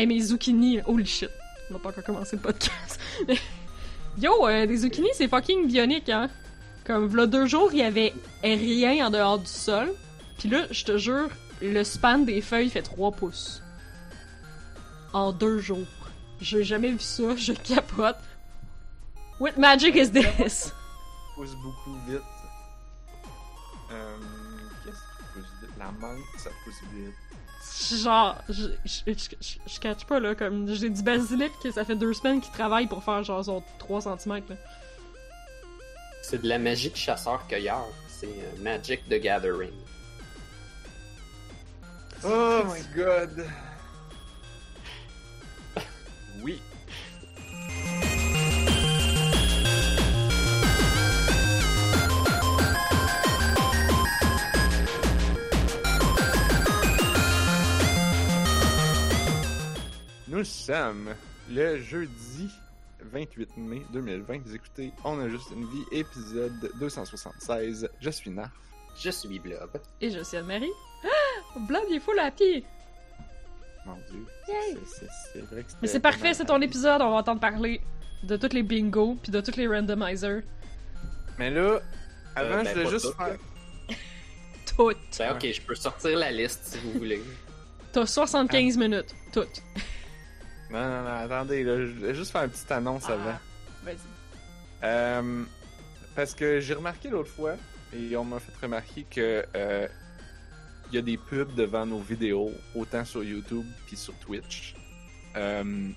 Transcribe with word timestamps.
Hey, 0.00 0.06
mes 0.06 0.18
zucchini, 0.22 0.80
holy 0.86 1.04
shit. 1.04 1.28
On 1.68 1.74
n'a 1.74 1.78
pas 1.78 1.90
encore 1.90 2.02
commencé 2.04 2.34
le 2.36 2.40
podcast. 2.40 2.98
Mais- 3.28 3.38
Yo, 4.18 4.48
euh, 4.48 4.64
des 4.64 4.78
zucchini, 4.78 5.10
c'est 5.12 5.28
fucking 5.28 5.66
bionique, 5.66 6.08
hein. 6.08 6.30
Comme, 6.86 7.06
v'là 7.06 7.26
deux 7.26 7.44
jours, 7.44 7.68
il 7.72 7.80
y 7.80 7.82
avait 7.82 8.14
rien 8.42 9.06
en 9.06 9.10
dehors 9.10 9.38
du 9.38 9.44
sol. 9.44 9.92
Puis 10.38 10.48
là, 10.48 10.64
je 10.70 10.84
te 10.86 10.96
jure, 10.96 11.28
le 11.60 11.84
span 11.84 12.20
des 12.20 12.40
feuilles 12.40 12.70
fait 12.70 12.80
3 12.80 13.10
pouces. 13.12 13.62
En 15.12 15.32
deux 15.32 15.58
jours. 15.58 15.86
J'ai 16.40 16.64
jamais 16.64 16.92
vu 16.92 17.00
ça, 17.00 17.36
je 17.36 17.52
capote. 17.52 18.16
What 19.38 19.58
magic 19.58 19.94
is 19.96 20.10
this? 20.12 20.72
pousse 21.34 21.54
beaucoup 21.56 21.94
vite. 22.08 22.22
Euh, 23.92 24.16
Qu'est-ce 24.82 24.96
qui 24.96 25.24
pousse 25.34 25.52
vite? 25.60 25.70
La 25.78 25.90
menthe, 25.92 26.20
ça 26.38 26.48
pousse 26.64 26.80
vite. 26.94 27.12
Genre, 27.80 28.36
je, 28.48 28.66
je, 28.84 29.00
je, 29.06 29.12
je, 29.40 29.54
je 29.66 29.80
catch 29.80 30.04
pas, 30.04 30.20
là, 30.20 30.34
comme, 30.34 30.68
j'ai 30.74 30.90
du 30.90 31.02
basilic 31.02 31.50
que 31.62 31.70
ça 31.70 31.84
fait 31.84 31.96
deux 31.96 32.12
semaines 32.12 32.40
qu'il 32.40 32.52
travaille 32.52 32.86
pour 32.86 33.02
faire 33.02 33.22
genre 33.24 33.44
son 33.44 33.62
3 33.78 34.02
cm, 34.02 34.42
là. 34.48 34.56
C'est 36.22 36.42
de 36.42 36.48
la 36.48 36.58
magie 36.58 36.90
de 36.90 36.96
chasseur-cueilleur. 36.96 37.86
C'est 38.08 38.26
euh, 38.26 38.62
Magic 38.62 39.08
the 39.08 39.14
Gathering. 39.14 39.72
Oh 42.22 42.62
my 42.66 42.82
god! 42.94 43.46
Oui. 46.42 46.60
Nous 60.30 60.44
sommes 60.44 61.12
le 61.50 61.78
jeudi 61.82 62.48
28 63.02 63.56
mai 63.56 63.82
2020. 63.92 64.42
Vous 64.44 64.54
écoutez 64.54 64.92
On 65.04 65.18
a 65.18 65.28
juste 65.28 65.50
une 65.50 65.64
vie, 65.68 65.84
épisode 65.90 66.70
276. 66.78 67.88
Je 68.00 68.10
suis 68.10 68.30
Narf. 68.30 68.52
Je 68.96 69.10
suis 69.10 69.40
Blob. 69.40 69.70
Et 70.00 70.08
je 70.10 70.22
suis 70.22 70.36
Anne-Marie. 70.36 70.70
Ah! 71.04 71.58
Blood, 71.66 71.82
il 71.90 71.96
est 71.96 72.00
fou 72.00 72.12
la 72.12 72.30
pied! 72.30 72.64
Mon 73.84 73.96
dieu. 74.08 74.24
Yay! 74.48 74.78
C'est- 75.32 75.40
vrai 75.40 75.64
que 75.64 75.68
Mais 75.82 75.88
c'est 75.88 75.98
parfait, 75.98 76.32
c'est 76.32 76.44
ton 76.44 76.60
épisode, 76.60 77.02
on 77.02 77.10
va 77.10 77.16
entendre 77.16 77.40
parler 77.40 77.80
de 78.22 78.36
tous 78.36 78.52
les 78.54 78.62
bingos 78.62 79.16
puis 79.20 79.32
de 79.32 79.40
tous 79.40 79.56
les 79.56 79.66
randomizers. 79.66 80.42
Mais 81.40 81.50
là, 81.50 81.80
avant, 82.36 82.50
Euh, 82.58 82.62
ben, 82.62 82.66
je 82.68 82.70
voulais 82.74 82.90
juste 82.90 83.06
toutes, 83.06 83.16
faire. 83.16 83.36
Toutes! 84.76 85.18
Ben, 85.18 85.34
ok, 85.34 85.52
je 85.52 85.60
peux 85.62 85.74
sortir 85.74 86.16
la 86.18 86.30
liste 86.30 86.60
si 86.66 86.78
vous 86.78 86.92
voulez. 86.92 87.20
T'as 87.92 88.06
75 88.06 88.76
minutes, 88.76 89.12
toutes. 89.32 89.60
Non, 90.70 90.80
non, 90.80 91.02
non, 91.02 91.10
attendez, 91.10 91.64
là, 91.64 91.84
je 91.84 91.92
voulais 91.92 92.14
juste 92.14 92.30
faire 92.30 92.44
une 92.44 92.50
petite 92.50 92.70
annonce 92.70 93.08
avant. 93.08 93.38
Vas-y. 93.84 93.96
Euh, 94.82 95.44
parce 96.14 96.34
que 96.34 96.60
j'ai 96.60 96.74
remarqué 96.74 97.10
l'autre 97.10 97.30
fois, 97.30 97.56
et 97.92 98.16
on 98.16 98.24
m'a 98.24 98.38
fait 98.38 98.52
remarquer 98.62 99.04
que 99.10 99.44
euh, 99.54 99.88
il 100.90 100.94
y 100.94 100.98
a 100.98 101.02
des 101.02 101.16
pubs 101.16 101.54
devant 101.54 101.86
nos 101.86 102.00
vidéos, 102.00 102.52
autant 102.74 103.04
sur 103.04 103.22
YouTube 103.22 103.66
puis 103.86 103.96
sur 103.96 104.14
Twitch. 104.18 104.74
Euh, 105.36 105.90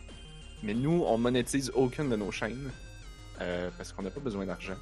mais 0.61 0.73
nous, 0.73 1.03
on 1.05 1.17
monétise 1.17 1.71
aucune 1.75 2.09
de 2.09 2.15
nos 2.15 2.31
chaînes 2.31 2.71
euh, 3.41 3.69
parce 3.77 3.91
qu'on 3.91 4.03
n'a 4.03 4.11
pas 4.11 4.19
besoin 4.19 4.45
d'argent. 4.45 4.77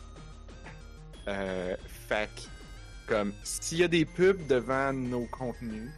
Euh, 1.28 1.76
fait 1.86 2.50
comme 3.08 3.34
s'il 3.44 3.80
y 3.80 3.84
a 3.84 3.88
des 3.88 4.06
pubs 4.06 4.46
devant 4.48 4.94
nos 4.94 5.26
contenus, 5.28 5.90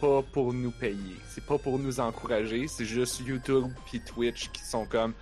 pas 0.00 0.22
pour 0.22 0.52
nous 0.52 0.70
payer, 0.70 1.16
c'est 1.28 1.44
pas 1.44 1.58
pour 1.58 1.78
nous 1.78 2.00
encourager, 2.00 2.68
c'est 2.68 2.84
juste 2.84 3.20
YouTube 3.20 3.66
puis 3.86 4.00
Twitch 4.00 4.50
qui 4.50 4.62
sont 4.62 4.86
comme 4.86 5.14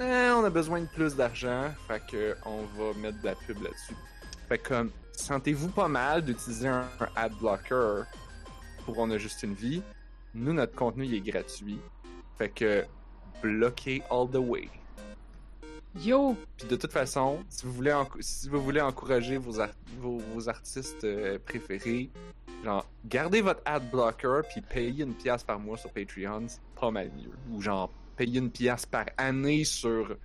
eh, 0.00 0.30
on 0.32 0.44
a 0.44 0.50
besoin 0.50 0.80
de 0.80 0.86
plus 0.86 1.14
d'argent, 1.14 1.70
fait 1.86 2.02
que 2.10 2.36
on 2.44 2.62
va 2.76 2.98
mettre 2.98 3.20
de 3.20 3.26
la 3.26 3.34
pub 3.36 3.62
là-dessus. 3.62 3.94
Fait 4.48 4.58
que 4.58 4.68
comme 4.68 4.90
sentez-vous 5.12 5.68
pas 5.68 5.86
mal 5.86 6.24
d'utiliser 6.24 6.66
un, 6.66 6.88
ad 7.14 7.32
blocker 7.38 8.02
pour 8.84 8.98
On 8.98 9.10
a 9.10 9.18
juste 9.18 9.42
une 9.44 9.54
vie. 9.54 9.82
Nous 10.34 10.52
notre 10.52 10.74
contenu 10.74 11.04
il 11.04 11.14
est 11.14 11.20
gratuit. 11.20 11.78
Fait 12.38 12.48
que 12.48 12.84
bloquez 13.40 14.02
all 14.10 14.28
the 14.28 14.36
way. 14.36 14.68
Yo! 16.00 16.36
Puis 16.56 16.66
de 16.68 16.76
toute 16.76 16.92
façon, 16.92 17.44
si 17.48 17.64
vous 17.66 17.72
voulez, 17.72 17.94
si 18.20 18.48
vous 18.48 18.60
voulez 18.62 18.80
encourager 18.80 19.36
vos, 19.38 19.60
ar- 19.60 19.70
vos, 20.00 20.18
vos 20.18 20.48
artistes 20.48 21.04
euh, 21.04 21.38
préférés, 21.38 22.10
genre, 22.64 22.86
gardez 23.04 23.40
votre 23.40 23.62
ad 23.64 23.88
blocker 23.90 24.40
puis 24.50 24.60
payez 24.60 25.04
une 25.04 25.14
pièce 25.14 25.44
par 25.44 25.58
mois 25.60 25.76
sur 25.78 25.92
Patreon, 25.92 26.44
c'est 26.48 26.60
pas 26.80 26.90
mal 26.90 27.10
mieux. 27.16 27.30
Ou 27.52 27.60
genre, 27.60 27.90
payez 28.16 28.38
une 28.40 28.50
pièce 28.50 28.86
par 28.86 29.06
année 29.16 29.64
sur, 29.64 30.16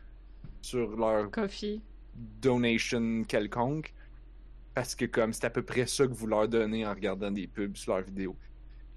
sur 0.61 0.95
leur 0.97 1.29
Coffee. 1.29 1.81
donation 2.41 3.23
quelconque. 3.27 3.93
Parce 4.73 4.95
que 4.95 5.05
comme 5.05 5.33
c'est 5.33 5.45
à 5.45 5.49
peu 5.49 5.61
près 5.61 5.85
ça 5.87 6.07
que 6.07 6.13
vous 6.13 6.27
leur 6.27 6.47
donnez 6.47 6.85
en 6.85 6.93
regardant 6.93 7.31
des 7.31 7.47
pubs 7.47 7.75
sur 7.75 7.93
leurs 7.95 8.05
vidéos. 8.05 8.35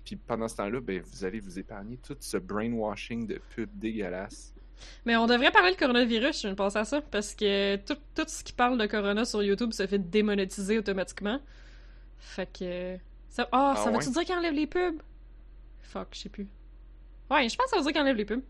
Puis 0.05 0.17
pendant 0.17 0.49
ce 0.49 0.57
temps-là, 0.57 0.81
ben, 0.81 1.03
vous 1.03 1.25
allez 1.25 1.41
vous 1.41 1.59
épargner 1.59 1.97
tout 1.99 2.17
ce 2.19 2.37
brainwashing 2.37 3.27
de 3.27 3.41
pubs 3.55 3.71
dégueulasses. 3.75 4.55
Mais 5.05 5.17
on 5.17 5.27
devrait 5.27 5.51
parler 5.51 5.73
de 5.73 5.77
coronavirus, 5.77 6.37
je 6.37 6.41
viens 6.43 6.51
de 6.51 6.57
penser 6.57 6.79
à 6.79 6.85
ça, 6.85 7.01
parce 7.01 7.35
que 7.35 7.77
tout, 7.77 7.97
tout 8.15 8.25
ce 8.27 8.45
qui 8.45 8.53
parle 8.53 8.79
de 8.79 8.87
corona 8.87 9.25
sur 9.25 9.43
YouTube 9.43 9.73
se 9.73 9.87
fait 9.87 9.99
démonétiser 9.99 10.79
automatiquement. 10.79 11.41
Fait 12.19 12.47
que... 12.47 12.99
Ça, 13.29 13.49
ah, 13.53 13.75
ça 13.77 13.91
veut-tu 13.91 14.11
dire 14.11 14.25
qu'ils 14.25 14.35
enlèvent 14.35 14.53
les 14.53 14.67
pubs? 14.67 15.01
Fuck, 15.81 16.09
je 16.13 16.21
sais 16.21 16.29
plus. 16.29 16.47
Ouais, 17.31 17.49
je 17.49 17.57
pense 17.57 17.67
que 17.67 17.71
ça 17.71 17.77
veut 17.77 17.83
dire 17.83 17.93
qu'ils 17.93 18.03
enlèvent 18.03 18.17
les 18.17 18.25
pubs. 18.25 18.43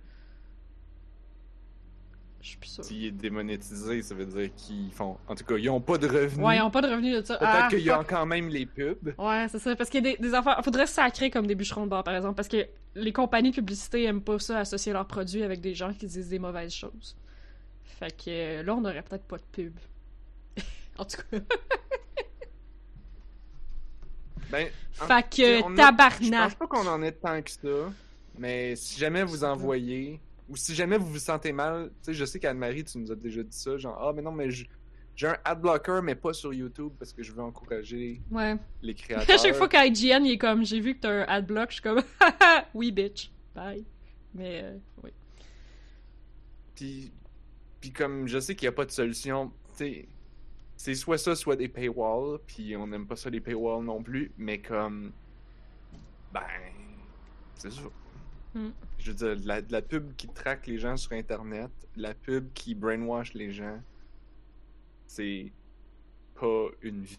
Je 2.43 2.49
suis 2.49 2.57
plus 2.59 2.69
sûre. 2.71 2.85
S'il 2.85 3.05
est 3.05 3.11
démonétisé, 3.13 4.03
ça 4.03 4.17
veut 4.17 4.27
dire 4.27 4.51
qu'ils 4.57 4.91
font. 4.91 5.17
En 5.29 5.35
tout 5.37 5.45
cas, 5.45 5.55
ils 5.57 5.71
ont 5.71 5.81
pas 5.81 5.97
de 5.97 6.09
revenus. 6.09 6.45
Ouais, 6.45 6.57
ils 6.57 6.61
ont 6.61 6.73
pas 6.73 6.81
de 6.83 6.89
revenus 6.89 7.17
de 7.21 7.25
ça. 7.25 7.37
Peut-être 7.39 7.51
Ah, 7.55 7.69
qu'il 7.71 7.79
y 7.81 7.89
a 7.91 7.99
fuck. 7.99 8.09
quand 8.11 8.27
même 8.27 8.49
les 8.49 8.67
pubs. 8.67 9.15
Ouais, 9.17 9.47
c'est 9.49 9.61
ça. 9.61 9.77
Parce 9.77 9.89
qu'il 9.89 10.05
y 10.05 10.09
a 10.09 10.17
des, 10.17 10.21
des 10.21 10.35
affaires. 10.35 10.61
Faudrait 10.65 10.89
sacrer 10.89 11.31
comme 11.31 11.47
des 11.47 11.55
bûcherons 11.55 11.85
de 11.85 11.91
bar, 11.91 12.03
par 12.03 12.17
exemple. 12.17 12.35
Parce 12.35 12.49
que 12.49 12.67
les 12.97 13.13
compagnies 13.13 13.51
de 13.51 13.55
publicité 13.55 14.03
aiment 14.05 14.23
pas 14.23 14.41
ça, 14.41 14.59
associer 14.59 14.93
leurs 14.93 15.07
produits 15.07 15.45
avec 15.45 15.61
des 15.61 15.73
gens 15.73 15.95
qui 15.95 16.07
disent 16.07 16.29
des 16.29 16.41
mauvaises 16.41 16.75
choses. 16.75 17.17
Fait 17.85 18.11
que 18.11 18.25
euh, 18.29 18.63
là, 18.65 18.75
on 18.75 18.85
aurait 18.85 19.03
peut-être 19.03 19.25
pas 19.25 19.37
de 19.37 19.43
pub. 19.53 19.75
en 20.99 21.05
tout 21.05 21.19
cas. 21.31 21.39
Ben, 24.51 24.69
en- 25.01 25.07
fait 25.07 25.23
que 25.31 25.63
a- 25.65 25.69
Je 25.71 25.77
tabarnak. 25.77 26.43
pense 26.43 26.55
pas 26.57 26.67
qu'on 26.67 26.87
en 26.89 27.03
ait 27.03 27.13
tant 27.13 27.41
que 27.41 27.51
ça. 27.51 27.93
Mais 28.39 28.75
si 28.77 28.99
jamais 28.99 29.23
vous 29.23 29.45
envoyez, 29.45 30.21
ou 30.53 30.57
si 30.57 30.75
jamais 30.75 30.99
vous 30.99 31.07
vous 31.07 31.19
sentez 31.19 31.51
mal, 31.51 31.89
tu 31.89 31.95
sais, 32.03 32.15
je 32.15 32.25
sais 32.27 32.39
qu'Anne-Marie, 32.39 32.85
tu 32.85 32.99
nous 32.99 33.11
as 33.11 33.15
déjà 33.17 33.43
dit 33.43 33.57
ça, 33.57 33.79
genre, 33.79 33.97
ah, 33.99 34.13
mais 34.15 34.21
non, 34.21 34.33
mais 34.33 34.51
je- 34.51 34.67
j'ai 35.17 35.27
un 35.29 35.37
ad 35.47 35.63
blocker, 35.63 36.01
mais 36.03 36.15
pas 36.15 36.35
sur 36.35 36.53
YouTube 36.53 36.93
parce 36.99 37.13
que 37.15 37.23
je 37.23 37.33
veux 37.33 37.43
encourager 37.43 38.21
Ouais. 38.31 38.57
les 38.83 38.93
créateurs. 38.95 39.35
À 39.35 39.39
chaque 39.39 39.55
fois 39.55 39.67
qu'IGN 39.69 40.25
il 40.27 40.33
est 40.33 40.39
comme, 40.39 40.63
j'ai 40.65 40.79
vu 40.81 40.95
que 40.95 41.01
t'as 41.01 41.11
un 41.11 41.23
adblock, 41.23 41.71
je 41.71 41.75
suis 41.75 41.83
comme, 41.83 42.03
oui, 42.75 42.93
bitch. 42.93 43.31
Bye. 43.55 43.83
Mais, 44.35 44.61
euh, 44.63 44.77
oui. 45.03 45.11
Puis, 46.75 47.11
puis 47.81 47.91
comme 47.93 48.27
je 48.29 48.39
sais 48.39 48.55
qu'il 48.55 48.67
n'y 48.67 48.75
a 48.75 48.77
pas 48.77 48.85
de 48.85 48.91
solution, 48.91 49.49
tu 49.77 49.85
sais, 49.85 50.09
c'est 50.77 50.95
soit 50.95 51.19
ça, 51.19 51.35
soit 51.35 51.57
des 51.57 51.69
paywalls, 51.69 52.39
puis 52.47 52.77
on 52.77 52.87
n'aime 52.87 53.07
pas 53.07 53.17
ça 53.17 53.31
les 53.31 53.41
paywalls 53.41 53.85
non 53.85 54.03
plus, 54.03 54.33
mais 54.37 54.59
comme, 54.61 55.13
ben, 56.33 56.41
c'est 57.55 57.71
ça. 57.73 57.83
Hmm. 58.55 58.71
Je 59.03 59.11
veux 59.11 59.17
dire, 59.17 59.37
de 59.37 59.49
la, 59.49 59.61
de 59.61 59.73
la 59.73 59.83
pub 59.83 60.15
qui 60.15 60.29
traque 60.29 60.69
les 60.69 60.79
gens 60.79 60.97
sur 60.97 61.13
Internet, 61.13 61.71
la 61.97 62.15
pub 62.15 62.53
qui 62.55 62.75
brainwash 62.75 63.35
les 63.35 63.51
gens, 63.51 63.83
c'est 65.09 65.53
pas 66.39 66.69
une 66.83 67.03
vie. 67.03 67.19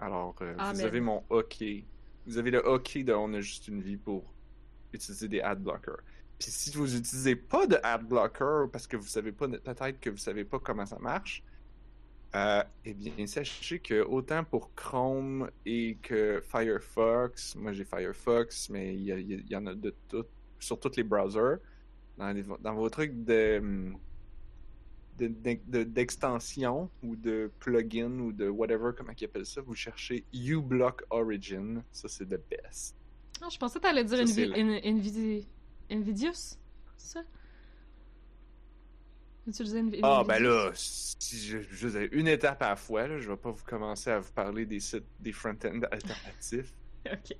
Alors, 0.00 0.34
euh, 0.40 0.52
vous 0.54 0.60
Amen. 0.60 0.84
avez 0.84 1.00
mon 1.00 1.22
OK. 1.28 1.62
Vous 2.26 2.38
avez 2.38 2.50
le 2.50 2.66
OK 2.66 2.98
de 2.98 3.12
On 3.12 3.32
a 3.34 3.40
juste 3.40 3.68
une 3.68 3.80
vie 3.80 3.96
pour 3.96 4.24
utiliser 4.92 5.28
des 5.28 5.40
ad 5.40 5.62
blockers. 5.62 6.00
Puis 6.38 6.50
si 6.50 6.70
vous 6.76 6.96
utilisez 6.96 7.36
pas 7.36 7.68
de 7.68 7.78
ad 7.84 8.02
blocker 8.02 8.66
parce 8.72 8.88
que 8.88 8.96
vous 8.96 9.06
savez 9.06 9.30
pas, 9.30 9.46
peut-être 9.46 10.00
que 10.00 10.10
vous 10.10 10.16
savez 10.16 10.44
pas 10.44 10.58
comment 10.58 10.86
ça 10.86 10.98
marche, 10.98 11.44
euh, 12.34 12.62
eh 12.84 12.94
bien 12.94 13.26
sachez 13.26 13.78
que 13.80 14.02
autant 14.02 14.44
pour 14.44 14.72
Chrome 14.74 15.50
et 15.66 15.96
que 16.00 16.40
Firefox, 16.48 17.56
moi 17.56 17.72
j'ai 17.72 17.84
Firefox, 17.84 18.68
mais 18.70 18.94
il 18.94 19.02
y, 19.50 19.56
en 19.56 19.66
a 19.66 19.74
de 19.74 19.94
tout, 20.08 20.24
sur 20.58 20.78
tous 20.78 20.96
les 20.96 21.02
browsers, 21.02 21.58
dans, 22.16 22.32
les- 22.32 22.44
dans 22.60 22.74
vos 22.74 22.88
trucs 22.90 23.24
de 23.24 23.92
de- 25.18 25.26
de- 25.28 25.58
de- 25.66 25.82
d'extension 25.82 26.88
ou 27.02 27.14
de 27.14 27.50
plugin 27.58 28.10
ou 28.20 28.32
de 28.32 28.48
whatever, 28.48 28.92
comment 28.96 29.12
ils 29.20 29.24
appellent 29.26 29.44
ça, 29.44 29.60
vous 29.60 29.74
cherchez 29.74 30.24
uBlock 30.32 31.02
Origin, 31.10 31.82
ça 31.92 32.08
c'est 32.08 32.24
the 32.26 32.40
best. 32.48 32.96
Ah, 33.42 33.48
je 33.50 33.58
pensais 33.58 33.78
que 33.80 33.82
dire 34.02 34.16
Ça, 34.18 34.46
la- 34.46 34.56
In- 34.56 34.80
Nvidi- 34.96 35.46
Nvidius? 35.90 36.58
Ça? 36.96 37.22
Utiliser 39.46 39.82
Ah, 40.02 40.22
ben 40.26 40.42
là, 40.42 40.70
si 40.74 41.38
je, 41.38 41.58
je 41.60 42.08
une 42.12 42.28
étape 42.28 42.62
à 42.62 42.70
la 42.70 42.76
fois, 42.76 43.08
là, 43.08 43.18
je 43.18 43.28
vais 43.28 43.36
pas 43.36 43.50
vous 43.50 43.64
commencer 43.64 44.10
à 44.10 44.20
vous 44.20 44.32
parler 44.32 44.66
des 44.66 44.80
sites, 44.80 45.06
des 45.18 45.32
front-end 45.32 45.80
alternatifs. 45.90 46.74
Ok. 47.06 47.34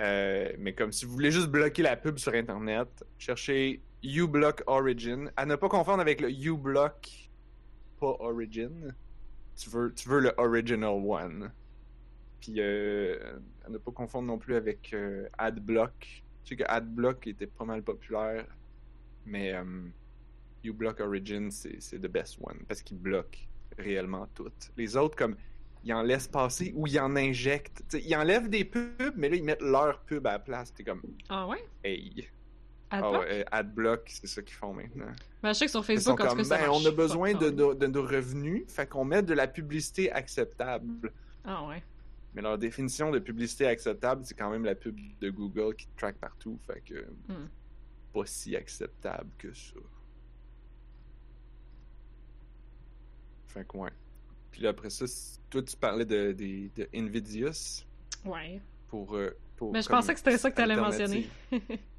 Euh, 0.00 0.52
mais 0.58 0.74
comme 0.74 0.92
si 0.92 1.04
vous 1.04 1.12
voulez 1.12 1.30
juste 1.30 1.48
bloquer 1.48 1.82
la 1.82 1.96
pub 1.96 2.18
sur 2.18 2.32
Internet, 2.32 3.04
cherchez 3.18 3.82
uBlock 4.02 4.62
Origin. 4.66 5.30
À 5.36 5.46
ne 5.46 5.56
pas 5.56 5.68
confondre 5.68 6.00
avec 6.00 6.20
le 6.22 6.30
uBlock, 6.30 7.30
pas 8.00 8.16
Origin. 8.20 8.94
Tu 9.56 9.70
veux, 9.70 9.92
tu 9.94 10.08
veux 10.08 10.20
le 10.20 10.32
Original 10.38 10.90
One. 10.90 11.52
Puis 12.40 12.54
euh, 12.58 13.18
à 13.66 13.70
ne 13.70 13.78
pas 13.78 13.90
confondre 13.90 14.28
non 14.28 14.38
plus 14.38 14.54
avec 14.54 14.92
euh, 14.92 15.28
AdBlock. 15.38 16.24
Je 16.44 16.50
sais 16.50 16.56
que 16.56 16.64
AdBlock 16.66 17.26
était 17.26 17.46
pas 17.46 17.64
mal 17.64 17.82
populaire, 17.82 18.46
mais 19.24 19.52
uBlock 20.68 21.00
Origin, 21.00 21.50
c'est 21.50 21.80
c'est 21.80 21.98
the 21.98 22.06
best 22.10 22.38
one 22.40 22.58
parce 22.68 22.82
qu'il 22.82 22.98
bloque 22.98 23.46
réellement 23.78 24.26
tout. 24.34 24.50
Les 24.76 24.96
autres, 24.96 25.16
comme, 25.16 25.36
ils 25.84 25.92
en 25.92 26.02
laissent 26.02 26.28
passer 26.28 26.72
ou 26.74 26.86
ils 26.86 26.98
en 26.98 27.14
injectent. 27.16 27.82
T'sais, 27.88 28.02
ils 28.02 28.16
enlèvent 28.16 28.48
des 28.48 28.64
pubs, 28.64 29.14
mais 29.16 29.28
là, 29.28 29.36
ils 29.36 29.44
mettent 29.44 29.62
leur 29.62 30.00
pub 30.00 30.26
à 30.26 30.32
la 30.32 30.38
place. 30.38 30.72
T'es 30.74 30.82
comme, 30.84 31.02
Ah 31.28 31.46
ouais? 31.46 31.64
hey. 31.84 32.26
Adblock? 32.88 33.14
Ah 33.14 33.20
ouais, 33.20 33.44
AdBlock, 33.50 34.02
c'est 34.06 34.26
ça 34.28 34.42
qu'ils 34.42 34.54
font 34.54 34.72
maintenant. 34.72 35.10
Ben, 35.42 35.52
je 35.52 35.58
sais 35.58 35.64
que 35.66 35.70
sur 35.72 35.84
Facebook, 35.84 36.20
en 36.20 36.22
tout 36.22 36.28
comme, 36.28 36.38
cas, 36.38 36.44
ça 36.44 36.58
ben, 36.58 36.70
on 36.70 36.86
a 36.86 36.90
besoin 36.92 37.34
de, 37.34 37.50
de, 37.50 37.74
de 37.74 37.86
nos 37.88 38.02
revenus, 38.02 38.62
fait 38.68 38.86
qu'on 38.88 39.04
met 39.04 39.22
de 39.24 39.34
la 39.34 39.48
publicité 39.48 40.10
acceptable. 40.12 41.12
Ah 41.44 41.66
ouais. 41.66 41.82
Mais 42.34 42.42
leur 42.42 42.58
définition 42.58 43.10
de 43.10 43.18
publicité 43.18 43.66
acceptable, 43.66 44.22
c'est 44.24 44.34
quand 44.34 44.50
même 44.50 44.64
la 44.64 44.74
pub 44.76 44.96
de 45.20 45.30
Google 45.30 45.74
qui 45.74 45.86
te 45.88 45.96
track 45.96 46.16
partout, 46.18 46.58
fait 46.66 46.80
que 46.80 46.94
Hmm. 47.28 47.48
pas 48.12 48.24
si 48.26 48.54
acceptable 48.54 49.30
que 49.36 49.52
ça. 49.52 49.74
Fait 53.56 53.66
que 53.66 53.76
ouais. 53.78 53.90
Puis 54.50 54.60
là, 54.62 54.68
après 54.70 54.90
ça, 54.90 55.06
toi 55.48 55.62
tu 55.62 55.76
parlais 55.76 56.04
de, 56.04 56.32
des- 56.32 56.70
de 56.76 56.86
Invidious 56.94 57.84
Ouais. 58.24 58.60
pour. 58.88 59.14
euh, 59.16 59.30
pour 59.56 59.72
Mais 59.72 59.80
je 59.80 59.88
pensais 59.88 60.12
que 60.12 60.18
c'était 60.18 60.36
ça 60.36 60.50
que 60.50 60.56
t'allais 60.56 60.76
mentionner. 60.76 61.26
alternative. 61.52 61.78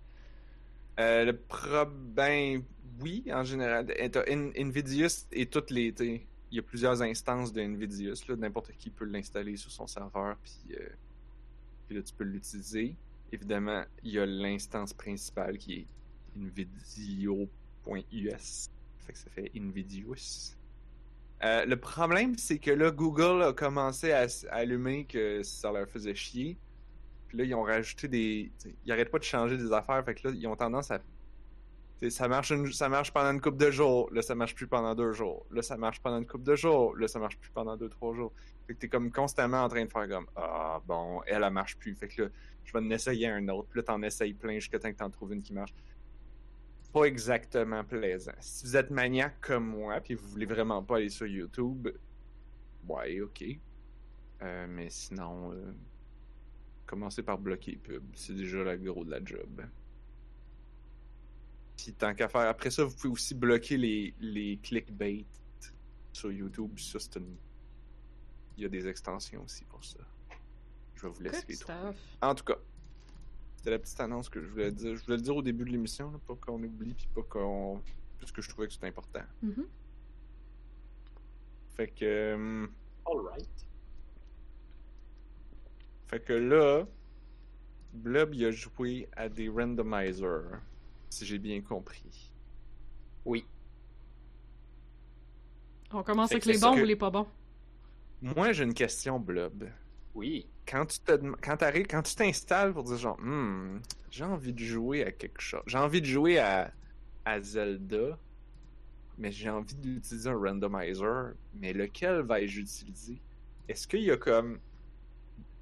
Euh, 1.00 1.26
le 1.26 1.38
problème, 1.38 1.94
ben 2.16 2.64
oui, 3.02 3.24
en 3.32 3.44
général. 3.44 3.86
In- 4.28 4.50
Invidious 4.58 5.28
et 5.32 5.46
toutes 5.46 5.70
les. 5.70 5.94
Il 6.00 6.26
y 6.56 6.60
a 6.60 6.64
plusieurs 6.64 7.00
instances 7.04 7.54
de 7.54 7.62
Invidious. 7.62 8.16
là, 8.28 8.36
N'importe 8.36 8.72
qui 8.80 8.90
peut 8.90 9.06
l'installer 9.06 9.58
sur 9.58 9.72
son 9.72 9.86
serveur, 9.86 10.36
puis, 10.42 10.76
euh, 10.76 10.90
puis 11.88 11.98
là, 11.98 12.02
tu 12.02 12.12
peux 12.16 12.24
l'utiliser. 12.24 12.96
Évidemment, 13.32 13.84
il 14.04 14.14
y 14.14 14.20
a 14.20 14.26
l'instance 14.26 14.92
principale 14.92 15.60
qui 15.60 15.74
est 15.82 15.86
invidio.us. 16.36 17.48
Fait 19.06 19.14
que 19.14 19.20
ça 19.20 19.30
fait 19.30 19.52
Invidious. 19.56 20.56
Euh, 21.44 21.66
le 21.66 21.76
problème, 21.78 22.36
c'est 22.38 22.58
que 22.58 22.72
là, 22.72 22.90
Google 22.92 23.44
a 23.44 23.54
commencé 23.54 24.12
à, 24.12 24.28
allumer 24.50 25.06
que 25.06 25.44
ça 25.44 25.72
leur 25.72 25.88
faisait 25.88 26.16
chier. 26.16 26.58
Puis 27.28 27.38
là, 27.38 27.44
ils 27.44 27.54
ont 27.54 27.64
rajouté 27.64 28.08
des. 28.08 28.52
Ils 28.86 28.92
arrêtent 28.92 29.12
pas 29.12 29.20
de 29.20 29.24
changer 29.24 29.58
des 29.58 29.72
affaires. 29.72 30.04
Fait 30.04 30.16
que 30.16 30.28
là, 30.28 30.34
ils 30.36 30.48
ont 30.48 30.56
tendance 30.56 30.92
à. 30.92 31.00
Ça 32.10 32.28
marche, 32.28 32.54
ça 32.74 32.90
marche 32.90 33.12
pendant 33.12 33.32
une 33.32 33.42
couple 33.42 33.58
de 33.58 33.72
jours. 33.72 34.10
Là, 34.14 34.22
ça 34.22 34.36
marche 34.36 34.54
plus 34.54 34.68
pendant 34.68 34.94
deux 34.94 35.14
jours. 35.14 35.46
Là, 35.52 35.64
ça 35.64 35.78
marche 35.78 36.00
pendant 36.00 36.20
une 36.20 36.28
couple 36.28 36.44
de 36.44 36.56
jours. 36.56 36.96
Là, 36.96 37.08
ça 37.08 37.20
marche 37.20 37.38
plus 37.38 37.50
pendant 37.50 37.76
deux, 37.76 37.90
trois 37.90 38.14
jours. 38.14 38.32
Fait 38.68 38.76
que 38.76 38.80
t'es 38.80 38.88
comme 38.88 39.12
constamment 39.12 39.64
en 39.64 39.68
train 39.68 39.84
de 39.84 39.90
faire 39.90 40.08
comme 40.08 40.28
Ah, 40.36 40.80
bon, 40.86 41.22
elle, 41.26 41.44
elle 41.44 41.54
marche 41.54 41.76
plus. 41.78 41.96
Fait 41.96 42.08
que 42.08 42.24
là, 42.24 42.30
je 42.64 42.72
vais 42.72 42.80
en 42.80 42.90
essayer 42.92 43.28
un 43.28 43.48
autre. 43.50 43.68
Puis 43.70 43.80
là, 43.80 43.84
t'en 43.84 44.02
essayes 44.04 44.34
plein 44.34 44.56
jusqu'à 44.56 44.78
temps 44.78 44.92
que 44.92 44.98
t'en 44.98 45.10
trouves 45.10 45.34
une 45.34 45.42
qui 45.42 45.54
marche. 45.54 45.74
Pas 47.00 47.06
exactement 47.06 47.84
plaisant. 47.84 48.32
Si 48.40 48.66
vous 48.66 48.76
êtes 48.76 48.90
maniaque 48.90 49.40
comme 49.42 49.68
moi, 49.68 50.00
puis 50.02 50.16
vous 50.16 50.28
voulez 50.28 50.46
vraiment 50.46 50.84
pas 50.84 50.98
aller 50.98 51.10
sur 51.10 51.28
YouTube, 51.28 51.88
ouais, 52.88 53.22
ok. 53.22 53.44
Euh, 54.42 54.68
mais 54.70 54.90
sinon, 54.90 55.52
euh, 55.54 55.74
commencez 56.86 57.24
par 57.24 57.38
bloquer 57.38 57.72
les 57.72 57.78
pubs. 57.78 58.06
C'est 58.14 58.36
déjà 58.36 58.64
le 58.64 58.78
gros 58.78 59.04
de 59.04 59.12
la 59.12 59.24
job. 59.24 59.64
Puis 61.76 61.94
tant 61.94 62.14
qu'à 62.16 62.28
faire, 62.28 62.42
après 62.42 62.72
ça, 62.72 62.84
vous 62.84 62.96
pouvez 62.96 63.10
aussi 63.14 63.36
bloquer 63.36 63.78
les, 63.78 64.14
les 64.20 64.58
clickbait 64.58 65.26
sur 66.12 66.32
YouTube. 66.32 66.78
Ça, 66.80 67.00
c'est 67.00 67.18
une... 67.18 67.36
Il 68.58 68.64
y 68.64 68.66
a 68.66 68.70
des 68.70 68.88
extensions 68.88 69.44
aussi 69.44 69.64
pour 69.66 69.84
ça. 69.84 70.00
Je 70.96 71.04
vais 71.04 71.10
vous 71.10 71.22
laisser 71.22 71.42
Good 71.42 71.50
les 71.50 71.58
trouver. 71.58 71.78
stuff. 71.78 71.96
En 72.24 72.34
tout 72.34 72.44
cas, 72.44 72.56
c'était 73.58 73.72
la 73.72 73.80
petite 73.80 74.00
annonce 74.00 74.30
que 74.30 74.42
je 74.42 74.48
voulais 74.48 74.72
dire. 74.72 74.96
Je 74.96 75.04
voulais 75.04 75.18
le 75.18 75.24
dire 75.24 75.36
au 75.36 75.42
début 75.42 75.66
de 75.66 75.72
l'émission, 75.72 76.10
là, 76.12 76.20
pas 76.26 76.36
qu'on 76.36 76.62
oublie, 76.64 76.94
puis 76.94 77.08
pas 77.14 77.24
qu'on. 77.24 77.82
Parce 78.20 78.32
que 78.32 78.42
je 78.42 78.50
trouvais 78.50 78.68
que 78.68 78.74
c'était 78.74 78.88
important. 78.88 79.24
Mhm. 79.42 79.68
Fait 81.76 81.88
que. 81.90 82.06
euh, 82.06 82.68
Alright. 83.06 83.50
Fait 86.08 86.20
que 86.24 86.34
là, 86.34 86.86
Blob, 87.94 88.34
il 88.34 88.46
a 88.46 88.52
joué 88.52 89.10
à 89.16 89.28
des 89.30 89.50
randomizers, 89.50 90.60
si 91.10 91.26
j'ai 91.26 91.38
bien 91.40 91.62
compris. 91.62 92.32
Oui. 93.26 93.46
On 95.92 96.04
commence 96.04 96.30
Fait 96.30 96.36
avec 96.36 96.46
les 96.46 96.58
bons 96.60 96.76
que- 96.76 96.82
ou 96.82 96.86
les 96.86 96.96
pas 96.96 97.10
bons? 97.10 97.28
Moi, 98.22 98.52
j'ai 98.52 98.64
une 98.64 98.74
question, 98.74 99.20
Blob. 99.20 99.66
Oui. 100.18 100.50
Quand 100.68 100.86
tu 100.88 101.00
quand 101.42 101.58
quand 101.62 102.02
tu 102.02 102.16
t'installes 102.16 102.74
pour 102.74 102.84
dire 102.84 102.98
genre, 102.98 103.18
Hmm, 103.20 103.82
j'ai 104.10 104.24
envie 104.24 104.52
de 104.54 104.60
jouer 104.64 105.04
à 105.04 105.12
quelque 105.12 105.40
chose, 105.42 105.62
j'ai 105.68 105.78
envie 105.78 106.02
de 106.02 106.08
jouer 106.08 106.40
à, 106.40 106.74
à 107.26 107.40
Zelda, 107.42 108.20
mais 109.18 109.32
j'ai 109.32 109.50
envie 109.50 109.76
d'utiliser 109.76 110.30
un 110.30 110.36
randomizer, 110.38 111.34
mais 111.54 111.74
lequel 111.74 112.24
vais-je 112.28 112.62
utiliser? 112.62 113.24
Est-ce 113.68 113.88
qu'il 113.88 114.02
y 114.04 114.12
a 114.12 114.18
comme 114.18 114.62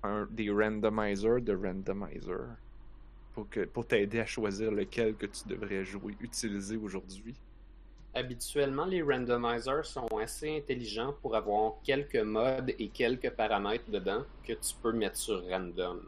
un, 0.03 0.25
des 0.31 0.49
randomizers 0.51 1.41
de 1.41 1.53
randomizer 1.53 2.57
pour 3.33 3.49
que 3.49 3.65
pour 3.65 3.87
t'aider 3.87 4.19
à 4.21 4.27
choisir 4.27 4.71
lequel 4.71 5.17
que 5.17 5.27
tu 5.27 5.47
devrais 5.47 5.85
jouer, 5.85 6.17
utiliser 6.19 6.77
aujourd'hui? 6.77 7.44
Habituellement, 8.15 8.85
les 8.85 9.01
randomizers 9.01 9.85
sont 9.85 10.07
assez 10.19 10.57
intelligents 10.57 11.13
pour 11.21 11.35
avoir 11.35 11.73
quelques 11.83 12.15
modes 12.15 12.73
et 12.79 12.87
quelques 12.87 13.29
paramètres 13.31 13.89
dedans 13.91 14.23
que 14.43 14.53
tu 14.53 14.73
peux 14.81 14.93
mettre 14.93 15.17
sur 15.17 15.45
random. 15.49 16.01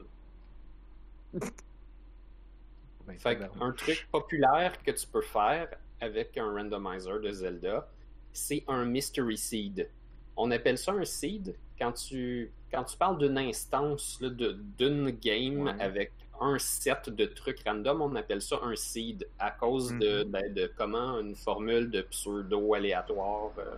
Ben, 3.05 3.17
Fait 3.19 3.39
un 3.59 3.71
truc 3.71 4.07
populaire 4.11 4.81
que 4.83 4.91
tu 4.91 5.05
peux 5.07 5.21
faire 5.21 5.67
avec 5.99 6.37
un 6.37 6.49
randomizer 6.53 7.19
de 7.19 7.31
Zelda, 7.31 7.87
c'est 8.31 8.63
un 8.67 8.85
mystery 8.85 9.37
seed. 9.37 9.89
On 10.37 10.51
appelle 10.51 10.77
ça 10.77 10.93
un 10.93 11.05
seed 11.05 11.55
quand 11.77 11.91
tu 11.91 12.51
quand 12.71 12.83
tu 12.83 12.97
parles 12.97 13.17
d'une 13.17 13.37
instance 13.37 14.21
d'une 14.21 15.09
game 15.11 15.63
Ouais. 15.67 15.75
avec 15.79 16.11
un 16.41 16.57
set 16.59 17.09
de 17.09 17.25
trucs 17.25 17.63
random, 17.65 18.01
on 18.01 18.15
appelle 18.15 18.41
ça 18.41 18.59
un 18.63 18.75
seed 18.75 19.27
à 19.39 19.51
cause 19.51 19.91
de, 19.97 20.23
Mhm. 20.23 20.31
ben, 20.31 20.53
de 20.53 20.71
comment 20.77 21.19
une 21.19 21.35
formule 21.35 21.89
de 21.89 22.01
pseudo 22.03 22.73
aléatoire 22.73 23.51
euh, 23.57 23.75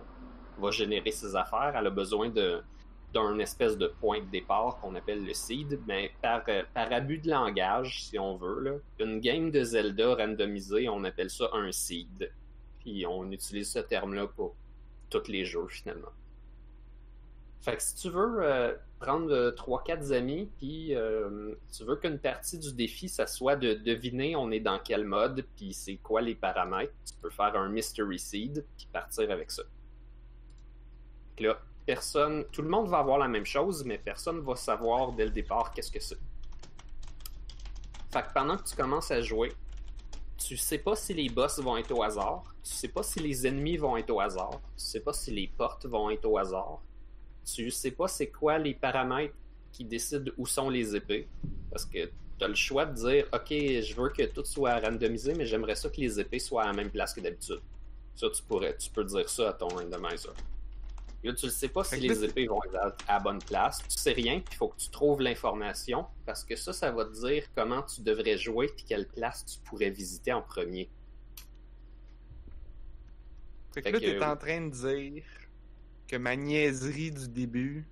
va 0.58 0.70
générer 0.70 1.10
ses 1.10 1.34
affaires. 1.36 1.74
Elle 1.76 1.86
a 1.86 1.90
besoin 1.90 2.28
de 2.28 2.62
d'un 3.12 3.40
espèce 3.40 3.76
de 3.76 3.88
point 3.88 4.20
de 4.20 4.30
départ 4.30 4.78
qu'on 4.80 4.94
appelle 4.94 5.24
le 5.26 5.34
seed, 5.34 5.80
mais 5.88 6.12
par, 6.22 6.42
euh, 6.48 6.62
par 6.72 6.92
abus 6.92 7.18
de 7.18 7.28
langage, 7.28 8.04
si 8.04 8.20
on 8.20 8.36
veut, 8.36 8.60
là, 8.60 8.72
une 9.00 9.18
game 9.18 9.50
de 9.50 9.64
Zelda 9.64 10.14
randomisée, 10.14 10.88
on 10.88 11.02
appelle 11.02 11.28
ça 11.28 11.50
un 11.52 11.72
seed. 11.72 12.30
Puis 12.78 13.04
on 13.08 13.28
utilise 13.32 13.72
ce 13.72 13.80
terme-là 13.80 14.28
pour 14.28 14.54
tous 15.10 15.26
les 15.26 15.44
jeux 15.44 15.66
finalement. 15.66 16.12
Fait 17.60 17.76
que 17.76 17.82
si 17.82 17.94
tu 17.94 18.08
veux 18.08 18.42
euh, 18.42 18.74
prendre 19.00 19.50
3-4 19.50 20.12
amis, 20.12 20.50
puis 20.56 20.94
euh, 20.94 21.54
tu 21.76 21.84
veux 21.84 21.96
qu'une 21.96 22.18
partie 22.18 22.58
du 22.58 22.72
défi, 22.72 23.08
ça 23.08 23.26
soit 23.26 23.56
de 23.56 23.74
deviner 23.74 24.34
on 24.34 24.50
est 24.50 24.60
dans 24.60 24.78
quel 24.78 25.04
mode, 25.04 25.44
puis 25.56 25.74
c'est 25.74 25.96
quoi 25.96 26.22
les 26.22 26.34
paramètres, 26.34 26.94
tu 27.06 27.14
peux 27.20 27.30
faire 27.30 27.54
un 27.56 27.68
mystery 27.68 28.18
seed, 28.18 28.64
puis 28.78 28.88
partir 28.90 29.30
avec 29.30 29.50
ça. 29.50 29.62
Que 31.36 31.44
là, 31.44 31.60
personne, 31.84 32.46
tout 32.50 32.62
le 32.62 32.68
monde 32.68 32.88
va 32.88 32.98
avoir 32.98 33.18
la 33.18 33.28
même 33.28 33.44
chose, 33.44 33.84
mais 33.84 33.98
personne 33.98 34.40
va 34.40 34.56
savoir 34.56 35.12
dès 35.12 35.26
le 35.26 35.30
départ 35.30 35.72
qu'est-ce 35.72 35.92
que 35.92 36.00
c'est. 36.00 36.18
Fait 38.10 38.22
que 38.22 38.32
pendant 38.32 38.56
que 38.56 38.68
tu 38.68 38.74
commences 38.74 39.10
à 39.10 39.20
jouer, 39.20 39.52
tu 40.38 40.56
sais 40.56 40.78
pas 40.78 40.96
si 40.96 41.12
les 41.12 41.28
boss 41.28 41.60
vont 41.60 41.76
être 41.76 41.92
au 41.92 42.02
hasard, 42.02 42.42
tu 42.64 42.72
sais 42.72 42.88
pas 42.88 43.02
si 43.02 43.20
les 43.20 43.46
ennemis 43.46 43.76
vont 43.76 43.98
être 43.98 44.10
au 44.10 44.20
hasard, 44.20 44.60
tu 44.76 44.84
sais 44.84 45.00
pas 45.00 45.12
si 45.12 45.30
les 45.30 45.46
portes 45.46 45.84
vont 45.84 46.08
être 46.10 46.24
au 46.24 46.38
hasard, 46.38 46.80
tu 47.54 47.70
sais 47.70 47.90
pas 47.90 48.08
c'est 48.08 48.28
quoi 48.28 48.58
les 48.58 48.74
paramètres 48.74 49.34
qui 49.72 49.84
décident 49.84 50.30
où 50.36 50.46
sont 50.46 50.68
les 50.68 50.96
épées, 50.96 51.28
parce 51.70 51.84
que 51.84 52.10
tu 52.38 52.44
as 52.44 52.48
le 52.48 52.54
choix 52.54 52.86
de 52.86 52.94
dire 52.94 53.26
ok 53.32 53.48
je 53.50 53.94
veux 53.94 54.08
que 54.10 54.24
tout 54.24 54.44
soit 54.44 54.78
randomisé, 54.78 55.34
mais 55.34 55.46
j'aimerais 55.46 55.76
ça 55.76 55.88
que 55.88 56.00
les 56.00 56.18
épées 56.18 56.38
soient 56.38 56.64
à 56.64 56.66
la 56.66 56.72
même 56.72 56.90
place 56.90 57.14
que 57.14 57.20
d'habitude. 57.20 57.60
Ça 58.16 58.28
tu 58.30 58.42
pourrais, 58.42 58.76
tu 58.76 58.90
peux 58.90 59.04
dire 59.04 59.28
ça 59.28 59.50
à 59.50 59.52
ton 59.52 59.68
randomizer. 59.68 60.34
Là, 61.22 61.34
tu 61.34 61.46
ne 61.46 61.50
sais 61.50 61.68
pas 61.68 61.84
si 61.84 62.00
les 62.00 62.24
épées 62.24 62.46
vont 62.46 62.62
être 62.64 62.76
à 63.06 63.14
la 63.14 63.20
bonne 63.20 63.42
place. 63.42 63.78
Tu 63.82 63.98
sais 63.98 64.12
rien, 64.12 64.40
puis 64.40 64.54
il 64.54 64.56
faut 64.56 64.68
que 64.68 64.78
tu 64.78 64.88
trouves 64.88 65.20
l'information, 65.20 66.06
parce 66.24 66.44
que 66.44 66.56
ça, 66.56 66.72
ça 66.72 66.90
va 66.90 67.04
te 67.04 67.26
dire 67.26 67.44
comment 67.54 67.82
tu 67.82 68.00
devrais 68.00 68.38
jouer, 68.38 68.68
puis 68.74 68.86
quelle 68.88 69.06
place 69.06 69.44
tu 69.44 69.58
pourrais 69.68 69.90
visiter 69.90 70.32
en 70.32 70.40
premier. 70.40 70.88
Fait 73.72 73.82
que 73.82 73.90
là, 73.90 74.00
t'es 74.00 74.24
en 74.24 74.36
train 74.36 74.62
de 74.62 74.70
dire 74.70 75.24
que 76.10 76.16
ma 76.16 76.34
niaiserie 76.34 77.12
du 77.12 77.28
début, 77.28 77.86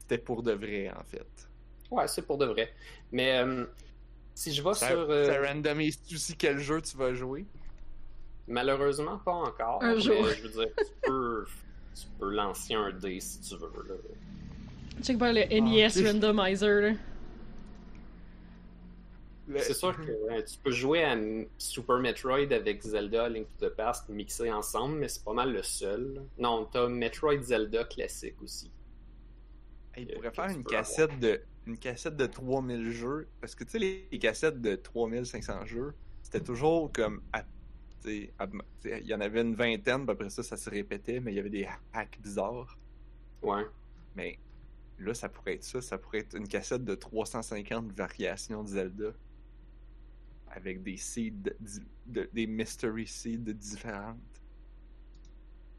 c'était 0.00 0.18
pour 0.18 0.42
de 0.42 0.52
vrai, 0.52 0.90
en 0.90 1.04
fait. 1.04 1.26
Ouais, 1.90 2.08
c'est 2.08 2.22
pour 2.22 2.38
de 2.38 2.46
vrai. 2.46 2.72
Mais 3.12 3.38
euh, 3.38 3.64
Si 4.34 4.52
je 4.52 4.62
vais 4.62 4.74
Ça, 4.74 4.88
sur. 4.88 4.98
euh, 5.08 5.26
ça 5.26 5.46
randomise 5.48 5.98
aussi 6.12 6.36
quel 6.36 6.58
jeu 6.58 6.82
tu 6.82 6.96
vas 6.96 7.14
jouer? 7.14 7.46
Malheureusement, 8.48 9.18
pas 9.18 9.32
encore. 9.32 9.82
Un 9.82 9.94
mais 9.94 10.00
jour. 10.00 10.26
Je 10.28 10.42
veux 10.42 10.48
dire, 10.48 10.68
tu 10.76 10.92
peux, 11.04 11.46
tu 11.94 12.02
peux 12.18 12.30
lancer 12.30 12.74
un 12.74 12.90
dé 12.92 13.20
si 13.20 13.40
tu 13.40 13.56
veux. 13.56 13.70
Là. 13.88 13.94
Check 15.02 15.18
pas 15.18 15.32
le 15.32 15.42
NES 15.52 15.86
ok. 15.86 16.06
randomizer, 16.06 16.80
là. 16.80 16.92
Le- 19.48 19.58
C'est 19.60 19.74
sûr 19.74 19.96
que 19.96 20.10
euh, 20.10 20.42
tu 20.42 20.58
peux 20.58 20.70
jouer 20.72 21.04
à 21.04 21.16
Super 21.58 21.98
Metroid 21.98 22.52
avec 22.52 22.82
Zelda, 22.82 23.28
Link 23.28 23.46
to 23.58 23.68
the 23.68 23.72
Past, 23.74 24.08
mixés 24.08 24.50
ensemble, 24.50 24.98
mais 24.98 25.08
c'est 25.08 25.22
pas 25.24 25.32
mal 25.34 25.52
le 25.52 25.62
seul. 25.62 26.22
Non, 26.38 26.64
t'as 26.70 26.88
Metroid 26.88 27.40
Zelda 27.42 27.84
classique 27.84 28.40
aussi. 28.42 28.70
Il 29.96 30.06
que- 30.08 30.14
pourrait 30.14 30.32
faire 30.32 30.48
une 30.50 30.64
cassette 30.64 31.18
de 31.20 31.40
une 31.66 31.78
cassette 31.78 32.16
de 32.16 32.26
3000 32.26 32.90
jeux 32.92 33.26
parce 33.40 33.54
que 33.56 33.64
tu 33.64 33.70
sais 33.70 33.78
les, 33.80 34.06
les 34.12 34.18
cassettes 34.20 34.60
de 34.60 34.76
3500 34.76 35.64
jeux, 35.66 35.94
c'était 36.22 36.40
toujours 36.40 36.92
comme 36.92 37.22
il 38.04 38.30
y 39.04 39.14
en 39.14 39.20
avait 39.20 39.40
une 39.40 39.54
vingtaine, 39.56 40.04
puis 40.04 40.12
après 40.12 40.30
ça 40.30 40.42
ça 40.44 40.56
se 40.56 40.70
répétait 40.70 41.18
mais 41.18 41.32
il 41.32 41.36
y 41.36 41.40
avait 41.40 41.50
des 41.50 41.66
hacks 41.92 42.20
bizarres. 42.20 42.76
Ouais. 43.42 43.64
Mais 44.14 44.38
là 44.98 45.12
ça 45.14 45.28
pourrait 45.28 45.54
être 45.54 45.64
ça, 45.64 45.80
ça 45.80 45.98
pourrait 45.98 46.18
être 46.20 46.36
une 46.36 46.46
cassette 46.46 46.84
de 46.84 46.94
350 46.94 47.90
variations 47.92 48.62
de 48.62 48.68
Zelda 48.68 49.12
avec 50.56 50.82
des 50.82 50.96
seeds 50.96 51.32
de- 52.06 52.28
des 52.32 52.46
mystery 52.46 53.06
seeds 53.06 53.52
différentes. 53.54 54.18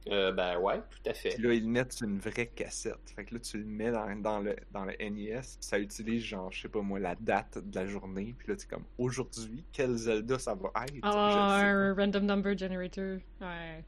Euh, 0.09 0.31
ben 0.31 0.57
ouais, 0.59 0.79
tout 0.89 1.09
à 1.09 1.13
fait. 1.13 1.29
Puis 1.31 1.43
là, 1.43 1.53
ils 1.53 1.63
le 1.63 1.69
mettent 1.69 1.91
sur 1.91 2.07
une 2.07 2.19
vraie 2.19 2.47
cassette. 2.47 3.09
Fait 3.13 3.25
que 3.25 3.33
là, 3.33 3.41
tu 3.41 3.57
le 3.57 3.65
mets 3.65 3.91
dans, 3.91 4.15
dans 4.15 4.39
le, 4.39 4.55
dans 4.71 4.85
le 4.85 4.93
NES. 5.01 5.41
Ça 5.59 5.77
utilise, 5.79 6.23
genre, 6.23 6.49
je 6.49 6.61
sais 6.61 6.69
pas 6.69 6.81
moi, 6.81 6.97
la 6.99 7.15
date 7.15 7.57
de 7.57 7.75
la 7.75 7.85
journée. 7.87 8.33
Puis 8.37 8.47
là, 8.47 8.55
tu 8.55 8.63
es 8.65 8.67
comme, 8.69 8.85
aujourd'hui, 8.97 9.65
quel 9.73 9.97
Zelda 9.97 10.39
ça 10.39 10.55
va 10.55 10.71
être? 10.85 10.93
Ah, 11.01 11.57
un 11.61 11.93
random 11.93 12.25
number 12.25 12.57
generator. 12.57 13.17
Ouais. 13.41 13.83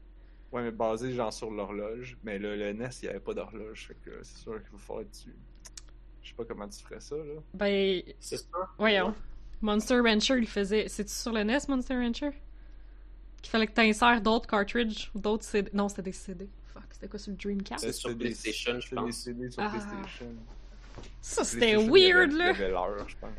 Ouais, 0.52 0.62
mais 0.62 0.72
basé, 0.72 1.12
genre, 1.14 1.32
sur 1.32 1.50
l'horloge. 1.50 2.18
Mais 2.22 2.38
là, 2.38 2.54
le 2.54 2.72
NES, 2.74 2.88
il 3.00 3.04
n'y 3.04 3.08
avait 3.08 3.20
pas 3.20 3.32
d'horloge. 3.32 3.86
Fait 3.86 3.96
que 4.04 4.22
c'est 4.22 4.38
sûr 4.38 4.60
qu'il 4.62 4.72
va 4.72 4.78
falloir 4.78 5.06
que 5.06 5.16
tu... 5.16 5.34
Je 6.22 6.28
sais 6.28 6.34
pas 6.34 6.44
comment 6.44 6.68
tu 6.68 6.82
ferais 6.82 7.00
ça, 7.00 7.16
là. 7.16 7.40
Ben, 7.54 8.02
C'est 8.18 8.36
ça. 8.36 8.46
voyons. 8.76 9.14
Monster 9.62 10.00
Rancher, 10.00 10.38
il 10.38 10.46
faisait. 10.48 10.88
C'est-tu 10.88 11.12
sur 11.12 11.32
le 11.32 11.42
NES, 11.44 11.58
Monster 11.68 11.94
Rancher? 11.94 12.30
Qu'il 13.42 13.50
fallait 13.50 13.66
que 13.66 13.72
t'insères 13.72 14.20
d'autres 14.20 14.46
cartridges 14.48 15.10
ou 15.14 15.18
d'autres 15.18 15.44
CD. 15.44 15.70
Non, 15.72 15.88
c'était 15.88 16.02
des 16.02 16.12
CD. 16.12 16.48
Fuck, 16.72 16.82
c'était 16.90 17.08
quoi 17.08 17.18
sur 17.18 17.30
le 17.32 17.36
Dreamcast? 17.36 17.84
C'est 17.84 17.92
sur 17.92 18.10
des- 18.10 18.16
PlayStation, 18.16 18.80
je 18.80 18.94
pense. 18.94 19.06
des 19.06 19.12
CD 19.12 19.50
sur 19.50 19.62
Ah. 19.62 19.70
PlayStation. 19.70 20.26
Ça, 21.22 21.44
c'était 21.44 21.72
il 21.72 21.90
weird, 21.90 22.32
là. 22.32 22.50
Il 22.50 22.56
je 22.56 23.16
pense. 23.20 23.30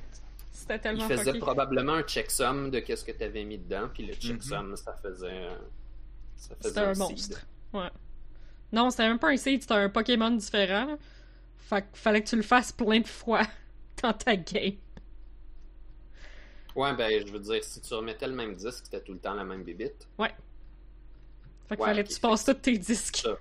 C'était 0.51 0.75
Il 0.75 0.79
tellement 0.79 1.07
faisait 1.07 1.23
fucké. 1.25 1.39
probablement 1.39 1.93
un 1.93 2.03
checksum 2.03 2.69
de 2.71 2.79
qu'est-ce 2.79 3.03
que 3.03 3.11
t'avais 3.11 3.43
mis 3.43 3.57
dedans, 3.57 3.89
puis 3.93 4.03
le 4.05 4.13
Mhm. 4.13 4.19
checksum, 4.19 4.75
ça 4.75 4.93
faisait. 5.01 5.47
Ça 6.37 6.55
faisait 6.55 6.69
C'était 6.69 6.79
un 6.81 6.93
seed. 6.93 7.01
monstre. 7.03 7.45
Ouais. 7.73 7.89
Non, 8.71 8.89
c'était 8.89 9.07
même 9.07 9.19
pas 9.19 9.29
un 9.29 9.37
seed, 9.37 9.61
c'était 9.61 9.73
un 9.73 9.89
Pokémon 9.89 10.31
différent. 10.31 10.97
Fait 11.57 11.85
fallait 11.93 12.23
que 12.23 12.29
tu 12.29 12.35
le 12.35 12.41
fasses 12.41 12.71
plein 12.71 12.99
de 12.99 13.07
fois 13.07 13.41
dans 14.03 14.13
ta 14.13 14.35
game. 14.35 14.73
Ouais, 16.75 16.93
ben, 16.95 17.25
je 17.25 17.31
veux 17.31 17.39
dire, 17.39 17.63
si 17.63 17.81
tu 17.81 17.93
remettais 17.93 18.27
le 18.27 18.33
même 18.35 18.55
disque, 18.55 18.85
c'était 18.85 19.01
tout 19.01 19.13
le 19.13 19.19
temps 19.19 19.33
la 19.33 19.43
même 19.43 19.63
bébite. 19.63 20.07
Fait 20.17 21.75
que 21.75 21.81
Ouais, 21.81 21.87
fallait 21.87 22.03
que 22.03 22.09
tu 22.13 22.19
passes 22.19 22.43
tous 22.45 22.53
tes 22.55 22.77
disques. 22.77 23.17
Ça. 23.17 23.37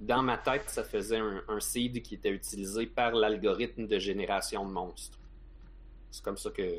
Dans 0.00 0.22
ma 0.22 0.36
tête, 0.38 0.64
ça 0.68 0.82
faisait 0.84 1.18
un, 1.18 1.42
un 1.48 1.60
seed 1.60 2.02
qui 2.02 2.16
était 2.16 2.30
utilisé 2.30 2.86
par 2.86 3.12
l'algorithme 3.12 3.86
de 3.86 3.98
génération 3.98 4.66
de 4.66 4.72
monstres. 4.72 5.18
C'est 6.10 6.22
comme 6.22 6.36
ça 6.36 6.50
que, 6.50 6.78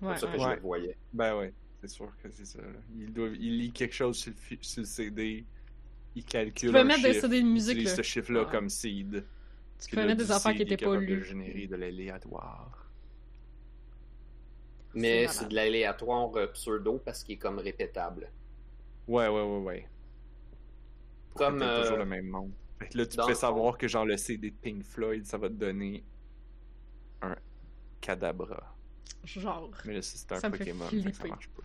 comme 0.00 0.08
Ouais, 0.08 0.16
ça 0.16 0.26
que 0.26 0.32
ouais. 0.32 0.38
je 0.38 0.44
Ouais. 0.46 0.54
le 0.56 0.60
voyais. 0.62 0.96
Ben 1.12 1.36
ouais, 1.36 1.52
c'est 1.80 1.88
sûr 1.90 2.10
que 2.22 2.28
c'est 2.30 2.46
ça. 2.46 2.58
Il, 2.96 3.12
doit, 3.12 3.28
il 3.38 3.58
lit 3.58 3.70
quelque 3.72 3.94
chose 3.94 4.16
sur 4.16 4.30
le, 4.32 4.36
fi- 4.36 4.58
sur 4.62 4.80
le 4.82 4.86
CD, 4.86 5.44
il 6.16 6.24
calcule 6.24 6.68
Tu 6.68 6.72
peux 6.72 6.78
un 6.80 6.84
mettre 6.84 7.02
des 7.02 7.14
CD 7.20 7.42
de 7.42 7.46
musique, 7.46 7.82
là. 7.84 7.94
ce 7.94 8.02
chiffre-là 8.02 8.44
Ouais. 8.44 8.50
comme 8.50 8.68
seed. 8.68 9.24
Tu 9.88 9.96
là, 9.96 10.06
mettre 10.06 10.24
des 10.24 10.30
affaires 10.32 10.52
qui 10.52 10.58
il 10.58 10.62
est 10.62 10.72
étaient 10.72 10.84
pas 10.84 10.92
capable 10.92 11.06
de 11.06 11.14
lues. 11.14 11.24
générer 11.24 11.66
de 11.66 11.76
l'aléatoire. 11.76 12.83
Mais 14.94 15.26
C'est 15.28 15.48
de 15.48 15.54
l'aléatoire 15.54 16.30
euh, 16.36 16.46
pseudo 16.48 17.00
parce 17.04 17.22
qu'il 17.24 17.34
est 17.34 17.38
comme 17.38 17.58
répétable. 17.58 18.30
Ouais, 19.08 19.28
ouais, 19.28 19.42
ouais, 19.42 19.58
ouais. 19.58 19.88
Comme, 21.34 21.58
toujours 21.58 21.94
euh, 21.94 21.98
le 21.98 22.04
même. 22.04 22.52
Fait 22.78 22.88
que 22.88 22.98
là, 22.98 23.06
tu 23.06 23.16
dans 23.16 23.26
peux 23.26 23.34
savoir 23.34 23.76
que 23.76 23.88
genre 23.88 24.04
le 24.04 24.16
CD 24.16 24.50
de 24.50 24.56
Pink 24.56 24.82
Floyd, 24.84 25.26
ça 25.26 25.36
va 25.36 25.48
te 25.48 25.54
donner 25.54 26.04
un 27.22 27.36
Cadabra. 28.00 28.74
Genre. 29.24 29.70
Mais 29.84 29.94
là, 29.94 30.02
si 30.02 30.18
c'est 30.18 30.32
un 30.32 30.36
Ça 30.36 30.48
me 30.48 30.56
fait 30.56 30.72
Pokémon, 30.72 31.12
ça 31.12 31.26
marche 31.28 31.48
pas. 31.48 31.62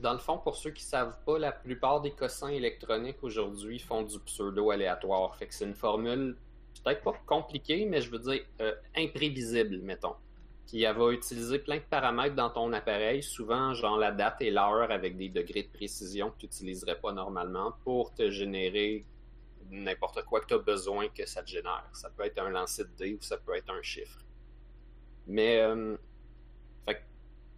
Dans 0.00 0.12
le 0.12 0.18
fond, 0.18 0.38
pour 0.38 0.56
ceux 0.56 0.70
qui 0.70 0.82
savent 0.82 1.16
pas, 1.24 1.38
la 1.38 1.52
plupart 1.52 2.00
des 2.00 2.10
cossins 2.10 2.48
électroniques 2.48 3.22
aujourd'hui 3.22 3.78
font 3.78 4.02
du 4.02 4.18
pseudo 4.20 4.70
aléatoire. 4.70 5.36
Fait 5.36 5.46
que 5.46 5.54
c'est 5.54 5.64
une 5.64 5.74
formule 5.74 6.36
peut-être 6.82 7.02
pas 7.02 7.14
compliquée, 7.26 7.84
mais 7.86 8.00
je 8.00 8.10
veux 8.10 8.18
dire 8.18 8.44
euh, 8.60 8.74
imprévisible, 8.96 9.78
mettons. 9.78 10.14
Puis 10.72 10.84
elle 10.84 10.96
va 10.96 11.12
utiliser 11.12 11.58
plein 11.58 11.76
de 11.76 11.82
paramètres 11.82 12.34
dans 12.34 12.48
ton 12.48 12.72
appareil, 12.72 13.22
souvent 13.22 13.74
genre 13.74 13.98
la 13.98 14.10
date 14.10 14.40
et 14.40 14.50
l'heure 14.50 14.90
avec 14.90 15.18
des 15.18 15.28
degrés 15.28 15.64
de 15.64 15.68
précision 15.68 16.30
que 16.30 16.38
tu 16.38 16.46
n'utiliserais 16.46 16.98
pas 16.98 17.12
normalement 17.12 17.74
pour 17.84 18.14
te 18.14 18.30
générer 18.30 19.04
n'importe 19.70 20.24
quoi 20.24 20.40
que 20.40 20.46
tu 20.46 20.54
as 20.54 20.58
besoin 20.58 21.08
que 21.08 21.26
ça 21.26 21.42
te 21.42 21.50
génère. 21.50 21.86
Ça 21.92 22.08
peut 22.08 22.24
être 22.24 22.38
un 22.38 22.48
lancer 22.48 22.84
de 22.84 22.90
dés 22.96 23.12
ou 23.12 23.20
ça 23.20 23.36
peut 23.36 23.54
être 23.54 23.68
un 23.68 23.82
chiffre. 23.82 24.18
Mais 25.26 25.60
euh, 25.60 25.94
que 26.86 26.94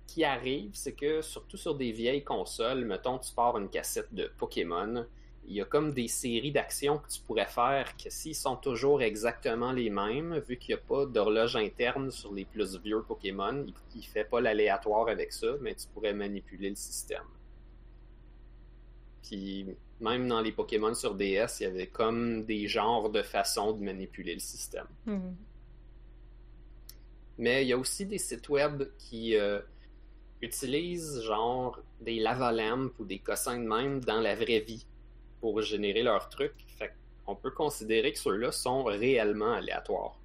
qui 0.08 0.24
arrive, 0.24 0.72
c'est 0.74 0.94
que 0.96 1.22
surtout 1.22 1.56
sur 1.56 1.76
des 1.76 1.92
vieilles 1.92 2.24
consoles, 2.24 2.84
mettons 2.84 3.20
tu 3.20 3.32
pars 3.32 3.56
une 3.56 3.70
cassette 3.70 4.12
de 4.12 4.28
Pokémon, 4.38 5.06
il 5.46 5.54
y 5.54 5.60
a 5.60 5.64
comme 5.64 5.92
des 5.92 6.08
séries 6.08 6.52
d'actions 6.52 6.98
que 6.98 7.08
tu 7.08 7.20
pourrais 7.20 7.46
faire 7.46 7.96
que 7.96 8.08
s'ils 8.08 8.34
sont 8.34 8.56
toujours 8.56 9.02
exactement 9.02 9.72
les 9.72 9.90
mêmes, 9.90 10.38
vu 10.48 10.56
qu'il 10.56 10.74
n'y 10.74 10.80
a 10.80 10.84
pas 10.84 11.06
d'horloge 11.06 11.56
interne 11.56 12.10
sur 12.10 12.32
les 12.32 12.44
plus 12.44 12.76
vieux 12.78 13.02
Pokémon, 13.02 13.66
il 13.94 13.98
ne 13.98 14.02
fait 14.02 14.24
pas 14.24 14.40
l'aléatoire 14.40 15.08
avec 15.08 15.32
ça, 15.32 15.48
mais 15.60 15.74
tu 15.74 15.86
pourrais 15.88 16.14
manipuler 16.14 16.70
le 16.70 16.76
système. 16.76 17.24
Puis 19.22 19.66
même 20.00 20.28
dans 20.28 20.40
les 20.40 20.52
Pokémon 20.52 20.94
sur 20.94 21.14
DS, 21.14 21.60
il 21.60 21.62
y 21.62 21.66
avait 21.66 21.86
comme 21.86 22.44
des 22.44 22.66
genres 22.66 23.10
de 23.10 23.22
façons 23.22 23.72
de 23.72 23.82
manipuler 23.82 24.34
le 24.34 24.40
système. 24.40 24.86
Mhm. 25.06 25.36
Mais 27.36 27.64
il 27.64 27.68
y 27.68 27.72
a 27.72 27.78
aussi 27.78 28.06
des 28.06 28.18
sites 28.18 28.48
web 28.48 28.84
qui 28.96 29.36
euh, 29.36 29.60
utilisent 30.40 31.20
genre 31.22 31.80
des 32.00 32.20
lavalampes 32.20 32.98
ou 32.98 33.04
des 33.04 33.18
cossins 33.18 33.58
de 33.58 33.66
même 33.66 34.00
dans 34.00 34.20
la 34.20 34.34
vraie 34.36 34.60
vie 34.60 34.86
pour 35.44 35.60
générer 35.60 36.02
leurs 36.02 36.30
trucs. 36.30 36.64
Fait 36.78 36.90
on 37.26 37.36
peut 37.36 37.50
considérer 37.50 38.14
que 38.14 38.18
ceux-là 38.18 38.50
sont 38.50 38.82
réellement 38.84 39.52
aléatoires. 39.52 40.18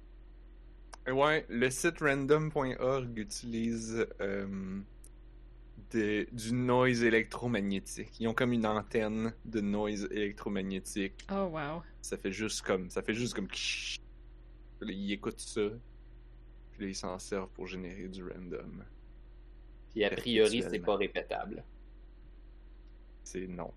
Ouais, 1.06 1.44
le 1.50 1.68
site 1.68 1.98
random.org 2.00 3.18
utilise 3.18 4.06
euh, 4.22 4.80
de- 5.90 6.26
du 6.32 6.54
noise 6.54 7.02
électromagnétique. 7.04 8.18
Ils 8.18 8.28
ont 8.28 8.32
comme 8.34 8.54
une 8.54 8.64
antenne 8.64 9.34
de 9.44 9.60
noise 9.60 10.08
électromagnétique. 10.10 11.26
Oh, 11.30 11.50
wow. 11.52 11.82
Ça 12.00 12.16
fait 12.16 12.32
juste 12.32 12.62
comme. 12.62 12.88
Ça 12.88 13.02
fait 13.02 13.12
juste 13.12 13.34
comme. 13.34 13.48
Ils 14.80 15.12
écoutent 15.12 15.38
ça. 15.38 15.68
Puis 16.72 16.80
là, 16.80 16.88
ils 16.88 16.94
s'en 16.94 17.18
servent 17.18 17.50
pour 17.50 17.66
générer 17.66 18.08
du 18.08 18.26
random. 18.26 18.84
Puis 19.90 20.02
a 20.02 20.08
priori, 20.08 20.64
c'est 20.70 20.78
pas 20.78 20.96
répétable. 20.96 21.62
C'est 23.22 23.46
non. 23.46 23.70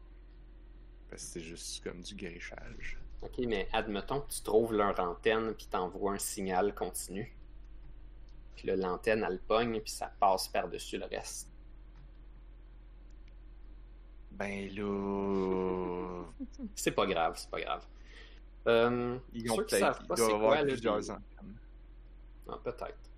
Parce 1.13 1.25
que 1.25 1.29
c'est 1.33 1.41
juste 1.41 1.83
comme 1.83 2.01
du 2.01 2.15
grichage. 2.15 2.97
Ok, 3.21 3.37
mais 3.45 3.67
admettons 3.71 4.21
que 4.21 4.31
tu 4.31 4.41
trouves 4.41 4.73
leur 4.73 4.99
antenne 4.99 5.53
puis 5.53 5.67
t'envoies 5.67 6.13
un 6.13 6.17
signal 6.17 6.73
continu. 6.73 7.37
Puis 8.55 8.67
là, 8.67 8.75
l'antenne, 8.75 9.23
elle 9.23 9.37
pogne 9.37 9.79
puis 9.79 9.91
ça 9.91 10.11
passe 10.19 10.47
par-dessus 10.47 10.97
le 10.97 11.05
reste. 11.05 11.51
Ben 14.31 14.73
là. 14.75 16.23
C'est 16.73 16.93
pas 16.93 17.05
grave, 17.05 17.35
c'est 17.37 17.51
pas 17.51 17.61
grave. 17.61 17.85
Euh, 18.65 19.19
Ils 19.33 19.51
ont 19.51 19.57
ceux 19.57 19.65
qui 19.65 19.75
peut-être. 19.75 19.95
savent 19.97 20.07
pas 20.07 20.15
c'est 20.15 20.31
quoi. 20.31 20.57
Ah, 22.49 22.59
peut-être. 22.63 23.11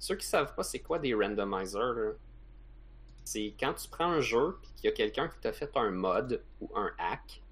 Ceux 0.00 0.16
qui 0.16 0.26
savent 0.26 0.56
pas 0.56 0.64
c'est 0.64 0.80
quoi 0.80 0.98
des 0.98 1.14
randomizers, 1.14 1.92
là, 1.94 2.12
c'est 3.26 3.54
quand 3.60 3.74
tu 3.74 3.88
prends 3.88 4.10
un 4.12 4.20
jeu 4.20 4.56
et 4.64 4.76
qu'il 4.76 4.84
y 4.84 4.88
a 4.92 4.96
quelqu'un 4.96 5.28
qui 5.28 5.38
t'a 5.40 5.52
fait 5.52 5.70
un 5.76 5.90
mod 5.90 6.42
ou 6.60 6.70
un 6.76 6.90
hack 6.98 7.42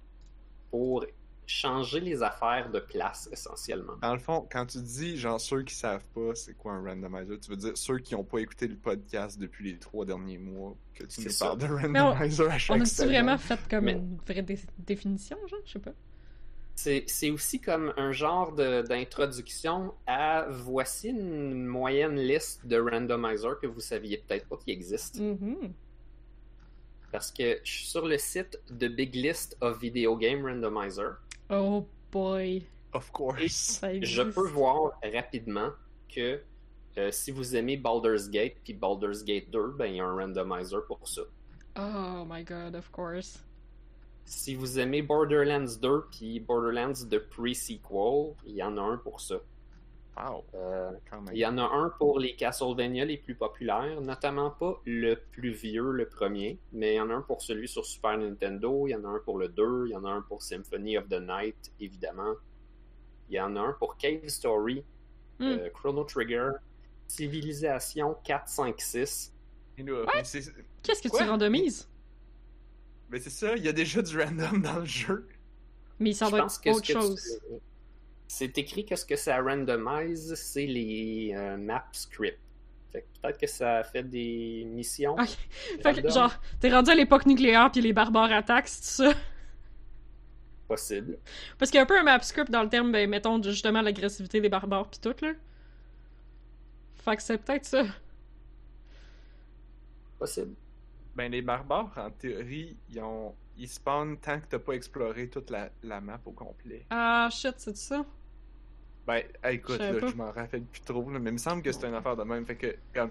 pour 0.70 1.04
changer 1.46 2.00
les 2.00 2.22
affaires 2.22 2.70
de 2.70 2.80
place 2.80 3.28
essentiellement. 3.30 3.96
Dans 4.00 4.14
le 4.14 4.18
fond, 4.18 4.48
quand 4.50 4.64
tu 4.64 4.78
dis, 4.80 5.18
genre, 5.18 5.38
ceux 5.38 5.62
qui 5.62 5.74
savent 5.74 6.04
pas 6.14 6.34
c'est 6.34 6.54
quoi 6.56 6.72
un 6.72 6.82
randomizer, 6.82 7.38
tu 7.38 7.50
veux 7.50 7.56
dire 7.56 7.72
ceux 7.76 7.98
qui 7.98 8.14
ont 8.14 8.24
pas 8.24 8.38
écouté 8.38 8.66
le 8.66 8.76
podcast 8.76 9.38
depuis 9.38 9.72
les 9.72 9.78
trois 9.78 10.06
derniers 10.06 10.38
mois 10.38 10.74
que 10.94 11.04
tu 11.04 11.20
nous 11.20 11.30
parles 11.38 11.58
de 11.58 11.66
on- 11.66 11.76
randomizer 11.76 12.50
à 12.50 12.58
chaque 12.58 12.76
On 12.76 12.80
a-tu 12.80 13.04
vraiment 13.04 13.36
fait 13.36 13.58
comme 13.68 13.84
Mais- 13.84 13.92
une 13.92 14.16
vraie 14.26 14.42
dé- 14.42 14.58
définition, 14.78 15.36
genre? 15.46 15.60
Je 15.66 15.72
sais 15.72 15.78
pas. 15.80 15.92
C'est 16.76 17.30
aussi 17.30 17.60
comme 17.60 17.94
un 17.96 18.10
genre 18.12 18.52
de- 18.52 18.82
d'introduction 18.82 19.94
à 20.06 20.46
voici 20.50 21.08
une 21.10 21.64
moyenne 21.66 22.16
liste 22.16 22.66
de 22.66 22.78
randomizers 22.78 23.58
que 23.60 23.66
vous 23.68 23.80
saviez 23.80 24.18
peut-être 24.18 24.46
pas 24.48 24.56
qui 24.56 24.72
existent. 24.72 25.22
Mhm. 25.22 25.72
Parce 27.12 27.30
que 27.30 27.60
je 27.62 27.70
suis 27.72 27.86
sur 27.86 28.06
le 28.06 28.18
site 28.18 28.58
de 28.70 28.88
Big 28.88 29.14
List 29.14 29.56
of 29.60 29.80
Video 29.80 30.16
Game 30.16 30.44
Randomizer. 30.44 31.18
Oh 31.48 31.86
boy. 32.10 32.64
Of 32.92 33.10
course. 33.12 33.80
Je 34.02 34.22
peux 34.22 34.48
voir 34.48 34.98
rapidement 35.12 35.70
que 36.12 36.40
euh, 36.98 37.10
si 37.12 37.30
vous 37.30 37.54
aimez 37.56 37.76
Baldur's 37.76 38.28
Gate 38.30 38.56
puis 38.64 38.72
Baldur's 38.74 39.24
Gate 39.24 39.50
2, 39.50 39.74
ben 39.78 39.86
il 39.86 39.96
y 39.96 40.00
a 40.00 40.04
un 40.04 40.14
randomizer 40.16 40.84
pour 40.86 41.06
ça. 41.08 41.22
Oh 41.76 42.24
my 42.28 42.42
god, 42.44 42.74
of 42.76 42.90
course. 42.90 43.38
Si 44.24 44.54
vous 44.54 44.78
aimez 44.78 45.02
Borderlands 45.02 45.76
2 45.80 46.06
puis 46.10 46.40
Borderlands 46.40 47.04
de 47.06 47.18
pre-sequel, 47.18 48.34
il 48.46 48.54
y 48.56 48.62
en 48.62 48.76
a 48.78 48.80
un 48.82 48.96
pour 48.96 49.20
ça. 49.20 49.36
Wow, 50.16 50.44
Euh, 50.54 50.92
il 51.32 51.38
y 51.38 51.44
en 51.46 51.58
a 51.58 51.62
un 51.64 51.90
pour 51.98 52.20
les 52.20 52.36
Castlevania 52.36 53.04
les 53.04 53.16
plus 53.18 53.34
populaires, 53.34 54.00
notamment 54.00 54.50
pas 54.52 54.80
le 54.86 55.16
plus 55.32 55.50
vieux, 55.50 55.90
le 55.90 56.08
premier, 56.08 56.60
mais 56.72 56.94
il 56.94 56.96
y 56.96 57.00
en 57.00 57.10
a 57.10 57.14
un 57.14 57.20
pour 57.22 57.42
celui 57.42 57.66
sur 57.66 57.84
Super 57.84 58.16
Nintendo, 58.16 58.86
il 58.86 58.92
y 58.92 58.94
en 58.94 59.04
a 59.04 59.08
un 59.08 59.18
pour 59.18 59.38
le 59.38 59.48
2, 59.48 59.86
il 59.88 59.90
y 59.92 59.96
en 59.96 60.04
a 60.04 60.10
un 60.10 60.22
pour 60.22 60.42
Symphony 60.42 60.96
of 60.98 61.08
the 61.08 61.20
Night, 61.20 61.72
évidemment. 61.80 62.34
Il 63.28 63.34
y 63.34 63.40
en 63.40 63.56
a 63.56 63.60
un 63.60 63.72
pour 63.72 63.96
Cave 63.96 64.28
Story, 64.28 64.84
Hmm. 65.40 65.42
euh, 65.50 65.68
Chrono 65.70 66.04
Trigger, 66.04 66.50
Civilisation 67.08 68.14
4, 68.24 68.48
5, 68.48 68.80
6. 68.80 69.32
Et 69.78 69.82
là, 69.82 70.04
mais 70.14 70.22
c'est 70.22 70.42
Qu'est-ce 70.82 71.02
que 71.02 71.08
Quoi? 71.08 71.24
tu 71.24 71.28
randomises? 71.28 71.88
Mais 73.14 73.20
c'est 73.20 73.30
ça, 73.30 73.54
il 73.56 73.62
y 73.62 73.68
a 73.68 73.72
déjà 73.72 74.02
du 74.02 74.20
random 74.20 74.60
dans 74.60 74.80
le 74.80 74.84
jeu. 74.84 75.28
Mais 76.00 76.10
doit 76.14 76.30
pense 76.32 76.58
être 76.64 76.74
autre 76.74 76.84
tu- 76.84 76.92
chose. 76.94 77.40
C'est 78.26 78.58
écrit 78.58 78.84
que 78.84 78.96
ce 78.96 79.04
que 79.06 79.14
ça 79.14 79.40
randomise, 79.40 80.34
c'est 80.34 80.66
les 80.66 81.32
euh, 81.32 81.56
map 81.56 81.86
scripts. 81.92 82.40
Fait 82.90 83.02
que 83.02 83.06
peut-être 83.22 83.38
que 83.38 83.46
ça 83.46 83.84
fait 83.84 84.02
des 84.02 84.64
missions. 84.66 85.16
Fait 85.80 86.02
que, 86.02 86.10
genre, 86.10 86.34
t'es 86.58 86.72
rendu 86.72 86.90
à 86.90 86.96
l'époque 86.96 87.24
nucléaire 87.26 87.70
puis 87.70 87.80
les 87.82 87.92
barbares 87.92 88.32
attaquent, 88.32 88.66
c'est 88.66 89.04
ça? 89.04 89.12
Possible. 90.66 91.16
Parce 91.56 91.70
qu'il 91.70 91.78
y 91.78 91.80
a 91.80 91.84
un 91.84 91.86
peu 91.86 91.96
un 91.96 92.02
map 92.02 92.20
script 92.22 92.50
dans 92.50 92.64
le 92.64 92.68
terme, 92.68 92.90
ben, 92.90 93.08
mettons, 93.08 93.40
justement 93.40 93.80
l'agressivité 93.80 94.40
des 94.40 94.48
barbares 94.48 94.90
pis 94.90 94.98
tout, 94.98 95.14
là. 95.22 95.34
Fait 96.96 97.14
que 97.14 97.22
c'est 97.22 97.38
peut-être 97.38 97.64
ça. 97.64 97.84
Possible. 100.18 100.56
Ben, 101.14 101.30
les 101.30 101.42
barbares, 101.42 101.92
en 101.96 102.10
théorie, 102.10 102.76
ils, 102.88 103.00
ont... 103.00 103.34
ils 103.56 103.68
spawnent 103.68 104.18
tant 104.18 104.40
que 104.40 104.46
t'as 104.46 104.58
pas 104.58 104.72
exploré 104.72 105.28
toute 105.28 105.50
la, 105.50 105.70
la 105.82 106.00
map 106.00 106.20
au 106.24 106.32
complet. 106.32 106.86
Ah, 106.90 107.28
shit, 107.30 107.54
c'est 107.58 107.76
ça? 107.76 108.04
Ben, 109.06 109.22
écoute, 109.50 109.80
Je 109.80 109.92
là, 109.98 110.12
m'en 110.14 110.32
rappelle 110.32 110.64
plus 110.64 110.80
trop, 110.80 111.08
là, 111.10 111.18
mais 111.18 111.30
il 111.30 111.34
me 111.34 111.38
semble 111.38 111.62
que 111.62 111.70
c'est 111.72 111.86
une 111.86 111.94
affaire 111.94 112.16
de 112.16 112.24
même. 112.24 112.44
Fait 112.46 112.56
que, 112.56 112.76
comme, 112.94 113.10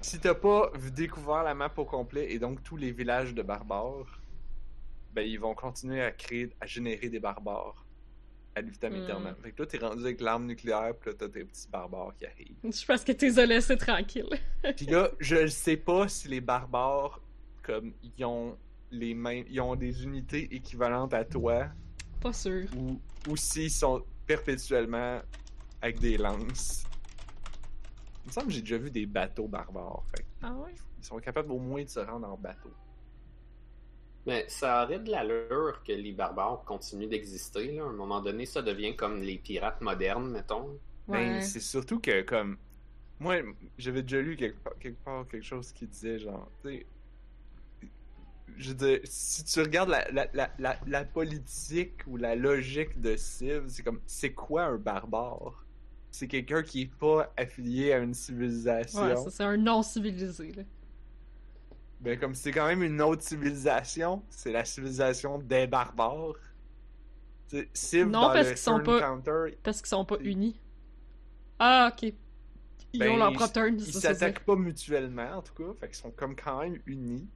si 0.00 0.18
t'as 0.20 0.34
pas 0.34 0.70
découvert 0.94 1.42
la 1.42 1.54
map 1.54 1.72
au 1.76 1.84
complet 1.84 2.32
et 2.32 2.38
donc 2.38 2.62
tous 2.62 2.76
les 2.76 2.90
villages 2.92 3.34
de 3.34 3.42
barbares, 3.42 4.20
ben, 5.14 5.22
ils 5.22 5.38
vont 5.40 5.54
continuer 5.54 6.02
à 6.02 6.10
créer, 6.12 6.50
à 6.60 6.66
générer 6.66 7.08
des 7.08 7.20
barbares 7.20 7.84
à 8.54 8.62
Hmm. 8.62 8.94
aeternam. 8.94 9.36
Fait 9.42 9.52
que 9.52 9.62
là, 9.62 9.66
t'es 9.68 9.78
rendu 9.78 10.02
avec 10.02 10.20
l'arme 10.20 10.46
nucléaire, 10.46 10.94
pis 10.96 11.08
là, 11.08 11.14
t'as 11.16 11.28
tes 11.28 11.44
petits 11.44 11.68
barbares 11.68 12.12
qui 12.18 12.26
arrivent. 12.26 12.56
Je 12.64 12.84
pense 12.84 13.04
que 13.04 13.12
t'es 13.12 13.30
laissé 13.46 13.76
tranquille. 13.76 14.28
Puis 14.76 14.86
là, 14.86 15.10
je 15.20 15.46
sais 15.46 15.76
pas 15.76 16.08
si 16.08 16.26
les 16.28 16.40
barbares, 16.40 17.20
comme, 17.68 17.92
ils 18.16 18.24
ont 18.24 18.56
les 18.90 19.12
mêmes, 19.14 19.44
ils 19.48 19.60
ont 19.60 19.76
des 19.76 20.02
unités 20.04 20.48
équivalentes 20.54 21.12
à 21.12 21.24
toi, 21.24 21.66
Pas 22.20 22.32
sûr. 22.32 22.66
ou, 22.76 22.98
ou 23.30 23.36
s'ils 23.36 23.70
sont 23.70 24.02
perpétuellement 24.26 25.20
avec 25.82 26.00
des 26.00 26.16
lances. 26.16 26.84
Il 28.24 28.28
me 28.28 28.32
semble 28.32 28.46
que 28.48 28.52
j'ai 28.54 28.60
déjà 28.62 28.78
vu 28.78 28.90
des 28.90 29.06
bateaux 29.06 29.46
barbares. 29.48 30.02
Fait 30.16 30.24
Ah 30.42 30.52
ouais? 30.54 30.74
ils 30.98 31.04
sont 31.04 31.18
capables 31.18 31.52
au 31.52 31.58
moins 31.58 31.82
de 31.84 31.88
se 31.88 32.00
rendre 32.00 32.26
en 32.28 32.36
bateau. 32.36 32.70
Mais 34.26 34.44
ça 34.48 34.84
aurait 34.84 34.98
de 34.98 35.10
l'allure 35.10 35.82
que 35.84 35.92
les 35.92 36.12
barbares 36.12 36.62
continuent 36.64 37.08
d'exister. 37.08 37.72
là. 37.72 37.84
À 37.84 37.86
un 37.86 37.92
moment 37.92 38.20
donné, 38.20 38.44
ça 38.46 38.60
devient 38.62 38.94
comme 38.96 39.22
les 39.22 39.38
pirates 39.38 39.80
modernes, 39.80 40.30
mettons. 40.30 40.78
Ben, 41.06 41.36
Ouais. 41.36 41.40
c'est 41.42 41.60
surtout 41.60 42.00
que, 42.00 42.22
comme. 42.22 42.56
Moi, 43.20 43.36
j'avais 43.78 44.02
déjà 44.02 44.20
lu 44.20 44.36
quelque 44.36 44.58
part, 44.62 44.78
quelque 44.78 45.02
part 45.04 45.26
quelque 45.26 45.44
chose 45.44 45.72
qui 45.72 45.86
disait, 45.86 46.18
genre, 46.18 46.48
tu 46.62 46.68
sais. 46.70 46.86
Je 48.56 48.70
veux 48.70 48.74
dire, 48.74 49.00
si 49.04 49.44
tu 49.44 49.60
regardes 49.60 49.90
la, 49.90 50.10
la, 50.10 50.26
la, 50.32 50.50
la, 50.58 50.76
la 50.86 51.04
politique 51.04 52.00
ou 52.06 52.16
la 52.16 52.34
logique 52.34 53.00
de 53.00 53.16
Civ, 53.16 53.64
c'est 53.68 53.82
comme, 53.82 54.00
c'est 54.06 54.32
quoi 54.32 54.64
un 54.64 54.76
barbare? 54.76 55.64
C'est 56.10 56.26
quelqu'un 56.26 56.62
qui 56.62 56.82
est 56.82 56.94
pas 56.94 57.32
affilié 57.36 57.92
à 57.92 57.98
une 57.98 58.14
civilisation. 58.14 59.02
Ouais, 59.02 59.16
ça, 59.16 59.30
c'est 59.30 59.44
un 59.44 59.56
non-civilisé, 59.56 60.52
là. 60.52 60.62
Ben, 62.00 62.18
comme 62.18 62.34
c'est 62.34 62.52
quand 62.52 62.66
même 62.66 62.82
une 62.82 63.02
autre 63.02 63.22
civilisation, 63.22 64.22
c'est 64.30 64.52
la 64.52 64.64
civilisation 64.64 65.38
des 65.38 65.66
barbares. 65.66 66.34
Tu 67.48 67.58
sais, 67.58 67.68
Civ, 67.74 68.06
Non, 68.06 68.22
dans 68.22 68.32
parce 68.32 68.48
qu'ils 68.48 68.56
sont 68.58 68.80
pas- 68.80 69.00
counter, 69.00 69.58
Parce 69.62 69.78
qu'ils 69.78 69.88
sont 69.88 70.04
pas 70.04 70.18
unis. 70.20 70.60
Ah, 71.58 71.92
ok. 71.92 72.12
Ils 72.92 73.00
Ben, 73.00 73.10
ont 73.10 73.16
leur 73.18 73.30
ils- 73.30 73.36
propre 73.36 73.52
turn, 73.52 73.74
ils 73.78 73.92
s'attaquent 73.92 74.44
pas 74.44 74.56
mutuellement, 74.56 75.36
en 75.36 75.42
tout 75.42 75.52
cas. 75.54 75.72
Fait 75.78 75.86
qu'ils 75.88 75.96
sont 75.96 76.10
comme 76.10 76.34
quand 76.34 76.60
même 76.62 76.80
unis. 76.86 77.26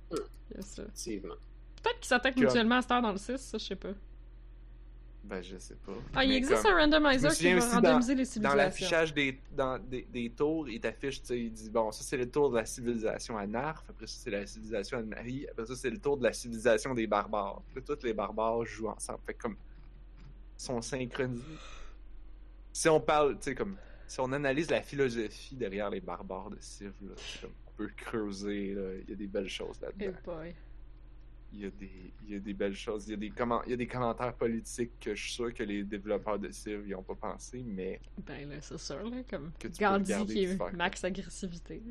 Yes. 0.55 0.79
Effectivement. 0.79 1.35
Peut-être 1.83 1.99
qu'ils 2.01 2.09
s'attaquent 2.09 2.35
Comme- 2.35 2.45
mutuellement 2.45 2.77
à 2.77 2.83
cette 2.83 2.91
heure 2.93 3.03
dans 3.03 3.13
le 3.13 3.19
6, 3.19 3.37
ça, 3.39 3.59
je 3.59 3.65
sais 3.65 3.77
pas. 3.77 3.91
Ben, 5.25 5.41
je 5.41 5.57
sais 5.59 5.77
pas. 5.77 5.93
Ah, 6.17 6.25
il 6.25 6.33
existe 6.33 6.63
comme- 6.63 6.73
un 6.73 6.79
randomizer 6.81 7.31
qui 7.33 7.53
va 7.55 7.69
randomiser 7.75 8.15
les 8.17 8.25
Dans 8.25 8.31
civilisations. 8.31 8.57
l'affichage 8.57 9.15
des, 9.15 9.41
dans, 9.53 9.79
des, 9.79 10.03
des 10.11 10.31
tours, 10.31 10.69
il 10.69 10.81
t'affiche, 10.81 11.21
tu 11.21 11.27
sais, 11.29 11.41
il 11.41 11.53
dit, 11.53 11.71
bon, 11.71 11.93
ça 11.93 12.03
c'est 12.03 12.17
le 12.17 12.29
tour 12.29 12.51
de 12.51 12.57
la 12.57 12.67
civilisation 12.67 13.37
à 13.39 13.47
Narf, 13.47 13.85
après 13.89 14.07
ça 14.09 14.17
c'est 14.19 14.31
la 14.31 14.45
civilisation 14.47 14.99
à 14.99 15.03
Nari, 15.03 15.47
après 15.49 15.67
ça 15.67 15.77
c'est 15.77 15.91
le 15.91 15.99
tour 15.99 16.17
de 16.17 16.25
la 16.25 16.33
civilisation 16.33 16.93
des 16.95 17.07
barbares. 17.07 17.63
Puis 17.69 17.77
là, 17.87 17.95
tous 17.97 18.05
les 18.05 18.15
barbares 18.15 18.65
jouent 18.65 18.89
ensemble. 18.89 19.21
Fait 19.25 19.35
comme, 19.35 19.57
ils 20.59 20.63
sont 20.65 20.83
synchronisés. 20.83 21.45
Si 22.73 22.89
on 22.89 23.01
parle, 23.01 23.35
tu 23.37 23.43
sais, 23.43 23.55
comme, 23.55 23.77
si 24.13 24.21
on 24.21 24.31
analyse 24.33 24.69
la 24.71 24.83
philosophie 24.83 25.57
derrière 25.57 25.89
les 25.89 26.03
barbares 26.03 26.51
de 26.51 26.59
Civ, 26.61 26.93
là, 27.01 27.15
on 27.45 27.71
peut 27.79 27.89
creuser, 27.97 28.75
là, 28.75 28.95
il 29.03 29.09
y 29.09 29.13
a 29.15 29.17
des 29.17 29.27
belles 29.27 29.49
choses 29.49 29.81
là-dedans. 29.81 30.13
il 31.55 31.61
y 31.61 31.65
a 31.65 31.71
des 31.71 32.13
il 32.23 32.35
y 32.35 32.37
a 32.37 32.39
des 32.39 32.53
belles 32.53 32.75
choses. 32.75 33.09
Il 33.09 33.13
y 33.13 33.15
a 33.15 33.17
des 33.17 33.31
comment 33.31 33.63
il 33.65 33.71
y 33.71 33.73
a 33.73 33.77
des 33.79 33.87
commentaires 33.87 34.35
politiques 34.35 34.93
que 35.01 35.15
je 35.15 35.23
suis 35.23 35.33
sûr 35.33 35.55
que 35.55 35.63
les 35.63 35.83
développeurs 35.83 36.39
de 36.39 36.51
Civ 36.51 36.87
y 36.87 36.95
ont 36.95 37.03
pas 37.03 37.15
pensé 37.15 37.63
mais 37.67 38.01
Ben 38.19 38.51
là, 38.51 38.61
c'est 38.61 38.79
sûr, 38.79 39.03
là, 39.03 39.23
comme 39.31 39.51
Que 39.59 39.69
tu 39.69 39.81
Gandhi 39.81 40.27
qui 40.27 40.45
est 40.45 40.73
max 40.75 41.05
agressivité. 41.05 41.83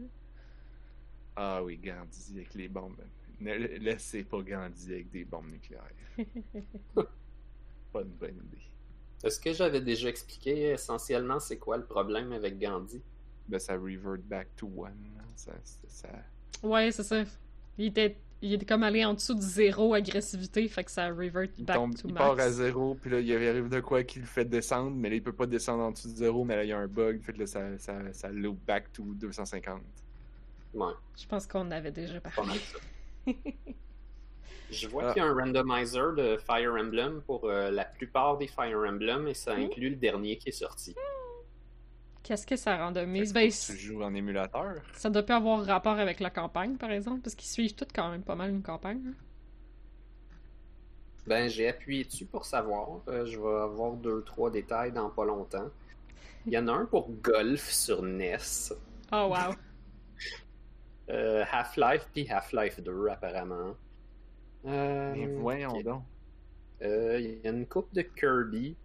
ah 1.35 1.63
oui 1.63 1.77
Gandhi 1.77 2.33
avec 2.35 2.53
les 2.53 2.67
bombes. 2.67 3.01
Ne 3.39 3.55
laissez 3.55 4.23
pas 4.23 4.43
Gandhi 4.43 4.93
avec 4.93 5.09
des 5.09 5.25
bombes 5.25 5.49
nucléaires. 5.49 5.95
Pas 6.93 8.01
une 8.03 8.09
bonne 8.09 8.37
idée 8.45 8.71
Est-ce 9.23 9.39
que 9.39 9.53
j'avais 9.53 9.81
déjà 9.81 10.09
expliqué 10.09 10.71
essentiellement 10.71 11.39
c'est 11.39 11.57
quoi 11.57 11.77
le 11.77 11.85
problème 11.85 12.31
avec 12.31 12.57
Gandhi? 12.59 13.01
ben 13.47 13.59
ça 13.59 13.73
revert 13.73 14.17
back 14.29 14.47
to 14.55 14.67
one 14.67 14.93
là. 15.15 15.23
ça, 15.35 15.51
ça, 15.63 15.77
ça- 15.87 16.67
Ouais, 16.67 16.91
c'est 16.91 17.03
ça. 17.03 17.23
Il 17.77 17.87
était, 17.87 18.15
il 18.41 18.53
était 18.53 18.65
comme 18.65 18.83
allé 18.83 19.03
en 19.03 19.13
dessous 19.13 19.33
de 19.33 19.41
zéro 19.41 19.93
agressivité, 19.93 20.67
fait 20.67 20.83
que 20.83 20.91
ça 20.91 21.09
revert 21.09 21.47
il, 21.57 21.65
back 21.65 21.75
tombe, 21.75 21.95
to 21.95 22.07
il 22.07 22.13
max. 22.13 22.25
part 22.25 22.39
à 22.39 22.49
zéro 22.49 22.95
puis 22.95 23.09
là 23.09 23.19
il 23.19 23.31
arrive 23.47 23.67
de 23.69 23.79
quoi 23.79 24.03
qui 24.03 24.19
le 24.19 24.25
fait 24.25 24.45
descendre 24.45 24.95
mais 24.95 25.09
là 25.09 25.15
il 25.15 25.23
peut 25.23 25.33
pas 25.33 25.47
descendre 25.47 25.83
en 25.83 25.91
dessous 25.91 26.09
de 26.11 26.15
zéro 26.15 26.45
mais 26.45 26.55
là 26.55 26.63
il 26.63 26.69
y 26.69 26.73
a 26.73 26.77
un 26.79 26.87
bug 26.87 27.21
fait 27.21 27.33
que 27.33 27.39
là 27.39 27.47
ça, 27.47 27.77
ça, 27.77 28.13
ça 28.13 28.29
loop 28.29 28.57
back 28.65 28.91
to 28.93 29.03
250 29.15 29.81
Ouais, 30.73 30.93
Je 31.19 31.25
pense 31.27 31.45
qu'on 31.47 31.69
avait 31.71 31.91
déjà 31.91 32.21
pas 32.21 32.29
parlé. 32.33 32.59
Je 34.71 34.87
vois 34.87 35.09
Ah. 35.09 35.13
qu'il 35.13 35.21
y 35.21 35.25
a 35.25 35.29
un 35.29 35.33
randomizer 35.33 36.13
de 36.13 36.37
Fire 36.37 36.73
Emblem 36.73 37.21
pour 37.21 37.45
euh, 37.45 37.69
la 37.71 37.85
plupart 37.85 38.37
des 38.37 38.47
Fire 38.47 38.77
Emblem 38.87 39.27
et 39.27 39.31
Hmm. 39.31 39.35
ça 39.35 39.53
inclut 39.53 39.89
le 39.91 39.95
dernier 39.97 40.37
qui 40.37 40.49
est 40.49 40.53
sorti. 40.53 40.95
Qu'est-ce 42.23 42.45
que 42.47 42.55
ça 42.55 42.77
randomise? 42.77 43.33
Ben, 43.33 43.49
tu 43.49 43.75
joues 43.77 44.03
en 44.03 44.13
émulateur? 44.13 44.75
ça 44.93 45.09
doit 45.09 45.23
pas 45.23 45.37
avoir 45.37 45.65
rapport 45.65 45.97
avec 45.99 46.19
la 46.19 46.29
campagne, 46.29 46.77
par 46.77 46.91
exemple, 46.91 47.21
parce 47.21 47.35
qu'ils 47.35 47.49
suivent 47.49 47.73
toutes 47.75 47.91
quand 47.93 48.09
même 48.11 48.21
pas 48.23 48.35
mal 48.35 48.51
une 48.51 48.61
campagne. 48.63 49.01
hein. 49.09 49.13
Ben, 51.27 51.49
j'ai 51.49 51.67
appuyé 51.69 52.03
dessus 52.03 52.25
pour 52.25 52.45
savoir. 52.45 53.01
Euh, 53.07 53.25
je 53.25 53.39
vais 53.39 53.61
avoir 53.61 53.93
deux, 53.93 54.23
trois 54.23 54.49
détails 54.49 54.91
dans 54.91 55.09
pas 55.09 55.25
longtemps. 55.25 55.69
Il 56.45 56.53
y 56.53 56.57
en 56.57 56.67
a 56.67 56.71
un 56.73 56.85
pour 56.85 57.09
golf 57.21 57.69
sur 57.69 58.01
NES. 58.01 58.37
Oh 59.11 59.27
wow. 59.35 59.53
Euh, 61.09 61.43
Half-Life 61.51 62.07
puis 62.13 62.27
Half-Life 62.29 62.79
2, 62.81 63.07
apparemment. 63.09 63.75
Euh, 64.65 65.13
mais 65.15 65.27
voyons 65.27 65.81
donc 65.81 66.03
Euh, 66.81 67.19
Il 67.19 67.41
y 67.43 67.47
a 67.47 67.51
une 67.51 67.65
coupe 67.67 67.93
de 67.93 68.01
Kirby. 68.01 68.75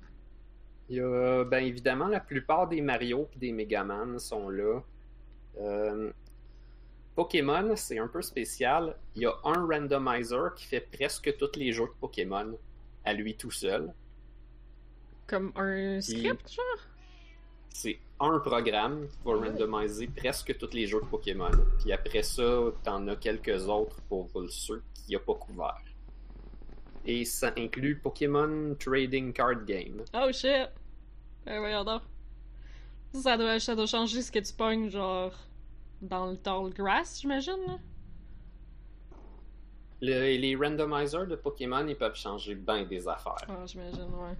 Il 0.88 0.96
y 0.96 1.00
a, 1.00 1.44
ben 1.44 1.64
évidemment, 1.64 2.06
la 2.08 2.20
plupart 2.20 2.68
des 2.68 2.80
Mario 2.80 3.28
et 3.34 3.38
des 3.38 3.52
Megaman 3.52 4.18
sont 4.18 4.48
là. 4.48 4.80
Euh, 5.58 6.12
Pokémon, 7.14 7.74
c'est 7.76 7.98
un 7.98 8.08
peu 8.08 8.22
spécial. 8.22 8.96
Il 9.14 9.22
y 9.22 9.26
a 9.26 9.34
un 9.44 9.66
randomizer 9.66 10.54
qui 10.54 10.66
fait 10.66 10.80
presque 10.80 11.36
tous 11.38 11.58
les 11.58 11.72
jeux 11.72 11.86
de 11.86 11.94
Pokémon 12.00 12.58
à 13.04 13.12
lui 13.14 13.36
tout 13.36 13.50
seul. 13.50 13.92
Comme 15.26 15.52
un 15.56 16.00
script, 16.00 16.52
genre? 16.52 16.86
C'est 17.70 17.98
un 18.20 18.38
programme 18.38 19.07
qui 19.09 19.18
va 19.24 19.35
randomiser 19.37 20.07
presque 20.09 20.57
tous 20.59 20.72
les 20.72 20.87
jeux 20.87 21.00
de 21.00 21.07
Pokémon. 21.07 21.50
Puis 21.81 21.92
après 21.92 22.22
ça, 22.22 22.61
t'en 22.83 23.07
as 23.09 23.16
quelques 23.16 23.68
autres 23.68 24.00
pour 24.09 24.31
ceux 24.48 24.83
qui 24.94 25.14
a 25.14 25.18
pas 25.20 25.35
couvert. 25.35 25.83
Et 27.05 27.24
ça 27.24 27.52
inclut 27.57 27.98
Pokémon 28.00 28.74
Trading 28.81 29.33
Card 29.33 29.64
Game. 29.64 30.02
Oh 30.14 30.33
shit! 30.33 30.68
Ben 31.44 31.59
voyons 31.61 31.85
donc. 31.85 32.02
Ça, 33.12 33.37
doit, 33.37 33.61
ça 33.61 33.74
doit 33.76 33.87
changer 33.87 34.22
ce 34.22 34.33
que 34.33 34.40
tu 34.40 34.52
pognes, 34.52 34.90
genre, 34.90 35.33
dans 36.02 36.26
le 36.31 36.37
tall 36.37 36.70
grass, 36.70 37.20
j'imagine? 37.20 37.79
Le- 40.02 40.37
les 40.37 40.57
randomizers 40.57 41.26
de 41.26 41.37
Pokémon, 41.37 41.87
ils 41.87 41.96
peuvent 41.96 42.16
changer 42.16 42.55
bien 42.55 42.85
des 42.85 43.07
affaires. 43.09 43.46
Ah, 43.48 43.64
j'imagine, 43.66 44.02
ouais. 44.14 44.37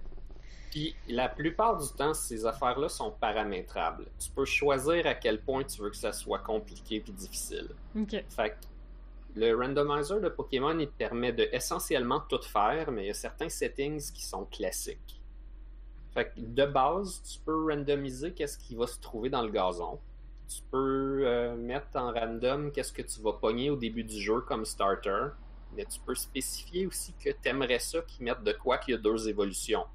Puis 0.71 0.95
la 1.07 1.29
plupart 1.29 1.77
du 1.77 1.87
temps, 1.93 2.13
ces 2.13 2.45
affaires-là 2.45 2.89
sont 2.89 3.11
paramétrables. 3.11 4.07
Tu 4.19 4.29
peux 4.31 4.45
choisir 4.45 5.05
à 5.07 5.13
quel 5.13 5.41
point 5.41 5.63
tu 5.63 5.81
veux 5.81 5.89
que 5.89 5.95
ça 5.95 6.11
soit 6.11 6.39
compliqué 6.39 6.99
puis 6.99 7.13
difficile. 7.13 7.69
Ok. 7.95 8.23
Fait 8.29 8.49
que 8.49 8.55
le 9.35 9.55
randomizer 9.55 10.19
de 10.19 10.29
Pokémon, 10.29 10.77
il 10.79 10.87
te 10.87 10.97
permet 10.97 11.31
de 11.31 11.47
essentiellement 11.51 12.21
tout 12.21 12.41
faire, 12.41 12.91
mais 12.91 13.03
il 13.03 13.07
y 13.07 13.11
a 13.11 13.13
certains 13.13 13.49
settings 13.49 14.11
qui 14.11 14.25
sont 14.25 14.45
classiques. 14.45 15.21
Fait 16.13 16.25
que 16.25 16.39
de 16.39 16.65
base, 16.65 17.21
tu 17.23 17.39
peux 17.39 17.69
randomiser 17.69 18.33
qu'est-ce 18.33 18.57
qui 18.57 18.75
va 18.75 18.87
se 18.87 18.99
trouver 18.99 19.29
dans 19.29 19.43
le 19.43 19.51
gazon. 19.51 19.99
Tu 20.49 20.61
peux 20.71 21.21
euh, 21.25 21.55
mettre 21.55 21.87
en 21.95 22.11
random 22.11 22.71
qu'est-ce 22.71 22.93
que 22.93 23.01
tu 23.01 23.21
vas 23.21 23.33
pogner 23.33 23.69
au 23.69 23.75
début 23.75 24.03
du 24.03 24.19
jeu 24.19 24.41
comme 24.41 24.65
starter. 24.65 25.27
Mais 25.75 25.85
tu 25.85 25.99
peux 25.99 26.15
spécifier 26.15 26.87
aussi 26.87 27.13
que 27.13 27.29
tu 27.29 27.49
aimerais 27.49 27.79
ça 27.79 28.01
qu'ils 28.01 28.25
mettent 28.25 28.43
de 28.43 28.53
quoi 28.53 28.77
qu'il 28.77 28.93
y 28.93 28.97
a 28.97 28.99
deux 28.99 29.27
évolutions 29.29 29.85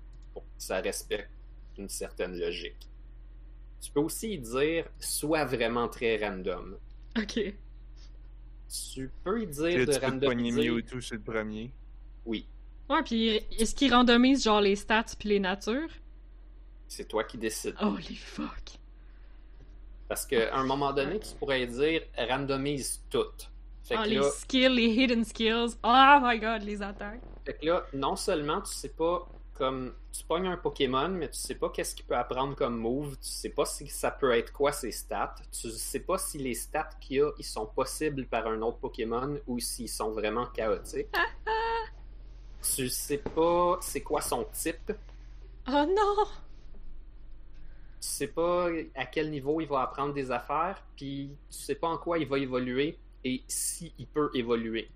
ça 0.62 0.80
respecte 0.80 1.30
une 1.76 1.88
certaine 1.88 2.38
logique. 2.38 2.88
Tu 3.80 3.90
peux 3.90 4.00
aussi 4.00 4.38
dire 4.38 4.84
soit 5.00 5.44
vraiment 5.44 5.88
très 5.88 6.16
random. 6.24 6.76
Ok. 7.18 7.40
Tu 8.94 9.10
peux 9.24 9.42
y 9.42 9.46
dire 9.46 9.70
Tu 9.74 9.86
de 9.86 9.98
peux 9.98 10.06
randomiser. 10.06 10.70
Mewtwo 10.70 11.00
sur 11.00 11.16
le 11.16 11.22
premier. 11.22 11.72
Oui, 12.24 12.46
Ouais, 12.88 13.02
pis 13.02 13.40
est-ce 13.58 13.74
qu'il 13.74 13.92
randomise, 13.92 14.44
genre, 14.44 14.60
les 14.60 14.76
stats 14.76 15.04
pis 15.18 15.28
les 15.28 15.40
natures? 15.40 15.88
c'est 16.88 17.08
toi 17.08 17.24
qui 17.24 17.38
décides. 17.38 17.74
Holy 17.80 18.16
fuck. 18.16 18.78
Parce 20.08 20.26
qu'à 20.26 20.54
un 20.54 20.64
moment 20.64 20.92
donné, 20.92 21.18
tu 21.20 21.34
pourrais 21.36 21.66
dire 21.66 22.02
randomise 22.18 23.02
tout. 23.10 23.24
Fait 23.82 23.94
Ah, 23.96 24.04
que, 24.04 24.08
les 24.10 24.16
là, 24.16 24.30
skills, 24.30 24.68
les 24.68 24.86
hidden 24.88 25.24
skills. 25.24 25.74
Oh 25.82 26.18
my 26.22 26.38
god, 26.38 26.62
les 26.62 26.82
attaques. 26.82 27.22
fait 27.46 27.54
que 27.54 27.66
là, 27.66 27.86
non 27.94 28.14
seulement 28.14 28.60
tu 28.60 28.72
sais 28.72 28.90
pas 28.90 29.26
comme 29.62 29.94
tu 30.10 30.24
pognes 30.24 30.48
un 30.48 30.56
Pokémon, 30.56 31.08
mais 31.08 31.30
tu 31.30 31.38
sais 31.38 31.54
pas 31.54 31.68
qu'est-ce 31.68 31.94
qu'il 31.94 32.04
peut 32.04 32.16
apprendre 32.16 32.56
comme 32.56 32.76
move, 32.76 33.12
tu 33.12 33.28
sais 33.28 33.48
pas 33.48 33.64
si 33.64 33.86
ça 33.86 34.10
peut 34.10 34.32
être 34.32 34.52
quoi 34.52 34.72
ses 34.72 34.90
stats, 34.90 35.36
tu 35.52 35.70
sais 35.70 36.00
pas 36.00 36.18
si 36.18 36.38
les 36.38 36.54
stats 36.54 36.90
qu'il 37.00 37.18
y 37.18 37.20
a, 37.20 37.30
ils 37.38 37.44
sont 37.44 37.66
possibles 37.66 38.26
par 38.26 38.48
un 38.48 38.60
autre 38.62 38.78
Pokémon 38.78 39.38
ou 39.46 39.60
s'ils 39.60 39.88
sont 39.88 40.10
vraiment 40.10 40.46
chaotiques. 40.46 41.14
tu 42.74 42.88
sais 42.88 43.18
pas 43.18 43.78
c'est 43.80 44.00
quoi 44.00 44.20
son 44.20 44.44
type, 44.52 44.92
Oh 45.68 45.86
non! 45.88 46.24
tu 48.00 48.08
sais 48.08 48.26
pas 48.26 48.66
à 48.96 49.06
quel 49.06 49.30
niveau 49.30 49.60
il 49.60 49.68
va 49.68 49.82
apprendre 49.82 50.12
des 50.12 50.32
affaires, 50.32 50.82
puis 50.96 51.30
tu 51.48 51.56
sais 51.56 51.76
pas 51.76 51.86
en 51.86 51.98
quoi 51.98 52.18
il 52.18 52.26
va 52.26 52.40
évoluer 52.40 52.98
et 53.22 53.44
si 53.46 53.94
il 53.96 54.08
peut 54.08 54.32
évoluer. 54.34 54.90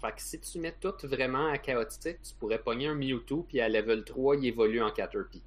Fait 0.00 0.12
que 0.12 0.20
si 0.20 0.40
tu 0.40 0.58
mets 0.58 0.74
tout 0.80 0.94
vraiment 1.04 1.46
à 1.46 1.58
chaotique, 1.58 2.20
tu 2.22 2.34
pourrais 2.38 2.58
pogner 2.58 2.88
un 2.88 2.94
Mewtwo, 2.94 3.44
puis 3.48 3.60
à 3.60 3.68
level 3.68 4.04
3, 4.04 4.36
il 4.36 4.46
évolue 4.46 4.82
en 4.82 4.90
Caterpie. 4.90 5.42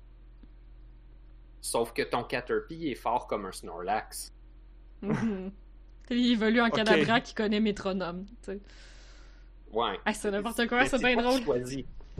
Sauf 1.61 1.91
que 1.93 2.01
ton 2.01 2.23
Caterpie 2.23 2.87
est 2.89 2.95
fort 2.95 3.27
comme 3.27 3.45
un 3.45 3.51
Snorlax. 3.51 4.33
Mhm. 5.01 5.51
Il 6.09 6.31
évolue 6.31 6.61
en 6.61 6.67
Ok. 6.67 6.75
cadabra 6.75 7.19
qui 7.19 7.33
connaît 7.33 7.59
métronome. 7.59 8.25
Ouais. 9.73 9.99
Ah, 10.05 10.13
c'est 10.13 10.31
n'importe 10.31 10.65
quoi, 10.67 10.85
c'est 10.85 10.97
bien 10.99 11.21
drôle. 11.21 11.41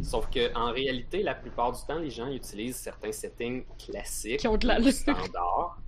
Sauf 0.04 0.30
que 0.30 0.54
en 0.54 0.72
réalité, 0.72 1.24
la 1.24 1.34
plupart 1.34 1.72
du 1.72 1.82
temps, 1.86 1.98
les 1.98 2.10
gens 2.12 2.28
utilisent 2.28 2.76
certains 2.76 3.12
settings 3.12 3.66
classiques 3.80 4.42
Qui 4.42 4.48
ont 4.48 4.58
de 4.58 4.68
la 4.68 4.80
ou 4.80 4.92
standards. 4.92 5.80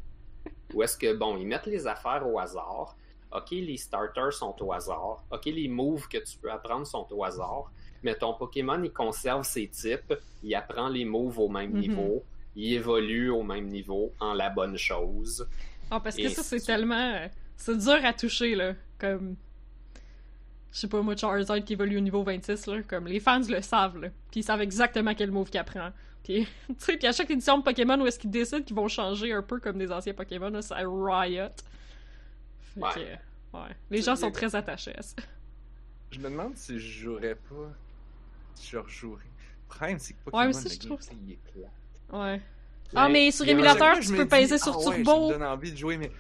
Où 0.74 0.82
est-ce 0.82 0.98
que, 0.98 1.14
bon, 1.14 1.38
ils 1.38 1.46
mettent 1.46 1.68
les 1.68 1.86
affaires 1.86 2.26
au 2.28 2.40
hasard. 2.40 2.96
OK, 3.32 3.52
les 3.52 3.78
starters 3.78 4.34
sont 4.34 4.56
au 4.64 4.72
hasard. 4.74 5.24
OK, 5.32 5.46
les 5.46 5.68
moves 5.68 6.08
que 6.08 6.18
tu 6.18 6.38
peux 6.38 6.52
apprendre 6.52 6.86
sont 6.88 7.06
au 7.12 7.24
hasard. 7.24 7.72
Mais 8.04 8.16
ton 8.16 8.34
Pokémon, 8.34 8.82
il 8.84 8.92
conserve 8.92 9.44
ses 9.44 9.68
types. 9.68 10.14
Il 10.44 10.56
apprend 10.56 10.88
les 10.88 11.06
moves 11.06 11.38
au 11.40 11.50
même 11.50 11.72
Mhm. 11.74 11.80
niveau. 11.80 12.24
Il 12.56 12.74
évolue 12.74 13.30
au 13.30 13.44
même 13.44 13.68
niveau 13.68 14.12
en 14.20 14.34
la 14.34 14.50
bonne 14.50 14.78
chose. 14.78 15.48
Ah, 15.92 16.00
parce 16.00 16.16
que 16.16 16.30
ça, 16.30 16.44
c'est 16.44 16.60
tu- 16.60 16.66
tellement. 16.66 17.14
euh, 17.16 17.28
C'est 17.56 17.78
dur 17.78 18.00
à 18.04 18.14
toucher, 18.14 18.56
là. 18.56 18.74
Comme. 18.98 19.36
Je 20.72 20.80
sais 20.80 20.88
pas, 20.88 21.02
moi, 21.02 21.16
Charizard 21.16 21.64
qui 21.64 21.74
évolue 21.74 21.98
au 21.98 22.02
niveau 22.02 22.24
26, 22.24 22.68
là. 22.68 22.82
Comme 22.88 23.08
les 23.08 23.20
fans 23.20 23.42
le 23.48 23.62
savent, 23.62 23.98
là. 24.00 24.10
Puis 24.32 24.42
ils 24.42 24.44
savent 24.44 24.62
exactement 24.62 25.14
quel 25.16 25.32
move 25.32 25.50
qu'il 25.50 25.60
apprend. 25.60 25.90
Puis, 26.24 26.46
tu 26.68 26.76
sais, 26.78 26.98
puis 26.98 27.08
à 27.08 27.12
chaque 27.12 27.30
édition 27.32 27.58
de 27.58 27.64
Pokémon 27.64 28.00
où 28.00 28.08
est-ce 28.08 28.20
qu'ils 28.20 28.30
décident 28.30 28.62
qu'ils 28.62 28.76
vont 28.76 28.88
changer 28.88 29.34
un 29.34 29.42
peu 29.42 29.60
comme 29.60 29.78
des 29.78 29.92
anciens 29.92 30.14
Pokémon, 30.14 30.50
là, 30.50 30.62
ça 30.62 30.78
riot. 30.78 31.50
Ouais. 32.76 32.90
que, 32.94 33.58
ouais. 33.58 33.76
Les 33.90 34.02
gens 34.02 34.16
sont 34.16 34.32
très 34.32 34.56
attachés 34.56 34.96
à 34.98 35.02
ça. 35.02 35.16
Je 36.12 36.20
me 36.20 36.30
demande 36.30 36.56
si 36.56 36.80
je 36.80 37.04
jouerais 37.04 37.36
pas. 37.36 37.72
Si 38.56 38.70
je 38.70 38.78
rejouerais. 38.78 39.24
Le 39.70 39.76
problème, 39.76 40.00
c'est 40.00 40.14
que 40.14 40.18
Ouais, 40.20 40.32
Pokémon, 40.32 40.50
aussi, 40.50 40.64
le 40.66 40.70
je 40.74 40.80
trouve 40.80 41.00
gameplay, 41.00 41.18
il 41.28 41.32
est 41.34 41.40
plat. 41.52 42.20
Ouais. 42.20 42.42
Ah, 42.96 43.08
mais 43.10 43.30
sur 43.32 43.48
émulateur, 43.48 44.00
tu 44.00 44.16
peux 44.16 44.28
peser 44.28 44.56
ah 44.56 44.58
sur 44.58 44.78
ouais, 44.78 44.84
Ça 44.84 44.92
Turbo. 44.92 45.28
me 45.28 45.34
donne 45.34 45.44
envie 45.44 45.72
de 45.72 45.78
jouer, 45.78 45.98
mais. 45.98 46.12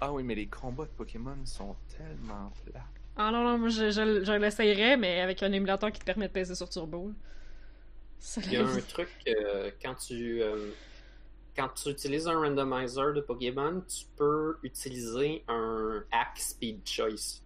Ah 0.00 0.12
oui, 0.12 0.22
mais 0.22 0.34
les 0.34 0.46
combats 0.46 0.84
de 0.84 0.90
Pokémon 0.90 1.36
sont 1.44 1.74
tellement 1.96 2.52
plats. 2.66 2.84
Ah 3.16 3.30
non, 3.32 3.42
non, 3.42 3.58
moi 3.58 3.68
je, 3.68 3.90
je, 3.90 4.22
je 4.24 4.32
l'essayerais, 4.32 4.96
mais 4.96 5.20
avec 5.20 5.42
un 5.42 5.50
émulateur 5.50 5.90
qui 5.90 5.98
te 5.98 6.04
permet 6.04 6.28
de 6.28 6.32
peser 6.32 6.54
sur 6.54 6.68
Turbo. 6.68 7.12
Ça 8.20 8.40
Il 8.44 8.52
y 8.52 8.56
a 8.56 8.64
un 8.66 8.80
truc 8.88 9.08
euh, 9.26 9.70
quand 9.82 9.94
tu 9.94 10.40
euh, 10.42 10.70
quand 11.58 11.68
tu 11.74 11.88
utilises 11.88 12.28
un 12.28 12.38
randomizer 12.38 13.12
de 13.14 13.20
Pokémon, 13.20 13.82
tu 13.88 14.04
peux 14.16 14.58
utiliser 14.62 15.42
un 15.48 16.04
hack 16.12 16.38
speed 16.38 16.86
choice. 16.86 17.42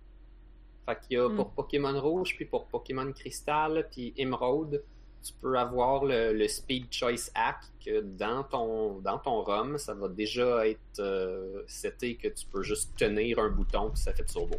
Fait 0.85 0.99
qu'il 1.01 1.17
y 1.17 1.21
a 1.21 1.29
Hmm. 1.29 1.37
pour 1.37 1.53
Pokémon 1.53 1.99
rouge, 1.99 2.37
puis 2.37 2.45
pour 2.45 2.67
Pokémon 2.67 3.11
cristal, 3.13 3.89
puis 3.91 4.13
émeraude, 4.19 4.85
tu 5.23 5.33
peux 5.41 5.59
avoir 5.59 6.05
le, 6.05 6.35
le 6.35 6.47
speed 6.47 6.93
choice 6.93 7.31
hack 7.35 7.63
que 7.85 8.01
dans 8.01 8.43
ton 8.45 8.99
dans 8.99 9.19
ton 9.19 9.43
ROM, 9.43 9.79
ça 9.79 9.95
va 9.95 10.09
déjà 10.09 10.67
être 10.69 10.99
euh, 10.99 11.63
que 11.65 12.29
tu 12.29 12.47
peux 12.51 12.63
juste 12.63 12.95
tenir 12.97 13.39
un 13.39 13.49
bouton 13.49 13.91
puis 13.91 14.03
ça 14.03 14.13
fait 14.13 14.25
turbo. 14.25 14.57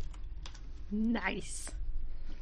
Nice. 0.91 1.69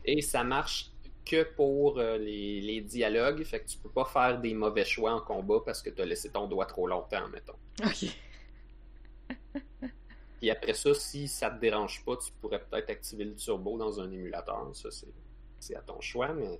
Et 0.06 0.22
ça 0.22 0.44
marche 0.44 0.91
que 1.26 1.44
pour 1.56 2.00
euh, 2.00 2.18
les, 2.18 2.62
les 2.62 2.82
dialogues, 2.82 3.44
fait 3.44 3.60
que 3.62 3.68
tu 3.68 3.78
peux 3.78 3.90
pas 3.90 4.06
faire 4.06 4.40
des 4.40 4.54
mauvais 4.54 4.86
choix 4.86 5.14
en 5.14 5.22
combat 5.22 5.60
parce 5.66 5.82
que 5.82 5.90
tu 5.90 6.02
as 6.02 6.06
laissé 6.06 6.30
ton 6.32 6.48
doigt 6.48 6.66
trop 6.66 6.88
longtemps, 6.88 7.28
mettons. 7.30 7.58
Ok. 7.86 8.06
Puis 10.40 10.50
après 10.50 10.74
ça, 10.74 10.94
si 10.96 11.28
ça 11.28 11.52
te 11.52 11.60
dérange 11.62 12.04
pas, 12.04 12.18
tu 12.18 12.32
pourrais 12.42 12.60
peut-être 12.64 12.90
activer 12.90 13.26
le 13.26 13.36
turbo 13.36 13.78
dans 13.78 14.00
un 14.00 14.12
émulateur. 14.12 14.70
Ça, 14.74 14.90
c'est, 14.90 15.14
c'est 15.60 15.76
à 15.76 15.82
ton 15.82 16.02
choix, 16.02 16.34
mais 16.34 16.60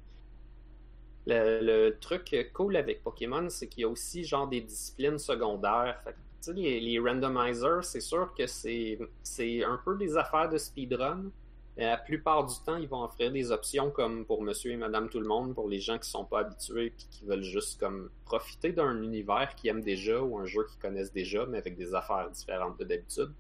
le, 1.26 1.62
le 1.62 1.98
truc 2.00 2.36
cool 2.54 2.76
avec 2.76 3.04
Pokémon, 3.04 3.50
c'est 3.50 3.68
qu'il 3.68 3.82
y 3.82 3.86
a 3.86 3.90
aussi 3.90 4.24
genre 4.24 4.48
des 4.48 4.62
disciplines 4.62 5.18
secondaires. 5.18 6.00
Fait 6.04 6.12
que, 6.12 6.18
tu 6.18 6.22
sais, 6.42 6.54
les, 6.54 6.80
les 6.80 7.00
randomizers, 7.00 7.84
c'est 7.84 8.02
sûr 8.02 8.32
que 8.36 8.46
c'est, 8.46 9.00
c'est 9.24 9.64
un 9.64 9.82
peu 9.84 9.98
des 9.98 10.16
affaires 10.16 10.50
de 10.50 10.60
speedrun. 10.60 11.32
La 11.78 11.98
plupart 11.98 12.46
du 12.46 12.56
temps, 12.66 12.76
ils 12.76 12.88
vont 12.88 13.04
offrir 13.04 13.32
des 13.32 13.52
options 13.52 13.92
comme 13.92 14.26
pour 14.26 14.42
monsieur 14.44 14.72
et 14.72 14.78
madame 14.78 15.10
tout 15.10 15.20
le 15.20 15.28
monde, 15.28 15.56
pour 15.56 15.70
les 15.70 15.80
gens 15.80 15.98
qui 15.98 16.10
sont 16.10 16.26
pas 16.26 16.42
habitués 16.42 16.88
et 16.88 16.92
qui 16.92 17.26
veulent 17.26 17.44
juste 17.44 17.80
comme 17.80 18.10
profiter 18.26 18.74
d'un 18.74 19.02
univers 19.02 19.56
qu'ils 19.56 19.70
aiment 19.70 19.82
déjà 19.82 20.22
ou 20.22 20.38
un 20.38 20.46
jeu 20.46 20.66
qu'ils 20.66 20.80
connaissent 20.80 21.14
déjà, 21.14 21.46
mais 21.46 21.60
avec 21.60 21.78
des 21.78 21.96
affaires 21.96 22.30
différentes 22.30 22.78
de 22.78 22.84
d'habitude. 22.84 23.34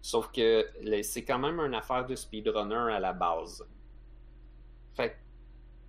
Sauf 0.00 0.32
que 0.32 0.66
c'est 1.02 1.24
quand 1.24 1.38
même 1.38 1.60
une 1.60 1.74
affaire 1.74 2.06
de 2.06 2.14
speedrunner 2.14 2.94
à 2.94 3.00
la 3.00 3.12
base. 3.12 3.62
Fait 4.94 5.16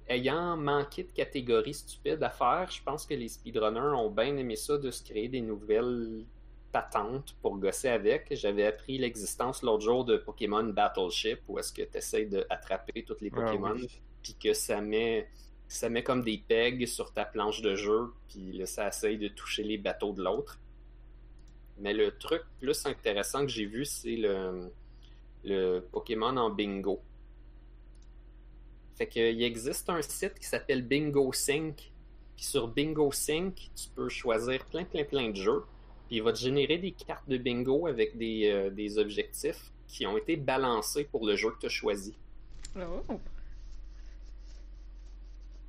ayant 0.10 0.58
manqué 0.58 1.04
de 1.04 1.12
catégories 1.12 1.74
stupides 1.74 2.22
à 2.22 2.30
faire, 2.30 2.70
je 2.70 2.84
pense 2.84 3.06
que 3.06 3.14
les 3.14 3.30
speedrunners 3.30 3.96
ont 3.96 4.10
bien 4.10 4.36
aimé 4.36 4.58
ça 4.58 4.78
de 4.78 4.92
se 4.92 5.02
créer 5.04 5.30
des 5.30 5.42
nouvelles 5.42 6.26
patentes 6.72 7.36
pour 7.42 7.58
gosser 7.58 7.90
avec. 7.90 8.28
J'avais 8.32 8.66
appris 8.66 8.98
l'existence 8.98 9.62
l'autre 9.64 9.84
jour 9.84 10.06
de 10.06 10.18
Pokémon 10.18 10.64
Battleship 10.64 11.40
où 11.48 11.60
est-ce 11.60 11.74
que 11.74 11.82
tu 11.82 11.98
essaies 11.98 12.26
d'attraper 12.26 13.04
tous 13.04 13.20
les 13.22 13.32
Ah 13.34 13.42
Pokémon 13.42 13.76
oui. 13.76 14.02
puis 14.24 14.36
que 14.36 14.54
ça 14.54 14.82
met 14.82 15.28
ça 15.68 15.90
met 15.90 16.04
comme 16.04 16.24
des 16.24 16.38
pegs 16.38 16.86
sur 16.86 17.14
ta 17.14 17.24
planche 17.26 17.62
de 17.62 17.76
jeu 17.76 18.14
puis 18.28 18.52
là 18.54 18.66
ça 18.66 18.88
essaye 18.88 19.18
de 19.18 19.28
toucher 19.30 19.64
les 19.64 19.78
bateaux 19.78 20.14
de 20.14 20.24
l'autre. 20.24 20.60
Mais 21.78 21.94
le 21.94 22.12
truc 22.18 22.44
plus 22.60 22.86
intéressant 22.86 23.42
que 23.42 23.48
j'ai 23.52 23.66
vu, 23.66 23.86
c'est 23.86 24.16
le, 24.16 24.72
le 25.44 25.80
Pokémon 25.80 26.36
en 26.38 26.50
bingo. 26.50 27.02
Fait 28.98 29.08
qu'il 29.08 29.42
existe 29.42 29.90
un 29.90 30.02
site 30.02 30.38
qui 30.38 30.46
s'appelle 30.46 30.84
Bingo 30.86 31.34
Sync. 31.34 31.92
Puis 32.36 32.46
sur 32.46 32.68
Bingo 32.68 33.12
Sync, 33.12 33.72
tu 33.76 33.90
peux 33.96 34.10
choisir 34.10 34.64
plein, 34.66 34.84
plein, 34.84 35.04
plein 35.06 35.30
de 35.30 35.36
jeux. 35.36 35.64
Puis 36.12 36.18
il 36.18 36.24
va 36.24 36.34
te 36.34 36.40
générer 36.40 36.78
des 36.78 36.92
cartes 36.92 37.30
de 37.30 37.38
bingo 37.38 37.88
avec 37.88 38.18
des, 38.18 38.52
euh, 38.52 38.70
des 38.70 38.98
objectifs 38.98 39.72
qui 39.88 40.06
ont 40.06 40.18
été 40.18 40.36
balancés 40.36 41.06
pour 41.06 41.26
le 41.26 41.38
jeu 41.38 41.52
que 41.52 41.60
tu 41.60 41.68
as 41.68 41.70
choisi. 41.70 42.14
Oh. 42.76 43.18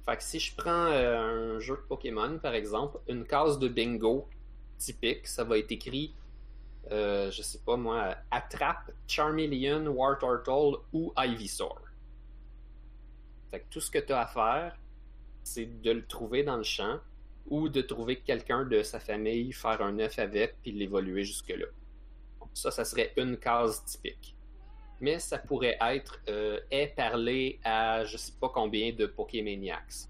Fait 0.04 0.16
que 0.16 0.22
si 0.24 0.40
je 0.40 0.52
prends 0.56 0.86
euh, 0.86 1.54
un 1.56 1.60
jeu 1.60 1.76
de 1.76 1.82
Pokémon, 1.82 2.40
par 2.40 2.54
exemple, 2.54 2.98
une 3.06 3.24
case 3.24 3.60
de 3.60 3.68
bingo 3.68 4.26
typique, 4.78 5.28
ça 5.28 5.44
va 5.44 5.58
être 5.58 5.70
écrit, 5.70 6.12
euh, 6.90 7.30
je 7.30 7.40
sais 7.40 7.60
pas 7.64 7.76
moi, 7.76 8.16
Attrape, 8.32 8.90
Charmeleon, 9.06 9.86
Wartortle 9.86 10.78
ou 10.92 11.12
Ivysaur. 11.16 11.82
Fait 13.52 13.60
que 13.60 13.66
tout 13.70 13.80
ce 13.80 13.92
que 13.92 14.00
tu 14.00 14.12
as 14.12 14.22
à 14.22 14.26
faire, 14.26 14.76
c'est 15.44 15.66
de 15.82 15.92
le 15.92 16.04
trouver 16.04 16.42
dans 16.42 16.56
le 16.56 16.64
champ 16.64 16.98
ou 17.46 17.68
de 17.68 17.80
trouver 17.82 18.20
quelqu'un 18.20 18.64
de 18.64 18.82
sa 18.82 19.00
famille, 19.00 19.52
faire 19.52 19.82
un 19.82 19.98
œuf 19.98 20.18
avec, 20.18 20.56
puis 20.62 20.72
l'évoluer 20.72 21.24
jusque-là. 21.24 21.66
Ça, 22.54 22.70
ça 22.70 22.84
serait 22.84 23.12
une 23.16 23.36
case 23.36 23.84
typique. 23.84 24.36
Mais 25.00 25.18
ça 25.18 25.38
pourrait 25.38 25.76
être 25.80 26.20
euh, 26.28 26.60
est 26.70 26.94
parler 26.94 27.58
à 27.64 28.04
je 28.04 28.16
sais 28.16 28.32
pas 28.40 28.48
combien 28.48 28.92
de 28.92 29.06
Pokémaniacs. 29.06 30.06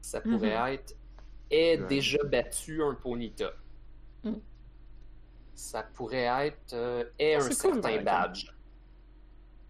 Ça 0.00 0.20
pourrait 0.20 0.56
Mhm. 0.58 0.74
être 0.74 0.94
est 1.50 1.78
Ouais. 1.80 1.86
déjà 1.86 2.18
battu 2.24 2.82
un 2.82 2.94
Ponyta. 2.94 3.52
Mm. 4.24 4.32
Ça 5.54 5.82
pourrait 5.82 6.46
être 6.46 6.72
euh, 6.72 7.04
est 7.18 7.34
un 7.34 7.40
certain 7.50 8.00
badge. 8.02 8.46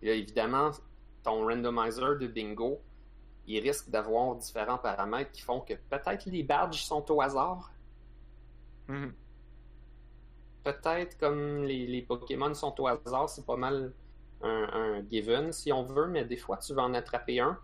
Et 0.01 0.07
là, 0.07 0.15
évidemment, 0.15 0.71
ton 1.25 1.45
randomizer 1.47 2.19
de 2.19 2.27
bingo, 2.29 2.81
il 3.53 3.61
risque 3.61 3.91
d'avoir 3.91 4.37
différents 4.37 4.79
paramètres 4.79 5.33
qui 5.33 5.43
font 5.43 5.61
que 5.61 5.75
peut-être 5.75 6.27
les 6.27 6.43
badges 6.43 6.83
sont 6.83 7.11
au 7.11 7.21
hasard. 7.21 7.73
Mhm. 8.89 9.13
Peut-être 10.65 11.19
comme 11.19 11.65
les, 11.65 11.87
les 11.87 12.03
Pokémon 12.03 12.55
sont 12.55 12.81
au 12.81 12.87
hasard, 12.87 13.29
c'est 13.29 13.45
pas 13.45 13.57
mal 13.57 13.93
un, 14.43 14.69
un 14.73 15.09
given 15.09 15.53
si 15.53 15.73
on 15.73 15.83
veut, 15.83 16.07
mais 16.07 16.25
des 16.25 16.37
fois 16.37 16.57
tu 16.57 16.75
vas 16.75 16.83
en 16.83 16.95
attraper 16.95 17.41
un. 17.41 17.59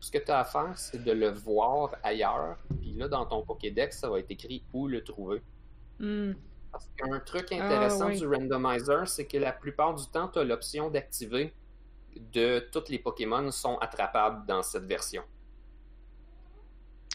Ce 0.00 0.10
que 0.10 0.18
tu 0.18 0.30
as 0.30 0.40
à 0.40 0.44
faire, 0.44 0.76
c'est 0.78 1.04
de 1.04 1.12
le 1.12 1.28
voir 1.28 1.94
ailleurs. 2.02 2.56
Puis 2.80 2.94
là, 2.94 3.06
dans 3.06 3.26
ton 3.26 3.42
Pokédex, 3.42 3.98
ça 3.98 4.08
va 4.08 4.18
être 4.18 4.30
écrit 4.30 4.64
où 4.72 4.88
le 4.88 5.04
trouver. 5.04 5.42
Hmm. 5.98 6.32
Parce 6.72 6.88
qu'un 6.96 7.20
truc 7.20 7.52
intéressant 7.52 8.06
oui. 8.06 8.18
du 8.18 8.26
randomizer, 8.26 9.06
c'est 9.06 9.26
que 9.26 9.36
la 9.36 9.52
plupart 9.52 9.94
du 9.94 10.06
temps, 10.06 10.28
tu 10.28 10.38
as 10.38 10.44
l'option 10.44 10.88
d'activer 10.88 11.52
de 12.32 12.60
tous 12.72 12.88
les 12.88 12.98
Pokémon 12.98 13.50
sont 13.50 13.76
attrapables 13.78 14.46
dans 14.46 14.62
cette 14.62 14.84
version. 14.84 15.22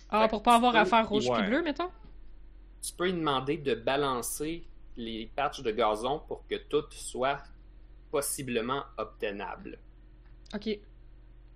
Ah, 0.09 0.23
Fait 0.23 0.29
pour 0.29 0.43
pas 0.43 0.55
avoir 0.55 0.73
peux- 0.73 0.79
à 0.79 0.85
faire 0.85 1.07
rouge 1.09 1.27
Ouais. 1.27 1.37
puis 1.39 1.47
bleu, 1.47 1.61
mettons? 1.63 1.89
Tu 2.81 2.93
peux 2.93 3.05
lui 3.05 3.13
demander 3.13 3.57
de 3.57 3.73
balancer 3.75 4.63
les 4.97 5.25
patchs 5.35 5.61
de 5.61 5.71
gazon 5.71 6.19
pour 6.27 6.45
que 6.47 6.55
tout 6.55 6.85
soit 6.91 7.41
possiblement 8.11 8.83
obtenable. 8.97 9.79
Ok. 10.53 10.79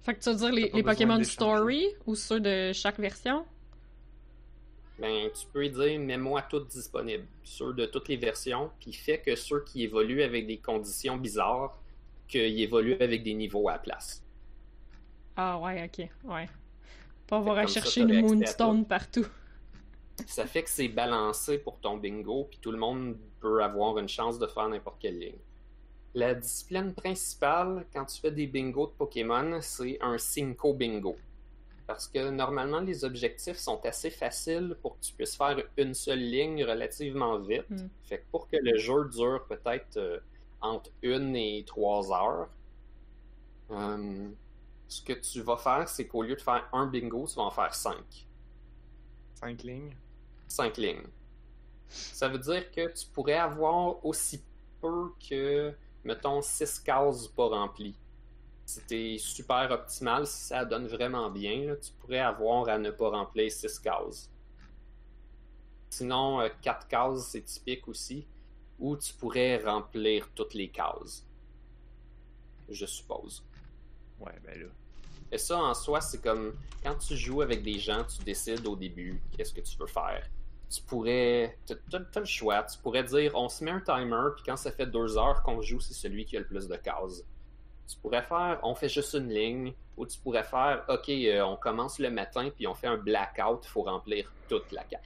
Fait 0.01 0.15
que 0.15 0.19
tu 0.19 0.29
veux 0.29 0.35
dire 0.35 0.51
les, 0.73 0.83
Pokémon. 0.83 1.23
Story 1.23 1.87
ou 2.05 2.15
ceux 2.15 2.39
de 2.39 2.71
chaque 2.73 2.99
version? 2.99 3.45
Ben, 4.97 5.29
tu 5.31 5.45
peux 5.53 5.59
lui 5.59 5.69
dire, 5.69 5.99
mets-moi 5.99 6.41
toutes 6.41 6.67
disponibles, 6.67 7.25
ceux 7.43 7.73
de 7.73 7.85
toutes 7.85 8.09
les 8.09 8.17
versions, 8.17 8.69
puis 8.81 8.91
fait 8.91 9.19
que 9.21 9.35
ceux 9.35 9.63
qui 9.63 9.83
évoluent 9.83 10.23
avec 10.23 10.45
des 10.47 10.57
conditions 10.57 11.15
bizarres, 11.15 11.78
qu'ils 12.29 12.61
évoluent 12.61 13.01
avec 13.01 13.23
des 13.23 13.33
niveaux 13.33 13.67
à 13.67 13.73
la 13.73 13.79
place. 13.79 14.23
Ah 15.35 15.59
ouais, 15.59 15.83
ok, 15.85 16.07
ouais. 16.31 16.49
Pas 17.27 17.37
avoir 17.37 17.57
à 17.57 17.67
chercher 17.67 18.01
une 18.01 18.21
Moonstone 18.21 18.85
partout. 18.85 19.27
Ça 20.25 20.45
fait 20.45 20.63
que 20.63 20.69
c'est 20.69 20.89
balancé 20.89 21.57
pour 21.57 21.79
ton 21.79 21.97
bingo, 21.97 22.47
puis 22.49 22.59
tout 22.61 22.71
le 22.71 22.77
monde 22.77 23.17
peut 23.39 23.63
avoir 23.63 23.97
une 23.97 24.09
chance 24.09 24.37
de 24.39 24.47
faire 24.47 24.67
n'importe 24.67 24.97
quelle 24.99 25.19
ligne. 25.19 25.37
La 26.13 26.33
discipline 26.33 26.93
principale, 26.93 27.85
quand 27.93 28.05
tu 28.05 28.19
fais 28.19 28.31
des 28.31 28.47
bingos 28.47 28.87
de 28.87 28.91
Pokémon, 28.93 29.59
c'est 29.61 29.97
un 30.01 30.17
Cinco 30.17 30.73
Bingo. 30.73 31.15
Parce 31.85 32.07
que 32.07 32.29
normalement, 32.29 32.81
les 32.81 33.05
objectifs 33.05 33.57
sont 33.57 33.79
assez 33.85 34.09
faciles 34.09 34.75
pour 34.81 34.99
que 34.99 35.05
tu 35.05 35.13
puisses 35.13 35.35
faire 35.35 35.63
une 35.77 35.93
seule 35.93 36.19
ligne 36.19 36.63
relativement 36.63 37.39
vite. 37.39 37.69
Mm. 37.69 37.87
Fait 38.03 38.19
que 38.19 38.25
pour 38.31 38.47
que 38.47 38.57
le 38.59 38.77
jeu 38.77 39.07
dure 39.09 39.45
peut-être 39.47 39.97
euh, 39.97 40.19
entre 40.61 40.91
une 41.01 41.35
et 41.35 41.63
trois 41.65 42.11
heures, 42.11 42.49
euh, 43.71 44.29
ce 44.87 45.01
que 45.01 45.13
tu 45.13 45.41
vas 45.41 45.57
faire, 45.57 45.87
c'est 45.87 46.07
qu'au 46.07 46.23
lieu 46.23 46.35
de 46.35 46.41
faire 46.41 46.67
un 46.73 46.87
bingo, 46.87 47.27
tu 47.27 47.35
vas 47.35 47.43
en 47.43 47.51
faire 47.51 47.73
cinq. 47.73 48.27
Cinq 49.35 49.63
lignes? 49.63 49.95
5 50.49 50.77
lignes. 50.77 51.07
Ça 51.87 52.27
veut 52.27 52.39
dire 52.39 52.69
que 52.71 52.91
tu 52.93 53.07
pourrais 53.07 53.37
avoir 53.37 54.03
aussi 54.05 54.43
peu 54.81 55.11
que, 55.29 55.73
mettons, 56.03 56.41
6 56.41 56.79
cases 56.79 57.27
pas 57.27 57.47
remplies. 57.47 57.95
Si 58.65 58.81
t'es 58.81 59.17
super 59.17 59.71
optimal, 59.71 60.27
si 60.27 60.47
ça 60.47 60.65
donne 60.65 60.87
vraiment 60.87 61.29
bien, 61.29 61.65
là, 61.65 61.75
tu 61.75 61.91
pourrais 61.93 62.19
avoir 62.19 62.67
à 62.69 62.77
ne 62.77 62.91
pas 62.91 63.09
remplir 63.09 63.51
6 63.51 63.79
cases. 63.79 64.29
Sinon, 65.89 66.47
4 66.61 66.87
cases, 66.87 67.27
c'est 67.27 67.41
typique 67.41 67.87
aussi, 67.87 68.27
ou 68.79 68.95
tu 68.97 69.13
pourrais 69.13 69.57
remplir 69.63 70.29
toutes 70.35 70.53
les 70.53 70.69
cases. 70.69 71.25
Je 72.69 72.85
suppose. 72.85 73.43
Ouais, 74.19 74.33
ben 74.45 74.59
là. 74.61 74.67
Et 75.31 75.37
ça, 75.37 75.57
en 75.59 75.73
soi, 75.73 76.01
c'est 76.01 76.21
comme 76.21 76.53
quand 76.83 76.95
tu 76.95 77.15
joues 77.15 77.41
avec 77.41 77.61
des 77.63 77.77
gens, 77.79 78.03
tu 78.03 78.23
décides 78.23 78.65
au 78.65 78.75
début 78.75 79.21
qu'est-ce 79.35 79.53
que 79.53 79.61
tu 79.61 79.77
veux 79.77 79.87
faire. 79.87 80.27
Tu 80.69 80.81
pourrais. 80.83 81.57
T'as 81.65 81.75
t'as- 81.89 81.99
t'as 81.99 82.19
le 82.19 82.25
choix. 82.25 82.63
Tu 82.63 82.77
pourrais 82.79 83.03
dire 83.03 83.31
on 83.35 83.49
se 83.49 83.63
met 83.63 83.71
un 83.71 83.81
timer, 83.81 84.29
puis 84.35 84.43
quand 84.45 84.57
ça 84.57 84.71
fait 84.71 84.85
deux 84.87 85.17
heures 85.17 85.41
qu'on 85.43 85.61
joue, 85.61 85.79
c'est 85.79 85.93
celui 85.93 86.25
qui 86.25 86.37
a 86.37 86.39
le 86.39 86.45
plus 86.47 86.67
de 86.67 86.75
cases. 86.75 87.23
Tu 87.87 87.97
pourrais 87.97 88.21
faire 88.21 88.59
on 88.63 88.75
fait 88.75 88.89
juste 88.89 89.13
une 89.15 89.29
ligne, 89.29 89.73
ou 89.97 90.05
tu 90.05 90.19
pourrais 90.19 90.43
faire 90.43 90.85
ok, 90.87 91.09
euh, 91.09 91.41
on 91.43 91.57
commence 91.57 91.97
le 91.99 92.11
matin, 92.11 92.49
puis 92.55 92.67
on 92.67 92.75
fait 92.75 92.85
un 92.87 92.97
blackout, 92.97 93.61
il 93.65 93.67
faut 93.69 93.81
remplir 93.83 94.31
toute 94.47 94.71
la 94.71 94.83
carte. 94.83 95.05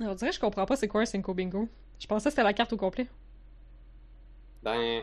On 0.00 0.14
dirait 0.14 0.30
que 0.30 0.36
je 0.36 0.40
comprends 0.40 0.66
pas 0.66 0.76
c'est 0.76 0.88
quoi 0.88 1.02
un 1.02 1.06
Cinco 1.06 1.32
Bingo. 1.34 1.68
Je 2.02 2.06
pensais 2.08 2.24
que 2.24 2.30
c'était 2.30 2.42
la 2.42 2.52
carte 2.52 2.72
au 2.72 2.76
complet. 2.76 3.06
Ben. 4.64 5.02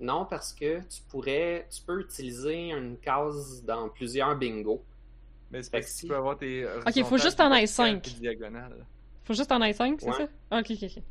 Non, 0.00 0.24
parce 0.24 0.52
que 0.52 0.80
tu 0.80 1.02
pourrais. 1.08 1.68
Tu 1.70 1.82
peux 1.82 2.00
utiliser 2.00 2.70
une 2.72 2.96
case 2.98 3.62
dans 3.64 3.88
plusieurs 3.88 4.34
bingos. 4.36 4.82
Mais 5.52 5.62
c'est 5.62 5.70
parce 5.70 5.84
que 5.84 5.90
que 5.90 5.94
si- 5.94 6.00
tu 6.02 6.08
peux 6.08 6.16
avoir 6.16 6.36
tes. 6.38 6.66
Ok, 6.66 7.04
faut 7.04 7.18
juste 7.18 7.38
en 7.40 7.44
avoir 7.52 7.68
cinq. 7.68 8.02
diagonale. 8.02 8.84
Faut 9.24 9.34
juste 9.34 9.52
en 9.52 9.56
avoir 9.60 9.74
5, 9.74 10.00
c'est 10.00 10.08
Ouais. 10.08 10.16
ça? 10.16 10.26
Ah, 10.50 10.58
ok, 10.58 10.70
ok, 10.70 10.82
ok. 10.96 11.02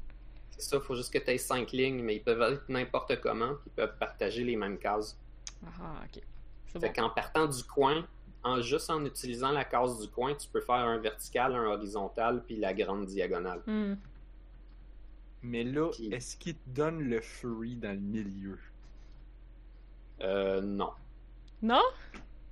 C'est 0.58 0.62
ça, 0.71 0.75
il 0.78 0.82
faut 0.82 0.95
juste 0.95 1.13
que 1.13 1.19
tu 1.19 1.30
aies 1.32 1.38
cinq 1.38 1.71
lignes, 1.71 2.02
mais 2.04 2.15
ils 2.17 2.23
peuvent 2.23 2.41
être 2.41 2.67
n'importe 2.67 3.21
comment, 3.21 3.54
puis 3.54 3.67
ils 3.67 3.75
peuvent 3.75 3.97
partager 3.97 4.43
les 4.43 4.58
mêmes 4.58 4.78
cases. 4.78 5.17
Ah, 5.65 6.02
ok. 6.04 6.21
C'est 6.67 6.80
Fait 6.82 6.88
bon. 6.88 6.93
qu'en 6.93 7.10
partant 7.12 7.47
du 7.47 7.63
coin, 7.63 8.06
en 8.43 8.60
juste 8.62 8.89
en 8.89 9.06
utilisant 9.06 9.52
la 9.52 9.63
case 9.63 9.99
du 10.02 10.10
coin, 10.10 10.34
tu 10.36 10.49
peux 10.49 10.60
faire 10.60 10.75
un 10.75 10.97
vertical, 10.97 11.56
un 11.56 11.65
horizontal, 11.65 12.43
puis 12.45 12.58
la 12.58 12.73
grande 12.73 13.06
diagonale. 13.06 13.62
Hmm. 13.67 13.93
Mais 15.41 15.63
là, 15.63 15.89
Puis- 15.91 16.13
est-ce 16.13 16.36
qu'il 16.38 16.56
te 16.56 16.69
donne 16.69 17.02
le 17.02 17.21
free 17.21 17.75
dans 17.75 17.93
le 17.93 17.99
milieu? 17.99 18.60
Euh, 20.21 20.62
non. 20.62 20.91
Non? 21.62 21.82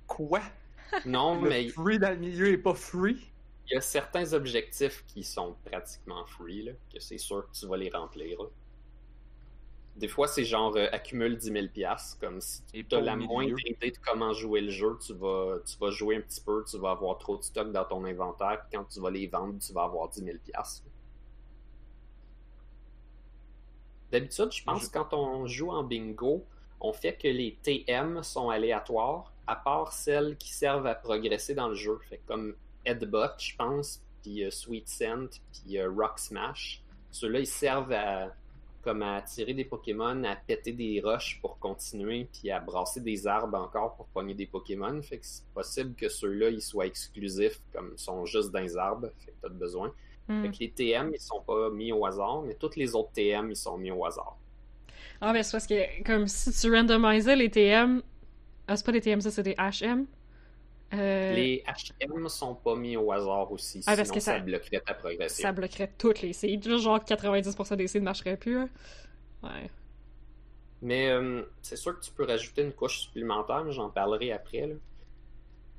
Quoi? 0.06 0.40
Non, 1.04 1.40
Le 1.42 1.48
mais 1.50 1.68
free 1.68 1.98
dans 1.98 2.10
le 2.10 2.16
milieu 2.16 2.48
est 2.48 2.58
pas 2.58 2.74
free? 2.74 3.30
il 3.70 3.74
y 3.74 3.76
a 3.76 3.82
certains 3.82 4.32
objectifs 4.32 5.04
qui 5.06 5.22
sont 5.22 5.54
pratiquement 5.66 6.24
free, 6.24 6.62
là, 6.62 6.72
que 6.90 6.98
c'est 7.00 7.18
sûr 7.18 7.46
que 7.46 7.54
tu 7.54 7.66
vas 7.66 7.76
les 7.76 7.90
remplir. 7.90 8.42
là. 8.42 8.48
Des 9.96 10.08
fois, 10.08 10.26
c'est 10.26 10.44
genre 10.44 10.74
euh, 10.76 10.86
accumule 10.92 11.36
10 11.36 11.52
000 11.52 11.66
piastres, 11.68 12.18
comme 12.18 12.40
si 12.40 12.62
Et 12.72 12.84
tu 12.84 12.94
as 12.94 13.00
la 13.02 13.16
moindre 13.16 13.58
idée 13.66 13.90
de 13.90 13.98
comment 13.98 14.32
jouer 14.32 14.62
le 14.62 14.70
jeu, 14.70 14.96
tu 15.04 15.12
vas, 15.12 15.58
tu 15.66 15.76
vas 15.78 15.90
jouer 15.90 16.16
un 16.16 16.20
petit 16.22 16.40
peu, 16.40 16.64
tu 16.66 16.78
vas 16.78 16.92
avoir 16.92 17.18
trop 17.18 17.36
de 17.36 17.42
stock 17.42 17.70
dans 17.70 17.84
ton 17.84 18.04
inventaire, 18.06 18.62
puis 18.62 18.78
quand 18.78 18.84
tu 18.84 19.00
vas 19.00 19.10
les 19.10 19.26
vendre, 19.26 19.58
tu 19.58 19.70
vas 19.74 19.82
avoir 19.82 20.08
10 20.08 20.24
000 20.24 20.38
D'habitude, 24.10 24.52
je 24.52 24.62
pense 24.64 24.84
Je- 24.84 24.90
quand 24.90 25.12
on 25.12 25.46
joue 25.46 25.70
en 25.70 25.82
bingo, 25.84 26.44
on 26.80 26.92
fait 26.92 27.14
que 27.16 27.28
les 27.28 27.56
TM 27.62 28.22
sont 28.22 28.48
aléatoires, 28.50 29.32
à 29.46 29.56
part 29.56 29.92
celles 29.92 30.36
qui 30.36 30.52
servent 30.52 30.86
à 30.86 30.94
progresser 30.94 31.54
dans 31.54 31.68
le 31.68 31.74
jeu. 31.74 31.98
Fait 32.08 32.20
comme 32.26 32.54
Headbutt, 32.84 33.32
je 33.38 33.56
pense, 33.56 34.02
puis 34.22 34.44
euh, 34.44 34.50
Sweet 34.50 34.88
Scent, 34.88 35.40
puis 35.52 35.78
euh, 35.78 35.90
Rock 35.90 36.18
Smash. 36.18 36.82
Ceux-là, 37.10 37.40
ils 37.40 37.46
servent 37.46 37.92
à 37.92 38.34
comme 38.82 39.02
à 39.02 39.20
tirer 39.22 39.52
des 39.54 39.64
Pokémon, 39.64 40.22
à 40.24 40.36
péter 40.36 40.72
des 40.72 41.00
roches 41.04 41.40
pour 41.42 41.58
continuer, 41.58 42.28
puis 42.32 42.50
à 42.50 42.60
brasser 42.60 43.00
des 43.00 43.26
arbres 43.26 43.58
encore 43.58 43.96
pour 43.96 44.06
pogner 44.06 44.34
des 44.34 44.46
Pokémon. 44.46 45.02
Fait 45.02 45.18
que 45.18 45.26
c'est 45.26 45.44
possible 45.52 45.94
que 45.94 46.08
ceux-là, 46.08 46.48
ils 46.48 46.62
soient 46.62 46.86
exclusifs, 46.86 47.60
comme 47.72 47.90
ils 47.92 47.98
sont 47.98 48.24
juste 48.24 48.50
dans 48.50 48.60
les 48.60 48.76
arbres, 48.76 49.08
fait 49.18 49.32
que 49.32 49.36
t'as 49.42 49.48
besoin. 49.48 49.92
Hmm. 50.28 50.42
Fait 50.42 50.50
que 50.50 50.58
les 50.60 50.70
TM, 50.70 51.10
ils 51.14 51.20
sont 51.20 51.40
pas 51.40 51.70
mis 51.70 51.90
au 51.92 52.04
hasard, 52.04 52.42
mais 52.42 52.54
tous 52.54 52.76
les 52.76 52.94
autres 52.94 53.12
TM, 53.12 53.50
ils 53.50 53.56
sont 53.56 53.78
mis 53.78 53.90
au 53.90 54.04
hasard. 54.04 54.36
Ah, 55.20 55.32
ben 55.32 55.42
c'est 55.42 55.52
parce 55.52 55.66
que, 55.66 56.02
comme 56.04 56.26
si 56.28 56.52
tu 56.52 56.70
randomisais 56.74 57.34
les 57.36 57.50
TM. 57.50 58.02
Ah, 58.66 58.76
c'est 58.76 58.84
pas 58.84 58.92
des 58.92 59.00
TM, 59.00 59.20
ça, 59.20 59.30
c'est 59.30 59.42
des 59.42 59.54
HM. 59.58 60.06
Euh, 60.94 61.32
Les 61.34 61.64
HM 61.66 62.28
sont 62.28 62.54
pas 62.54 62.74
mis 62.76 62.96
au 62.96 63.10
hasard 63.12 63.50
aussi, 63.52 63.78
Ah, 63.86 63.92
sinon 63.92 63.96
parce 63.96 64.10
que 64.12 64.20
ça... 64.20 64.32
ça- 64.34 64.38
bloquerait 64.40 64.80
ta 64.80 64.94
progression. 64.94 65.42
Ça 65.42 65.52
bloquerait 65.52 65.92
toutes 65.98 66.22
les 66.22 66.32
seeds. 66.32 66.60
Genre 66.78 66.98
90% 67.04 67.76
des 67.76 67.88
seeds 67.88 68.00
ne 68.00 68.04
marcheraient 68.04 68.36
plus. 68.36 68.58
hein. 68.58 68.68
Ouais. 69.42 69.70
Mais 70.80 71.08
euh, 71.10 71.42
c'est 71.62 71.76
sûr 71.76 71.98
que 71.98 72.04
tu 72.04 72.10
peux 72.12 72.24
rajouter 72.24 72.62
une 72.62 72.72
couche 72.72 73.00
supplémentaire, 73.00 73.64
mais 73.64 73.72
j'en 73.72 73.90
parlerai 73.90 74.32
après. 74.32 74.66
là. 74.66 74.74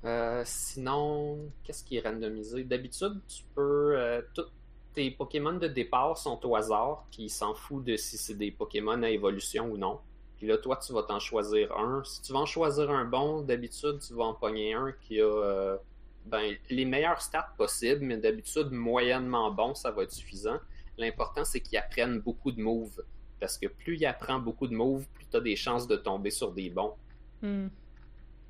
Euh, 0.05 0.43
sinon, 0.45 1.39
qu'est-ce 1.63 1.83
qui 1.83 1.97
est 1.97 2.01
randomisé? 2.01 2.63
D'habitude, 2.63 3.19
tu 3.27 3.43
peux. 3.55 3.97
euh, 3.97 4.21
tous 4.33 4.45
tes 4.93 5.11
Pokémon 5.11 5.53
de 5.53 5.67
départ 5.67 6.17
sont 6.17 6.43
au 6.47 6.55
hasard, 6.55 7.05
puis 7.11 7.23
il 7.23 7.29
s'en 7.29 7.53
fout 7.53 7.83
de 7.83 7.95
si 7.95 8.17
c'est 8.17 8.33
des 8.33 8.51
Pokémon 8.51 9.03
à 9.03 9.09
évolution 9.09 9.69
ou 9.69 9.77
non. 9.77 9.99
Puis 10.37 10.47
là, 10.47 10.57
toi, 10.57 10.77
tu 10.77 10.93
vas 10.93 11.03
t'en 11.03 11.19
choisir 11.19 11.77
un. 11.77 12.03
Si 12.05 12.21
tu 12.21 12.33
vas 12.33 12.39
en 12.39 12.45
choisir 12.45 12.89
un 12.89 13.05
bon, 13.05 13.41
d'habitude, 13.41 13.99
tu 13.99 14.13
vas 14.13 14.23
en 14.23 14.33
pogner 14.33 14.73
un 14.73 14.93
qui 15.01 15.19
a 15.19 15.25
euh, 15.25 15.77
ben, 16.25 16.55
les 16.69 16.85
meilleurs 16.85 17.21
stats 17.21 17.53
possibles, 17.57 18.05
mais 18.05 18.17
d'habitude, 18.17 18.71
moyennement 18.71 19.51
bon, 19.51 19.75
ça 19.75 19.91
va 19.91 20.03
être 20.03 20.11
suffisant. 20.11 20.57
L'important, 20.97 21.43
c'est 21.43 21.59
qu'il 21.59 21.77
apprenne 21.77 22.19
beaucoup 22.19 22.51
de 22.51 22.61
moves. 22.61 23.03
Parce 23.39 23.57
que 23.57 23.67
plus 23.67 23.97
il 23.97 24.05
apprend 24.05 24.39
beaucoup 24.39 24.67
de 24.67 24.75
moves, 24.75 25.05
plus 25.13 25.25
tu 25.29 25.37
as 25.37 25.41
des 25.41 25.55
chances 25.55 25.87
de 25.87 25.95
tomber 25.95 26.29
sur 26.29 26.51
des 26.51 26.69
bons. 26.69 26.93
Hmm. 27.41 27.67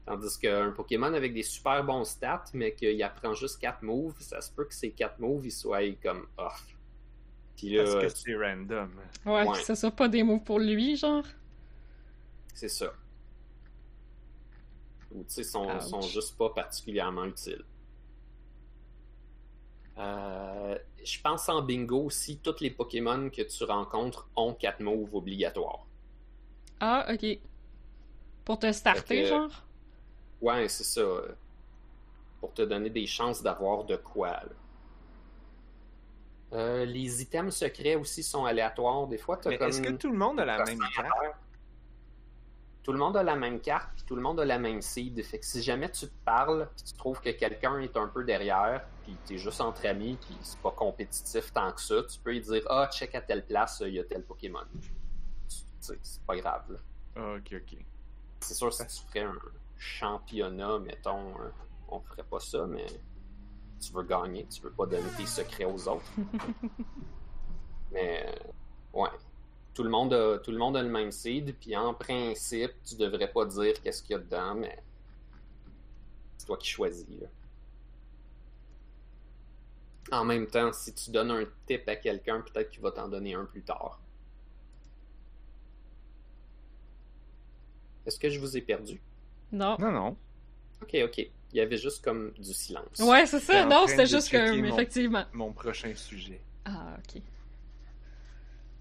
Tandis 0.10 0.40
qu'un 0.40 0.72
Pokémon 0.72 1.14
avec 1.14 1.36
des 1.36 1.44
super 1.44 1.84
bons 1.84 2.04
stats, 2.04 2.46
mais 2.54 2.74
qu'il 2.74 3.02
apprend 3.04 3.36
juste 3.36 3.60
4 3.62 3.84
moves, 3.84 4.16
ça 4.20 4.42
se 4.42 4.52
peut 4.52 4.66
que 4.66 4.74
ces 4.74 4.90
4 4.92 5.20
moves 5.20 5.46
ils 5.46 5.52
soient 5.52 5.88
comme 6.02 6.26
off. 6.38 6.66
Puis 7.56 7.70
là, 7.76 7.84
Parce 7.84 7.96
que 8.16 8.20
c'est 8.20 8.36
random. 8.36 8.90
Ouais, 9.26 9.48
Ouais. 9.48 9.58
que 9.58 9.64
ce 9.64 9.76
soit 9.76 9.92
pas 9.92 10.08
des 10.08 10.24
mots 10.24 10.40
pour 10.40 10.58
lui, 10.60 10.96
genre. 10.98 11.24
c'est 12.56 12.70
ça. 12.70 12.92
Ou 15.12 15.24
tu 15.24 15.30
sais, 15.30 15.44
sont, 15.44 15.80
sont 15.80 16.02
juste 16.02 16.36
pas 16.38 16.50
particulièrement 16.50 17.26
utiles. 17.26 17.64
Euh, 19.98 20.78
je 21.04 21.22
pense 21.22 21.50
en 21.50 21.62
bingo 21.62 22.06
aussi, 22.06 22.38
tous 22.40 22.62
les 22.62 22.72
Pokémon 22.72 23.30
que 23.30 23.42
tu 23.42 23.64
rencontres 23.64 24.28
ont 24.36 24.54
4 24.54 24.80
moves 24.82 25.14
obligatoires. 25.14 25.86
Ah, 26.80 27.06
ok. 27.12 27.40
Pour 28.46 28.60
te 28.60 28.72
starter, 28.72 29.24
que- 29.24 29.28
genre? 29.28 29.64
Ouais, 30.42 30.68
c'est 30.68 30.84
ça. 30.84 31.02
euh, 31.02 31.36
Pour 32.40 32.54
te 32.54 32.62
donner 32.62 32.90
des 32.90 33.06
chances 33.06 33.42
d'avoir 33.44 33.84
de 33.84 33.96
quoi. 33.98 34.30
là. 34.32 34.44
Euh, 36.54 36.84
les 36.86 37.22
items 37.22 37.56
secrets 37.56 37.96
aussi 37.96 38.24
sont 38.24 38.46
aléatoires. 38.46 39.06
Des 39.08 39.18
fois, 39.20 39.40
Mais 39.46 39.58
comme... 39.58 39.68
est-ce 39.70 39.82
que 39.82 39.92
tout 39.92 40.10
le 40.12 40.18
monde 40.18 40.40
a 40.40 40.46
la 40.46 40.64
même 40.64 40.80
carte? 40.96 41.36
Tout 42.82 42.94
le 42.94 42.98
monde 42.98 43.18
a 43.18 43.24
la 43.24 43.36
même 43.36 43.60
carte, 43.60 43.90
puis 43.94 44.04
tout 44.04 44.16
le 44.16 44.22
monde 44.22 44.40
a 44.40 44.46
la 44.46 44.58
même 44.58 44.82
seed. 44.82 45.22
Fait 45.24 45.38
que 45.38 45.46
si 45.46 45.62
jamais 45.62 45.92
tu 45.92 46.08
te 46.08 46.14
parles, 46.26 46.68
puis 46.76 46.86
tu 46.86 46.94
trouves 46.94 47.20
que 47.22 47.30
quelqu'un 47.30 47.78
est 47.82 47.96
un 47.98 48.08
peu 48.08 48.24
derrière, 48.24 48.84
puis 49.04 49.16
t'es 49.26 49.38
juste 49.38 49.62
entre 49.62 49.86
amis, 49.86 50.18
puis 50.20 50.36
c'est 50.42 50.58
pas 50.60 50.72
compétitif 50.72 51.54
tant 51.54 51.72
que 51.72 51.82
ça, 51.82 52.02
tu 52.10 52.18
peux 52.20 52.32
lui 52.32 52.42
dire 52.42 52.64
Ah, 52.68 52.90
check 52.92 53.14
à 53.14 53.22
telle 53.22 53.46
place, 53.46 53.84
il 53.86 53.94
y 53.94 54.00
a 54.00 54.04
tel 54.06 54.24
Pokémon. 54.24 54.64
Tu 54.82 54.90
tu 55.50 55.64
sais, 55.82 56.00
c'est 56.02 56.22
pas 56.24 56.36
grave. 56.38 56.64
là. 56.72 56.80
Ah, 57.18 57.36
ok, 57.36 57.62
ok. 57.62 57.78
C'est 58.40 58.54
sûr, 58.56 58.74
si 58.74 58.88
tu 58.88 59.04
ferais 59.08 59.20
un 59.26 59.34
championnat, 59.80 60.78
mettons, 60.80 61.36
hein, 61.40 61.52
on 61.88 62.00
ferait 62.02 62.24
pas 62.24 62.40
ça, 62.40 62.68
mais 62.68 62.86
tu 63.80 63.94
veux 63.94 64.04
gagner, 64.04 64.46
tu 64.48 64.62
veux 64.62 64.72
pas 64.72 64.86
donner 64.86 65.10
tes 65.18 65.26
secrets 65.26 65.66
aux 65.66 65.88
autres. 65.88 66.12
mais, 67.92 68.26
euh, 68.28 69.00
ouais. 69.00 69.10
Tout 69.74 69.84
le, 69.84 69.90
monde 69.90 70.14
a, 70.14 70.40
tout 70.40 70.52
le 70.52 70.58
monde 70.58 70.76
a 70.76 70.84
le 70.84 70.90
même 70.90 71.12
seed, 71.12 71.56
puis 71.58 71.78
en 71.78 71.94
principe, 71.94 72.72
tu 72.86 72.96
devrais 72.96 73.32
pas 73.32 73.46
dire 73.46 73.82
qu'est-ce 73.82 74.04
qu'il 74.04 74.12
y 74.12 74.16
a 74.16 74.20
dedans, 74.20 74.56
mais 74.56 74.78
c'est 76.38 76.46
toi 76.48 76.58
qui 76.58 76.68
choisis. 76.68 77.08
là. 77.08 77.28
En 80.12 80.26
même 80.26 80.48
temps, 80.48 80.74
si 80.74 80.94
tu 80.94 81.12
donnes 81.12 81.32
un 81.32 81.46
tip 81.66 81.88
à 81.88 81.96
quelqu'un, 81.96 82.42
peut-être 82.42 82.72
qu'il 82.72 82.82
va 82.82 82.92
t'en 82.92 83.08
donner 83.08 83.36
un 83.36 83.46
plus 83.46 83.62
tard. 83.62 84.02
Est-ce 88.06 88.20
que 88.20 88.30
je 88.30 88.40
vous 88.40 88.58
ai 88.58 88.62
perdu? 88.62 89.00
Non. 89.52 89.78
Non, 89.80 89.92
non. 89.92 90.18
Ok, 90.82 90.96
ok. 91.04 91.18
Il 91.52 91.58
y 91.58 91.62
avait 91.62 91.78
juste 91.78 92.04
comme 92.04 92.32
du 92.34 92.54
silence. 92.54 93.00
Ouais, 93.00 93.26
c'est 93.26 93.40
ça. 93.40 93.66
Non, 93.66 93.86
c'était 93.88 94.06
juste 94.06 94.32
comme, 94.32 94.60
mon- 94.62 94.74
effectivement. 94.74 95.26
Mon 95.34 95.52
prochain 95.52 95.94
sujet. 95.96 96.40
Ah, 96.66 96.96
ok. 96.98 97.14
C'est 97.14 97.22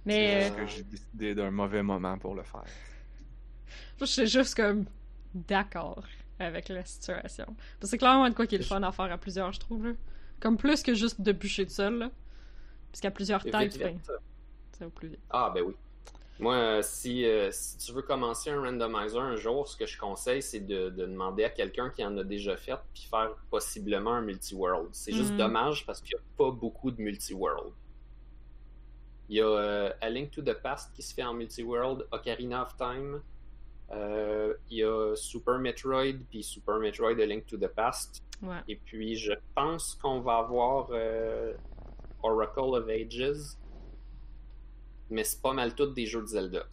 Mais 0.04 0.42
juste 0.44 0.54
euh, 0.54 0.64
que 0.64 0.66
j'ai 0.70 0.82
décidé 0.84 1.34
d'un 1.34 1.50
mauvais 1.50 1.82
moment 1.82 2.18
pour 2.18 2.34
le 2.34 2.42
faire. 2.42 2.64
je 4.00 4.04
suis 4.04 4.26
juste 4.26 4.54
comme 4.54 4.84
d'accord 5.34 6.04
avec 6.38 6.68
la 6.68 6.84
situation. 6.84 7.46
Parce 7.46 7.80
que 7.80 7.86
c'est 7.88 7.98
clairement 7.98 8.28
de 8.28 8.34
quoi 8.34 8.46
qui 8.46 8.54
est 8.54 8.58
le 8.58 8.64
fun 8.64 8.82
à 8.82 8.92
faire 8.92 9.10
à 9.10 9.18
plusieurs, 9.18 9.52
je 9.52 9.60
trouve. 9.60 9.86
Là. 9.88 9.92
Comme 10.40 10.56
plus 10.56 10.82
que 10.82 10.94
juste 10.94 11.20
de 11.20 11.32
bûcher 11.32 11.64
de 11.64 11.70
seul. 11.70 11.94
Là. 11.98 12.10
Parce 12.92 13.00
qu'à 13.00 13.10
plusieurs 13.10 13.42
têtes, 13.42 13.72
vite. 13.72 13.78
ben, 13.82 13.98
ça 14.72 14.84
va 14.84 14.90
plus 14.90 15.08
vite. 15.08 15.20
Ah, 15.30 15.50
ben 15.54 15.62
oui. 15.66 15.74
Moi, 16.40 16.54
euh, 16.54 16.82
si, 16.82 17.24
euh, 17.26 17.50
si 17.50 17.78
tu 17.78 17.92
veux 17.92 18.02
commencer 18.02 18.50
un 18.50 18.60
randomizer 18.62 19.20
un 19.20 19.34
jour, 19.36 19.66
ce 19.66 19.76
que 19.76 19.86
je 19.86 19.98
conseille, 19.98 20.40
c'est 20.40 20.60
de, 20.60 20.88
de 20.90 21.06
demander 21.06 21.42
à 21.44 21.50
quelqu'un 21.50 21.90
qui 21.90 22.04
en 22.04 22.16
a 22.16 22.22
déjà 22.22 22.56
fait, 22.56 22.76
puis 22.94 23.08
faire 23.10 23.30
possiblement 23.50 24.12
un 24.14 24.20
multi-world. 24.22 24.88
C'est 24.92 25.12
juste 25.12 25.32
Mhm. 25.32 25.38
dommage 25.38 25.84
parce 25.84 26.00
qu'il 26.00 26.14
n'y 26.14 26.20
a 26.20 26.24
pas 26.36 26.50
beaucoup 26.52 26.92
de 26.92 27.02
multi-world. 27.02 27.72
Il 29.28 29.36
y 29.36 29.40
a 29.40 29.46
euh, 29.46 29.90
A 30.00 30.08
Link 30.10 30.30
to 30.30 30.40
the 30.42 30.54
Past 30.54 30.94
qui 30.94 31.02
se 31.02 31.12
fait 31.12 31.24
en 31.24 31.34
multi-world, 31.34 32.06
Ocarina 32.12 32.62
of 32.62 32.76
Time. 32.76 33.20
Euh, 33.90 34.54
il 34.70 34.78
y 34.78 34.84
a 34.84 35.16
Super 35.16 35.58
Metroid, 35.58 36.18
puis 36.30 36.42
Super 36.44 36.78
Metroid 36.78 37.18
A 37.20 37.26
Link 37.26 37.46
to 37.46 37.56
the 37.56 37.66
Past. 37.68 38.22
Ouais. 38.42 38.58
Et 38.68 38.76
puis, 38.76 39.16
je 39.16 39.32
pense 39.56 39.96
qu'on 39.96 40.20
va 40.20 40.36
avoir 40.36 40.90
Oracle 42.22 42.74
of 42.76 42.88
Ages. 42.88 43.56
Mais 45.10 45.24
c'est 45.24 45.40
pas 45.40 45.52
mal 45.52 45.74
toutes 45.74 45.94
des 45.94 46.06
jeux 46.06 46.22
de 46.22 46.26
Zelda. 46.26 46.66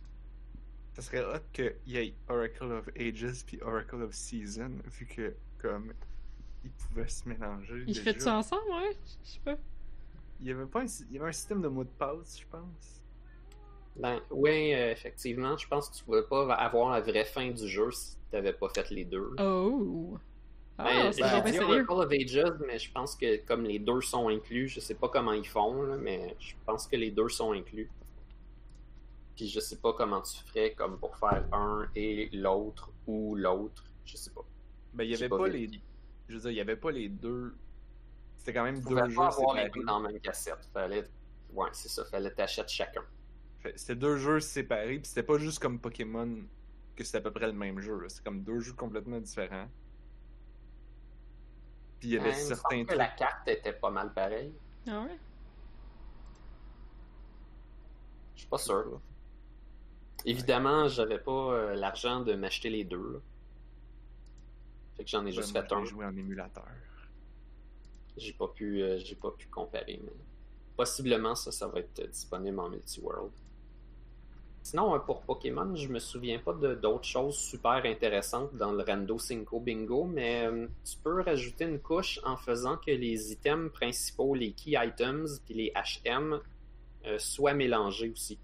Ça 0.93 1.02
serait 1.02 1.24
hot 1.26 1.39
qu'il 1.52 1.76
y 1.88 1.98
ait 1.98 2.13
Oracle 2.30 2.71
of 2.71 2.89
Ages 2.98 3.43
puis 3.45 3.60
Oracle 3.62 4.02
of 4.04 4.13
Season, 4.13 4.71
vu 4.86 5.06
que, 5.06 5.34
comme, 5.58 5.93
ils 6.63 6.71
pouvaient 6.71 7.08
se 7.08 7.28
mélanger. 7.28 7.84
Ils 7.88 7.95
font 7.95 8.19
ça 8.19 8.38
ensemble, 8.38 8.69
ouais? 8.69 8.98
Je 9.24 9.30
sais 9.30 9.39
pas. 9.43 9.58
Il 10.41 10.48
y 10.48 10.52
avait 10.52 10.65
pas 10.65 10.82
un, 10.82 10.86
il 10.86 11.15
y 11.15 11.19
avait 11.19 11.30
un 11.30 11.34
système 11.34 11.62
de 11.62 11.67
mot 11.67 11.84
de 11.84 11.89
passe, 11.98 12.39
je 12.39 12.45
pense. 12.50 13.02
Ben, 13.98 14.19
oui, 14.30 14.74
euh, 14.74 14.91
effectivement, 14.91 15.56
je 15.58 15.67
pense 15.67 15.89
que 15.89 15.95
tu 15.95 16.04
pouvais 16.04 16.24
pas 16.24 16.54
avoir 16.56 16.91
la 16.91 17.00
vraie 17.02 17.24
fin 17.24 17.50
du 17.52 17.67
jeu 17.67 17.91
si 17.91 18.17
t'avais 18.30 18.52
pas 18.54 18.67
fait 18.69 18.89
les 18.89 19.06
deux. 19.06 19.34
Oh! 19.39 20.17
Ah, 20.78 20.84
Ben, 20.84 21.12
c'est 21.13 21.24
j'ai 21.24 21.41
dit 21.41 21.58
sérieux. 21.58 21.86
Oracle 21.88 22.06
of 22.06 22.12
Ages, 22.12 22.54
mais 22.67 22.78
je 22.78 22.91
pense 22.91 23.15
que 23.15 23.38
comme 23.45 23.63
les 23.63 23.80
deux 23.80 24.02
sont 24.02 24.28
inclus, 24.28 24.67
je 24.67 24.82
sais 24.82 24.95
pas 24.95 25.08
comment 25.08 25.32
ils 25.32 25.48
font, 25.48 25.82
là, 25.84 25.95
mais 25.95 26.36
je 26.39 26.54
pense 26.65 26.88
que 26.88 26.98
les 26.98 27.12
deux 27.12 27.30
sont 27.30 27.54
inclus. 27.54 27.89
Puis 29.36 29.48
je 29.50 29.60
sais 29.60 29.78
pas 29.78 29.93
comment 29.93 30.21
tu 30.21 30.38
ferais 30.45 30.74
comme 30.74 30.98
pour 30.98 31.17
faire 31.17 31.45
un 31.52 31.88
et 31.95 32.30
l'autre 32.32 32.91
ou 33.06 33.36
l'autre, 33.36 33.84
je 34.06 34.15
sais 34.15 34.32
pas. 34.32 34.45
Ben, 34.93 35.04
il 35.04 35.12
y 35.12 35.15
avait 35.15 35.30
pas 35.30 35.48
les. 35.48 35.69
Je 36.28 36.36
veux 36.36 36.41
dire, 36.41 36.52
il 36.52 36.58
y 36.58 36.62
avait 36.62 36.78
pas 36.78 36.91
les 36.91 37.10
deux. 37.10 37.56
C'était 38.38 38.54
quand 38.54 38.63
même 38.63 38.80
deux 38.80 39.10
jeux 39.10 39.15
pas 39.15 39.28
avoir 39.28 39.56
les 39.56 39.63
séparés. 39.63 39.80
deux 39.80 39.86
dans 39.86 40.00
la 40.00 40.12
même 40.12 40.21
cassette. 40.21 40.69
Fallait... 40.71 41.10
Ouais, 41.54 41.69
c'est 41.74 41.89
ça, 41.89 42.06
fallait 42.06 42.32
t'achètes 42.32 42.69
chacun. 42.69 43.04
C'était 43.76 43.95
deux 43.95 44.17
jeux 44.17 44.39
séparés, 44.39 45.00
puis 45.00 45.08
c'était 45.08 45.24
pas 45.24 45.38
juste 45.38 45.60
comme 45.60 45.80
Pokémon 45.80 46.43
que 46.95 47.04
c'était 47.04 47.17
à 47.17 47.21
peu 47.21 47.32
près 47.32 47.48
le 47.48 47.54
même 47.54 47.80
jeu. 47.80 48.06
C'est 48.08 48.24
comme 48.24 48.43
deux 48.43 48.60
jeux 48.60 48.74
complètement 48.74 49.19
différents. 49.19 49.67
Puis 52.00 52.10
il 52.10 52.13
y 52.13 52.17
avait 52.17 52.34
semble 52.34 52.56
certains 52.56 52.82
que 52.84 52.88
trucs. 52.88 52.98
la 52.98 53.08
carte 53.08 53.48
était 53.48 53.74
pas 53.74 53.89
mal 53.89 54.13
pareille. 54.13 54.54
Ah 54.88 55.02
ouais? 55.02 55.19
Je 58.36 58.41
suis 58.41 58.50
pas 58.50 58.58
sûr. 58.58 59.02
Évidemment, 60.25 60.88
j'avais 60.88 61.19
pas 61.19 61.53
euh, 61.53 61.75
l'argent 61.75 62.21
de 62.21 62.33
m'acheter 62.33 62.69
les 62.69 62.83
deux. 62.83 63.13
là. 63.13 63.19
Fait 64.97 65.03
que 65.03 65.09
j'en 65.09 65.25
ai 65.25 65.31
juste 65.31 65.51
fait 65.51 65.71
un. 65.71 65.83
joué 65.85 66.05
en 66.05 66.15
émulateur. 66.15 66.67
J'ai 68.17 68.33
pas 68.33 68.47
pu, 68.47 68.81
euh, 68.81 68.97
j'ai 68.97 69.15
pas 69.15 69.31
pu 69.31 69.47
comparer, 69.47 69.99
mais 70.03 70.13
possiblement 70.75 71.35
ça, 71.35 71.52
ça 71.52 71.67
va 71.67 71.79
être 71.79 72.10
disponible 72.10 72.60
en 72.60 72.69
multi-world. 72.69 73.31
Sinon, 74.65 74.95
euh, 74.95 74.97
pour 74.97 75.21
Pokémon, 75.21 75.75
je 75.75 75.87
me 75.89 76.00
souviens 76.00 76.39
pas 76.39 76.52
de 76.54 76.73
d'autres 76.73 77.06
choses 77.06 77.37
super 77.37 77.85
intéressantes 77.85 78.56
dans 78.56 78.71
le 78.71 78.83
Rando 78.83 79.19
Cinco 79.19 79.60
Bingo, 79.60 80.06
mais 80.06 80.47
euh, 80.47 80.65
tu 80.83 80.97
peux 81.04 81.21
rajouter 81.21 81.65
une 81.65 81.79
couche 81.79 82.19
en 82.23 82.35
faisant 82.35 82.75
que 82.77 82.89
les 82.89 83.31
items 83.31 83.71
principaux, 83.71 84.33
les 84.33 84.54
key 84.54 84.71
items 84.75 85.39
puis 85.45 85.54
les 85.54 85.73
HM 85.75 86.41
euh, 87.06 87.19
soient 87.19 87.54
mélangés 87.54 88.10
aussi. 88.10 88.39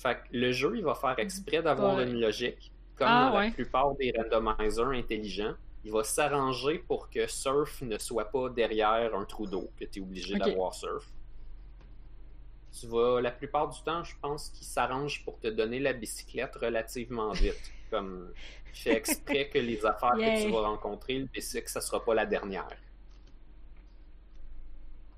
Fait 0.00 0.14
que 0.16 0.28
le 0.36 0.50
jeu, 0.52 0.72
il 0.76 0.82
va 0.84 0.94
faire 0.94 1.18
exprès 1.18 1.62
d'avoir 1.62 1.96
Ouais. 1.96 2.04
une 2.04 2.18
logique, 2.18 2.72
comme 2.96 3.06
Ah, 3.10 3.28
dans 3.30 3.38
ouais. 3.38 3.48
la 3.48 3.52
plupart 3.52 3.94
des 3.96 4.12
randomizers 4.16 4.88
intelligents. 4.88 5.54
Il 5.84 5.92
va 5.92 6.04
s'arranger 6.04 6.78
pour 6.78 7.10
que 7.10 7.26
Surf 7.26 7.82
ne 7.82 7.98
soit 7.98 8.30
pas 8.30 8.48
derrière 8.48 9.14
un 9.14 9.24
trou 9.26 9.46
d'eau, 9.46 9.70
que 9.78 9.84
tu 9.84 9.98
es 9.98 10.02
obligé 10.02 10.38
d'avoir 10.38 10.74
Surf. 10.74 11.06
tu 12.78 12.86
vas, 12.86 13.20
la 13.20 13.30
plupart 13.32 13.68
du 13.68 13.82
temps, 13.82 14.04
je 14.04 14.14
pense 14.22 14.48
qu'il 14.50 14.64
s'arrange 14.66 15.24
pour 15.24 15.38
te 15.40 15.48
donner 15.48 15.80
la 15.80 15.92
bicyclette 15.92 16.54
relativement 16.56 17.32
vite. 17.32 17.72
Comme, 17.90 18.32
il 18.72 18.78
fait 18.78 18.92
exprès 18.96 19.48
que 19.48 19.58
les 19.58 19.84
affaires 19.84 20.12
que 20.14 20.42
tu 20.44 20.50
vas 20.52 20.60
rencontrer, 20.60 21.18
le 21.18 21.26
bicycle, 21.26 21.68
ça 21.68 21.80
sera 21.80 22.02
pas 22.04 22.14
la 22.14 22.24
dernière. 22.26 22.68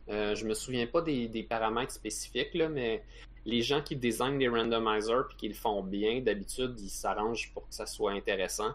Euh, 0.08 0.34
je 0.34 0.46
me 0.46 0.54
souviens 0.54 0.86
pas 0.86 1.02
des, 1.02 1.28
des 1.28 1.42
paramètres 1.42 1.92
spécifiques, 1.92 2.54
là, 2.54 2.68
mais 2.68 3.04
les 3.44 3.62
gens 3.62 3.82
qui 3.82 3.96
designent 3.96 4.38
des 4.38 4.48
randomizers 4.48 5.26
puis 5.28 5.36
qui 5.36 5.48
le 5.48 5.54
font 5.54 5.82
bien, 5.82 6.20
d'habitude, 6.20 6.78
ils 6.80 6.90
s'arrangent 6.90 7.52
pour 7.52 7.68
que 7.68 7.74
ça 7.74 7.86
soit 7.86 8.12
intéressant. 8.12 8.74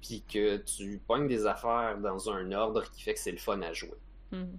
Puis 0.00 0.22
que 0.22 0.56
tu 0.56 1.00
pognes 1.06 1.28
des 1.28 1.46
affaires 1.46 1.98
dans 1.98 2.30
un 2.30 2.52
ordre 2.52 2.82
qui 2.90 3.02
fait 3.02 3.14
que 3.14 3.20
c'est 3.20 3.32
le 3.32 3.38
fun 3.38 3.60
à 3.62 3.72
jouer. 3.72 3.98
Mhm. 4.32 4.58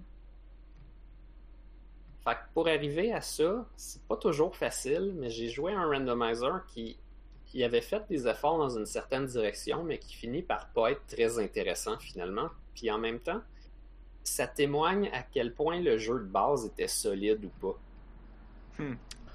Fait 2.24 2.34
que 2.34 2.54
pour 2.54 2.68
arriver 2.68 3.12
à 3.12 3.20
ça, 3.20 3.66
c'est 3.76 4.02
pas 4.02 4.16
toujours 4.16 4.56
facile, 4.56 5.12
mais 5.16 5.28
j'ai 5.28 5.48
joué 5.48 5.72
un 5.72 5.86
randomizer 5.86 6.64
qui 6.66 6.96
il 7.54 7.64
avait 7.64 7.82
fait 7.82 8.02
des 8.08 8.26
efforts 8.26 8.58
dans 8.58 8.78
une 8.78 8.86
certaine 8.86 9.26
direction, 9.26 9.84
mais 9.84 9.98
qui 9.98 10.14
finit 10.14 10.42
par 10.42 10.68
pas 10.70 10.92
être 10.92 11.06
très 11.06 11.38
intéressant 11.38 11.98
finalement. 11.98 12.48
Puis 12.74 12.90
en 12.90 12.98
même 12.98 13.20
temps, 13.20 13.42
ça 14.24 14.46
témoigne 14.46 15.10
à 15.12 15.22
quel 15.22 15.52
point 15.52 15.80
le 15.80 15.98
jeu 15.98 16.18
de 16.20 16.24
base 16.24 16.64
était 16.66 16.88
solide 16.88 17.44
ou 17.44 17.50
pas. 17.60 17.78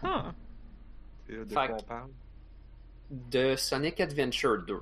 Ah. 0.04 0.34
Et 1.30 1.36
là, 1.36 1.46
de 1.46 1.50
Fait 1.50 1.68
quoi 1.68 1.78
on 1.80 1.84
parle? 1.84 2.10
De 3.10 3.56
Sonic 3.56 4.00
Adventure 4.00 4.64
2. 4.64 4.80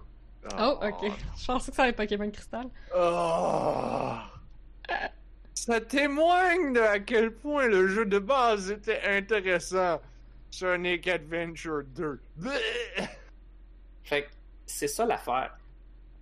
Oh, 0.60 0.80
ok. 0.82 1.12
Je 1.38 1.46
pensais 1.46 1.72
que 1.72 1.76
ça 1.76 1.84
allait 1.84 1.92
être 1.92 1.98
Pokémon 1.98 2.30
Crystal. 2.30 2.70
Oh! 2.96 4.14
Ça 5.54 5.82
témoigne 5.82 6.74
de 6.74 6.80
à 6.80 7.00
quel 7.00 7.34
point 7.34 7.68
le 7.68 7.88
jeu 7.88 8.06
de 8.06 8.20
base 8.20 8.72
était 8.72 9.02
intéressant. 9.04 10.02
Sonic 10.52 11.08
Adventure 11.08 11.84
2. 11.86 12.20
Bleh! 12.38 12.52
Fait 14.04 14.24
que 14.24 14.30
c'est 14.66 14.88
ça 14.88 15.06
l'affaire. 15.06 15.58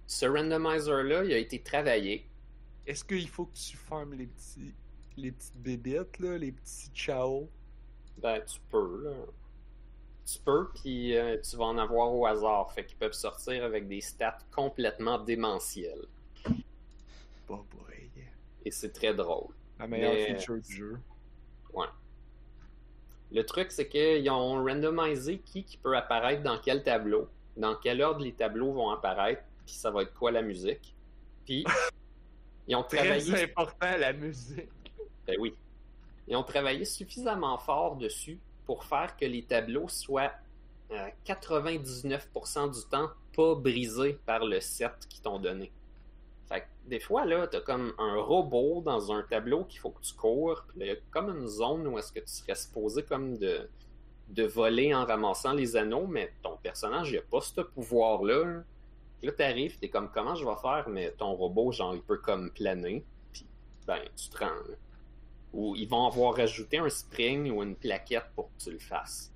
Ce 0.07 0.25
randomizer-là, 0.25 1.25
il 1.25 1.33
a 1.33 1.37
été 1.37 1.59
travaillé. 1.59 2.25
Est-ce 2.85 3.03
qu'il 3.03 3.27
faut 3.27 3.45
que 3.45 3.57
tu 3.57 3.77
farmes 3.77 4.13
les 4.13 4.27
petits 4.27 4.73
les 5.17 5.31
petites 5.31 5.57
bébites 5.57 6.19
là, 6.19 6.37
les 6.37 6.51
petits 6.51 6.89
chao? 6.93 7.49
Ben, 8.17 8.41
tu 8.45 8.59
peux, 8.69 9.03
là. 9.03 9.11
Tu 10.25 10.39
peux, 10.39 10.69
puis 10.73 11.17
euh, 11.17 11.37
tu 11.41 11.57
vas 11.57 11.65
en 11.65 11.77
avoir 11.77 12.13
au 12.13 12.25
hasard. 12.25 12.71
Fait 12.71 12.85
qu'ils 12.85 12.97
peuvent 12.97 13.11
sortir 13.13 13.63
avec 13.65 13.87
des 13.87 13.99
stats 14.01 14.37
complètement 14.55 15.19
démentielles. 15.19 16.05
Bah 16.45 17.59
boy. 17.71 18.09
Et 18.65 18.71
c'est 18.71 18.91
très 18.93 19.13
drôle. 19.13 19.53
La 19.79 19.87
meilleure 19.87 20.13
Mais- 20.13 20.35
feature 20.35 20.61
du 20.61 20.75
jeu. 20.75 20.99
Le 23.31 23.43
truc, 23.45 23.71
c'est 23.71 23.87
qu'ils 23.87 24.29
ont 24.29 24.63
randomisé 24.63 25.39
qui, 25.39 25.63
qui 25.63 25.77
peut 25.77 25.97
apparaître 25.97 26.43
dans 26.43 26.59
quel 26.59 26.83
tableau, 26.83 27.27
dans 27.57 27.75
quel 27.75 27.99
ordre 28.03 28.23
les 28.23 28.33
tableaux 28.33 28.71
vont 28.73 28.91
apparaître, 28.91 29.41
puis 29.65 29.73
ça 29.73 29.89
va 29.89 30.03
être 30.03 30.13
quoi 30.13 30.31
la 30.31 30.43
musique. 30.43 30.95
Puis, 31.43 31.65
ils 32.67 32.75
ont 32.75 32.83
Très 32.83 32.97
travaillé. 32.97 33.43
important 33.43 33.97
la 33.97 34.13
musique. 34.13 34.69
Ben 35.25 35.35
oui. 35.39 35.55
Ils 36.27 36.35
ont 36.35 36.43
travaillé 36.43 36.85
suffisamment 36.85 37.57
fort 37.57 37.95
dessus 37.95 38.39
pour 38.65 38.85
faire 38.85 39.15
que 39.17 39.25
les 39.25 39.43
tableaux 39.43 39.89
soient 39.89 40.31
euh, 40.91 41.09
99% 41.25 42.73
du 42.73 42.89
temps 42.89 43.09
pas 43.35 43.55
brisés 43.55 44.19
par 44.25 44.45
le 44.45 44.61
set 44.61 44.93
qu'ils 45.09 45.21
t'ont 45.21 45.39
donné. 45.39 45.71
Fait 46.47 46.61
que 46.61 46.65
des 46.85 46.99
fois, 46.99 47.25
là, 47.25 47.47
t'as 47.47 47.61
comme 47.61 47.93
un 47.97 48.21
robot 48.21 48.81
dans 48.85 49.11
un 49.11 49.23
tableau 49.23 49.63
qu'il 49.65 49.79
faut 49.79 49.89
que 49.89 50.01
tu 50.01 50.13
cours, 50.13 50.63
puis 50.67 50.81
il 50.81 50.87
y 50.87 50.91
a 50.91 50.95
comme 51.11 51.29
une 51.29 51.47
zone 51.47 51.87
où 51.87 51.97
est-ce 51.97 52.11
que 52.11 52.19
tu 52.19 52.27
serais 52.31 52.55
supposé 52.55 53.03
comme 53.03 53.37
de, 53.37 53.69
de 54.29 54.43
voler 54.43 54.93
en 54.93 55.05
ramassant 55.05 55.53
les 55.53 55.75
anneaux, 55.75 56.07
mais 56.07 56.31
ton 56.41 56.57
personnage, 56.57 57.11
il 57.11 57.19
a 57.19 57.21
pas 57.21 57.41
ce 57.41 57.61
pouvoir-là. 57.61 58.63
là, 59.21 59.31
t'arrives, 59.31 59.79
t'es 59.79 59.89
comme, 59.89 60.09
comment 60.11 60.35
je 60.35 60.45
vais 60.45 60.55
faire? 60.61 60.85
Mais 60.89 61.11
ton 61.11 61.33
robot, 61.33 61.71
genre, 61.71 61.95
il 61.95 62.01
peut 62.01 62.17
comme 62.17 62.51
planer, 62.51 63.03
puis 63.31 63.45
ben, 63.87 63.99
tu 64.15 64.29
te 64.29 64.37
rends. 64.37 64.51
Ou 65.53 65.75
ils 65.75 65.87
vont 65.87 66.07
avoir 66.07 66.35
rajouté 66.35 66.79
un 66.79 66.89
spring 66.89 67.51
ou 67.51 67.63
une 67.63 67.75
plaquette 67.75 68.31
pour 68.35 68.49
que 68.49 68.63
tu 68.63 68.71
le 68.71 68.79
fasses. 68.79 69.31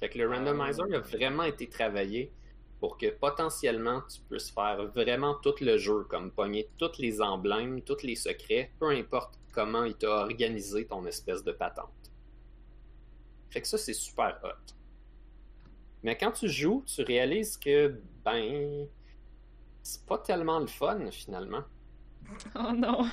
Fait 0.00 0.08
que 0.08 0.18
le 0.18 0.28
randomizer 0.28 0.86
a 0.94 1.00
vraiment 1.00 1.44
été 1.44 1.68
travaillé 1.68 2.32
pour 2.80 2.98
que 2.98 3.10
potentiellement 3.10 4.02
tu 4.02 4.20
puisses 4.22 4.50
faire 4.50 4.84
vraiment 4.86 5.34
tout 5.34 5.54
le 5.60 5.78
jeu, 5.78 6.04
comme 6.04 6.32
pogner 6.32 6.68
tous 6.78 6.98
les 6.98 7.20
emblèmes, 7.20 7.82
tous 7.82 8.02
les 8.02 8.16
secrets, 8.16 8.72
peu 8.80 8.90
importe 8.90 9.38
comment 9.52 9.84
il 9.84 9.94
t'a 9.94 10.08
organisé 10.08 10.86
ton 10.86 11.06
espèce 11.06 11.44
de 11.44 11.52
patente. 11.52 11.92
Fait 13.50 13.60
que 13.60 13.68
ça, 13.68 13.78
c'est 13.78 13.92
super 13.92 14.40
hot. 14.42 14.74
Mais 16.02 16.18
quand 16.18 16.32
tu 16.32 16.48
joues, 16.48 16.82
tu 16.86 17.02
réalises 17.02 17.56
que, 17.56 18.00
ben, 18.24 18.88
c'est 19.82 20.04
pas 20.06 20.18
tellement 20.18 20.58
le 20.58 20.66
fun 20.66 21.10
finalement. 21.10 21.62
Oh 22.56 22.72
non. 22.72 23.06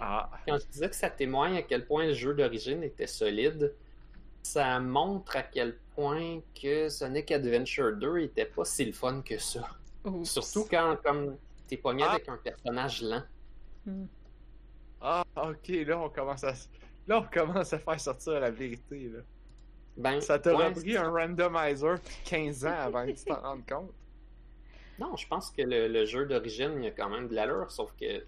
Ah. 0.00 0.30
Quand 0.46 0.58
je 0.58 0.66
disais 0.66 0.88
que 0.88 0.96
ça 0.96 1.10
témoigne 1.10 1.56
à 1.56 1.62
quel 1.62 1.86
point 1.86 2.06
le 2.06 2.14
jeu 2.14 2.34
d'origine 2.34 2.82
était 2.82 3.06
solide, 3.06 3.74
ça 4.42 4.80
montre 4.80 5.36
à 5.36 5.42
quel 5.42 5.76
point 5.94 6.40
que 6.60 6.88
Sonic 6.88 7.30
Adventure 7.30 7.96
2 7.96 8.18
était 8.20 8.46
pas 8.46 8.64
si 8.64 8.84
le 8.84 8.92
fun 8.92 9.22
que 9.22 9.38
ça. 9.38 9.68
Oups. 10.04 10.28
Surtout 10.30 10.66
quand 10.70 10.96
comme 11.02 11.36
t'es 11.68 11.76
pogné 11.76 12.04
Ah. 12.06 12.12
avec 12.12 12.28
un 12.28 12.36
personnage 12.36 13.02
lent. 13.02 13.22
Hmm. 13.86 14.06
Ah, 15.00 15.24
ok, 15.36 15.68
là 15.86 15.98
on 16.00 16.08
commence 16.08 16.44
à 16.44 16.52
là 17.06 17.20
on 17.20 17.24
commence 17.32 17.72
à 17.74 17.78
faire 17.78 18.00
sortir 18.00 18.40
la 18.40 18.50
vérité 18.50 19.10
là. 19.10 19.20
Ben, 19.96 20.20
Ça 20.20 20.38
t'a 20.38 20.54
ouais, 20.56 20.72
pris 20.72 20.96
un 20.96 21.10
randomizer 21.10 22.00
puis 22.00 22.16
15 22.24 22.66
ans 22.66 22.78
avant 22.80 23.06
que 23.06 23.12
tu 23.12 23.24
t'en 23.24 23.40
rendes 23.40 23.66
compte? 23.66 23.92
Non, 24.98 25.14
je 25.16 25.26
pense 25.28 25.50
que 25.50 25.62
le, 25.62 25.86
le 25.88 26.04
jeu 26.04 26.26
d'origine, 26.26 26.72
il 26.78 26.84
y 26.84 26.86
a 26.88 26.90
quand 26.90 27.08
même 27.08 27.28
de 27.28 27.34
l'allure, 27.34 27.70
sauf 27.70 27.92
que 28.00 28.24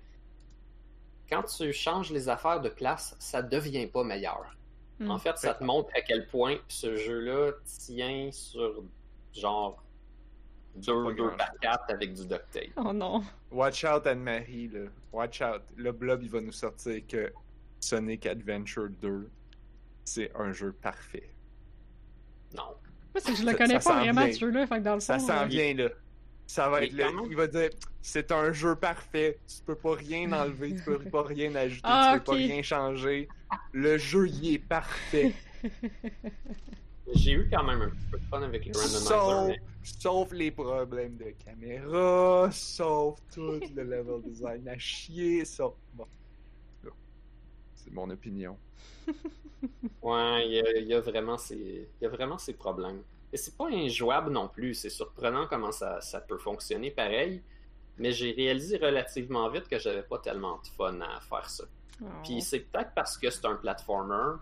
quand 1.29 1.43
tu 1.45 1.73
changes 1.73 2.11
les 2.13 2.29
affaires 2.29 2.61
de 2.61 2.69
place, 2.69 3.17
ça 3.19 3.43
devient 3.43 3.87
pas 3.87 4.05
meilleur. 4.05 4.57
Hmm. 4.99 5.11
En 5.11 5.19
fait, 5.19 5.37
ça 5.37 5.55
te 5.55 5.63
montre 5.65 5.91
à 5.95 6.01
quel 6.01 6.27
point 6.29 6.57
ce 6.69 6.97
jeu-là 6.97 7.53
tient 7.67 8.31
sur 8.33 8.83
genre 9.35 9.83
Sur 10.81 11.03
pas 11.05 11.11
2 11.11 11.15
2 11.17 11.23
grand-chose. 11.23 11.37
par 11.39 11.53
4 11.61 11.85
avec 11.93 12.15
du 12.15 12.27
duct 12.27 12.45
tape. 12.51 12.71
Oh 12.77 12.93
non. 12.93 13.23
Watch 13.51 13.85
out 13.85 14.07
Anne-Marie 14.07 14.69
là. 14.69 14.89
Watch 15.13 15.43
out. 15.43 15.63
Le 15.77 15.93
blob 15.93 16.23
il 16.23 16.31
va 16.31 16.41
nous 16.41 16.53
sortir 16.53 17.03
que 17.07 17.33
Sonic 17.81 18.25
Adventure 18.27 18.89
2 19.03 19.29
c'est 20.05 20.31
un 20.37 20.53
jeu 20.53 20.73
parfait. 20.73 21.29
Non. 22.57 22.63
Moi, 23.15 23.23
je 23.27 23.43
le 23.43 23.49
Ça- 23.49 23.55
connais 23.55 23.67
ça 23.69 23.75
pas 23.75 23.81
s'en 23.81 24.01
vraiment, 24.01 24.33
ce 24.33 24.39
jeu-là. 24.39 24.67
Fait 24.67 24.79
que 24.79 24.83
dans 24.85 24.95
le 24.95 25.01
Ça 25.01 25.19
s'en 25.19 25.43
euh, 25.43 25.47
vient 25.47 25.75
là. 25.75 25.89
Ça 26.47 26.69
va 26.69 26.81
Mais 26.81 26.87
être 26.87 26.93
le... 26.93 27.05
même- 27.05 27.27
Il 27.29 27.37
va 27.37 27.47
dire 27.49 27.71
c'est 28.01 28.31
un 28.31 28.53
jeu 28.53 28.77
parfait. 28.77 29.39
Tu 29.49 29.63
peux 29.65 29.75
pas 29.75 29.95
rien 29.97 30.33
enlever, 30.33 30.77
tu 30.77 30.83
peux 30.83 30.99
pas 31.01 31.23
rien 31.25 31.55
ajouter, 31.57 31.81
Ah, 31.85 32.13
tu 32.15 32.19
peux 32.21 32.25
pas 32.33 32.33
rien 32.39 32.63
changer. 32.63 33.29
Le 33.73 33.99
jeu 33.99 34.29
il 34.29 34.55
est 34.55 34.59
parfait. 34.59 35.33
J'ai 37.15 37.33
eu 37.33 37.49
quand 37.51 37.63
même 37.65 37.83
un 37.83 37.89
petit 37.91 38.07
peu 38.11 38.19
de 38.19 38.25
fun 38.25 38.43
avec 38.43 38.65
les 38.65 38.73
randomizer, 38.73 39.01
Sauf, 39.09 39.47
mais 39.49 39.61
sauf 39.83 40.33
les 40.33 40.51
problèmes 40.51 41.17
de 41.17 41.31
caméra, 41.45 42.49
sauf 42.51 43.21
tout 43.33 43.61
le 43.75 43.83
level 43.85 44.23
design 44.25 44.69
à 44.69 44.77
chier, 44.79 45.45
sauf. 45.45 45.75
Bon. 45.95 46.07
C'est 47.77 47.93
mon 47.93 48.11
opinion. 48.11 48.59
ouais, 50.03 50.47
il 50.49 50.53
y 50.55 50.61
a, 50.61 50.77
il 50.79 50.87
y 50.89 50.95
a 50.95 51.01
vraiment 51.01 51.39
ces, 51.39 51.89
il 52.01 52.03
y 52.05 52.07
a 52.07 52.09
vraiment 52.09 52.39
ces 52.39 52.55
problèmes. 52.55 53.03
Et 53.37 53.39
c'est 53.39 53.55
pas 53.55 53.69
injouable 53.71 54.33
non 54.33 54.49
plus. 54.49 54.73
C'est 54.73 54.89
surprenant 54.89 55.47
comment 55.47 55.71
ça, 55.71 56.01
ça 56.01 56.23
peut 56.23 56.39
fonctionner 56.39 56.91
pareil. 56.91 57.43
Mais 57.99 58.11
j'ai 58.11 58.33
réalisé 58.33 58.79
relativement 58.79 59.51
vite 59.51 59.69
que 59.69 59.79
j'avais 59.79 60.05
pas 60.05 60.19
tellement 60.21 60.59
de 60.63 60.69
fun 60.69 60.99
à 61.03 61.21
faire 61.21 61.51
ça. 61.51 61.65
oh. 62.01 62.07
Puis 62.25 62.41
c'est 62.41 62.61
peut-être 62.61 62.93
parce 62.95 63.19
que 63.19 63.29
c'est 63.29 63.45
un 63.45 63.57
platformer, 63.57 64.39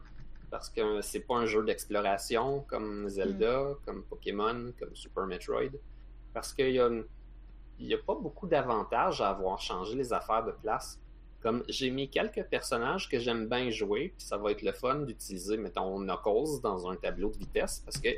parce 0.48 0.70
que 0.70 1.00
c'est 1.00 1.26
pas 1.26 1.34
un 1.38 1.46
jeu 1.46 1.64
d'exploration 1.64 2.60
comme 2.68 3.08
Zelda, 3.08 3.70
comme 3.84 4.04
Pokémon, 4.04 4.72
comme 4.78 4.94
Super 4.94 5.26
Metroid. 5.26 5.72
Parce 6.32 6.52
qu'il 6.52 6.70
y 6.70 6.78
a, 6.78 6.88
il 7.80 7.94
a 7.94 7.98
pas 7.98 8.14
beaucoup 8.14 8.46
d'avantages 8.46 9.20
à 9.20 9.30
avoir 9.30 9.60
changé 9.60 9.96
les 9.96 10.12
affaires 10.12 10.44
de 10.44 10.52
place. 10.52 11.00
Comme 11.42 11.64
j'ai 11.68 11.90
mis 11.90 12.08
quelques 12.08 12.44
personnages 12.44 13.08
que 13.08 13.18
j'aime 13.18 13.48
bien 13.48 13.70
jouer, 13.70 14.14
puis 14.16 14.24
ça 14.24 14.36
va 14.36 14.52
être 14.52 14.62
le 14.62 14.70
fun 14.70 15.00
d'utiliser, 15.00 15.56
mettons, 15.56 15.98
Knuckles 15.98 16.60
dans 16.62 16.88
un 16.88 16.94
tableau 16.94 17.30
de 17.30 17.38
vitesse, 17.38 17.82
parce 17.84 17.98
que 17.98 18.10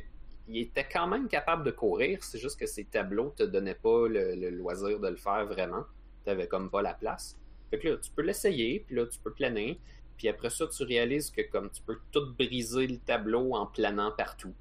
il 0.48 0.58
était 0.58 0.86
quand 0.86 1.06
même 1.06 1.28
capable 1.28 1.64
de 1.64 1.70
courir, 1.70 2.22
c'est 2.22 2.38
juste 2.38 2.58
que 2.58 2.66
ces 2.66 2.84
tableaux 2.84 3.34
te 3.36 3.42
donnaient 3.42 3.74
pas 3.74 4.08
le, 4.08 4.34
le 4.34 4.50
loisir 4.50 5.00
de 5.00 5.08
le 5.08 5.16
faire 5.16 5.46
vraiment. 5.46 5.84
T'avais 6.24 6.46
comme 6.46 6.70
pas 6.70 6.82
la 6.82 6.94
place. 6.94 7.36
Fait 7.70 7.78
que 7.78 7.88
là, 7.88 7.96
tu 7.96 8.10
peux 8.10 8.22
l'essayer, 8.22 8.84
puis 8.86 8.96
là, 8.96 9.06
tu 9.06 9.18
peux 9.18 9.32
planer. 9.32 9.80
Puis 10.16 10.28
après 10.28 10.50
ça, 10.50 10.66
tu 10.66 10.82
réalises 10.84 11.30
que 11.30 11.42
comme 11.42 11.70
tu 11.70 11.82
peux 11.82 11.98
tout 12.10 12.32
briser 12.38 12.86
le 12.86 12.98
tableau 12.98 13.54
en 13.54 13.66
planant 13.66 14.12
partout. 14.12 14.54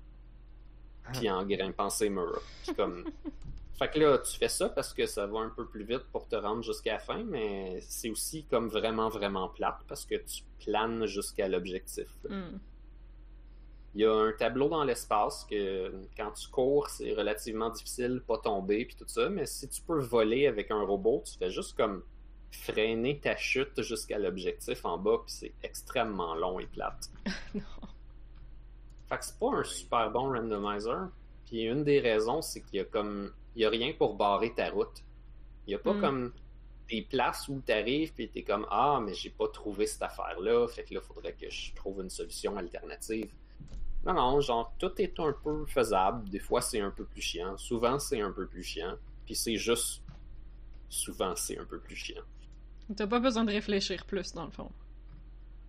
Puis 1.13 1.29
en 1.29 1.45
grimpant 1.45 1.89
ses 1.89 2.09
murs. 2.09 2.41
Comme. 2.75 3.05
Fait 3.77 3.89
que 3.89 3.99
là, 3.99 4.17
tu 4.19 4.37
fais 4.37 4.47
ça 4.47 4.69
parce 4.69 4.93
que 4.93 5.05
ça 5.05 5.27
va 5.27 5.39
un 5.39 5.49
peu 5.49 5.65
plus 5.65 5.83
vite 5.83 6.05
pour 6.11 6.27
te 6.29 6.35
rendre 6.37 6.63
jusqu'à 6.63 6.93
la 6.93 6.99
fin, 6.99 7.23
mais 7.25 7.79
c'est 7.81 8.09
aussi 8.09 8.45
comme 8.45 8.69
vraiment, 8.69 9.09
vraiment 9.09 9.49
plate 9.49 9.79
parce 9.89 10.05
que 10.05 10.15
tu 10.15 10.43
planes 10.63 11.05
jusqu'à 11.05 11.49
l'objectif. 11.49 12.07
Hmm. 13.95 13.99
Il 13.99 14.01
y 14.01 14.05
a 14.05 14.13
un 14.13 14.31
tableau 14.33 14.67
dans 14.69 14.83
l'espace 14.83 15.45
que 15.49 15.91
quand 16.17 16.31
tu 16.31 16.49
cours, 16.49 16.89
c'est 16.89 17.13
relativement 17.13 17.69
difficile 17.69 18.15
de 18.15 18.19
pas 18.19 18.37
tomber 18.37 18.85
puis 18.85 18.95
tout 18.95 19.07
ça, 19.07 19.29
mais 19.29 19.45
si 19.45 19.67
tu 19.69 19.81
peux 19.81 19.99
voler 19.99 20.47
avec 20.47 20.69
un 20.71 20.83
robot, 20.83 21.23
tu 21.25 21.37
fais 21.37 21.49
juste 21.49 21.75
comme 21.77 22.03
freiner 22.51 23.19
ta 23.19 23.35
chute 23.35 23.81
jusqu'à 23.81 24.17
l'objectif 24.19 24.85
en 24.85 24.97
bas 24.97 25.19
puis 25.25 25.33
c'est 25.33 25.53
extrêmement 25.63 26.35
long 26.35 26.59
et 26.59 26.67
plate. 26.67 27.09
Non. 27.55 27.61
Fait 29.07 29.17
que 29.17 29.25
c'est 29.25 29.37
pas 29.39 29.51
un 29.53 29.63
super 29.63 30.11
bon 30.11 30.31
randomizer. 30.33 31.09
Puis 31.45 31.61
une 31.63 31.83
des 31.83 31.99
raisons, 31.99 32.41
c'est 32.41 32.61
qu'il 32.61 32.77
y 32.77 32.79
a 32.79 32.85
comme 32.85 33.31
il 33.55 33.61
y 33.61 33.65
a 33.65 33.69
rien 33.69 33.93
pour 33.97 34.15
barrer 34.15 34.53
ta 34.53 34.69
route. 34.71 35.03
Il 35.67 35.71
y 35.71 35.75
a 35.75 35.79
pas 35.79 35.93
Mm. 35.93 36.01
comme 36.01 36.33
des 36.89 37.01
places 37.03 37.47
où 37.47 37.61
tu 37.65 37.71
arrives 37.71 38.13
puis 38.13 38.29
t'es 38.29 38.43
comme 38.43 38.65
ah 38.69 38.99
mais 39.03 39.13
j'ai 39.13 39.29
pas 39.31 39.47
trouvé 39.47 39.87
cette 39.87 40.01
affaire 40.03 40.39
là, 40.39 40.67
fait 40.67 40.83
que 40.83 40.93
là 40.93 41.01
faudrait 41.01 41.33
que 41.33 41.49
je 41.49 41.73
trouve 41.75 42.01
une 42.01 42.09
solution 42.09 42.57
alternative. 42.57 43.31
Non 44.05 44.13
non, 44.13 44.39
genre 44.39 44.73
tout 44.77 44.91
est 45.01 45.19
un 45.19 45.33
peu 45.43 45.65
faisable. 45.65 46.29
Des 46.29 46.39
fois 46.39 46.61
c'est 46.61 46.79
un 46.79 46.91
peu 46.91 47.05
plus 47.05 47.21
chiant. 47.21 47.57
Souvent 47.57 47.99
c'est 47.99 48.21
un 48.21 48.31
peu 48.31 48.45
plus 48.45 48.63
chiant. 48.63 48.95
Puis 49.25 49.35
c'est 49.35 49.57
juste 49.57 50.01
souvent 50.89 51.35
c'est 51.35 51.57
un 51.57 51.65
peu 51.65 51.79
plus 51.79 51.95
chiant. 51.95 52.21
T'as 52.95 53.07
pas 53.07 53.19
besoin 53.19 53.43
de 53.43 53.51
réfléchir 53.51 54.05
plus, 54.05 54.33
dans 54.33 54.45
le 54.45 54.51
fond. 54.51 54.71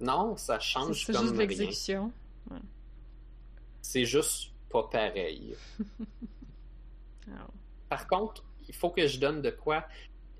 Non, 0.01 0.37
ça 0.37 0.61
change 0.61 1.07
c'est 1.07 1.15
comme 1.15 1.23
juste 1.23 1.37
l'exécution. 1.37 2.13
C'est 3.81 4.05
juste 4.05 4.51
pas 4.71 4.85
pareil. 4.85 5.55
Ah. 7.29 7.49
Par 7.89 8.07
contre, 8.07 8.45
il 8.69 8.75
faut 8.77 8.91
que 8.91 9.05
je 9.05 9.19
donne 9.19 9.43
de 9.43 9.51
quoi. 9.51 9.85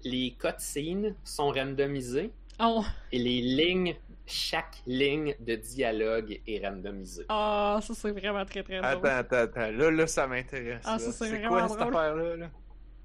Les 0.05 0.37
cutscenes 0.39 1.17
sont 1.25 1.51
randomisées 1.51 2.31
Oh, 2.61 2.85
et 3.13 3.19
les 3.19 3.41
lignes, 3.41 3.97
chaque 4.27 4.83
ligne 4.87 5.35
de 5.41 5.55
dialogue 5.57 6.41
est 6.47 6.67
randomisée. 6.67 7.27
ah, 7.29 7.79
ça 7.83 7.95
c'est 7.95 8.11
vraiment 8.11 8.45
très 8.45 8.63
très 8.63 8.81
drôle. 8.81 9.07
Attends, 9.07 9.37
attends, 9.37 9.37
attends. 9.37 9.71
Là, 9.73 9.91
là, 9.91 10.07
ça 10.07 10.27
m'intéresse. 10.27 10.83
Ah, 10.85 10.99
ça, 10.99 11.13
c'est 11.13 11.29
vraiment 11.29 11.49
quoi 11.49 11.69
cette 11.69 11.81
affaire-là? 11.81 12.37
Là? 12.37 12.51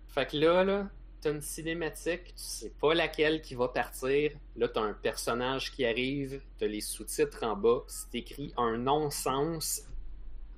Fait 0.07 0.29
que 0.29 0.37
là, 0.37 0.63
là, 0.63 0.89
t'as 1.21 1.31
une 1.31 1.41
cinématique, 1.41 2.25
tu 2.25 2.33
sais 2.35 2.71
pas 2.81 2.93
laquelle 2.93 3.41
qui 3.41 3.55
va 3.55 3.67
partir. 3.67 4.31
Là, 4.55 4.67
t'as 4.67 4.81
un 4.81 4.93
personnage 4.93 5.71
qui 5.71 5.85
arrive, 5.85 6.41
t'as 6.57 6.67
les 6.67 6.81
sous-titres 6.81 7.43
en 7.43 7.55
bas, 7.55 7.83
c'est 7.87 8.15
écrit 8.15 8.53
un 8.57 8.77
non-sens 8.77 9.83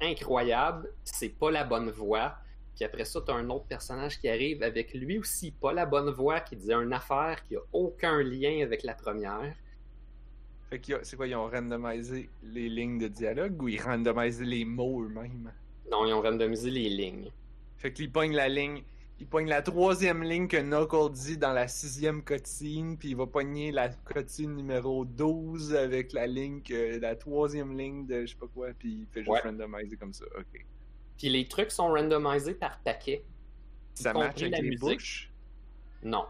incroyable, 0.01 0.89
c'est 1.03 1.29
pas 1.29 1.51
la 1.51 1.63
bonne 1.63 1.89
voix. 1.89 2.35
Puis 2.75 2.85
après 2.85 3.05
ça, 3.05 3.21
t'as 3.25 3.33
un 3.33 3.49
autre 3.49 3.65
personnage 3.65 4.19
qui 4.19 4.27
arrive 4.27 4.63
avec 4.63 4.93
lui 4.93 5.19
aussi 5.19 5.51
pas 5.51 5.73
la 5.73 5.85
bonne 5.85 6.09
voix, 6.09 6.39
qui 6.39 6.55
dit 6.55 6.71
une 6.73 6.93
affaire 6.93 7.43
qui 7.47 7.55
a 7.55 7.59
aucun 7.71 8.21
lien 8.23 8.63
avec 8.63 8.83
la 8.83 8.95
première. 8.95 9.55
Fait 10.69 10.79
que 10.79 11.03
c'est 11.03 11.15
quoi, 11.15 11.27
ils 11.27 11.35
ont 11.35 11.47
randomisé 11.47 12.29
les 12.41 12.69
lignes 12.69 12.97
de 12.97 13.07
dialogue 13.07 13.61
ou 13.61 13.67
ils 13.67 13.79
randomisé 13.79 14.43
les 14.43 14.65
mots 14.65 15.03
eux-mêmes? 15.03 15.53
Non, 15.91 16.05
ils 16.07 16.13
ont 16.13 16.21
randomisé 16.21 16.71
les 16.71 16.89
lignes. 16.89 17.29
Fait 17.77 17.93
qu'ils 17.93 18.11
pognent 18.11 18.35
la 18.35 18.49
ligne. 18.49 18.81
Il 19.19 19.27
pogne 19.27 19.47
la 19.47 19.61
troisième 19.61 20.23
ligne 20.23 20.47
que 20.47 20.57
Knuckle 20.57 21.11
dit 21.13 21.37
dans 21.37 21.53
la 21.53 21.67
sixième 21.67 22.23
cutscene, 22.23 22.97
puis 22.97 23.09
il 23.09 23.15
va 23.15 23.27
pogner 23.27 23.71
la 23.71 23.89
cutscene 23.89 24.55
numéro 24.55 25.05
12 25.05 25.75
avec 25.75 26.11
la 26.13 26.25
ligne 26.25 26.61
que 26.63 26.99
la 26.99 27.15
troisième 27.15 27.77
ligne 27.77 28.07
de 28.07 28.21
je 28.25 28.31
sais 28.31 28.37
pas 28.39 28.47
quoi, 28.53 28.69
puis 28.77 29.01
il 29.01 29.05
fait 29.11 29.19
juste 29.21 29.29
Ouais. 29.29 29.39
randomiser 29.41 29.95
comme 29.95 30.13
ça. 30.13 30.25
Ok. 30.37 30.65
Puis 31.23 31.31
les 31.31 31.47
trucs 31.47 31.71
sont 31.71 31.87
randomisés 31.87 32.53
par 32.53 32.79
paquet. 32.79 33.23
Ça 33.93 34.11
match 34.11 34.41
avec 34.41 34.51
la 34.51 34.57
les 34.57 34.71
musique? 34.71 34.81
bouches? 34.81 35.31
Non. 36.03 36.25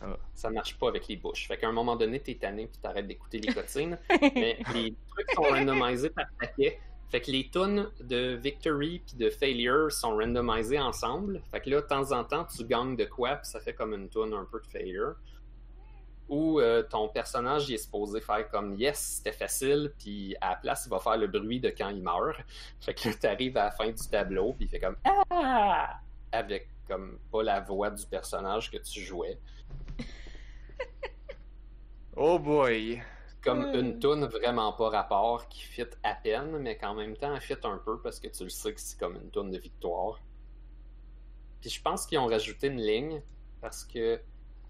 Ah. 0.00 0.16
Ça 0.34 0.48
marche 0.48 0.78
pas 0.78 0.88
avec 0.88 1.08
les 1.08 1.16
bouches. 1.16 1.46
Fait 1.46 1.58
qu'à 1.58 1.68
un 1.68 1.72
moment 1.72 1.94
donné, 1.94 2.18
t'es 2.18 2.36
tanné 2.36 2.68
puis 2.68 2.78
t'arrêtes 2.80 3.06
d'écouter 3.06 3.38
les 3.38 3.52
cutscenes. 3.52 3.98
mais 4.34 4.60
les 4.72 4.94
trucs 5.10 5.30
sont 5.32 5.42
randomisés 5.42 6.08
par 6.08 6.24
paquet. 6.40 6.80
Fait 7.10 7.20
que 7.20 7.30
les 7.30 7.50
tunes 7.50 7.90
de 8.00 8.36
Victory 8.36 9.02
puis 9.06 9.18
de 9.18 9.28
Failure 9.28 9.92
sont 9.92 10.16
randomisés 10.16 10.80
ensemble. 10.80 11.42
Fait 11.50 11.60
que 11.60 11.68
là, 11.68 11.82
de 11.82 11.86
temps 11.86 12.10
en 12.12 12.24
temps, 12.24 12.46
tu 12.46 12.64
gagnes 12.64 12.96
de 12.96 13.04
quoi 13.04 13.36
puis 13.36 13.50
ça 13.50 13.60
fait 13.60 13.74
comme 13.74 13.92
une 13.92 14.08
tune 14.08 14.32
un 14.32 14.48
peu 14.50 14.58
de 14.58 14.66
Failure. 14.68 15.16
Ou 16.28 16.60
euh, 16.60 16.82
ton 16.82 17.08
personnage 17.08 17.68
il 17.70 17.74
est 17.74 17.78
supposé 17.78 18.20
faire 18.20 18.48
comme 18.50 18.74
Yes, 18.74 18.98
c'était 19.16 19.32
facile, 19.36 19.92
puis 19.98 20.36
à 20.42 20.50
la 20.50 20.56
place, 20.56 20.84
il 20.86 20.90
va 20.90 20.98
faire 20.98 21.16
le 21.16 21.26
bruit 21.26 21.58
de 21.60 21.70
quand 21.70 21.88
il 21.88 22.02
meurt. 22.02 22.36
Fait 22.80 22.92
que 22.94 23.08
là, 23.08 23.14
t'arrives 23.14 23.56
à 23.56 23.64
la 23.64 23.70
fin 23.70 23.86
du 23.90 24.08
tableau, 24.10 24.52
puis 24.52 24.66
il 24.66 24.68
fait 24.68 24.78
comme 24.80 24.96
Ah! 25.04 26.00
Avec 26.32 26.68
comme 26.86 27.18
pas 27.32 27.42
la 27.42 27.60
voix 27.60 27.90
du 27.90 28.04
personnage 28.06 28.70
que 28.70 28.78
tu 28.78 29.00
jouais. 29.00 29.38
Oh 32.16 32.38
boy! 32.38 33.00
Comme 33.42 33.64
Ouais. 33.66 33.78
une 33.80 33.98
toune 34.00 34.24
vraiment 34.26 34.72
pas 34.72 34.88
rapport 34.90 35.46
qui 35.48 35.60
fit 35.62 35.84
à 36.02 36.14
peine, 36.14 36.58
mais 36.58 36.76
qu'en 36.76 36.94
même 36.94 37.16
temps 37.16 37.32
elle 37.34 37.40
fit 37.40 37.54
un 37.62 37.78
peu 37.78 38.00
parce 38.00 38.18
que 38.18 38.26
tu 38.28 38.42
le 38.44 38.48
sais 38.50 38.74
que 38.74 38.80
c'est 38.80 38.98
comme 38.98 39.14
une 39.16 39.30
toune 39.30 39.50
de 39.52 39.58
victoire. 39.58 40.20
Puis 41.60 41.70
je 41.70 41.80
pense 41.80 42.04
qu'ils 42.06 42.18
ont 42.18 42.26
rajouté 42.26 42.66
une 42.66 42.80
ligne 42.80 43.22
parce 43.60 43.84
que 43.84 44.20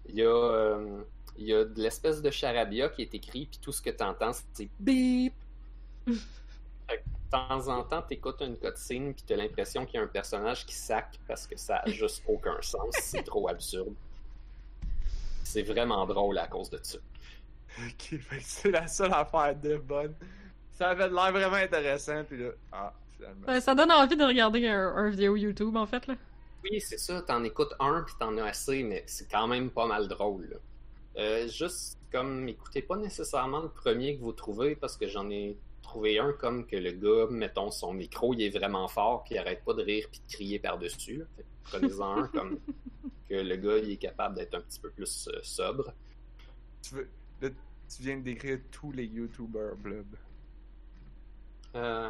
il 0.05 0.15
y 0.15 0.21
a, 0.23 0.27
euh, 0.27 1.01
il 1.39 1.47
y 1.47 1.53
a 1.53 1.63
de 1.63 1.81
l'espèce 1.81 2.21
de 2.21 2.29
charabia 2.29 2.89
qui 2.89 3.01
est 3.01 3.15
écrit, 3.15 3.45
puis 3.45 3.59
tout 3.61 3.71
ce 3.71 3.81
que 3.81 3.89
tu 3.89 4.03
entends, 4.03 4.31
c'est 4.53 4.69
bip. 4.79 5.33
Fait 6.07 6.97
que 6.97 7.03
de 7.03 7.29
temps 7.31 7.67
en 7.69 7.83
temps, 7.83 8.01
t'écoutes 8.01 8.41
une 8.41 8.57
cutscene, 8.57 9.13
puis 9.13 9.23
t'as 9.25 9.37
l'impression 9.37 9.85
qu'il 9.85 9.95
y 9.95 9.97
a 9.99 10.03
un 10.03 10.07
personnage 10.07 10.65
qui 10.65 10.75
sac 10.75 11.17
parce 11.27 11.47
que 11.47 11.57
ça 11.57 11.77
a 11.77 11.89
juste 11.89 12.23
aucun 12.27 12.61
sens, 12.61 12.93
c'est 12.99 13.23
trop 13.23 13.47
absurde. 13.47 13.93
C'est 15.45 15.61
vraiment 15.61 16.05
drôle 16.05 16.37
à 16.37 16.47
cause 16.47 16.69
de 16.69 16.79
ça. 16.83 16.97
Ok, 17.79 18.19
c'est 18.41 18.71
la 18.71 18.87
seule 18.87 19.13
affaire 19.13 19.55
de 19.55 19.77
bonne. 19.77 20.13
Ça 20.77 20.89
avait 20.89 21.07
l'air 21.07 21.31
vraiment 21.31 21.55
intéressant, 21.55 22.23
puis 22.25 22.37
là. 22.37 22.49
Ah, 22.73 22.93
finalement. 23.15 23.47
Ouais, 23.47 23.61
ça 23.61 23.75
donne 23.75 23.91
envie 23.93 24.17
de 24.17 24.25
regarder 24.25 24.67
un, 24.67 24.95
un 24.95 25.09
vidéo 25.09 25.37
YouTube 25.37 25.77
en 25.77 25.85
fait 25.85 26.05
là. 26.05 26.15
Oui, 26.63 26.81
c'est 26.81 26.97
ça, 26.97 27.21
t'en 27.21 27.45
écoutes 27.45 27.73
un 27.79 28.01
puis 28.01 28.13
t'en 28.19 28.37
as 28.37 28.43
assez, 28.43 28.83
mais 28.83 29.03
c'est 29.07 29.31
quand 29.31 29.47
même 29.47 29.69
pas 29.69 29.87
mal 29.87 30.09
drôle. 30.09 30.49
là. 30.51 30.57
Euh, 31.17 31.47
juste 31.47 31.97
comme 32.11 32.47
écoutez 32.47 32.81
pas 32.81 32.95
nécessairement 32.95 33.61
le 33.61 33.69
premier 33.69 34.17
que 34.17 34.21
vous 34.21 34.31
trouvez 34.31 34.75
parce 34.75 34.95
que 34.95 35.07
j'en 35.07 35.29
ai 35.29 35.57
trouvé 35.81 36.19
un 36.19 36.33
comme 36.33 36.65
que 36.65 36.75
le 36.75 36.91
gars, 36.91 37.27
mettons 37.31 37.71
son 37.71 37.93
micro, 37.93 38.33
il 38.33 38.43
est 38.43 38.49
vraiment 38.55 38.87
fort 38.87 39.23
puis 39.23 39.35
il 39.35 39.37
arrête 39.39 39.63
pas 39.63 39.73
de 39.73 39.83
rire 39.83 40.07
puis 40.11 40.21
de 40.25 40.31
crier 40.31 40.59
par-dessus. 40.59 41.23
Prenez-en 41.63 42.23
un 42.23 42.27
comme 42.27 42.59
que 43.29 43.35
le 43.35 43.55
gars 43.55 43.77
il 43.79 43.91
est 43.91 43.97
capable 43.97 44.35
d'être 44.35 44.55
un 44.55 44.61
petit 44.61 44.79
peu 44.79 44.89
plus 44.89 45.27
euh, 45.27 45.39
sobre. 45.43 45.93
Tu, 46.81 46.95
veux... 46.95 47.09
là, 47.41 47.49
tu 47.49 48.03
viens 48.03 48.17
de 48.17 48.23
décrire 48.23 48.59
tous 48.71 48.91
les 48.91 49.05
YouTubers 49.05 49.75
blub. 49.75 50.15
Euh, 51.75 52.09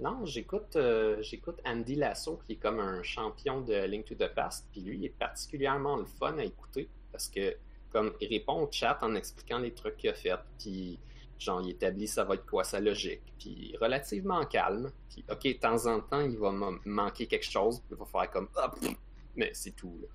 non, 0.00 0.24
j'écoute 0.24 0.74
euh, 0.76 1.22
j'écoute 1.22 1.60
Andy 1.64 1.94
Lasso 1.94 2.40
qui 2.44 2.54
est 2.54 2.56
comme 2.56 2.80
un 2.80 3.02
champion 3.02 3.60
de 3.60 3.74
Link 3.84 4.06
to 4.06 4.14
the 4.14 4.32
Past, 4.34 4.66
puis 4.72 4.80
lui 4.80 4.98
il 4.98 5.04
est 5.04 5.16
particulièrement 5.18 5.96
le 5.96 6.04
fun 6.04 6.36
à 6.38 6.44
écouter 6.44 6.88
parce 7.12 7.28
que 7.28 7.56
comme 7.94 8.12
il 8.20 8.26
répond 8.26 8.64
au 8.64 8.68
chat 8.72 8.98
en 9.02 9.14
expliquant 9.14 9.60
les 9.60 9.72
trucs 9.72 9.96
qu'il 9.96 10.10
a 10.10 10.14
fait, 10.14 10.34
puis 10.58 10.98
genre 11.38 11.62
il 11.62 11.70
établit 11.70 12.08
ça 12.08 12.24
va 12.24 12.34
être 12.34 12.44
quoi 12.44 12.64
sa 12.64 12.80
logique, 12.80 13.22
puis 13.38 13.76
relativement 13.80 14.44
calme, 14.46 14.90
puis 15.08 15.24
ok 15.30 15.44
de 15.44 15.52
temps 15.52 15.86
en 15.86 16.00
temps 16.00 16.20
il 16.20 16.36
va 16.36 16.50
manquer 16.84 17.28
quelque 17.28 17.48
chose, 17.48 17.78
puis 17.78 17.90
il 17.92 17.96
va 17.96 18.04
faire 18.04 18.30
comme 18.32 18.48
pff, 18.48 18.96
mais 19.36 19.54
c'est 19.54 19.76
tout 19.76 19.96
là. 20.02 20.08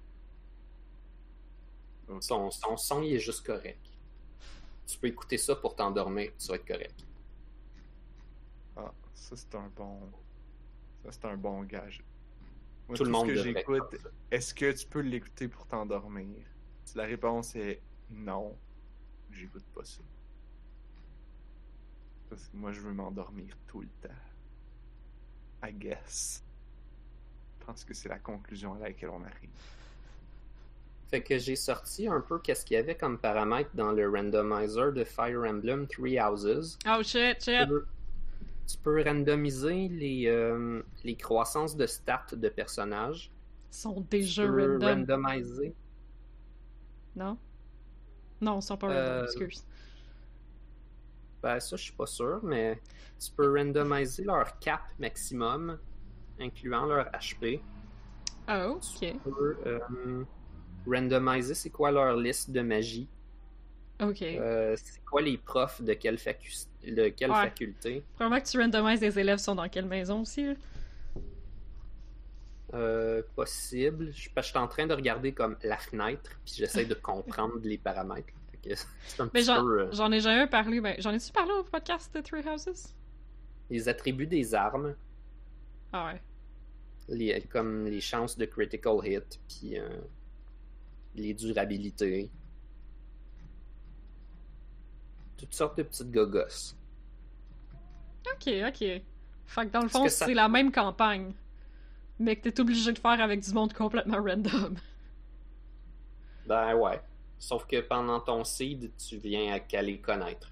Ok. 2.10 2.22
Son, 2.22 2.52
son 2.52 2.76
son 2.76 3.02
il 3.02 3.14
est 3.14 3.20
juste 3.20 3.46
correct. 3.46 3.80
Tu 4.86 4.98
peux 4.98 5.08
écouter 5.08 5.38
ça 5.38 5.56
pour 5.56 5.74
t'endormir, 5.74 6.34
tu 6.38 6.48
vas 6.48 6.56
être 6.56 6.68
correct. 6.68 7.06
Ah, 8.76 8.92
ça 9.14 9.38
c'est 9.38 9.56
un 9.56 9.72
bon. 9.74 10.02
Ça 11.06 11.14
c'est 11.14 11.26
un 11.26 11.38
bon 11.38 11.64
gage. 11.64 12.04
Moi, 12.90 12.98
Tout 12.98 13.06
le 13.06 13.12
monde 13.12 13.30
ce 13.30 13.36
que 13.36 13.42
j'écoute, 13.42 13.96
est-ce 14.32 14.54
que 14.54 14.70
tu 14.74 14.86
peux 14.86 15.00
l'écouter 15.00 15.48
pour 15.48 15.66
t'endormir? 15.66 16.44
Si 16.90 16.98
la 16.98 17.04
réponse 17.06 17.56
est 17.56 17.80
non, 18.10 18.56
j'écoute 19.32 19.64
pas 19.76 19.84
ça. 19.86 20.02
Parce 22.32 22.48
que 22.48 22.58
moi 22.58 22.72
je 22.72 22.82
veux 22.82 22.94
m'endormir 22.94 23.56
tout 23.68 23.82
le 23.82 23.88
temps. 24.02 24.16
I 25.64 25.72
guess. 25.72 26.44
Je 27.60 27.66
pense 27.68 27.84
que 27.84 27.94
c'est 27.94 28.10
la 28.10 28.18
conclusion 28.18 28.74
à 28.74 28.80
laquelle 28.80 29.10
on 29.10 29.22
arrive. 29.24 29.50
Fait 31.12 31.22
que 31.22 31.38
j'ai 31.38 31.56
sorti 31.56 32.08
un 32.08 32.22
peu 32.22 32.40
qu'est-ce 32.40 32.66
qu'il 32.66 32.74
y 32.74 32.78
avait 32.80 32.96
comme 32.98 33.20
paramètres 33.20 33.70
dans 33.76 33.92
le 33.92 34.10
randomizer 34.10 34.92
de 34.92 35.04
Fire 35.04 35.44
Emblem 35.44 35.86
Three 35.88 36.20
Houses. 36.20 36.80
Oh 36.88 37.04
shit, 37.04 37.38
Tu 37.38 37.52
shit. 37.52 37.68
peux, 37.68 37.86
tu 38.68 38.78
peux 38.80 39.04
randomiser 39.04 39.90
les, 39.90 40.26
euh, 40.26 40.82
les 41.04 41.16
croissances 41.16 41.76
de 41.78 41.86
stats 41.86 42.26
de 42.34 42.50
personnages. 42.50 43.32
Ils 43.72 43.76
sont 43.78 44.02
Tu 44.02 44.08
déjà 44.22 44.48
peux 44.48 44.80
random. 44.80 45.26
randomiser. 45.26 45.76
Non? 47.16 47.38
Non, 48.42 48.60
ils 48.60 48.62
sont 48.62 48.78
pas 48.78 48.90
Euh, 48.92 49.24
excuse. 49.26 49.66
Ben, 51.42 51.60
ça, 51.60 51.76
je 51.78 51.84
suis 51.84 51.94
pas 51.94 52.06
sûr, 52.06 52.40
mais 52.44 52.80
tu 53.20 53.32
peux 53.32 53.58
randomiser 53.58 54.24
leur 54.24 54.60
cap 54.60 54.82
maximum, 55.00 55.78
incluant 56.40 56.86
leur 56.86 57.06
HP. 57.12 57.62
Oh, 58.50 58.78
ok. 58.78 59.00
Tu 59.00 59.14
peux 59.20 59.58
euh, 59.66 60.24
randomiser 60.86 61.54
c'est 61.54 61.70
quoi 61.70 61.92
leur 61.92 62.16
liste 62.18 62.52
de 62.52 62.62
magie. 62.62 63.08
Ok. 64.02 64.22
Euh, 64.22 64.76
c'est 64.82 65.04
quoi 65.06 65.22
les 65.22 65.38
profs 65.38 65.82
de 65.82 65.94
quelle, 65.94 66.16
facu- 66.18 66.68
de 66.86 67.10
quelle 67.10 67.32
Ouais. 67.32 67.44
faculté. 67.44 68.04
Probablement 68.16 68.42
que 68.42 68.50
tu 68.50 68.58
randomises 68.60 69.02
les 69.02 69.20
élèves 69.20 69.40
sont 69.40 69.56
dans 69.56 69.68
quelle 69.70 69.86
maison 69.86 70.22
aussi. 70.22 70.46
là. 70.46 70.54
Euh, 72.74 73.24
possible. 73.36 74.12
Je, 74.14 74.30
parce 74.30 74.48
que 74.48 74.54
je 74.54 74.58
suis 74.58 74.58
en 74.60 74.68
train 74.68 74.86
de 74.86 74.94
regarder 74.94 75.32
comme 75.34 75.58
la 75.64 75.78
fenêtre, 75.78 76.30
puis 76.46 76.54
j'essaie 76.56 76.86
de 76.86 76.94
comprendre 77.12 77.60
les 77.64 77.78
paramètres. 77.78 78.34
Mais 79.34 79.42
j'en 79.42 79.66
euh, 79.66 79.90
j'en 79.92 80.12
ai 80.12 80.20
jamais 80.20 80.46
parlé. 80.48 80.80
Ben, 80.82 80.96
j'en 81.00 81.12
ai-tu 81.14 81.32
parlé 81.32 81.52
au 81.54 81.64
podcast 81.64 82.14
de 82.14 82.22
Three 82.22 82.44
Houses? 82.48 82.94
les 83.72 83.88
attributs 83.88 84.28
des 84.28 84.54
armes, 84.56 84.96
Ah 85.94 86.08
ouais. 86.08 86.22
les, 87.08 87.40
comme 87.44 87.86
les 87.86 88.02
chances 88.02 88.36
de 88.38 88.46
critical 88.46 88.98
hit, 89.04 89.40
puis 89.48 89.80
euh, 89.80 89.88
les 91.16 91.34
durabilités. 91.36 92.30
Toutes 95.38 95.54
sortes 95.54 95.78
de 95.78 95.84
petites 95.84 96.12
gogosses. 96.12 96.76
Ok, 98.26 98.52
ok. 98.68 99.02
Fait 99.46 99.66
que 99.66 99.72
dans 99.72 99.82
le 99.82 99.88
fond, 99.90 100.08
ça- 100.10 100.26
c'est 100.26 100.34
la 100.34 100.50
même 100.50 100.72
campagne. 100.72 101.34
Mais 102.20 102.36
que 102.36 102.50
t'es 102.50 102.60
obligé 102.60 102.92
de 102.92 103.00
faire 103.00 103.22
avec 103.22 103.40
du 103.42 103.54
monde 103.54 103.74
complètement 103.74 104.18
random. 104.22 104.76
Ben 106.48 106.76
ouais. 106.76 107.00
Sauf 107.38 107.66
que 107.66 107.80
pendant 107.80 108.20
ton 108.20 108.44
seed, 108.44 108.92
tu 108.98 109.18
viens 109.18 109.58
à 109.74 109.82
les 109.82 110.00
connaître. 110.00 110.52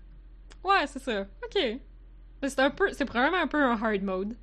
Ouais, 0.63 0.88
c'est 0.88 0.99
ça. 0.99 1.22
Ok. 1.43 1.80
Mais 2.41 2.49
c'est 2.49 2.59
un 2.59 2.70
peu. 2.70 2.91
C'est 2.93 3.05
probablement 3.05 3.41
un 3.43 3.47
peu 3.47 3.61
un 3.61 3.74
hard 3.82 4.03
mode. 4.03 4.36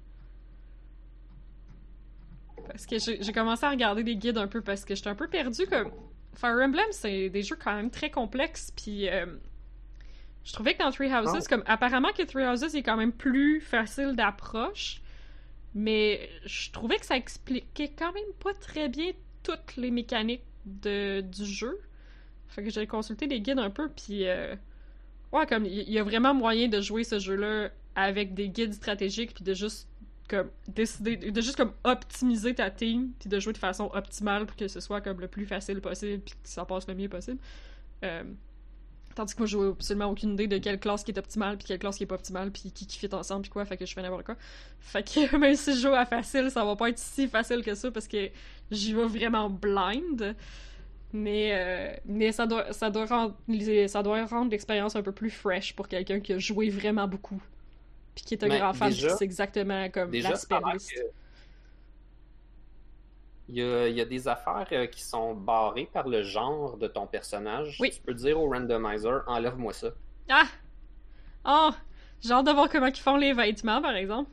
Parce 2.66 2.86
que 2.86 2.96
j'ai 2.98 3.32
commencé 3.32 3.64
à 3.64 3.70
regarder 3.70 4.02
des 4.02 4.16
guides 4.16 4.38
un 4.38 4.48
peu 4.48 4.60
parce 4.62 4.84
que 4.84 4.94
j'étais 4.94 5.08
un 5.10 5.14
peu 5.14 5.28
perdu 5.28 5.66
comme. 5.66 5.90
Fire 6.36 6.56
Emblem, 6.60 6.86
c'est 6.90 7.30
des 7.30 7.42
jeux 7.42 7.56
quand 7.62 7.76
même 7.76 7.90
très 7.92 8.10
complexes, 8.10 8.72
puis 8.74 9.08
euh, 9.08 9.24
je 10.42 10.52
trouvais 10.52 10.74
que 10.74 10.82
dans 10.82 10.90
Three 10.90 11.06
Houses, 11.14 11.30
Oh. 11.32 11.46
comme 11.48 11.62
apparemment 11.64 12.08
que 12.12 12.24
Three 12.24 12.44
Houses 12.44 12.74
est 12.74 12.82
quand 12.82 12.96
même 12.96 13.12
plus 13.12 13.60
facile 13.60 14.16
d'approche, 14.16 15.00
mais 15.74 16.28
je 16.44 16.70
trouvais 16.70 16.96
que 16.96 17.06
ça 17.06 17.16
expliquait 17.16 17.92
quand 17.96 18.12
même 18.12 18.32
pas 18.42 18.54
très 18.54 18.88
bien 18.88 19.12
toutes 19.42 19.76
les 19.76 19.90
mécaniques 19.90 20.44
de, 20.64 21.20
du 21.20 21.44
jeu. 21.44 21.80
Fait 22.48 22.62
que 22.62 22.70
j'ai 22.70 22.86
consulté 22.86 23.26
des 23.26 23.40
guides 23.40 23.58
un 23.58 23.70
peu, 23.70 23.88
puis 23.88 24.26
euh, 24.26 24.54
ouais, 25.32 25.46
comme 25.46 25.66
il 25.66 25.72
y, 25.72 25.92
y 25.92 25.98
a 25.98 26.04
vraiment 26.04 26.34
moyen 26.34 26.68
de 26.68 26.80
jouer 26.80 27.04
ce 27.04 27.18
jeu-là 27.18 27.70
avec 27.96 28.34
des 28.34 28.48
guides 28.48 28.74
stratégiques, 28.74 29.34
puis 29.34 29.44
de 29.44 29.54
juste 29.54 29.88
comme 30.28 30.50
décider, 30.68 31.16
de 31.16 31.40
juste 31.40 31.56
comme 31.56 31.72
optimiser 31.84 32.54
ta 32.54 32.70
team, 32.70 33.12
puis 33.18 33.28
de 33.28 33.38
jouer 33.38 33.52
de 33.52 33.58
façon 33.58 33.90
optimale 33.92 34.46
pour 34.46 34.56
que 34.56 34.68
ce 34.68 34.80
soit 34.80 35.00
comme 35.00 35.20
le 35.20 35.28
plus 35.28 35.46
facile 35.46 35.80
possible, 35.80 36.22
puis 36.22 36.34
que 36.34 36.48
ça 36.48 36.64
passe 36.64 36.86
le 36.88 36.94
mieux 36.94 37.08
possible. 37.08 37.38
Euh, 38.04 38.24
Tandis 39.14 39.34
que 39.34 39.40
moi, 39.40 39.46
j'ai 39.46 39.58
absolument 39.60 40.10
aucune 40.10 40.32
idée 40.32 40.46
de 40.48 40.58
quelle 40.58 40.80
classe 40.80 41.04
qui 41.04 41.12
est 41.12 41.18
optimale, 41.18 41.56
puis 41.56 41.66
quelle 41.66 41.78
classe 41.78 41.96
qui 41.96 42.02
est 42.04 42.06
pas 42.06 42.16
optimale, 42.16 42.50
puis 42.50 42.72
qui, 42.72 42.86
qui 42.86 42.98
fit 42.98 43.12
ensemble, 43.14 43.42
puis 43.42 43.50
quoi, 43.50 43.64
fait 43.64 43.76
que 43.76 43.86
je 43.86 43.94
fais 43.94 44.02
n'importe 44.02 44.24
quoi. 44.24 44.36
Fait 44.80 45.02
que 45.02 45.36
même 45.38 45.54
si 45.56 45.74
je 45.74 45.80
joue 45.88 45.94
à 45.94 46.04
facile, 46.06 46.50
ça 46.50 46.64
va 46.64 46.76
pas 46.76 46.88
être 46.90 46.98
si 46.98 47.28
facile 47.28 47.62
que 47.62 47.74
ça, 47.74 47.90
parce 47.90 48.08
que 48.08 48.30
j'y 48.70 48.94
vais 48.94 49.06
vraiment 49.06 49.50
blind. 49.50 50.34
Mais, 51.12 51.50
euh, 51.54 51.96
mais 52.06 52.32
ça, 52.32 52.46
doit, 52.46 52.72
ça, 52.72 52.90
doit 52.90 53.06
rendre, 53.06 53.36
ça 53.86 54.02
doit 54.02 54.26
rendre 54.26 54.50
l'expérience 54.50 54.96
un 54.96 55.02
peu 55.02 55.12
plus 55.12 55.30
fresh 55.30 55.74
pour 55.74 55.86
quelqu'un 55.88 56.20
qui 56.20 56.32
a 56.32 56.38
joué 56.38 56.70
vraiment 56.70 57.06
beaucoup. 57.06 57.40
Puis 58.14 58.24
qui 58.24 58.34
est 58.34 58.44
un 58.44 58.48
Mais 58.48 58.58
grand 58.58 58.72
fan, 58.74 58.92
c'est 58.92 59.22
exactement 59.24 59.88
comme 59.90 60.10
l'aspect 60.20 60.54
ça 60.54 60.56
a 60.56 60.60
l'air 60.60 60.74
liste. 60.74 60.90
que- 60.92 61.00
Il 63.48 63.56
y, 63.56 63.62
a, 63.62 63.88
il 63.88 63.96
y 63.96 64.00
a 64.00 64.06
des 64.06 64.26
affaires 64.26 64.66
euh, 64.72 64.86
qui 64.86 65.02
sont 65.02 65.34
barrées 65.34 65.88
par 65.92 66.08
le 66.08 66.22
genre 66.22 66.78
de 66.78 66.86
ton 66.86 67.06
personnage. 67.06 67.76
Oui. 67.78 67.90
Tu 67.90 68.00
peux 68.00 68.14
dire 68.14 68.40
au 68.40 68.48
randomizer, 68.48 69.22
enlève-moi 69.26 69.72
ça. 69.74 69.88
Ah! 70.30 70.46
Oh! 71.44 71.70
J'ai 72.22 72.32
hâte 72.32 72.46
de 72.46 72.52
voir 72.52 72.70
comment 72.70 72.86
ils 72.86 72.96
font 72.96 73.16
les 73.16 73.34
vêtements, 73.34 73.82
par 73.82 73.94
exemple. 73.96 74.30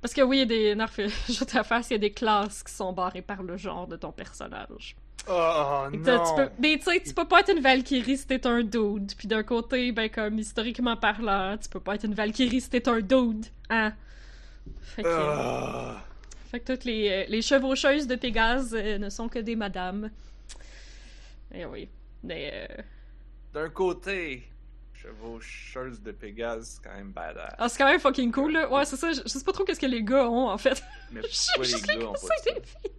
Parce 0.00 0.14
que 0.14 0.22
oui, 0.22 0.36
il 0.36 0.40
y 0.40 0.42
a 0.42 0.46
des... 0.46 0.74
Non, 0.76 0.86
je 1.28 1.44
ta 1.44 1.64
face, 1.64 1.90
il 1.90 1.94
y 1.94 1.96
a 1.96 1.98
des 1.98 2.12
classes 2.12 2.62
qui 2.62 2.72
sont 2.72 2.92
barrées 2.92 3.22
par 3.22 3.42
le 3.42 3.56
genre 3.56 3.88
de 3.88 3.96
ton 3.96 4.12
personnage. 4.12 4.94
Oh 5.28 5.86
non! 5.92 6.24
tu 6.24 6.34
peux... 6.36 6.48
Mais 6.58 6.78
tu 6.78 6.84
sais, 6.84 7.02
tu 7.02 7.12
peux 7.12 7.26
pas 7.26 7.40
être 7.40 7.50
une 7.50 7.60
Valkyrie 7.60 8.16
si 8.16 8.26
t'es 8.26 8.46
un 8.46 8.62
dude. 8.62 9.12
Puis 9.18 9.28
d'un 9.28 9.42
côté, 9.42 9.92
ben 9.92 10.08
comme 10.08 10.38
historiquement 10.38 10.96
parlant, 10.96 11.56
tu 11.60 11.68
peux 11.68 11.80
pas 11.80 11.96
être 11.96 12.04
une 12.04 12.14
Valkyrie 12.14 12.60
si 12.60 12.70
t'es 12.70 12.88
un 12.88 13.00
dude. 13.00 13.46
Hein? 13.68 13.92
Fait 14.80 15.02
que, 15.02 15.08
Ah. 15.08 15.96
Fait 16.50 16.60
que 16.60 16.72
toutes 16.72 16.84
les, 16.84 17.08
euh, 17.08 17.24
les 17.28 17.42
chevaucheuses 17.42 18.06
de 18.06 18.14
Pégase 18.16 18.74
euh, 18.74 18.98
ne 18.98 19.08
sont 19.10 19.28
que 19.28 19.38
des 19.38 19.56
madames. 19.56 20.10
Eh 21.54 21.64
oui. 21.64 21.88
Mais... 22.22 22.68
euh, 22.70 22.82
D'un 23.54 23.68
côté, 23.70 24.44
chevaucheuse 24.92 26.00
de 26.02 26.12
Pégase, 26.12 26.76
c'est 26.82 26.88
quand 26.88 26.94
même 26.96 27.10
badass. 27.12 27.54
Ah, 27.58 27.68
c'est 27.68 27.78
quand 27.78 27.86
même 27.90 28.00
fucking 28.00 28.30
cool, 28.32 28.52
là. 28.52 28.70
Ouais, 28.70 28.84
c'est 28.84 28.96
ça. 28.96 29.12
Je, 29.12 29.20
je 29.22 29.28
sais 29.28 29.44
pas 29.44 29.52
trop 29.52 29.64
qu'est-ce 29.64 29.80
que 29.80 29.86
les 29.86 30.02
gars 30.02 30.28
ont, 30.28 30.48
en 30.48 30.58
fait. 30.58 30.82
Mais 31.12 31.22
Je 31.22 31.28
pourquoi 31.28 31.64
sais 31.64 31.72
les 31.72 31.78
juste 31.78 31.86
gars 31.86 32.08
ont 32.08 32.12
pas 32.12 32.18
ça? 32.18 32.34
des 32.46 32.60
filles. 32.60 32.90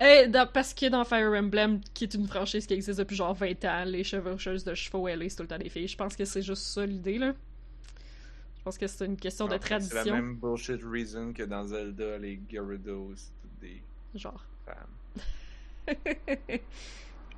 Eh, 0.00 0.28
dans- 0.28 0.46
parce 0.52 0.74
que 0.74 0.88
dans 0.88 1.04
Fire 1.04 1.32
Emblem, 1.32 1.80
qui 1.94 2.04
est 2.04 2.14
une 2.14 2.26
franchise 2.26 2.66
qui 2.66 2.74
existe 2.74 2.98
depuis 2.98 3.14
genre 3.16 3.34
20 3.34 3.64
ans, 3.66 3.84
les 3.84 4.02
chevaucheuses 4.02 4.64
de 4.64 4.74
chevaux 4.74 5.06
LA, 5.06 5.28
c'est 5.28 5.36
tout 5.36 5.42
le 5.42 5.48
temps 5.48 5.58
des 5.58 5.68
filles. 5.68 5.86
Je 5.88 5.96
pense 5.96 6.16
que 6.16 6.24
c'est 6.24 6.42
juste 6.42 6.62
ça 6.62 6.84
l'idée, 6.86 7.18
là. 7.18 7.34
Je 8.62 8.64
pense 8.64 8.78
que 8.78 8.86
c'est 8.86 9.04
une 9.06 9.16
question 9.16 9.48
de 9.48 9.54
En 9.56 9.58
fait, 9.58 9.62
C'est 9.66 9.70
la 9.74 9.80
tradition. 9.88 10.14
même 10.14 10.36
bullshit 10.36 10.80
reason 10.84 11.32
que 11.32 11.42
dans 11.42 11.66
Zelda, 11.66 12.16
les 12.18 12.40
Gyarados, 12.48 13.12
c'est 13.16 13.32
toutes 13.42 13.58
des 13.60 13.82
Genre. 14.14 14.44
femmes. 14.64 15.26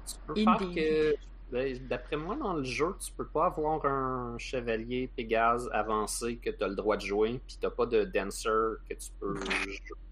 Tu 0.07 0.15
peux 0.27 0.35
faire 0.35 0.61
Indeed. 0.61 0.75
que. 0.75 1.15
ben, 1.51 1.79
D'après 1.89 2.17
moi, 2.19 2.37
dans 2.37 2.53
le 2.53 2.63
jeu, 2.65 2.95
tu 3.01 3.11
peux 3.13 3.27
pas 3.27 3.47
avoir 3.47 3.83
un 3.87 4.37
chevalier 4.37 5.09
Pégase 5.17 5.67
avancé 5.73 6.37
que 6.37 6.51
tu 6.51 6.63
as 6.63 6.69
le 6.69 6.75
droit 6.75 6.99
de 6.99 7.07
jouer, 7.07 7.41
puis 7.47 7.57
t'as 7.59 7.71
pas 7.71 7.87
de 7.87 8.05
dancer 8.05 8.51
que 8.87 8.93
tu 8.95 9.09
peux 9.19 9.35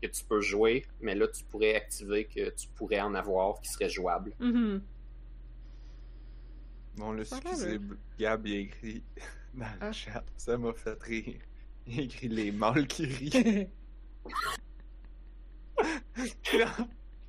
que 0.00 0.06
tu 0.06 0.24
peux 0.24 0.40
jouer, 0.40 0.86
mais 1.02 1.14
là 1.14 1.28
tu 1.28 1.44
pourrais 1.44 1.74
activer 1.74 2.24
que 2.24 2.48
tu 2.50 2.68
pourrais 2.74 3.02
en 3.02 3.14
avoir 3.14 3.60
qui 3.60 3.68
serait 3.68 3.90
jouable. 3.90 4.32
Mhm. 4.40 4.80
Bon, 6.96 7.12
là, 7.12 7.22
Pas 7.28 7.36
excusez, 7.36 7.80
Gab, 8.18 8.46
il 8.46 8.54
a 8.56 8.58
écrit 8.60 9.02
dans 9.55 9.64
le 9.66 9.70
Ah. 9.80 9.92
chat, 9.92 10.24
ça 10.36 10.57
m'a 10.59 10.72
fait 10.72 11.00
rire. 11.03 11.34
Il 11.86 11.98
a 12.00 12.03
écrit 12.03 12.28
les 12.28 12.53
mâles 12.53 12.86
qui 12.86 13.07
rient. 13.07 13.68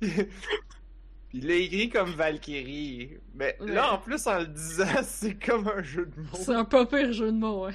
Il 1.32 1.48
l'a 1.48 1.54
écrit 1.56 1.88
comme 1.88 2.10
Valkyrie. 2.10 3.18
Mais 3.34 3.56
Ouais. 3.60 3.72
là, 3.72 3.94
en 3.94 3.98
plus, 3.98 4.24
en 4.26 4.38
le 4.38 4.46
disant, 4.46 4.84
c'est 5.02 5.34
comme 5.34 5.66
un 5.68 5.82
jeu 5.82 6.06
de 6.06 6.20
mots. 6.20 6.28
c'est 6.34 6.54
un 6.54 6.64
pas 6.64 6.86
pire 6.86 7.12
jeu 7.12 7.32
de 7.32 7.36
mots, 7.36 7.66
ouais. 7.66 7.74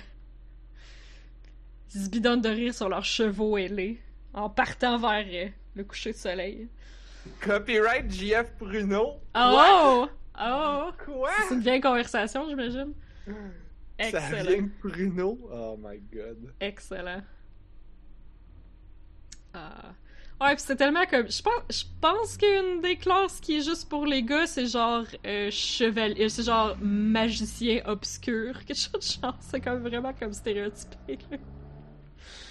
Ils 1.94 2.02
se 2.06 2.10
bidonnent 2.10 2.42
de 2.42 2.50
rire 2.50 2.74
sur 2.74 2.88
leurs 2.88 3.04
chevaux 3.04 3.58
ailés 3.58 4.00
en 4.34 4.50
partant 4.50 4.98
vers 4.98 5.26
euh, 5.28 5.50
le 5.76 5.84
coucher 5.84 6.12
de 6.14 6.18
soleil. 6.18 6.68
Copyright 7.42 8.10
JF 8.12 8.54
Bruno. 8.60 9.16
Oh! 9.36 10.08
Oh! 10.40 10.90
Quoi? 11.04 11.32
C'est 11.50 11.56
une 11.56 11.62
vieille 11.62 11.82
conversation, 11.82 12.48
j'imagine. 12.48 12.94
Ça 14.00 14.08
Excellent. 14.08 14.50
vient 14.50 14.62
de 14.62 14.70
Bruno? 14.82 15.38
Oh 15.52 15.78
my 15.78 16.00
god. 16.14 16.54
Excellent. 16.62 17.22
Ah. 19.54 19.94
Ouais, 20.42 20.56
pis 20.56 20.62
c'est 20.62 20.78
tellement 20.78 21.06
comme. 21.06 21.30
Je 21.30 21.42
pense, 21.42 21.64
je 21.70 21.84
pense 22.00 22.38
qu'une 22.38 22.80
des 22.82 22.96
classes 22.96 23.42
qui 23.42 23.58
est 23.58 23.62
juste 23.62 23.90
pour 23.90 24.06
les 24.06 24.24
gars, 24.24 24.48
c'est 24.48 24.68
genre 24.68 25.04
euh, 25.26 25.52
chevalier. 25.52 26.30
C'est 26.30 26.44
genre 26.44 26.78
magicien 26.80 27.82
obscur. 27.86 28.58
Quelque 28.66 28.78
chose 28.78 29.18
de 29.18 29.22
genre. 29.22 29.38
C'est 29.42 29.60
comme 29.60 29.80
vraiment 29.82 30.14
comme 30.14 30.32
stéréotypé. 30.32 31.18
là. 31.30 31.38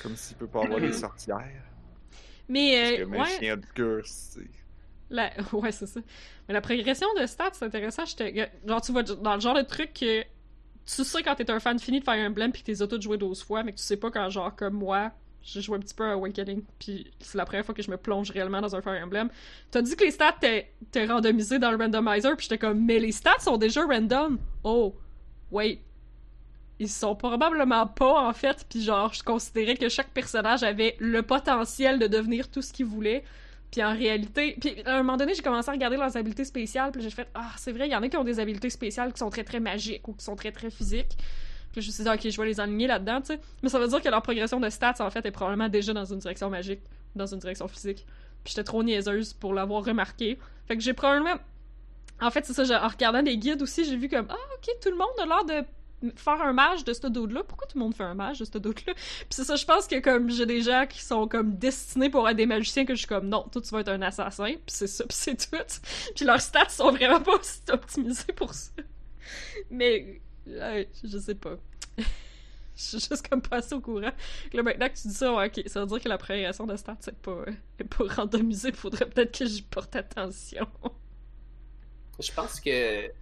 Comme 0.02 0.16
s'il 0.16 0.36
peut 0.36 0.46
pas 0.46 0.64
avoir 0.64 0.80
des 0.80 0.92
sorcières. 0.92 1.64
Mais, 2.48 2.72
Parce 2.78 2.96
que 2.96 3.02
euh, 3.02 3.06
ouais. 3.06 3.18
magicien 3.18 3.54
obscur, 3.54 4.00
c'est... 4.04 4.50
La... 5.10 5.30
Ouais, 5.52 5.72
c'est 5.72 5.86
ça. 5.86 6.00
Mais 6.46 6.54
la 6.54 6.60
progression 6.60 7.08
de 7.18 7.26
stats, 7.26 7.50
c'est 7.54 7.64
intéressant. 7.64 8.04
Genre, 8.04 8.80
tu 8.82 8.92
vois, 8.92 9.02
dans 9.02 9.34
le 9.34 9.40
genre 9.40 9.54
de 9.54 9.62
truc 9.62 9.94
que 9.94 10.24
tu 10.96 11.04
sais 11.04 11.22
quand 11.22 11.34
t'es 11.34 11.50
un 11.50 11.60
fan 11.60 11.78
fini 11.78 12.00
de 12.00 12.04
Fire 12.04 12.26
Emblem 12.26 12.50
pis 12.52 12.62
que 12.62 12.66
t'es 12.66 12.82
auto 12.82 13.00
joué 13.00 13.18
12 13.18 13.42
fois, 13.42 13.62
mais 13.62 13.72
que 13.72 13.78
tu 13.78 13.84
sais 13.84 13.96
pas 13.96 14.10
quand, 14.10 14.28
genre, 14.30 14.54
comme 14.54 14.74
moi, 14.74 15.12
j'ai 15.42 15.60
joué 15.60 15.76
un 15.76 15.80
petit 15.80 15.94
peu 15.94 16.04
à 16.04 16.12
Awakening, 16.12 16.62
puis 16.78 17.10
c'est 17.20 17.38
la 17.38 17.44
première 17.44 17.64
fois 17.64 17.74
que 17.74 17.82
je 17.82 17.90
me 17.90 17.96
plonge 17.96 18.30
réellement 18.30 18.60
dans 18.60 18.74
un 18.74 18.82
Fire 18.82 19.02
Emblem. 19.02 19.28
T'as 19.70 19.82
dit 19.82 19.96
que 19.96 20.04
les 20.04 20.10
stats 20.10 20.36
t'es 20.40 21.06
randomisés 21.06 21.58
dans 21.58 21.70
le 21.70 21.76
randomizer, 21.76 22.36
puis 22.36 22.44
j'étais 22.44 22.58
comme, 22.58 22.84
mais 22.84 22.98
les 22.98 23.12
stats 23.12 23.38
sont 23.40 23.56
déjà 23.56 23.84
random. 23.84 24.38
Oh, 24.64 24.94
wait. 25.50 25.80
Ils 26.80 26.88
sont 26.88 27.16
probablement 27.16 27.86
pas, 27.86 28.28
en 28.28 28.32
fait, 28.32 28.64
puis 28.68 28.82
genre, 28.82 29.12
je 29.12 29.22
considérais 29.22 29.76
que 29.76 29.88
chaque 29.88 30.10
personnage 30.10 30.62
avait 30.62 30.96
le 31.00 31.22
potentiel 31.22 31.98
de 31.98 32.06
devenir 32.06 32.50
tout 32.50 32.62
ce 32.62 32.72
qu'il 32.72 32.86
voulait. 32.86 33.24
Puis 33.70 33.82
en 33.82 33.92
réalité, 33.92 34.56
puis 34.60 34.82
à 34.84 34.94
un 34.94 35.02
moment 35.02 35.18
donné, 35.18 35.34
j'ai 35.34 35.42
commencé 35.42 35.68
à 35.68 35.72
regarder 35.72 35.96
leurs 35.96 36.16
habiletés 36.16 36.44
spéciales, 36.44 36.90
puis 36.90 37.02
j'ai 37.02 37.10
fait 37.10 37.28
ah, 37.34 37.50
c'est 37.56 37.72
vrai, 37.72 37.86
il 37.86 37.92
y 37.92 37.96
en 37.96 38.02
a 38.02 38.08
qui 38.08 38.16
ont 38.16 38.24
des 38.24 38.40
habiletés 38.40 38.70
spéciales 38.70 39.12
qui 39.12 39.18
sont 39.18 39.30
très 39.30 39.44
très 39.44 39.60
magiques 39.60 40.08
ou 40.08 40.14
qui 40.14 40.24
sont 40.24 40.36
très 40.36 40.52
très 40.52 40.70
physiques. 40.70 41.16
Puis 41.72 41.82
je 41.82 41.88
me 41.88 41.92
suis 41.92 42.04
dit 42.04 42.10
OK, 42.10 42.30
je 42.30 42.40
vais 42.40 42.46
les 42.46 42.60
aligner 42.60 42.86
là-dedans, 42.86 43.20
tu 43.20 43.26
sais. 43.34 43.40
Mais 43.62 43.68
ça 43.68 43.78
veut 43.78 43.88
dire 43.88 44.00
que 44.00 44.08
leur 44.08 44.22
progression 44.22 44.58
de 44.58 44.70
stats 44.70 44.96
en 45.00 45.10
fait 45.10 45.24
est 45.26 45.30
probablement 45.30 45.68
déjà 45.68 45.92
dans 45.92 46.06
une 46.06 46.18
direction 46.18 46.48
magique, 46.48 46.80
dans 47.14 47.26
une 47.26 47.40
direction 47.40 47.68
physique. 47.68 48.06
Puis 48.42 48.54
j'étais 48.54 48.64
trop 48.64 48.82
niaiseuse 48.82 49.34
pour 49.34 49.52
l'avoir 49.52 49.84
remarqué. 49.84 50.38
Fait 50.66 50.76
que 50.76 50.82
j'ai 50.82 50.94
probablement. 50.94 51.36
En 52.20 52.30
fait, 52.30 52.44
c'est 52.46 52.54
ça, 52.54 52.84
en 52.84 52.88
regardant 52.88 53.22
des 53.22 53.36
guides 53.36 53.62
aussi, 53.62 53.84
j'ai 53.84 53.96
vu 53.96 54.08
comme 54.08 54.26
Ah, 54.30 54.34
ok, 54.56 54.74
tout 54.82 54.90
le 54.90 54.96
monde 54.96 55.08
a 55.20 55.26
l'air 55.26 55.44
de 55.44 55.66
faire 56.16 56.40
un 56.42 56.52
mage 56.52 56.84
de 56.84 56.92
ce 56.92 57.06
dude-là. 57.06 57.42
Pourquoi 57.44 57.66
tout 57.66 57.78
le 57.78 57.84
monde 57.84 57.94
fait 57.94 58.04
un 58.04 58.14
mage 58.14 58.38
de 58.38 58.44
ce 58.44 58.58
dude-là? 58.58 58.94
Puis 58.94 59.26
c'est 59.30 59.44
ça, 59.44 59.56
je 59.56 59.64
pense 59.64 59.86
que 59.86 59.98
comme 60.00 60.30
j'ai 60.30 60.46
des 60.46 60.62
gens 60.62 60.86
qui 60.88 61.02
sont 61.02 61.26
comme 61.28 61.54
destinés 61.56 62.10
pour 62.10 62.28
être 62.28 62.36
des 62.36 62.46
magiciens 62.46 62.84
que 62.84 62.94
je 62.94 63.00
suis 63.00 63.08
comme 63.08 63.28
non, 63.28 63.42
toi 63.50 63.60
tu 63.62 63.68
vas 63.70 63.80
être 63.80 63.88
un 63.88 64.02
assassin, 64.02 64.52
puis 64.52 64.60
c'est 64.66 64.86
ça, 64.86 65.04
puis 65.08 65.16
c'est 65.16 65.36
tout. 65.36 65.80
Puis 66.14 66.24
leurs 66.24 66.40
stats 66.40 66.68
sont 66.68 66.90
vraiment 66.90 67.20
pas 67.20 67.38
optimisés 67.72 68.32
pour 68.34 68.54
ça. 68.54 68.72
Mais 69.70 70.20
je 70.46 71.18
sais 71.18 71.34
pas. 71.34 71.56
Je 72.78 72.84
suis 72.84 73.00
juste 73.00 73.28
comme 73.28 73.42
pas 73.42 73.56
assez 73.56 73.74
au 73.74 73.80
courant. 73.80 74.12
Là, 74.52 74.62
maintenant 74.62 74.88
que 74.88 74.94
tu 74.94 75.08
dis 75.08 75.14
ça, 75.14 75.32
ok, 75.32 75.62
ça 75.66 75.80
veut 75.80 75.86
dire 75.86 76.00
que 76.00 76.08
la 76.08 76.16
progression 76.16 76.64
de 76.64 76.76
stats, 76.76 76.96
c'est 77.00 77.18
pas, 77.18 77.32
euh, 77.32 77.52
est 77.80 77.82
pas 77.82 78.04
randomisé. 78.14 78.70
Faudrait 78.70 79.06
peut-être 79.06 79.36
que 79.36 79.46
j'y 79.46 79.62
porte 79.62 79.96
attention. 79.96 80.68
Je 82.20 82.32
pense 82.32 82.60
que 82.60 82.70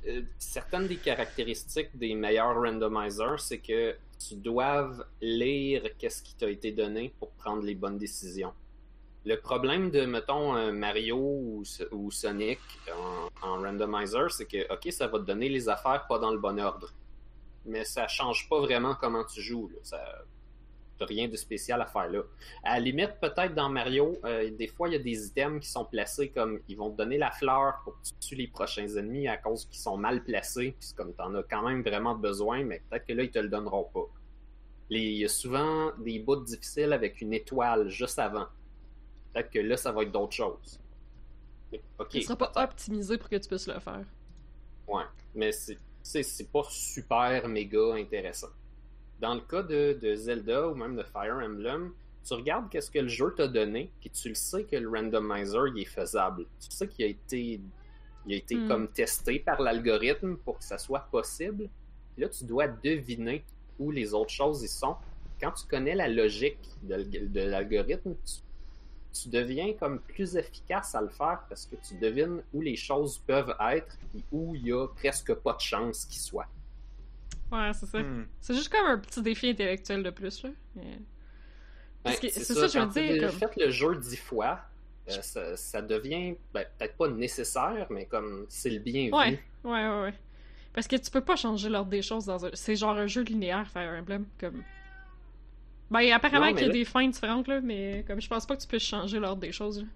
euh, 0.08 0.22
certaines 0.38 0.86
des 0.86 0.96
caractéristiques 0.96 1.96
des 1.96 2.14
meilleurs 2.14 2.54
randomizers, 2.54 3.38
c'est 3.38 3.58
que 3.58 3.94
tu 4.18 4.36
dois 4.36 4.90
lire 5.20 5.82
qu'est-ce 5.98 6.22
qui 6.22 6.34
t'a 6.34 6.48
été 6.48 6.72
donné 6.72 7.12
pour 7.18 7.30
prendre 7.32 7.62
les 7.62 7.74
bonnes 7.74 7.98
décisions. 7.98 8.54
Le 9.26 9.38
problème 9.38 9.90
de, 9.90 10.06
mettons, 10.06 10.54
un 10.54 10.72
Mario 10.72 11.18
ou, 11.18 12.10
Sonic 12.10 12.60
en, 13.42 13.60
randomizer, 13.60 14.30
c'est 14.30 14.46
que, 14.46 14.72
OK, 14.72 14.90
ça 14.92 15.08
va 15.08 15.18
te 15.18 15.24
donner 15.24 15.48
les 15.48 15.68
affaires 15.68 16.06
pas 16.06 16.18
dans 16.18 16.30
le 16.30 16.38
bon 16.38 16.58
ordre. 16.60 16.94
Mais 17.64 17.84
ça 17.84 18.06
change 18.06 18.48
pas 18.48 18.60
vraiment 18.60 18.94
comment 18.94 19.24
tu 19.24 19.42
joues. 19.42 19.68
Là. 19.68 20.24
Rien 21.04 21.28
de 21.28 21.36
spécial 21.36 21.80
à 21.80 21.86
faire 21.86 22.08
là. 22.10 22.22
À 22.64 22.74
la 22.74 22.80
limite, 22.80 23.12
peut-être 23.20 23.54
dans 23.54 23.68
Mario, 23.68 24.16
euh, 24.24 24.50
des 24.50 24.66
fois, 24.68 24.88
il 24.88 24.92
y 24.92 24.96
a 24.96 25.00
des 25.00 25.26
items 25.26 25.60
qui 25.62 25.68
sont 25.70 25.84
placés 25.84 26.30
comme 26.30 26.60
ils 26.68 26.76
vont 26.76 26.90
te 26.90 26.96
donner 26.96 27.18
la 27.18 27.30
fleur 27.30 27.80
pour 27.84 27.94
que 28.00 28.06
tu 28.06 28.12
tues 28.28 28.34
les 28.36 28.48
prochains 28.48 28.88
ennemis 28.88 29.28
à 29.28 29.36
cause 29.36 29.66
qu'ils 29.66 29.80
sont 29.80 29.96
mal 29.96 30.24
placés. 30.24 30.74
Puis 30.78 30.90
comme 30.96 31.12
t'en 31.14 31.34
as 31.34 31.42
quand 31.42 31.68
même 31.68 31.82
vraiment 31.82 32.14
besoin, 32.14 32.64
mais 32.64 32.82
peut-être 32.88 33.06
que 33.06 33.12
là, 33.12 33.22
ils 33.24 33.30
te 33.30 33.38
le 33.38 33.48
donneront 33.48 33.84
pas. 33.84 34.06
Les- 34.90 35.00
Il 35.00 35.18
y 35.18 35.24
a 35.24 35.28
souvent 35.28 35.92
des 35.98 36.18
bouts 36.18 36.36
difficiles 36.44 36.92
avec 36.92 37.20
une 37.20 37.32
étoile 37.34 37.88
juste 37.88 38.18
avant. 38.18 38.46
Peut-être 39.32 39.50
que 39.50 39.58
là, 39.58 39.76
ça 39.76 39.92
va 39.92 40.02
être 40.02 40.12
d'autres 40.12 40.32
choses. 40.34 40.80
Ok. 41.98 42.08
Ce 42.12 42.20
sera 42.22 42.36
pas 42.36 42.52
optimisé 42.62 43.18
pour 43.18 43.28
que 43.28 43.36
tu 43.36 43.48
puisses 43.48 43.66
le 43.66 43.78
faire. 43.80 44.04
Ouais, 44.88 45.02
mais 45.34 45.50
c'est 45.52 46.52
pas 46.52 46.62
super 46.70 47.48
méga 47.48 47.94
intéressant. 47.96 48.46
Dans 49.20 49.34
le 49.34 49.40
cas 49.40 49.62
de, 49.62 49.98
de 50.00 50.14
Zelda 50.14 50.68
ou 50.68 50.74
même 50.74 50.96
de 50.96 51.02
Fire 51.02 51.36
Emblem, 51.42 51.92
tu 52.26 52.34
regardes 52.34 52.68
qu'est-ce 52.70 52.90
que 52.90 52.98
le 52.98 53.08
jeu 53.08 53.32
t'a 53.36 53.46
donné, 53.48 53.90
puis 54.00 54.10
tu 54.10 54.28
le 54.28 54.34
sais 54.34 54.64
que 54.64 54.76
le 54.76 54.88
randomizer 54.88 55.68
il 55.68 55.82
est 55.82 55.84
faisable. 55.84 56.44
Tu 56.60 56.70
sais 56.70 56.88
qu'il 56.88 57.04
a 57.04 57.08
été, 57.08 57.60
il 58.26 58.32
a 58.32 58.36
été 58.36 58.56
Hmm. 58.56 58.68
comme 58.68 58.88
testé 58.88 59.38
par 59.38 59.62
l'algorithme 59.62 60.36
pour 60.36 60.58
que 60.58 60.64
ça 60.64 60.76
soit 60.78 61.06
possible. 61.10 61.68
Puis 62.14 62.22
là, 62.22 62.28
tu 62.28 62.44
dois 62.44 62.66
deviner 62.68 63.44
où 63.78 63.90
les 63.90 64.12
autres 64.12 64.32
choses 64.32 64.62
y 64.62 64.68
sont. 64.68 64.96
Quand 65.40 65.52
tu 65.52 65.66
connais 65.66 65.94
la 65.94 66.08
logique 66.08 66.58
de, 66.82 66.96
de 67.02 67.40
l'algorithme, 67.40 68.14
tu, 68.24 68.34
tu 69.22 69.28
deviens 69.28 69.72
comme 69.74 70.00
plus 70.00 70.36
efficace 70.36 70.94
à 70.94 71.00
le 71.00 71.08
faire 71.08 71.42
parce 71.48 71.66
que 71.66 71.76
tu 71.76 71.94
devines 71.94 72.42
où 72.52 72.60
les 72.60 72.76
choses 72.76 73.18
peuvent 73.26 73.54
être 73.70 73.96
et 74.16 74.22
où 74.32 74.54
il 74.54 74.66
y 74.66 74.72
a 74.72 74.86
presque 74.88 75.32
pas 75.34 75.52
de 75.54 75.60
chance 75.60 76.04
qu'ils 76.06 76.20
soient. 76.20 76.48
Ouais, 77.52 77.70
c'est 77.74 77.86
ça. 77.86 78.00
Hmm. 78.02 78.26
C'est 78.40 78.54
juste 78.54 78.68
comme 78.72 78.86
un 78.86 78.98
petit 78.98 79.22
défi 79.22 79.50
intellectuel 79.50 80.02
de 80.02 80.10
plus, 80.10 80.42
là. 80.42 80.50
Mais- 80.74 80.98
Parce 82.02 82.16
que 82.18 82.26
Ben, 82.26 82.32
c'est 82.32 82.44
ça, 82.54 82.66
je 82.66 82.78
veux 82.78 82.86
dire, 82.86 83.30
comme- 83.30 83.38
fait 83.38 83.56
le 83.64 83.70
jeu 83.70 83.96
dix 83.96 84.16
fois, 84.16 84.60
euh, 85.08 85.12
ça, 85.22 85.56
ça 85.56 85.82
devient 85.82 86.36
ben, 86.54 86.64
peut-être 86.78 86.96
pas 86.96 87.08
nécessaire, 87.08 87.86
mais 87.90 88.06
comme 88.06 88.46
c'est 88.48 88.70
le 88.70 88.78
bienvenu. 88.78 89.12
Ouais, 89.16 89.42
ouais, 89.64 89.88
ouais, 89.88 90.00
ouais. 90.02 90.14
Parce 90.72 90.86
que 90.86 90.96
tu 90.96 91.10
peux 91.10 91.20
pas 91.22 91.36
changer 91.36 91.68
l'ordre 91.68 91.90
des 91.90 92.02
choses 92.02 92.26
dans 92.26 92.44
un... 92.46 92.50
C'est 92.52 92.76
genre 92.76 92.96
un 92.96 93.06
jeu 93.06 93.22
linéaire, 93.22 93.66
Fire 93.68 93.90
Emblem, 93.98 94.26
comme... 94.38 94.62
Ben, 95.90 96.12
apparemment 96.12 96.48
qu'il 96.52 96.60
y 96.60 96.64
a 96.64 96.66
là- 96.66 96.72
des 96.72 96.84
fins 96.84 97.08
différentes, 97.08 97.46
là, 97.48 97.60
mais 97.60 98.04
comme 98.06 98.20
je 98.20 98.28
pense 98.28 98.44
pas 98.44 98.56
que 98.56 98.62
tu 98.62 98.68
puisses 98.68 98.82
changer 98.82 99.18
l'ordre 99.18 99.40
des 99.40 99.52
choses, 99.52 99.80
là. 99.80 99.86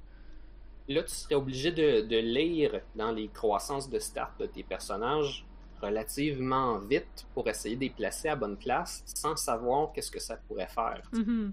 Là, 0.89 1.03
tu 1.05 1.15
serais 1.15 1.35
obligé 1.37 1.71
de, 1.71 2.01
de 2.01 2.17
lire 2.17 2.81
dans 2.97 3.13
les 3.13 3.29
croissances 3.29 3.89
de 3.89 3.99
stats 4.01 4.35
de 4.41 4.47
tes 4.47 4.63
personnages 4.65 5.45
relativement 5.81 6.79
vite 6.79 7.27
pour 7.35 7.49
essayer 7.49 7.77
de 7.77 7.81
les 7.81 7.91
placer 7.91 8.29
à 8.29 8.37
bonne 8.37 8.57
place 8.57 9.03
sans 9.07 9.37
savoir 9.37 9.93
qu'est-ce 9.93 10.11
que 10.11 10.21
ça 10.21 10.37
pourrait 10.37 10.69
faire. 10.69 11.03
Mhm. 11.13 11.53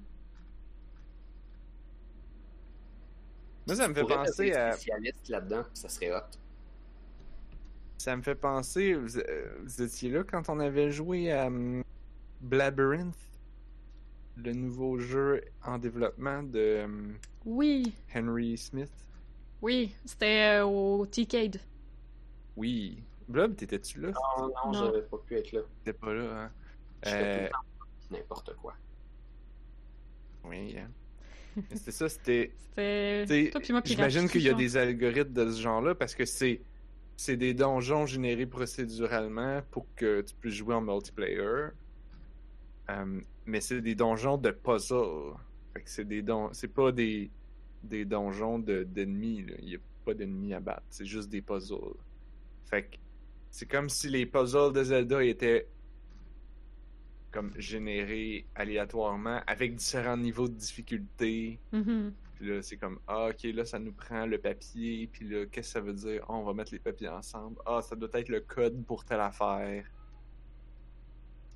Moi, 3.67 3.75
ça 3.75 3.87
me 3.89 3.93
fait 3.93 4.03
penser 4.05 4.53
à. 4.53 4.71
spécialiste 4.71 5.27
là-dedans, 5.27 5.63
ça 5.73 5.89
serait 5.89 6.13
hot. 6.15 6.21
Ça 7.97 8.15
me 8.15 8.21
fait 8.21 8.35
penser. 8.35 8.93
Vous, 8.93 9.17
euh, 9.17 9.57
vous 9.63 9.81
étiez 9.81 10.09
là 10.09 10.23
quand 10.23 10.47
on 10.49 10.59
avait 10.59 10.89
joué 10.91 11.31
à 11.31 11.47
hum, 11.47 11.83
Labyrinth, 12.49 13.17
le 14.37 14.53
nouveau 14.53 14.99
jeu 14.99 15.41
en 15.65 15.77
développement 15.79 16.43
de 16.43 16.83
hum, 16.85 17.17
Oui, 17.45 17.93
Henry 18.15 18.57
Smith. 18.57 18.91
oui, 19.61 19.93
c'était 20.05 20.59
euh, 20.59 20.65
au 20.65 21.05
T-Cade. 21.05 21.59
Oui. 22.55 23.03
Blob, 23.27 23.55
t'étais-tu 23.55 23.99
là? 24.01 24.09
Non, 24.11 24.47
non, 24.47 24.53
Non. 24.65 24.73
j'avais 24.73 25.01
pas 25.01 25.17
pu 25.17 25.35
être 25.35 25.51
là. 25.51 25.61
T'étais 25.83 25.97
pas 25.97 26.13
là, 26.13 26.43
hein? 26.43 26.51
Je 27.03 27.09
fais 27.09 27.49
tout 27.49 27.55
Euh, 27.55 28.17
n'importe 28.17 28.55
quoi. 28.55 28.73
Oui, 30.45 30.77
hein. 30.77 30.89
C'était 31.73 31.91
ça, 31.91 32.07
c'était. 32.09 32.51
C'était 32.77 33.51
J'imagine 33.85 34.29
qu'il 34.29 34.43
y 34.43 34.49
a 34.49 34.53
des 34.53 34.77
algorithmes 34.77 35.33
de 35.33 35.51
ce 35.51 35.59
genre-là 35.61 35.95
parce 35.95 36.13
que 36.13 36.25
c'est 36.25 36.61
c'est 37.15 37.35
des 37.35 37.55
donjons 37.55 38.05
générés 38.05 38.45
procéduralement 38.45 39.63
pour 39.71 39.87
que 39.95 40.21
tu 40.21 40.35
puisses 40.35 40.53
jouer 40.53 40.75
en 40.75 40.81
multiplayer. 40.81 41.39
Euh, 41.39 43.19
mais 43.47 43.59
c'est 43.61 43.81
des 43.81 43.95
donjons 43.95 44.37
de 44.37 44.51
puzzle. 44.51 45.33
Fait 45.73 45.81
que 45.81 45.89
c'est 45.89 46.05
des 46.05 46.21
don 46.21 46.49
c'est 46.53 46.67
pas 46.67 46.91
des 46.91 47.31
des 47.81 48.05
donjons 48.05 48.59
de 48.59 48.83
d'ennemis. 48.83 49.43
Il 49.63 49.69
y 49.69 49.75
a 49.75 49.79
pas 50.05 50.13
d'ennemis 50.13 50.53
à 50.53 50.59
battre. 50.59 50.83
C'est 50.89 51.05
juste 51.05 51.29
des 51.29 51.41
puzzles. 51.41 51.95
Fait 52.65 52.83
que 52.83 52.97
c'est 53.57 53.65
comme 53.65 53.89
si 53.89 54.07
les 54.07 54.27
puzzles 54.27 54.71
de 54.71 54.83
Zelda 54.83 55.23
étaient 55.23 55.67
comme 57.31 57.51
générés 57.59 58.45
aléatoirement 58.53 59.41
avec 59.47 59.73
différents 59.73 60.15
niveaux 60.15 60.47
de 60.47 60.53
difficulté. 60.53 61.59
Mhm. 61.71 62.13
Puis 62.35 62.49
là, 62.49 62.61
c'est 62.61 62.77
comme, 62.77 62.99
ah, 63.07 63.29
ok, 63.29 63.41
là, 63.55 63.65
ça 63.65 63.79
nous 63.79 63.93
prend 63.93 64.27
le 64.27 64.37
papier. 64.37 65.09
Puis 65.11 65.27
là, 65.27 65.47
qu'est-ce 65.47 65.69
que 65.69 65.73
ça 65.73 65.81
veut 65.81 65.93
dire? 65.93 66.23
Ah, 66.29 66.33
on 66.33 66.43
va 66.43 66.53
mettre 66.53 66.71
les 66.71 66.77
papiers 66.77 67.09
ensemble. 67.09 67.57
Ah, 67.65 67.81
ça 67.81 67.95
doit 67.95 68.09
être 68.13 68.29
le 68.29 68.41
code 68.41 68.85
pour 68.85 69.03
telle 69.03 69.21
affaire. 69.21 69.89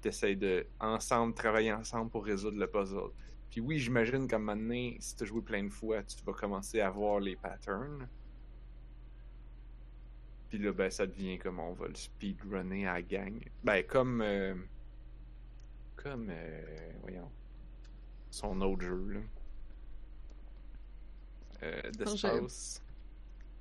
T'essayes 0.01 0.37
de, 0.37 0.65
ensemble, 0.79 1.35
travailler 1.35 1.71
ensemble 1.71 2.09
pour 2.09 2.25
résoudre 2.25 2.57
le 2.57 2.65
puzzle. 2.65 3.11
Puis 3.51 3.61
oui, 3.61 3.77
j'imagine 3.77 4.27
qu'à 4.27 4.37
un 4.37 4.39
moment 4.39 4.55
donné, 4.55 4.97
si 4.99 5.15
t'as 5.15 5.25
joué 5.25 5.43
plein 5.43 5.63
de 5.63 5.69
fois, 5.69 6.01
tu 6.01 6.15
vas 6.25 6.33
commencer 6.33 6.81
à 6.81 6.89
voir 6.89 7.19
les 7.19 7.35
patterns. 7.35 8.07
Puis 10.51 10.59
là, 10.59 10.73
ben, 10.73 10.91
ça 10.91 11.07
devient 11.07 11.39
comme 11.39 11.59
on 11.59 11.71
va 11.71 11.87
le 11.87 11.95
speedrunner 11.95 12.85
à 12.85 12.95
la 12.95 13.01
gang. 13.01 13.39
Ben, 13.63 13.83
comme. 13.83 14.21
euh, 14.21 14.53
comme. 15.95 16.27
euh, 16.29 16.61
voyons. 17.01 17.31
Son 18.29 18.59
autre 18.61 18.81
jeu, 18.83 19.07
là. 19.13 19.19
Euh, 21.63 21.81
Non, 22.05 22.11
d'espace. 22.13 22.81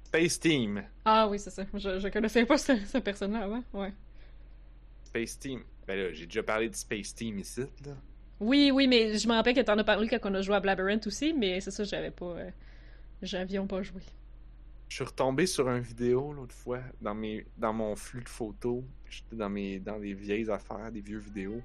Space 0.04 0.40
Team. 0.40 0.82
Ah 1.04 1.28
oui, 1.28 1.38
c'est 1.38 1.50
ça. 1.50 1.64
Je, 1.72 2.00
je 2.00 2.08
connaissais 2.08 2.44
pas 2.44 2.58
ce, 2.58 2.76
cette 2.86 3.04
personne-là 3.04 3.44
avant, 3.44 3.62
ouais. 3.74 3.92
Space 5.04 5.38
Team. 5.38 5.62
Ben 5.86 5.96
là, 5.96 6.12
j'ai 6.12 6.26
déjà 6.26 6.42
parlé 6.42 6.68
de 6.68 6.74
Space 6.74 7.14
Team 7.14 7.38
ici, 7.38 7.62
là. 7.86 7.94
Oui, 8.40 8.70
oui, 8.72 8.88
mais 8.88 9.16
je 9.18 9.28
me 9.28 9.34
rappelle 9.34 9.54
que 9.54 9.60
t'en 9.60 9.76
as 9.78 9.84
parlé 9.84 10.08
quand 10.08 10.18
on 10.24 10.34
a 10.34 10.42
joué 10.42 10.56
à 10.56 10.60
Labyrinth 10.60 11.06
aussi, 11.06 11.32
mais 11.34 11.60
c'est 11.60 11.70
ça, 11.70 11.84
j'avais 11.84 12.10
pas... 12.10 12.24
Euh, 12.26 12.50
J'avions 13.22 13.66
pas 13.66 13.82
joué. 13.82 14.00
Je 14.90 14.96
suis 14.96 15.04
retombé 15.04 15.46
sur 15.46 15.68
une 15.70 15.82
vidéo 15.82 16.32
l'autre 16.32 16.54
fois 16.54 16.80
dans 17.00 17.14
mes 17.14 17.46
dans 17.56 17.72
mon 17.72 17.94
flux 17.94 18.24
de 18.24 18.28
photos. 18.28 18.82
J'étais 19.08 19.36
dans 19.36 19.48
mes 19.48 19.78
dans 19.78 20.00
des 20.00 20.14
vieilles 20.14 20.50
affaires, 20.50 20.90
des 20.90 21.00
vieux 21.00 21.20
vidéos. 21.20 21.62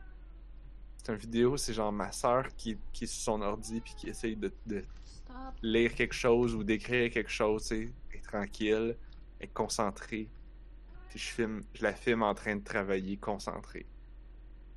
C'est 0.97 1.11
une 1.11 1.17
vidéo, 1.17 1.57
c'est 1.57 1.73
genre 1.73 1.91
ma 1.91 2.11
soeur 2.11 2.55
qui, 2.55 2.77
qui 2.93 3.05
est 3.05 3.07
sur 3.07 3.33
son 3.33 3.41
ordi 3.41 3.81
puis 3.81 3.95
qui 3.95 4.09
essaye 4.09 4.35
de, 4.35 4.53
de 4.67 4.83
lire 5.63 5.95
quelque 5.95 6.13
chose 6.13 6.53
ou 6.53 6.63
d'écrire 6.63 7.09
quelque 7.09 7.31
chose, 7.31 7.63
tu 7.63 7.87
sais, 7.87 7.93
est 8.13 8.23
tranquille, 8.23 8.95
est 9.39 9.47
concentrée. 9.53 10.29
Puis 11.09 11.17
je 11.17 11.25
filme, 11.25 11.63
je 11.73 11.81
la 11.81 11.93
filme 11.93 12.21
en 12.21 12.35
train 12.35 12.55
de 12.55 12.63
travailler 12.63 13.17
concentrée. 13.17 13.87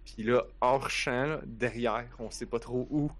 Puis 0.06 0.22
là, 0.22 0.46
hors 0.62 0.88
champ, 0.88 1.26
là, 1.26 1.40
derrière, 1.44 2.08
on 2.18 2.30
sait 2.30 2.46
pas 2.46 2.60
trop 2.60 2.88
où, 2.90 3.10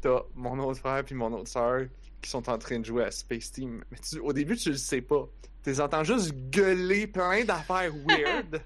t'as 0.00 0.22
mon 0.34 0.58
autre 0.60 0.80
frère 0.80 1.04
puis 1.04 1.14
mon 1.14 1.32
autre 1.32 1.48
soeur 1.48 1.86
qui 2.22 2.28
sont 2.30 2.48
en 2.50 2.58
train 2.58 2.78
de 2.78 2.84
jouer 2.84 3.04
à 3.04 3.10
Space 3.10 3.50
Team. 3.52 3.82
Mais 3.90 3.98
tu- 3.98 4.18
au 4.20 4.32
début, 4.32 4.56
tu 4.56 4.70
le 4.70 4.76
sais 4.76 5.00
pas. 5.00 5.26
Tu 5.62 5.70
les 5.70 5.80
entends 5.80 6.04
juste 6.04 6.32
gueuler 6.50 7.06
plein 7.06 7.44
d'affaires 7.44 7.92
weird. 8.06 8.62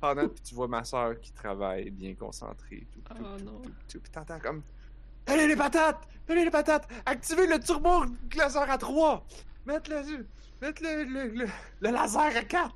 Pendant, 0.00 0.28
puis 0.28 0.40
tu 0.42 0.54
vois 0.54 0.66
ma 0.68 0.82
soeur 0.84 1.18
qui 1.20 1.32
travaille 1.32 1.90
bien 1.90 2.14
concentrée. 2.14 2.86
Tout, 2.92 3.00
tout, 3.00 3.14
Oh 3.20 3.36
tout, 3.38 3.44
non. 3.44 3.62
tout, 3.88 4.00
t'entends 4.12 4.38
comme 4.40 4.62
Allez 5.26 5.46
les 5.46 5.54
patates! 5.56 6.08
Allez 6.28 6.44
les 6.44 6.50
patates! 6.50 6.88
Activez 7.06 7.46
le 7.46 7.60
turbo 7.60 8.04
laser 8.34 8.68
à 8.68 8.76
3! 8.78 9.24
Mettre 9.66 9.90
le, 9.90 10.26
mettre 10.60 10.82
le, 10.82 11.04
le, 11.04 11.28
le, 11.28 11.46
le 11.80 11.90
laser 11.90 12.36
à 12.36 12.42
4! 12.42 12.74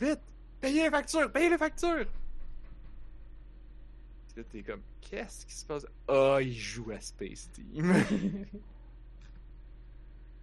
Vite! 0.00 0.20
Payez 0.60 0.82
les 0.84 0.90
factures! 0.90 1.32
Payez 1.32 1.48
les 1.48 1.56
factures! 1.58 2.04
Là, 4.36 4.44
t'es 4.44 4.62
comme, 4.62 4.82
qu'est-ce 5.00 5.44
qui 5.44 5.54
se 5.54 5.66
passe? 5.66 5.86
Ah, 6.06 6.38
il 6.40 6.54
joue 6.54 6.90
à 6.92 7.00
Space 7.00 7.50
Team. 7.52 7.92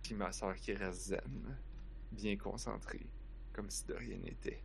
Puis 0.04 0.16
ma 0.16 0.32
soeur 0.32 0.56
qui 0.56 0.74
reste 0.74 1.08
zen, 1.08 1.56
bien 2.12 2.38
concentrée, 2.38 3.06
comme 3.54 3.70
si 3.70 3.86
de 3.86 3.94
rien 3.94 4.18
n'était, 4.18 4.62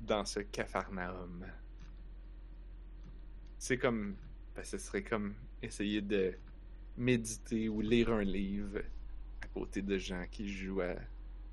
dans 0.00 0.24
ce 0.24 0.40
cafarnaum. 0.40 1.46
C'est 3.58 3.78
comme, 3.78 4.16
ben, 4.54 4.64
ce 4.64 4.78
serait 4.78 5.04
comme 5.04 5.34
essayer 5.62 6.00
de 6.00 6.36
méditer 6.96 7.68
ou 7.68 7.80
lire 7.80 8.12
un 8.12 8.24
livre 8.24 8.80
à 9.40 9.46
côté 9.48 9.82
de 9.82 9.98
gens 9.98 10.24
qui 10.30 10.48
jouent 10.52 10.80
à, 10.82 10.94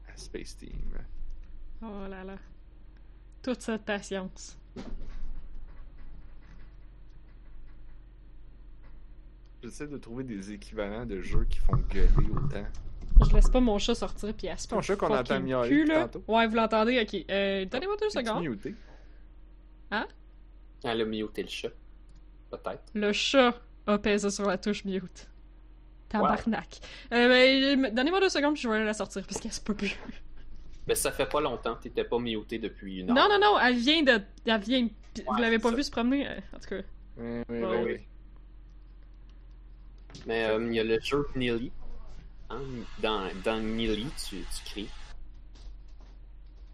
à 0.07 0.15
Space 0.15 0.57
Team. 0.57 0.97
Oh 1.81 2.07
là 2.09 2.23
là. 2.23 2.37
Toute 3.41 3.61
cette 3.61 3.85
patience. 3.85 4.57
J'essaie 9.63 9.87
de 9.87 9.97
trouver 9.97 10.23
des 10.23 10.51
équivalents 10.53 11.05
de 11.05 11.19
jeux 11.21 11.45
qui 11.49 11.59
font 11.59 11.75
gueuler 11.89 12.07
autant. 12.31 12.65
Je 13.29 13.35
laisse 13.35 13.49
pas 13.49 13.59
mon 13.59 13.77
chat 13.77 13.95
sortir 13.95 14.33
puis 14.33 14.47
elle 14.47 14.57
se 14.57 14.67
Ton 14.67 14.81
chat 14.81 14.95
qu'on 14.95 15.13
entend 15.13 15.39
miauler 15.41 15.85
tantôt. 15.85 16.23
Ouais, 16.27 16.47
vous 16.47 16.55
l'entendez? 16.55 17.01
Ok. 17.01 17.25
Euh, 17.29 17.65
Donnez-moi 17.65 17.97
deux 17.99 18.09
secondes. 18.09 18.43
muté? 18.47 18.73
Elle 19.91 21.01
a 21.01 21.05
muté 21.05 21.43
le 21.43 21.49
chat. 21.49 21.69
Peut-être. 22.49 22.83
Le 22.93 23.11
chat 23.11 23.53
a 23.85 23.97
pesé 23.97 24.29
sur 24.29 24.47
la 24.47 24.57
touche 24.57 24.85
mute. 24.85 25.29
Tabarnak. 26.07 26.79
Euh, 27.13 27.27
mais, 27.27 27.75
mais 27.75 27.91
donnez-moi 27.91 28.21
deux 28.21 28.29
secondes 28.29 28.53
puis 28.53 28.63
je 28.63 28.69
vais 28.69 28.77
aller 28.77 28.85
la 28.85 28.93
sortir 28.93 29.23
parce 29.27 29.39
qu'elle 29.41 29.51
se 29.53 29.61
peut 29.61 29.75
plus. 29.75 29.95
Mais 30.87 30.95
ça 30.95 31.11
fait 31.11 31.27
pas 31.29 31.41
longtemps, 31.41 31.75
t'étais 31.75 32.03
pas 32.03 32.17
muté 32.17 32.57
depuis 32.57 33.01
une 33.01 33.09
heure. 33.11 33.15
Non, 33.15 33.27
non, 33.29 33.39
non, 33.39 33.59
elle 33.59 33.75
vient 33.75 34.01
de. 34.01 34.19
Elle 34.45 34.61
vient. 34.61 34.87
vous 35.27 35.35
l'avez 35.39 35.59
pas 35.59 35.69
ça. 35.69 35.75
vu 35.75 35.83
se 35.83 35.91
promener? 35.91 36.27
euh, 36.27 36.39
En 36.55 36.59
tout 36.59 36.69
cas. 36.69 36.81
Oui, 37.17 37.43
oui, 37.49 37.61
oui. 37.85 37.99
Mais 40.25 40.45
euh, 40.45 40.63
il 40.67 40.73
y 40.75 40.79
a 40.79 40.83
le 40.83 40.99
jeu 40.99 41.27
Nearly. 41.35 41.71
Hein? 42.49 42.61
Dans, 42.99 43.29
dans 43.43 43.59
Nearly, 43.61 44.07
tu, 44.17 44.37
tu 44.55 44.63
cries. 44.65 44.89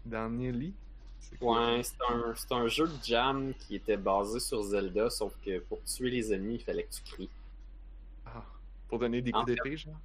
Dans 0.04 0.28
quoi? 1.38 1.60
Ouais, 1.76 1.82
c'est 1.82 1.96
un, 2.08 2.34
un 2.56 2.68
jeu 2.68 2.88
de 2.88 3.02
jam 3.04 3.54
qui 3.54 3.76
était 3.76 3.96
basé 3.96 4.40
sur 4.40 4.62
Zelda, 4.62 5.10
sauf 5.10 5.34
que 5.44 5.58
pour 5.60 5.82
tuer 5.84 6.10
les 6.10 6.32
ennemis, 6.32 6.56
il 6.56 6.62
fallait 6.64 6.84
que 6.84 6.92
tu 6.94 7.02
cries. 7.02 7.30
Ah, 8.24 8.44
pour 8.88 8.98
donner 8.98 9.22
des 9.22 9.32
coups 9.32 9.46
d'épée, 9.46 9.76
genre? 9.76 10.00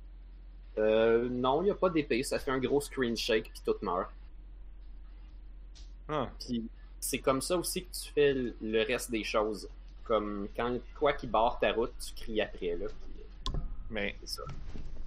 Euh, 0.77 1.29
non, 1.29 1.61
il 1.61 1.65
n'y 1.65 1.71
a 1.71 1.75
pas 1.75 1.89
d'épée, 1.89 2.23
ça 2.23 2.39
fait 2.39 2.51
un 2.51 2.59
gros 2.59 2.81
screen 2.81 3.15
shake 3.15 3.51
puis 3.51 3.61
tout 3.65 3.75
meurt. 3.81 4.11
Ah, 6.07 6.31
Puis 6.39 6.69
c'est 6.99 7.19
comme 7.19 7.41
ça 7.41 7.57
aussi 7.57 7.85
que 7.85 7.91
tu 7.91 8.11
fais 8.11 8.33
le- 8.33 8.55
le 8.61 8.83
reste 8.83 9.11
des 9.11 9.23
choses. 9.23 9.69
Comme 10.03 10.49
quand 10.55 10.79
quoi 10.95 11.13
qui 11.13 11.27
barre 11.27 11.59
ta 11.59 11.71
route, 11.73 11.93
tu 11.99 12.13
cries 12.13 12.41
après 12.41 12.75
là. 12.75 12.87
Mais 13.91 14.15
ça. 14.23 14.43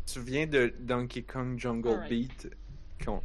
tu 0.07 0.20
viens 0.20 0.47
de 0.47 0.72
Donkey 0.78 1.22
Kong 1.22 1.59
Jungle. 1.59 2.07
Beat 2.09 2.49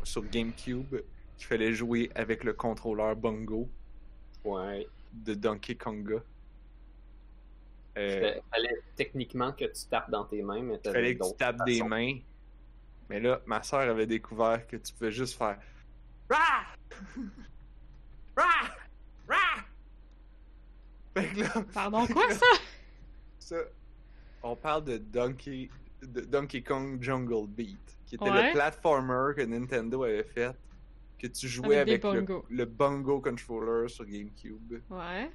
sur 0.04 0.26
GameCube 0.26 1.02
qu'il 1.38 1.48
fallait 1.48 1.74
jouer 1.74 2.10
avec 2.16 2.44
le 2.44 2.54
contrôleur 2.54 3.16
bongo? 3.16 3.70
Ouais. 4.44 4.88
de 5.14 5.34
Donkey 5.34 5.76
Konga. 5.76 6.18
Euh, 7.98 8.34
Fallait 8.52 8.78
techniquement 8.96 9.52
que 9.52 9.66
tu 9.66 9.86
tapes 9.90 10.10
dans 10.10 10.24
tes 10.26 10.42
mains, 10.42 10.62
mais 10.62 10.80
Il 10.84 10.92
fallait 10.92 11.16
que 11.18 11.24
tu 11.30 11.36
tapes 11.38 11.66
des 11.66 11.82
mains. 11.84 12.18
Mais 13.10 13.20
là, 13.20 13.42
ma 13.46 13.62
soeur 13.64 13.82
avait 13.90 14.06
découvert 14.06 14.66
que 14.68 14.78
tu 14.78 14.94
pouvais 14.94 15.12
juste 15.12 15.38
faire 15.38 15.58
Rah! 16.30 16.68
Rah! 18.38 18.70
Rah! 19.28 19.64
Fait 21.16 21.28
que 21.34 21.40
là, 21.40 21.50
Pardon, 21.74 22.06
quoi 22.08 22.30
ça? 22.34 22.46
ça, 23.40 23.56
on 24.44 24.56
parle 24.56 24.84
de 24.86 24.98
Donkey, 24.98 25.70
de 26.02 26.22
Donkey 26.22 26.62
Kong 26.62 27.02
Jungle 27.02 27.48
Beat, 27.48 27.78
qui 28.06 28.16
était 28.16 28.30
Ouais. 28.30 28.48
le 28.48 28.54
platformer 28.54 29.34
que 29.36 29.42
Nintendo 29.42 30.04
avait 30.04 30.24
fait, 30.24 30.56
que 31.18 31.28
tu 31.28 31.48
jouais 31.48 31.78
Avec 31.80 32.04
le, 32.04 32.26
le 32.50 32.66
bongo 32.66 33.20
controller 33.20 33.90
sur 33.90 34.06
GameCube. 34.06 34.80
Ouais. 34.90 35.30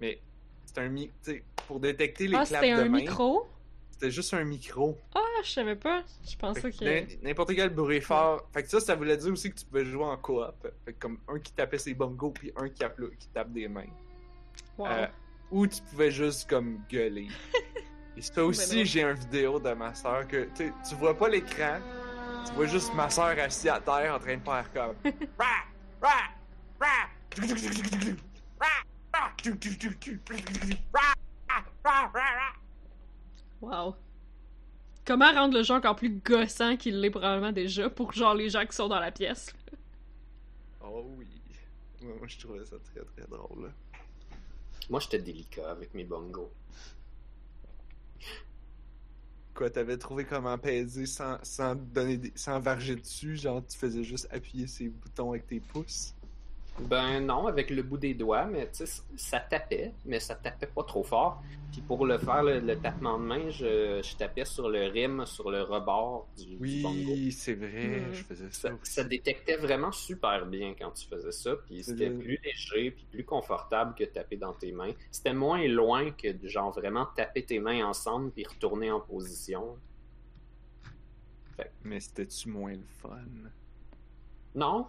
Mais 0.00 0.20
c'est 0.64 0.78
un 0.78 0.88
mi, 0.88 1.08
tu 1.24 1.32
sais, 1.32 1.42
pour 1.66 1.80
détecter 1.80 2.28
les 2.28 2.36
Ah, 2.36 2.44
claps 2.44 2.64
c'était 2.64 2.76
de 2.76 2.80
un 2.86 2.88
main, 2.88 2.98
micro? 3.00 3.48
c'était 3.90 4.10
juste 4.10 4.32
un 4.34 4.44
micro. 4.44 4.96
Ah, 5.14 5.20
je 5.42 5.50
savais 5.50 5.74
pas. 5.76 6.04
Je 6.28 6.36
pensais 6.36 6.70
que 6.70 6.78
que. 6.78 6.84
n'im- 6.84 7.06
N'importe 7.22 7.54
quel 7.54 7.70
bruit 7.70 8.00
fort. 8.00 8.48
Fait 8.52 8.62
que 8.62 8.68
ça, 8.68 8.78
ça 8.80 8.94
voulait 8.94 9.16
dire 9.16 9.32
aussi 9.32 9.50
que 9.50 9.56
tu 9.58 9.64
pouvais 9.64 9.84
jouer 9.84 10.04
en 10.04 10.16
coop. 10.16 10.44
Fait 10.84 10.92
que 10.92 10.98
comme 10.98 11.18
un 11.28 11.38
qui 11.40 11.52
tapait 11.52 11.78
ses 11.78 11.94
bongos, 11.94 12.30
puis 12.30 12.52
un 12.56 12.68
qui 12.68 13.28
tape 13.32 13.52
des 13.52 13.68
mains. 13.68 13.86
Wow. 14.78 14.86
Euh, 14.86 15.06
ou 15.50 15.66
tu 15.66 15.80
pouvais 15.82 16.10
juste 16.10 16.48
comme 16.48 16.80
gueuler. 16.90 17.28
Et 18.16 18.22
ça 18.22 18.32
ben 18.36 18.42
aussi, 18.42 18.84
j'ai 18.84 19.02
une 19.02 19.14
vidéo 19.14 19.58
de 19.58 19.72
ma 19.72 19.94
soeur 19.94 20.26
que 20.26 20.48
tu 20.56 20.94
vois 20.96 21.16
pas 21.16 21.28
l'écran, 21.28 21.78
tu 22.46 22.52
vois 22.52 22.66
juste 22.66 22.94
ma 22.94 23.10
soeur 23.10 23.38
assise 23.38 23.68
à 23.68 23.80
terre 23.80 24.14
en 24.14 24.18
train 24.18 24.36
de 24.36 24.42
faire 24.42 24.72
comme. 24.72 24.96
Wow. 33.60 33.96
Comment 35.06 35.32
rendre 35.32 35.54
le 35.56 35.62
jeu 35.62 35.74
encore 35.74 35.96
plus 35.96 36.10
gossant 36.10 36.76
qu'il 36.76 37.00
l'est 37.00 37.10
probablement 37.10 37.52
déjà 37.52 37.88
pour 37.88 38.12
genre 38.12 38.34
les 38.34 38.50
gens 38.50 38.66
qui 38.66 38.74
sont 38.74 38.88
dans 38.88 38.98
la 38.98 39.12
pièce? 39.12 39.54
oh 40.82 41.04
oui. 41.16 41.28
Moi, 42.02 42.26
je 42.26 42.38
trouvais 42.38 42.64
ça 42.64 42.76
très 42.78 43.04
très 43.04 43.28
drôle. 43.28 43.72
Moi, 44.90 45.00
j'étais 45.00 45.20
délicat 45.20 45.70
avec 45.70 45.94
mes 45.94 46.04
bongos. 46.04 46.52
Quoi, 49.54 49.70
t'avais 49.70 49.98
trouvé 49.98 50.26
comment 50.26 50.58
peser 50.58 51.06
sans, 51.06 51.38
sans 51.42 51.74
donner 51.76 52.32
sans 52.36 52.60
varger 52.60 52.96
dessus, 52.96 53.36
genre 53.36 53.66
tu 53.66 53.78
faisais 53.78 54.04
juste 54.04 54.28
appuyer 54.30 54.66
ces 54.66 54.88
boutons 54.90 55.30
avec 55.30 55.46
tes 55.46 55.60
pouces? 55.60 56.15
Ben 56.78 57.20
non, 57.20 57.46
avec 57.46 57.70
le 57.70 57.82
bout 57.82 57.96
des 57.96 58.12
doigts, 58.14 58.44
mais 58.44 58.70
tu 58.70 58.86
sais, 58.86 59.02
ça 59.16 59.40
tapait, 59.40 59.94
mais 60.04 60.20
ça 60.20 60.34
tapait 60.34 60.66
pas 60.66 60.82
trop 60.84 61.02
fort. 61.02 61.42
Puis 61.72 61.80
pour 61.80 62.06
le 62.06 62.18
faire, 62.18 62.42
le, 62.42 62.60
le 62.60 62.78
tapement 62.78 63.18
de 63.18 63.24
main, 63.24 63.48
je, 63.50 64.00
je 64.02 64.16
tapais 64.16 64.44
sur 64.44 64.68
le 64.68 64.84
rim, 64.86 65.24
sur 65.26 65.50
le 65.50 65.62
rebord 65.62 66.28
du, 66.36 66.56
du 66.56 66.82
bongo. 66.82 67.12
Oui, 67.12 67.32
c'est 67.32 67.54
vrai, 67.54 68.00
Mm. 68.00 68.12
je 68.12 68.22
faisais 68.24 68.50
ça 68.50 68.70
Ça, 68.82 69.04
détectait 69.04 69.56
vraiment 69.56 69.90
super 69.90 70.44
bien 70.46 70.74
quand 70.78 70.90
tu 70.90 71.06
faisais 71.06 71.32
ça, 71.32 71.56
puis 71.66 71.82
c'était 71.82 72.10
plus 72.10 72.38
léger, 72.44 72.90
puis 72.90 73.06
plus 73.10 73.24
confortable 73.24 73.94
que 73.94 74.04
taper 74.04 74.36
dans 74.36 74.52
tes 74.52 74.72
mains. 74.72 74.92
C'était 75.10 75.34
moins 75.34 75.66
loin 75.66 76.10
que 76.10 76.28
genre 76.46 76.72
vraiment 76.72 77.06
taper 77.16 77.44
tes 77.44 77.58
mains 77.58 77.86
ensemble 77.86 78.30
puis 78.32 78.44
retourner 78.44 78.90
en 78.90 79.00
position. 79.00 79.76
Mais 81.84 82.00
c'était-tu 82.00 82.50
moins 82.50 82.72
le 82.74 82.84
fun? 83.00 83.18
Non, 84.54 84.86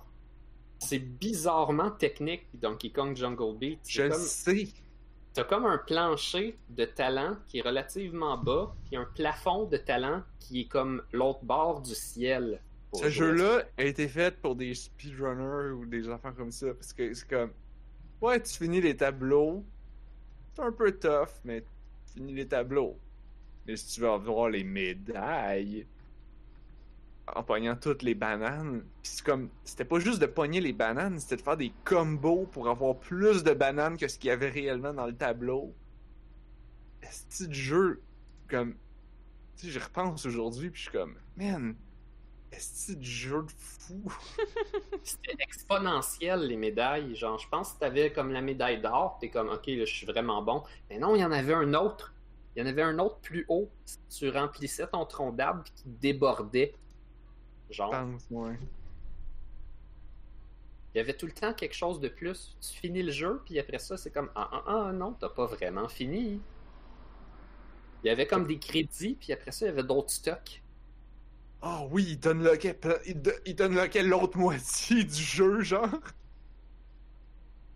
c'est 0.80 1.00
bizarrement 1.00 1.92
technique 1.92 2.46
Donkey 2.54 2.90
Kong 2.92 3.16
Jungle 3.16 3.58
Beat. 3.58 3.80
Je 3.88 4.04
comme- 4.04 4.20
sais! 4.20 4.68
T'as 5.34 5.44
comme 5.44 5.66
un 5.66 5.78
plancher 5.78 6.58
de 6.70 6.86
talent 6.86 7.38
qui 7.48 7.60
est 7.60 7.62
relativement 7.62 8.38
bas, 8.38 8.74
puis 8.86 8.96
un 8.98 9.06
plafond 9.06 9.66
de 9.66 9.78
talent 9.78 10.24
qui 10.40 10.62
est 10.62 10.68
comme 10.68 11.04
l'autre 11.14 11.44
bord 11.44 11.82
du 11.82 11.94
ciel. 11.94 12.60
Ce 12.94 13.10
jeu-là 13.10 13.64
a 13.78 13.84
été 13.84 14.08
fait 14.08 14.36
pour 14.40 14.56
des 14.56 14.74
speedrunners 14.74 15.74
ou 15.74 15.86
des 15.86 16.10
enfants 16.10 16.32
comme 16.36 16.52
ça, 16.52 16.74
parce 16.74 16.92
que 16.94 17.14
c'est 17.14 17.28
comme... 17.28 17.52
Ouais, 18.20 18.42
tu 18.42 18.58
finis 18.58 18.82
les 18.82 18.98
tableaux, 18.98 19.64
c'est 20.56 20.64
un 20.64 20.72
peu 20.72 20.92
tough, 20.92 21.30
mais 21.44 21.62
tu 21.62 22.14
finis 22.16 22.34
les 22.34 22.48
tableaux. 22.48 22.98
Mais 23.68 23.76
si 23.76 23.94
tu 23.94 24.02
veux 24.02 24.10
avoir 24.10 24.50
les 24.50 24.64
médailles, 24.64 25.86
en 27.36 27.44
pognant 27.44 27.76
toutes 27.76 28.04
les 28.04 28.16
bananes, 28.16 28.84
pis 29.02 29.10
c'est 29.10 29.26
comme... 29.26 29.50
C'était 29.64 29.86
pas 29.86 30.00
juste 30.00 30.20
de 30.20 30.26
pogner 30.26 30.62
les 30.62 30.74
bananes, 30.74 31.20
c'était 31.20 31.38
de 31.38 31.42
faire 31.42 31.58
des 31.58 31.74
combos 31.86 32.48
pour 32.52 32.70
avoir 32.70 32.98
plus 32.98 33.44
de 33.44 33.54
bananes 33.54 33.98
que 33.98 34.08
ce 34.08 34.18
qu'il 34.18 34.30
y 34.30 34.32
avait 34.32 34.50
réellement 34.50 34.94
dans 34.94 35.06
le 35.06 35.16
tableau. 35.16 35.74
Ce 37.30 37.44
de 37.44 37.54
jeu, 37.54 38.02
comme... 38.48 38.76
Tu 39.58 39.66
sais, 39.66 39.72
j'y 39.72 39.80
repense 39.80 40.26
aujourd'hui, 40.26 40.70
puis 40.70 40.84
je 40.84 40.90
suis 40.90 40.98
comme... 40.98 41.16
Man, 41.36 41.76
est-ce 42.52 42.94
de 42.94 43.04
jeu 43.04 43.44
de 43.44 43.52
fou? 43.52 44.02
C'était 45.04 45.36
exponentiel 45.40 46.48
les 46.48 46.56
médailles. 46.56 47.16
Genre, 47.16 47.38
je 47.38 47.48
pense 47.50 47.74
que 47.74 47.80
t'avais 47.80 48.12
comme 48.12 48.32
la 48.32 48.42
médaille 48.42 48.82
d'or, 48.82 49.18
t'es 49.20 49.30
comme, 49.30 49.50
ok, 49.50 49.68
là, 49.68 49.86
je 49.86 49.94
suis 49.94 50.06
vraiment 50.06 50.42
bon. 50.42 50.64
Mais 50.90 50.98
non, 50.98 51.16
il 51.16 51.20
y 51.20 51.26
en 51.26 51.32
avait 51.32 51.54
un 51.54 51.74
autre. 51.74 52.14
Il 52.56 52.62
y 52.62 52.64
en 52.64 52.66
avait 52.66 52.82
un 52.82 52.98
autre 53.00 53.20
plus 53.20 53.46
haut. 53.50 53.70
Tu 54.10 54.30
remplissais 54.30 54.88
ton 54.88 55.06
tronc 55.06 55.34
d'arbre 55.34 55.64
puis 55.64 55.74
qui 55.76 55.90
débordait. 55.90 56.74
Genre, 57.70 57.94
Je 57.94 58.00
pense, 58.00 58.26
ouais. 58.32 58.58
il 60.94 60.98
y 60.98 61.02
avait 61.02 61.16
tout 61.16 61.26
le 61.26 61.32
temps 61.34 61.54
quelque 61.54 61.76
chose 61.76 62.00
de 62.00 62.08
plus. 62.08 62.56
Tu 62.62 62.78
finis 62.80 63.04
le 63.04 63.12
jeu, 63.12 63.42
puis 63.46 63.60
après 63.60 63.80
ça, 63.80 63.98
c'est 63.98 64.12
comme, 64.12 64.30
ah, 64.36 64.50
ah, 64.52 64.64
ah, 64.68 64.92
non, 64.94 65.14
t'as 65.14 65.30
pas 65.30 65.46
vraiment 65.46 65.88
fini. 65.88 66.42
Il 68.04 68.08
y 68.08 68.10
avait 68.10 68.28
comme 68.28 68.48
des 68.48 68.60
crédits, 68.60 69.18
puis 69.20 69.34
après 69.34 69.52
ça, 69.52 69.66
il 69.66 69.70
y 69.70 69.72
avait 69.72 69.84
d'autres 69.84 70.12
stocks. 70.12 70.62
Oh 71.62 71.88
oui, 71.92 72.04
il 72.04 72.12
il 73.46 73.56
t'unlockait 73.56 74.04
l'autre 74.04 74.38
moitié 74.38 75.04
du 75.04 75.22
jeu, 75.22 75.62
genre. 75.62 75.90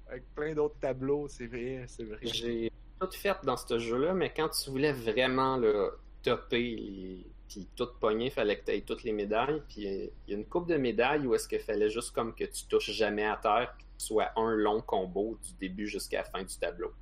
Avec 0.08 0.24
plein 0.36 0.54
d'autres 0.54 0.78
tableaux, 0.80 1.28
c'est 1.28 1.48
vrai, 1.48 1.86
c'est 1.88 2.04
vrai. 2.04 2.20
J'ai 2.22 2.72
tout 3.00 3.12
fait 3.12 3.38
dans 3.44 3.58
ce 3.58 3.80
jeu-là, 3.80 4.14
mais 4.14 4.32
quand 4.34 4.50
tu 4.50 4.70
voulais 4.70 4.94
vraiment 4.94 5.58
le 5.58 5.98
topper 6.22 6.76
les... 6.76 7.26
puis 7.52 7.68
tout 7.76 7.90
pogner, 8.00 8.30
fallait 8.30 8.58
que 8.58 8.64
tu 8.64 8.72
aies 8.72 8.82
toutes 8.82 9.04
les 9.04 9.12
médailles. 9.12 9.62
Puis 9.68 9.86
euh, 9.86 10.08
il 10.26 10.32
y 10.32 10.34
a 10.34 10.38
une 10.38 10.46
coupe 10.46 10.70
de 10.70 10.78
médailles 10.78 11.28
où 11.28 11.36
est-ce 11.36 11.50
qu'il 11.50 11.60
fallait 11.60 11.90
juste 11.90 12.12
comme 12.12 12.34
que 12.34 12.46
tu 12.46 12.66
touches 12.68 12.92
jamais 12.92 13.26
à 13.26 13.36
terre, 13.36 13.74
puis 13.76 13.84
que 13.84 13.90
tu 14.00 14.06
sois 14.06 14.32
un 14.38 14.56
long 14.56 14.82
combo 14.82 15.38
du 15.44 15.54
début 15.56 15.86
jusqu'à 15.86 16.20
la 16.20 16.24
fin 16.24 16.44
du 16.44 16.58
tableau. 16.58 16.94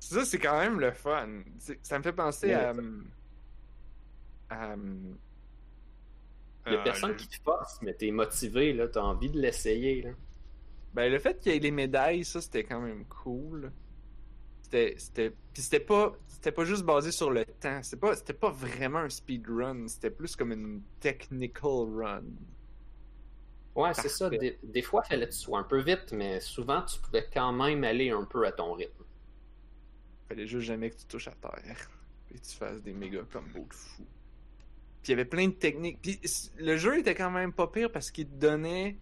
Ça, 0.00 0.24
c'est 0.24 0.40
quand 0.40 0.58
même 0.58 0.80
le 0.80 0.90
fun. 0.90 1.44
Ça 1.82 1.98
me 1.98 2.02
fait 2.02 2.12
penser 2.12 2.52
à. 2.52 2.72
hum, 2.72 3.08
à, 4.50 4.72
hum, 4.72 5.16
Il 6.66 6.72
y 6.72 6.76
a 6.76 6.80
euh, 6.80 6.82
personne 6.82 7.14
qui 7.14 7.28
te 7.28 7.40
force, 7.40 7.80
mais 7.82 7.94
t'es 7.94 8.10
motivé, 8.10 8.72
là, 8.72 8.88
t'as 8.88 9.02
envie 9.02 9.30
de 9.30 9.40
l'essayer. 9.40 10.02
là. 10.02 10.10
Ben, 10.92 11.12
le 11.12 11.20
fait 11.20 11.38
qu'il 11.38 11.52
y 11.52 11.56
ait 11.56 11.60
les 11.60 11.70
médailles, 11.70 12.24
ça, 12.24 12.40
c'était 12.40 12.64
quand 12.64 12.80
même 12.80 13.04
cool. 13.04 13.70
C'était. 14.66 14.94
c'était... 14.98 15.30
Puis 15.52 15.62
c'était 15.62 15.80
pas. 15.80 16.12
C'était 16.26 16.50
pas 16.50 16.64
juste 16.64 16.82
basé 16.82 17.12
sur 17.12 17.30
le 17.30 17.44
temps. 17.44 17.80
C'était 17.82 17.96
pas, 17.96 18.16
c'était 18.16 18.32
pas 18.34 18.50
vraiment 18.50 18.98
un 18.98 19.08
speedrun. 19.08 19.86
C'était 19.86 20.10
plus 20.10 20.34
comme 20.34 20.50
une 20.52 20.82
technical 20.98 21.86
run. 21.94 22.24
Ouais, 23.76 23.94
c'est 23.94 24.08
ça. 24.08 24.28
Des, 24.28 24.58
des 24.62 24.82
fois, 24.82 25.02
il 25.04 25.08
fallait 25.08 25.26
que 25.26 25.32
tu 25.32 25.38
sois 25.38 25.60
un 25.60 25.64
peu 25.64 25.80
vite, 25.80 26.12
mais 26.12 26.40
souvent, 26.40 26.82
tu 26.82 26.98
pouvais 26.98 27.28
quand 27.32 27.52
même 27.52 27.84
aller 27.84 28.10
un 28.10 28.24
peu 28.24 28.44
à 28.44 28.50
ton 28.50 28.72
rythme. 28.72 29.04
Fallait 30.28 30.46
juste 30.48 30.66
jamais 30.66 30.90
que 30.90 30.96
tu 30.96 31.06
touches 31.06 31.28
à 31.28 31.34
terre. 31.34 31.90
Et 32.32 32.38
que 32.38 32.44
tu 32.44 32.56
fasses 32.56 32.82
des 32.82 32.92
méga 32.92 33.20
combos 33.32 33.68
de 33.68 33.74
fou. 33.74 34.04
Puis 35.02 35.08
il 35.08 35.10
y 35.10 35.12
avait 35.12 35.24
plein 35.24 35.46
de 35.46 35.52
techniques. 35.54 36.00
Puis 36.02 36.20
le 36.58 36.76
jeu 36.76 36.98
était 36.98 37.14
quand 37.14 37.30
même 37.30 37.52
pas 37.52 37.68
pire 37.68 37.92
parce 37.92 38.10
qu'il 38.10 38.26
te 38.26 38.34
donnait. 38.34 38.98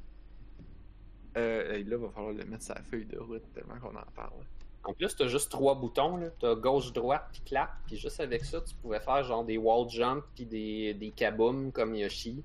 Euh, 1.38 1.82
là, 1.84 1.96
va 1.96 2.10
falloir 2.10 2.34
le 2.34 2.44
mettre 2.44 2.64
sur 2.64 2.74
la 2.74 2.82
feuille 2.82 3.06
de 3.06 3.18
route 3.18 3.50
tellement 3.54 3.78
qu'on 3.80 3.96
en 3.96 4.12
parle. 4.14 4.44
En 4.85 4.93
plus, 4.93 5.16
t'as 5.16 5.28
juste 5.28 5.51
trois 5.51 5.74
boutons, 5.74 6.18
là. 6.18 6.26
T'as 6.39 6.55
gauche, 6.55 6.93
droite, 6.93 7.26
puis 7.32 7.41
clap. 7.43 7.70
Puis 7.87 7.97
juste 7.97 8.20
avec 8.20 8.45
ça, 8.45 8.61
tu 8.61 8.74
pouvais 8.74 9.01
faire 9.01 9.24
genre 9.24 9.45
des 9.45 9.57
wall 9.57 9.89
jump 9.89 10.24
puis 10.35 10.45
des, 10.45 10.93
des 10.95 11.11
kaboom 11.11 11.72
comme 11.72 11.95
Yoshi. 11.95 12.43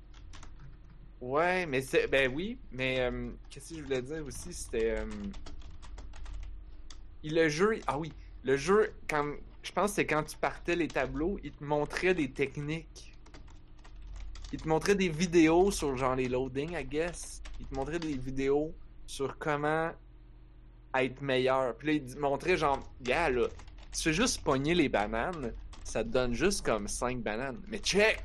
Ouais, 1.20 1.66
mais 1.66 1.82
c'est. 1.82 2.06
Ben 2.08 2.32
oui, 2.34 2.58
mais 2.72 3.00
euh, 3.00 3.30
qu'est-ce 3.50 3.70
que 3.70 3.78
je 3.78 3.82
voulais 3.84 4.00
dire 4.02 4.24
aussi, 4.24 4.52
c'était. 4.54 4.98
euh, 5.00 5.04
Le 7.22 7.48
jeu. 7.48 7.78
Ah 7.86 7.98
oui, 7.98 8.12
le 8.42 8.56
jeu, 8.56 8.92
quand. 9.08 9.34
Je 9.62 9.72
pense 9.72 9.90
que 9.90 9.96
c'est 9.96 10.06
quand 10.06 10.22
tu 10.22 10.38
partais 10.38 10.74
les 10.74 10.88
tableaux, 10.88 11.38
il 11.44 11.52
te 11.52 11.62
montrait 11.62 12.14
des 12.14 12.30
techniques. 12.30 13.12
Il 14.52 14.60
te 14.60 14.66
montrait 14.66 14.94
des 14.94 15.10
vidéos 15.10 15.70
sur 15.70 15.94
genre 15.98 16.16
les 16.16 16.28
loadings, 16.28 16.74
I 16.74 16.84
guess. 16.84 17.42
Il 17.60 17.66
te 17.66 17.74
montrait 17.74 17.98
des 17.98 18.16
vidéos 18.16 18.72
sur 19.06 19.36
comment 19.38 19.90
être 20.94 21.20
meilleur. 21.20 21.74
Puis 21.76 21.86
là, 21.86 21.92
il 21.94 22.18
montrait 22.18 22.56
genre, 22.56 22.80
gars, 23.00 23.30
là, 23.30 23.46
tu 23.92 24.02
fais 24.02 24.12
juste 24.12 24.42
pogner 24.42 24.74
les 24.74 24.88
bananes, 24.88 25.52
ça 25.84 26.04
te 26.04 26.08
donne 26.08 26.34
juste 26.34 26.64
comme 26.64 26.88
5 26.88 27.20
bananes. 27.20 27.60
Mais 27.68 27.78
check! 27.78 28.22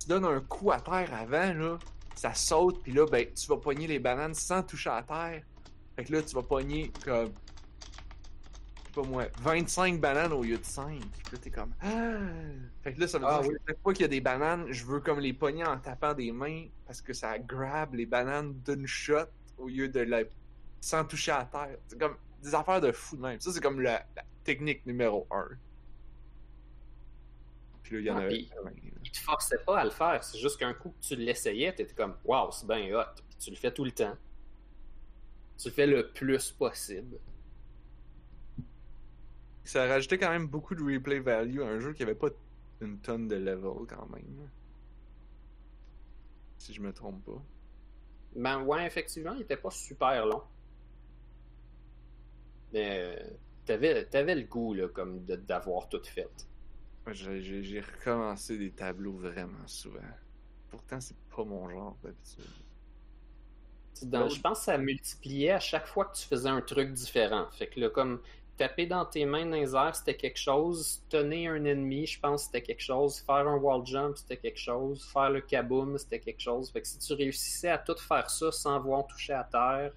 tu 0.00 0.08
donnes 0.08 0.24
un 0.24 0.40
coup 0.40 0.72
à 0.72 0.80
terre 0.80 1.12
avant, 1.12 1.52
là, 1.52 1.78
ça 2.14 2.32
saute, 2.34 2.82
puis 2.82 2.92
là, 2.92 3.06
ben, 3.06 3.26
tu 3.34 3.46
vas 3.48 3.58
pogner 3.58 3.86
les 3.86 3.98
bananes 3.98 4.34
sans 4.34 4.62
toucher 4.62 4.90
à 4.90 5.02
terre. 5.02 5.42
Fait 5.96 6.04
que 6.04 6.12
là, 6.12 6.22
tu 6.22 6.34
vas 6.34 6.42
pogner 6.42 6.90
comme. 7.04 7.26
je 7.26 8.86
sais 8.86 8.92
pas 8.94 9.02
moi, 9.02 9.24
25 9.42 10.00
bananes 10.00 10.32
au 10.32 10.42
lieu 10.42 10.56
de 10.56 10.64
5. 10.64 10.98
Puis 11.00 11.32
là, 11.32 11.38
t'es 11.40 11.50
comme. 11.50 11.72
Ah! 11.82 12.18
Fait 12.82 12.94
que 12.94 13.00
là, 13.00 13.08
ça 13.08 13.18
veut 13.18 13.26
Ah 13.28 13.40
dire 13.42 13.50
oui. 13.50 13.56
que 13.58 13.62
chaque 13.72 13.82
fois 13.82 13.92
qu'il 13.92 14.02
y 14.02 14.04
a 14.06 14.08
des 14.08 14.20
bananes, 14.22 14.66
je 14.70 14.84
veux 14.86 15.00
comme 15.00 15.20
les 15.20 15.34
pogner 15.34 15.64
en 15.66 15.78
tapant 15.78 16.14
des 16.14 16.32
mains 16.32 16.64
parce 16.86 17.02
que 17.02 17.12
ça 17.12 17.38
grab 17.38 17.94
les 17.94 18.06
bananes 18.06 18.54
d'une 18.64 18.86
shot 18.86 19.26
au 19.58 19.68
lieu 19.68 19.88
de 19.88 20.00
la. 20.00 20.22
Sans 20.80 21.04
toucher 21.04 21.32
à 21.32 21.44
terre. 21.44 21.76
C'est 21.86 21.98
comme 21.98 22.16
des 22.42 22.54
affaires 22.54 22.80
de 22.80 22.92
fou 22.92 23.16
de 23.16 23.22
même. 23.22 23.40
Ça, 23.40 23.52
c'est 23.52 23.60
comme 23.60 23.80
la, 23.80 24.04
la 24.16 24.24
technique 24.44 24.84
numéro 24.86 25.26
1. 25.30 25.48
Puis 27.82 27.94
là, 27.96 28.00
il 28.00 28.06
y 28.06 28.10
en 28.10 28.16
Ah, 28.16 28.20
avait. 28.22 28.48
Il 29.04 29.10
te 29.10 29.18
forçait 29.18 29.58
pas 29.58 29.80
à 29.80 29.84
le 29.84 29.90
faire. 29.90 30.22
C'est 30.24 30.38
juste 30.38 30.58
qu'un 30.58 30.72
coup 30.74 30.90
que 30.90 31.06
tu 31.06 31.16
l'essayais, 31.16 31.74
t'étais 31.74 31.94
comme 31.94 32.16
Waouh, 32.24 32.50
c'est 32.52 32.66
bien 32.66 32.94
hot. 32.98 33.04
Puis 33.28 33.38
tu 33.38 33.50
le 33.50 33.56
fais 33.56 33.72
tout 33.72 33.84
le 33.84 33.92
temps. 33.92 34.16
Tu 35.58 35.68
le 35.68 35.74
fais 35.74 35.86
le 35.86 36.10
plus 36.10 36.52
possible. 36.52 37.18
Ça 39.64 39.86
rajoutait 39.86 40.18
quand 40.18 40.30
même 40.30 40.46
beaucoup 40.48 40.74
de 40.74 40.82
replay 40.82 41.20
value 41.20 41.60
à 41.60 41.66
un 41.66 41.78
jeu 41.80 41.92
qui 41.92 42.02
avait 42.02 42.14
pas 42.14 42.28
une 42.80 42.98
tonne 42.98 43.28
de 43.28 43.36
level 43.36 43.86
quand 43.86 44.08
même. 44.08 44.48
Si 46.58 46.72
je 46.72 46.80
me 46.80 46.92
trompe 46.92 47.24
pas. 47.24 47.42
Ben 48.36 48.62
ouais, 48.62 48.86
effectivement, 48.86 49.32
il 49.34 49.42
était 49.42 49.56
pas 49.56 49.70
super 49.70 50.24
long. 50.26 50.42
Mais 52.72 52.98
euh, 53.00 53.30
t'avais, 53.64 54.06
t'avais 54.08 54.34
le 54.34 54.44
goût, 54.46 54.74
là, 54.74 54.88
comme 54.88 55.24
de- 55.24 55.36
d'avoir 55.36 55.88
tout 55.88 56.02
fait. 56.04 56.48
J'ai 57.12 57.80
recommencé 57.80 58.56
des 58.56 58.72
tableaux 58.72 59.12
vraiment 59.18 59.66
souvent. 59.66 60.00
Pourtant, 60.68 61.00
c'est 61.00 61.18
pas 61.28 61.44
mon 61.44 61.68
genre 61.68 61.98
d'habitude. 62.02 62.54
Dans- 64.02 64.28
je 64.28 64.40
pense 64.40 64.60
que 64.60 64.64
ça 64.66 64.78
multipliait 64.78 65.50
à 65.50 65.60
chaque 65.60 65.86
fois 65.86 66.06
que 66.06 66.16
tu 66.16 66.26
faisais 66.26 66.48
un 66.48 66.62
truc 66.62 66.92
différent. 66.92 67.46
Fait 67.52 67.66
que 67.66 67.78
là, 67.80 67.90
comme 67.90 68.20
taper 68.56 68.86
dans 68.86 69.04
tes 69.04 69.26
mains 69.26 69.44
dans 69.46 69.56
les 69.56 69.74
airs, 69.74 69.94
c'était 69.94 70.16
quelque 70.16 70.38
chose. 70.38 71.02
Tenir 71.10 71.52
un 71.52 71.64
ennemi, 71.64 72.06
je 72.06 72.18
pense 72.20 72.44
c'était 72.44 72.62
quelque 72.62 72.82
chose. 72.82 73.18
Faire 73.20 73.46
un 73.48 73.56
wall 73.58 73.84
jump, 73.86 74.16
c'était 74.16 74.38
quelque 74.38 74.58
chose. 74.58 75.04
Faire 75.12 75.30
le 75.30 75.40
kaboom, 75.42 75.98
c'était 75.98 76.20
quelque 76.20 76.40
chose. 76.40 76.70
Fait 76.70 76.80
que 76.82 76.88
si 76.88 76.98
tu 76.98 77.12
réussissais 77.12 77.68
à 77.68 77.78
tout 77.78 77.96
faire 77.98 78.30
ça 78.30 78.50
sans 78.52 78.74
avoir 78.76 79.06
touché 79.06 79.32
à 79.34 79.44
terre, 79.44 79.92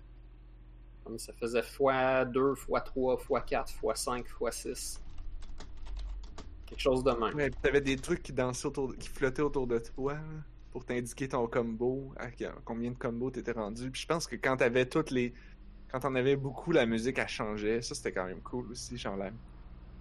comme 1.04 1.20
ça 1.20 1.34
faisait 1.34 1.62
x2, 1.62 2.56
x3, 2.68 3.20
x4, 3.28 3.80
x5, 3.82 4.26
x6. 4.40 5.00
Quelque 6.66 6.80
chose 6.80 7.04
de 7.04 7.12
même. 7.12 7.36
Ouais, 7.36 7.52
t'avais 7.62 7.82
des 7.82 7.98
trucs 7.98 8.24
qui 8.24 8.34
dansaient 8.34 8.68
autour, 8.68 8.88
de- 8.90 8.96
qui 8.96 9.10
flottaient 9.10 9.42
autour 9.42 9.68
de 9.68 9.80
toi 9.80 10.16
pour 10.72 10.86
t'indiquer 10.86 11.28
ton 11.28 11.46
combo, 11.48 12.12
à 12.18 12.28
combien 12.66 12.90
de 12.92 12.98
combos 12.98 13.30
t'étais 13.30 13.52
rendu. 13.52 13.92
Puis 13.92 14.02
je 14.02 14.08
pense 14.08 14.26
que 14.26 14.36
quand 14.36 14.58
t'avais 14.58 14.88
toutes 14.88 15.12
les, 15.12 15.34
quand 15.92 16.00
t'en 16.00 16.16
avais 16.16 16.36
beaucoup, 16.36 16.72
la 16.72 16.86
musique 16.88 17.20
elle 17.20 17.28
changeait. 17.28 17.82
Ça 17.82 17.94
c'était 17.94 18.12
quand 18.12 18.26
même 18.26 18.42
cool 18.42 18.72
aussi, 18.72 18.98
genre 18.98 19.18
là. 19.18 19.30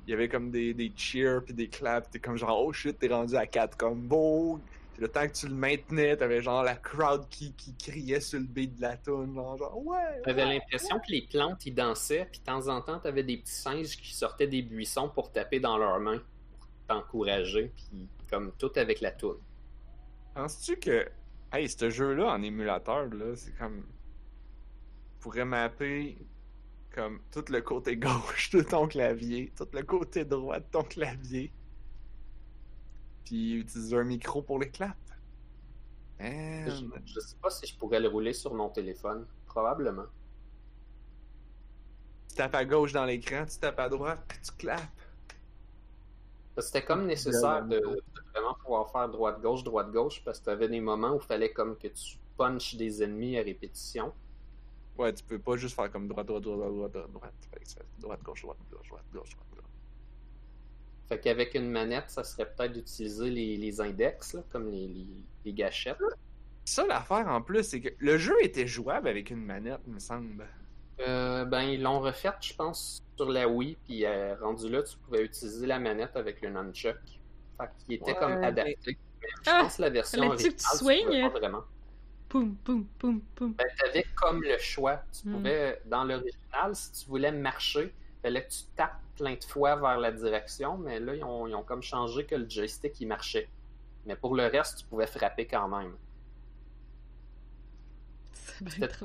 Il 0.06 0.10
y 0.10 0.14
avait 0.14 0.28
comme 0.28 0.50
des, 0.50 0.72
des 0.74 0.90
cheers 0.96 1.44
puis 1.44 1.52
des 1.54 1.68
claps. 1.68 2.08
T'es 2.10 2.18
comme 2.18 2.36
genre 2.36 2.64
oh 2.64 2.72
shit, 2.72 2.98
t'es 2.98 3.08
rendu 3.08 3.36
à 3.36 3.46
4 3.46 3.76
combos. 3.76 4.58
Le 5.02 5.08
temps 5.08 5.26
que 5.26 5.32
tu 5.32 5.48
le 5.48 5.54
maintenais, 5.56 6.16
t'avais 6.16 6.40
genre 6.40 6.62
la 6.62 6.76
crowd 6.76 7.28
qui, 7.28 7.52
qui 7.54 7.74
criait 7.74 8.20
sur 8.20 8.38
le 8.38 8.46
beat 8.46 8.76
de 8.76 8.82
la 8.82 8.96
tune, 8.96 9.34
genre, 9.34 9.56
genre 9.56 9.84
ouais. 9.84 10.22
J'avais 10.24 10.44
l'impression 10.44 11.00
que 11.00 11.10
les 11.10 11.22
plantes, 11.22 11.66
ils 11.66 11.74
dansaient, 11.74 12.28
puis 12.30 12.38
de 12.38 12.44
temps 12.44 12.68
en 12.68 12.80
temps, 12.80 13.00
t'avais 13.00 13.24
des 13.24 13.38
petits 13.38 13.50
singes 13.50 13.96
qui 13.96 14.14
sortaient 14.14 14.46
des 14.46 14.62
buissons 14.62 15.08
pour 15.08 15.32
taper 15.32 15.58
dans 15.58 15.76
leurs 15.76 15.98
mains, 15.98 16.22
pour 16.52 16.68
t'encourager, 16.86 17.72
puis 17.74 18.08
comme 18.30 18.52
tout 18.52 18.70
avec 18.76 19.00
la 19.00 19.10
toune. 19.10 19.40
Penses-tu 20.36 20.76
que. 20.76 21.08
Hey, 21.52 21.68
ce 21.68 21.90
jeu-là 21.90 22.28
en 22.28 22.40
émulateur, 22.40 23.06
là, 23.12 23.34
c'est 23.34 23.58
comme. 23.58 23.84
pourrait 25.18 25.44
mapper 25.44 26.16
comme 26.94 27.18
tout 27.32 27.44
le 27.50 27.60
côté 27.60 27.96
gauche 27.96 28.50
de 28.50 28.62
ton 28.62 28.86
clavier, 28.86 29.52
tout 29.56 29.66
le 29.72 29.82
côté 29.82 30.24
droit 30.24 30.60
de 30.60 30.66
ton 30.70 30.84
clavier. 30.84 31.50
Puis 33.24 33.54
utiliser 33.54 33.96
un 33.96 34.04
micro 34.04 34.42
pour 34.42 34.58
les 34.58 34.70
claps. 34.70 34.96
Man. 36.20 36.70
Je, 36.70 36.84
je 37.04 37.20
sais 37.20 37.36
pas 37.42 37.50
si 37.50 37.66
je 37.66 37.76
pourrais 37.76 38.00
le 38.00 38.08
rouler 38.08 38.32
sur 38.32 38.54
mon 38.54 38.68
téléphone. 38.68 39.26
Probablement. 39.46 40.06
Tu 42.28 42.36
tapes 42.36 42.54
à 42.54 42.64
gauche 42.64 42.92
dans 42.92 43.04
l'écran, 43.04 43.44
tu 43.44 43.58
tapes 43.58 43.78
à 43.78 43.88
droite, 43.88 44.24
puis 44.26 44.38
tu 44.40 44.52
clapes. 44.52 44.80
C'était 46.58 46.84
comme 46.84 47.06
nécessaire 47.06 47.64
de, 47.64 47.78
de 47.78 48.02
vraiment 48.32 48.54
pouvoir 48.54 48.90
faire 48.90 49.08
droite-gauche, 49.08 49.64
droite-gauche, 49.64 50.22
parce 50.24 50.38
que 50.38 50.46
t'avais 50.46 50.68
des 50.68 50.80
moments 50.80 51.12
où 51.12 51.16
il 51.16 51.26
fallait 51.26 51.52
comme 51.52 51.76
que 51.76 51.88
tu 51.88 52.18
punches 52.36 52.74
des 52.76 53.02
ennemis 53.02 53.38
à 53.38 53.42
répétition. 53.42 54.12
Ouais, 54.98 55.12
tu 55.12 55.24
peux 55.24 55.38
pas 55.38 55.56
juste 55.56 55.74
faire 55.74 55.90
comme 55.90 56.08
droite, 56.08 56.26
droite, 56.26 56.42
droite, 56.42 56.58
droite, 56.58 56.92
droite, 56.92 57.10
droite. 57.10 57.34
Tu 57.40 57.74
droite, 58.00 58.22
gauche, 58.22 58.42
droite, 58.42 58.58
gauche, 58.70 58.88
droite, 58.88 59.04
gauche, 59.12 59.30
droite, 59.30 59.46
gauche. 59.50 59.51
Fait 61.12 61.20
qu'avec 61.20 61.54
une 61.54 61.70
manette, 61.70 62.08
ça 62.08 62.24
serait 62.24 62.46
peut-être 62.50 62.72
d'utiliser 62.72 63.28
les, 63.28 63.58
les 63.58 63.80
index, 63.82 64.32
là, 64.32 64.42
comme 64.50 64.70
les, 64.70 64.88
les, 64.88 65.06
les 65.44 65.52
gâchettes. 65.52 65.98
Ça, 66.64 66.86
l'affaire 66.86 67.28
en 67.28 67.42
plus, 67.42 67.64
c'est 67.64 67.82
que 67.82 67.90
le 67.98 68.16
jeu 68.16 68.34
était 68.40 68.66
jouable 68.66 69.08
avec 69.08 69.28
une 69.30 69.44
manette, 69.44 69.80
il 69.86 69.92
me 69.92 69.98
semble. 69.98 70.48
Euh, 71.00 71.44
ben, 71.44 71.62
ils 71.64 71.82
l'ont 71.82 72.00
refait, 72.00 72.30
je 72.40 72.54
pense, 72.54 73.02
sur 73.16 73.28
la 73.28 73.46
Wii, 73.46 73.76
puis 73.84 74.06
euh, 74.06 74.34
rendu 74.36 74.70
là, 74.70 74.82
tu 74.82 74.96
pouvais 74.98 75.22
utiliser 75.22 75.66
la 75.66 75.78
manette 75.78 76.16
avec 76.16 76.40
le 76.40 76.48
nunchuck. 76.48 76.96
Fait 77.60 77.68
qu'il 77.84 77.94
était 77.96 78.12
Ouais, 78.12 78.14
comme 78.14 78.42
adapté. 78.42 78.74
Mais 78.86 79.28
je 79.44 79.50
Ah, 79.50 79.58
pense 79.60 79.76
que 79.76 79.82
la 79.82 79.90
version 79.90 80.30
fallait-tu 80.30 80.46
originale, 80.46 80.56
tu 80.70 80.78
swingues? 80.78 81.20
pas 81.32 81.38
vraiment. 81.38 81.64
Poum, 82.30 82.56
poum, 82.56 82.86
poum, 82.98 83.20
poum. 83.34 83.52
Ben, 83.54 83.66
t'avais 83.78 84.06
comme 84.14 84.42
le 84.42 84.56
choix. 84.56 85.04
Tu 85.12 85.28
Hmm. 85.28 85.32
pouvais, 85.36 85.82
dans 85.84 86.04
l'original, 86.04 86.74
si 86.74 86.92
tu 86.92 87.08
voulais 87.10 87.32
marcher, 87.32 87.92
fallait 88.22 88.44
que 88.46 88.50
tu 88.50 88.60
tapes 88.76 89.02
plein 89.22 89.34
de 89.36 89.44
fois 89.44 89.76
vers 89.76 89.98
la 89.98 90.10
direction, 90.10 90.76
mais 90.78 90.98
là, 90.98 91.14
ils 91.14 91.22
ont, 91.22 91.46
ils 91.46 91.54
ont 91.54 91.62
comme 91.62 91.82
changé 91.82 92.26
que 92.26 92.34
le 92.34 92.48
joystick, 92.48 93.00
il 93.00 93.06
marchait. 93.06 93.48
Mais 94.04 94.16
pour 94.16 94.34
le 94.34 94.46
reste, 94.46 94.80
tu 94.80 94.84
pouvais 94.86 95.06
frapper 95.06 95.46
quand 95.46 95.68
même. 95.68 95.94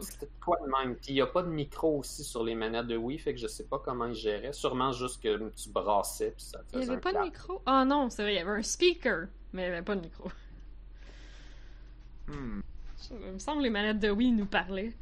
C'était 0.01 0.29
quoi 0.43 0.57
de 0.59 0.71
même? 0.71 0.95
Puis 0.95 1.09
il 1.09 1.13
n'y 1.13 1.21
a 1.21 1.27
pas 1.27 1.43
de 1.43 1.49
micro 1.49 1.99
aussi 1.99 2.23
sur 2.23 2.43
les 2.43 2.55
manettes 2.55 2.87
de 2.87 2.97
Wii, 2.97 3.19
fait 3.19 3.33
que 3.35 3.39
je 3.39 3.45
sais 3.47 3.65
pas 3.65 3.77
comment 3.77 4.05
ils 4.07 4.15
géraient. 4.15 4.53
Sûrement 4.53 4.91
juste 4.91 5.21
que 5.21 5.49
tu 5.49 5.69
brassais, 5.69 6.31
puis 6.31 6.45
ça 6.45 6.59
Il 6.73 6.79
faisait 6.79 6.85
y 6.85 6.89
avait 6.89 6.97
un 6.97 6.99
pas 6.99 7.13
de 7.13 7.19
micro? 7.19 7.61
Ah 7.67 7.85
non, 7.85 8.09
c'est 8.09 8.23
vrai, 8.23 8.33
il 8.33 8.37
y 8.37 8.39
avait 8.39 8.59
un 8.59 8.63
speaker, 8.63 9.27
mais 9.53 9.63
il 9.63 9.65
y 9.65 9.69
avait 9.69 9.83
pas 9.83 9.95
de 9.95 10.01
micro. 10.01 10.31
Hmm. 12.27 12.61
Il 13.11 13.33
me 13.33 13.39
semble 13.39 13.59
que 13.59 13.63
les 13.63 13.69
manettes 13.69 13.99
de 13.99 14.09
Wii 14.09 14.31
nous 14.31 14.47
parlaient. 14.47 14.93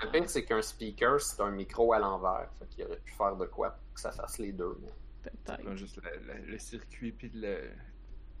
Le 0.00 0.10
pire, 0.10 0.30
c'est 0.30 0.44
qu'un 0.44 0.62
speaker, 0.62 1.18
c'est 1.20 1.40
un 1.40 1.50
micro 1.50 1.92
à 1.92 1.98
l'envers. 1.98 2.48
Fait 2.58 2.66
qu'il 2.66 2.84
aurait 2.84 3.00
pu 3.00 3.12
faire 3.12 3.36
de 3.36 3.46
quoi 3.46 3.76
que 4.02 4.02
ça 4.02 4.12
fasse 4.12 4.38
les 4.38 4.52
deux. 4.52 4.78
Peut-être. 5.22 5.74
Juste 5.76 5.96
le, 6.02 6.10
le- 6.26 6.46
le 6.46 6.58
circuit 6.58 7.12
puis 7.12 7.30
le 7.34 7.70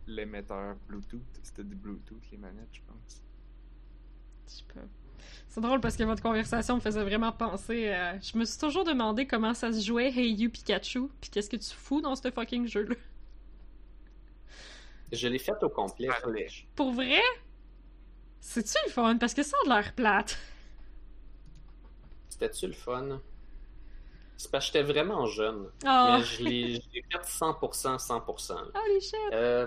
l'émetteur 0.06 0.76
Bluetooth. 0.86 1.20
C'était 1.42 1.64
du 1.64 1.74
Bluetooth 1.74 2.22
les 2.32 2.38
manettes, 2.38 2.68
je 2.72 2.80
pense. 2.86 3.22
Je 4.46 4.52
sais 4.54 4.64
pas. 4.72 4.80
C'est 5.48 5.60
drôle 5.60 5.80
parce 5.80 5.96
que 5.96 6.04
votre 6.04 6.22
conversation 6.22 6.76
me 6.76 6.80
faisait 6.80 7.02
vraiment 7.02 7.32
penser 7.32 7.88
à... 7.90 8.18
Je 8.18 8.38
me 8.38 8.44
suis 8.46 8.58
toujours 8.58 8.84
demandé 8.84 9.26
comment 9.26 9.52
ça 9.52 9.70
se 9.72 9.80
jouait 9.84 10.08
Hey 10.10 10.32
You 10.34 10.48
Pikachu, 10.50 11.08
puis 11.20 11.28
qu'est-ce 11.30 11.50
que 11.50 11.56
tu 11.56 11.74
fous 11.74 12.00
dans 12.00 12.14
ce 12.14 12.30
fucking 12.30 12.66
jeu-là? 12.66 12.94
Je 15.12 15.28
l'ai 15.28 15.38
fait 15.38 15.60
au 15.62 15.68
complet. 15.68 16.08
Ah, 16.10 16.26
Pour 16.76 16.92
vrai? 16.92 17.20
C'est-tu 18.40 18.76
le 18.86 18.92
fun? 18.92 19.16
Parce 19.18 19.34
que 19.34 19.42
ça 19.42 19.56
a 19.66 19.68
l'air 19.68 19.92
plate. 19.94 20.38
C'était-tu 22.28 22.66
le 22.68 22.72
fun? 22.72 23.20
C'est 24.38 24.50
parce 24.50 24.70
que 24.70 24.78
j'étais 24.78 24.90
vraiment 24.92 25.26
jeune. 25.26 25.66
Oh, 25.84 26.06
Mais 26.18 26.22
je 26.22 26.42
l'ai 26.44 26.80
fait 26.92 27.22
100%, 27.24 27.98
100%. 27.98 28.54
là. 28.54 28.62
holy 28.86 29.00
shit! 29.00 29.14
Euh, 29.32 29.66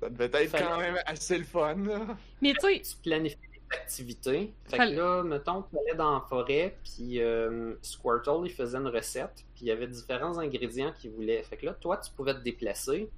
Ça 0.00 0.08
devait 0.10 0.24
être 0.26 0.48
Fallait- 0.50 0.64
quand 0.64 0.78
même 0.78 0.98
assez 1.06 1.36
le 1.38 1.44
fun, 1.44 1.74
là. 1.76 2.06
Mais 2.40 2.52
tu 2.54 2.60
sais, 2.60 2.80
tu 2.80 2.96
planifies 3.02 3.36
des 3.36 3.76
activités. 3.76 4.54
Fait 4.66 4.76
Fallait- 4.76 4.94
que 4.94 5.00
là, 5.00 5.22
mettons, 5.24 5.62
tu 5.62 5.76
allais 5.78 5.96
dans 5.96 6.14
la 6.14 6.20
forêt, 6.20 6.76
puis 6.84 7.20
euh, 7.20 7.74
Squirtle, 7.82 8.42
il 8.44 8.50
faisait 8.52 8.78
une 8.78 8.86
recette, 8.88 9.44
puis 9.54 9.62
il 9.62 9.66
y 9.66 9.70
avait 9.72 9.86
différents 9.88 10.38
ingrédients 10.38 10.92
qu'il 10.92 11.10
voulait. 11.10 11.42
Fait 11.42 11.56
que 11.56 11.66
là, 11.66 11.74
toi, 11.74 11.96
tu 11.96 12.12
pouvais 12.12 12.34
te 12.34 12.40
déplacer. 12.40 13.10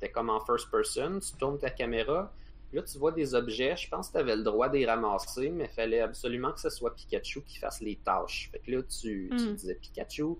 T'es 0.00 0.10
comme 0.10 0.28
en 0.28 0.40
first 0.40 0.70
person, 0.70 1.18
tu 1.20 1.32
tournes 1.38 1.58
ta 1.58 1.70
caméra, 1.70 2.30
là, 2.74 2.82
tu 2.82 2.98
vois 2.98 3.12
des 3.12 3.34
objets. 3.34 3.76
Je 3.76 3.88
pense 3.88 4.08
que 4.08 4.12
tu 4.14 4.18
avais 4.18 4.36
le 4.36 4.42
droit 4.42 4.68
de 4.68 4.76
les 4.78 4.86
ramasser, 4.86 5.50
mais 5.50 5.64
il 5.64 5.70
fallait 5.74 6.00
absolument 6.00 6.52
que 6.52 6.60
ce 6.60 6.70
soit 6.70 6.94
Pikachu 6.94 7.42
qui 7.42 7.58
fasse 7.58 7.80
les 7.80 7.96
tâches. 7.96 8.48
Fait 8.52 8.58
que 8.58 8.70
là, 8.70 8.82
tu, 8.82 9.30
tu 9.36 9.44
Mm. 9.50 9.54
disais 9.54 9.74
Pikachu. 9.76 10.36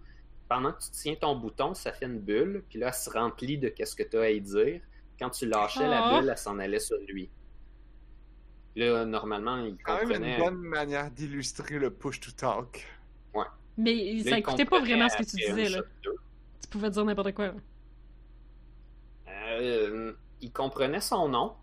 Pendant 0.49 0.73
que 0.73 0.83
tu 0.83 0.91
tiens 0.91 1.15
ton 1.15 1.37
bouton, 1.37 1.73
ça 1.75 1.93
fait 1.93 2.05
une 2.07 2.19
bulle, 2.21 2.65
puis 2.69 2.79
là, 2.79 2.89
elle 2.89 2.95
se 2.95 3.09
remplit 3.11 3.57
de 3.59 3.69
qu'est-ce 3.71 3.97
que 3.97 4.03
tu 4.03 4.17
as 4.19 4.23
à 4.23 4.31
y 4.31 4.41
dire. 4.41 4.81
Quand 5.19 5.31
tu 5.31 5.47
lâchais 5.47 5.85
Ah. 5.85 5.89
la 5.89 6.21
bulle, 6.21 6.29
elle 6.29 6.37
s'en 6.39 6.59
allait 6.59 6.79
sur 6.81 6.99
lui. 7.09 7.31
Là, 8.77 9.05
normalement, 9.07 9.57
il 9.65 9.77
Quand 9.85 9.95
même 9.99 10.05
comprenait. 10.09 10.35
une 10.37 10.41
bonne 10.45 10.59
manière 10.61 11.11
d'illustrer 11.11 11.79
le 11.79 11.91
push 11.91 12.21
to 12.21 12.33
talk. 12.33 12.85
mais 13.77 13.95
Là, 13.95 14.23
ça 14.25 14.31
il 14.31 14.39
écoutait 14.39 14.65
pas 14.67 14.81
vraiment 14.81 15.09
ce 15.09 15.17
que 15.17 15.23
tu 15.25 15.37
disais, 15.37 15.69
là. 15.69 15.81
Tu 16.03 16.69
pouvais 16.69 16.91
dire 16.91 17.05
n'importe 17.05 17.33
quoi. 17.33 17.47
là. 17.49 17.55
Euh, 19.29 20.13
il 20.41 20.53
comprenait 20.53 21.01
son 21.01 21.29
nom, 21.29 21.55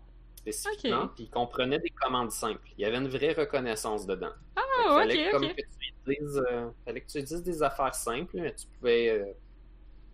spécifiquement, 0.42 1.08
puis 1.08 1.24
il 1.24 1.30
comprenait 1.30 1.78
des 1.78 1.90
commandes 1.90 2.30
simples. 2.32 2.68
Il 2.76 2.82
y 2.82 2.84
avait 2.84 2.96
une 2.98 3.08
vraie 3.08 3.32
reconnaissance 3.32 4.06
dedans. 4.06 4.32
Ah, 4.56 4.62
fallait 4.98 5.26
ok, 5.26 5.30
comme 5.32 5.44
ok. 5.44 5.54
que 5.56 5.62
tu 5.62 5.78
lui 6.06 6.16
dises, 6.18 6.42
euh, 6.50 6.68
fallait 6.84 7.00
que 7.00 7.06
tu 7.06 7.18
lui 7.18 7.24
dises 7.24 7.42
des 7.42 7.62
affaires 7.62 7.94
simples, 7.94 8.36
mais 8.36 8.54
tu 8.54 8.66
pouvais, 8.78 9.08
euh, 9.10 9.32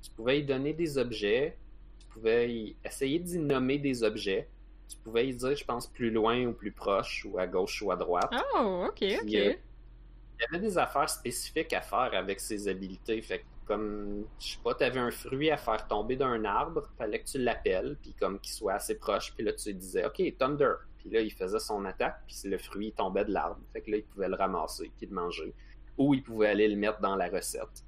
tu 0.03 0.11
pouvais 0.11 0.37
lui 0.37 0.45
donner 0.45 0.73
des 0.75 0.99
objets, 0.99 1.57
tu 1.99 2.07
pouvais 2.09 2.51
y- 2.53 2.77
essayer 2.85 3.19
d'y 3.19 3.39
nommer 3.39 3.79
des 3.79 4.03
objets, 4.03 4.49
tu 4.89 4.97
pouvais 4.99 5.25
lui 5.25 5.35
dire, 5.35 5.57
je 5.57 5.65
pense, 5.65 5.87
plus 5.87 6.11
loin 6.11 6.45
ou 6.47 6.53
plus 6.53 6.73
proche, 6.73 7.27
ou 7.29 7.39
à 7.39 7.47
gauche 7.47 7.81
ou 7.83 7.91
à 7.91 7.97
droite. 7.97 8.31
Oh, 8.55 8.87
ok, 8.89 9.03
ok. 9.03 9.03
Euh, 9.03 9.55
il 10.41 10.43
y 10.43 10.57
avait 10.57 10.61
des 10.61 10.79
affaires 10.79 11.11
spécifiques 11.11 11.73
à 11.73 11.81
faire 11.81 12.11
avec 12.15 12.39
ses 12.41 12.69
habilités. 12.69 13.21
Fait 13.23 13.45
comme, 13.69 14.25
je 14.41 14.55
sais 14.55 14.59
pas, 14.65 14.75
t'avais 14.75 14.99
un 14.99 15.11
fruit 15.11 15.51
à 15.51 15.57
faire 15.57 15.87
tomber 15.87 16.17
d'un 16.17 16.45
arbre, 16.45 16.89
fallait 16.97 17.21
que 17.21 17.29
tu 17.29 17.39
l'appelles, 17.39 17.97
puis 18.03 18.15
comme 18.15 18.41
qu'il 18.41 18.53
soit 18.53 18.75
assez 18.75 18.97
proche, 18.97 19.33
puis 19.35 19.45
là 19.45 19.53
tu 19.53 19.69
lui 19.69 19.77
disais, 19.77 20.05
OK, 20.05 20.21
Thunder. 20.39 20.73
Puis 20.99 21.11
là, 21.11 21.21
il 21.21 21.33
faisait 21.33 21.61
son 21.61 21.85
attaque, 21.85 22.23
puis 22.27 22.51
le 22.51 22.59
fruit 22.59 22.93
tombait 22.93 23.25
de 23.25 23.33
l'arbre. 23.33 23.61
Fait 23.73 23.83
que 23.83 23.91
là, 23.93 23.99
il 23.99 24.03
pouvait 24.03 24.29
le 24.29 24.35
ramasser, 24.35 24.91
puis 24.97 25.07
le 25.07 25.15
manger. 25.15 25.55
Ou 25.97 26.15
il 26.15 26.23
pouvait 26.23 26.49
aller 26.49 26.67
le 26.67 26.77
mettre 26.77 27.01
dans 27.01 27.15
la 27.15 27.29
recette. 27.29 27.85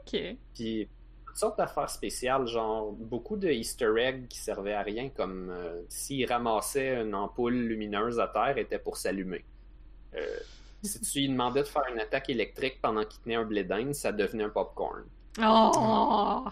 Ok. 0.00 0.36
Puis 0.54 0.88
toutes 1.26 1.36
sortes 1.36 1.58
d'affaires 1.58 1.90
spéciales, 1.90 2.46
genre 2.46 2.92
beaucoup 2.92 3.36
de 3.36 3.48
easter 3.48 3.92
eggs 3.98 4.28
qui 4.28 4.38
servaient 4.38 4.74
à 4.74 4.82
rien, 4.82 5.08
comme 5.08 5.50
euh, 5.50 5.82
s'il 5.88 6.24
ramassait 6.26 7.02
une 7.02 7.14
ampoule 7.14 7.54
lumineuse 7.54 8.20
à 8.20 8.28
terre, 8.28 8.56
était 8.56 8.78
pour 8.78 8.96
s'allumer. 8.96 9.44
Euh, 10.14 10.38
si 10.84 11.00
tu 11.00 11.18
lui 11.20 11.28
demandais 11.28 11.62
de 11.62 11.68
faire 11.68 11.84
une 11.92 11.98
attaque 11.98 12.30
électrique 12.30 12.78
pendant 12.80 13.04
qu'il 13.04 13.20
tenait 13.22 13.34
un 13.34 13.44
blé 13.44 13.64
d'Inde, 13.64 13.94
ça 13.94 14.12
devenait 14.12 14.44
un 14.44 14.50
popcorn. 14.50 15.04
Oh! 15.40 16.46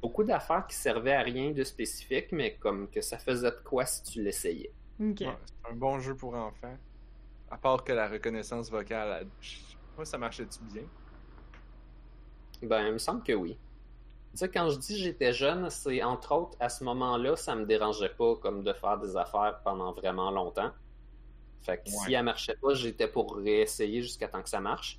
Beaucoup 0.00 0.24
d'affaires 0.24 0.66
qui 0.66 0.76
servaient 0.76 1.14
à 1.14 1.22
rien 1.22 1.50
de 1.50 1.64
spécifique, 1.64 2.32
mais 2.32 2.56
comme 2.56 2.88
que 2.88 3.00
ça 3.00 3.18
faisait 3.18 3.50
de 3.50 3.60
quoi 3.64 3.84
si 3.86 4.02
tu 4.02 4.22
l'essayais. 4.22 4.72
Ouais, 4.98 5.14
c'est 5.16 5.70
un 5.70 5.74
bon 5.74 5.98
jeu 5.98 6.14
pour 6.14 6.34
enfants. 6.34 6.76
À 7.50 7.58
part 7.58 7.84
que 7.84 7.92
la 7.92 8.08
reconnaissance 8.08 8.70
vocale, 8.70 9.26
pas, 9.96 10.04
ça 10.04 10.18
marchait-tu 10.18 10.60
bien? 10.72 10.82
Ben, 12.62 12.86
il 12.86 12.92
me 12.92 12.98
semble 12.98 13.22
que 13.22 13.32
oui. 13.32 13.58
Tu 14.32 14.38
sais, 14.38 14.48
quand 14.48 14.68
je 14.70 14.78
dis 14.78 14.98
j'étais 14.98 15.32
jeune, 15.32 15.70
c'est 15.70 16.02
entre 16.02 16.32
autres 16.32 16.56
à 16.60 16.68
ce 16.68 16.82
moment-là, 16.84 17.36
ça 17.36 17.54
me 17.54 17.66
dérangeait 17.66 18.08
pas 18.08 18.34
comme 18.36 18.64
de 18.64 18.72
faire 18.72 18.98
des 18.98 19.16
affaires 19.16 19.60
pendant 19.62 19.92
vraiment 19.92 20.30
longtemps. 20.30 20.72
Fait 21.62 21.78
que 21.78 21.88
si 21.88 22.12
elle 22.12 22.24
marchait 22.24 22.56
pas, 22.60 22.74
j'étais 22.74 23.08
pour 23.08 23.36
réessayer 23.36 24.02
jusqu'à 24.02 24.28
temps 24.28 24.42
que 24.42 24.48
ça 24.48 24.60
marche. 24.60 24.98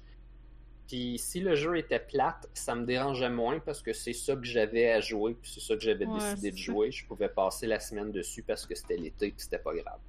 Puis 0.88 1.18
si 1.18 1.40
le 1.40 1.56
jeu 1.56 1.78
était 1.78 2.00
plate, 2.00 2.48
ça 2.54 2.76
me 2.76 2.86
dérangeait 2.86 3.30
moins 3.30 3.60
parce 3.60 3.82
que 3.82 3.92
c'est 3.92 4.14
ça 4.14 4.36
que 4.36 4.44
j'avais 4.46 4.92
à 4.92 5.00
jouer, 5.02 5.34
puis 5.34 5.50
c'est 5.52 5.60
ça 5.62 5.76
que 5.76 5.82
j'avais 5.82 6.06
Ouais, 6.06 6.14
décidé 6.20 6.52
de 6.52 6.58
jouer. 6.58 6.92
Je 6.92 7.06
pouvais 7.08 7.30
passer 7.30 7.66
la 7.66 7.80
semaine 7.80 8.12
dessus 8.12 8.44
parce 8.44 8.66
que 8.68 8.76
c'était 8.76 8.98
l'été, 8.98 9.32
puis 9.32 9.40
c'était 9.42 9.58
pas 9.60 9.74
grave. 9.74 10.00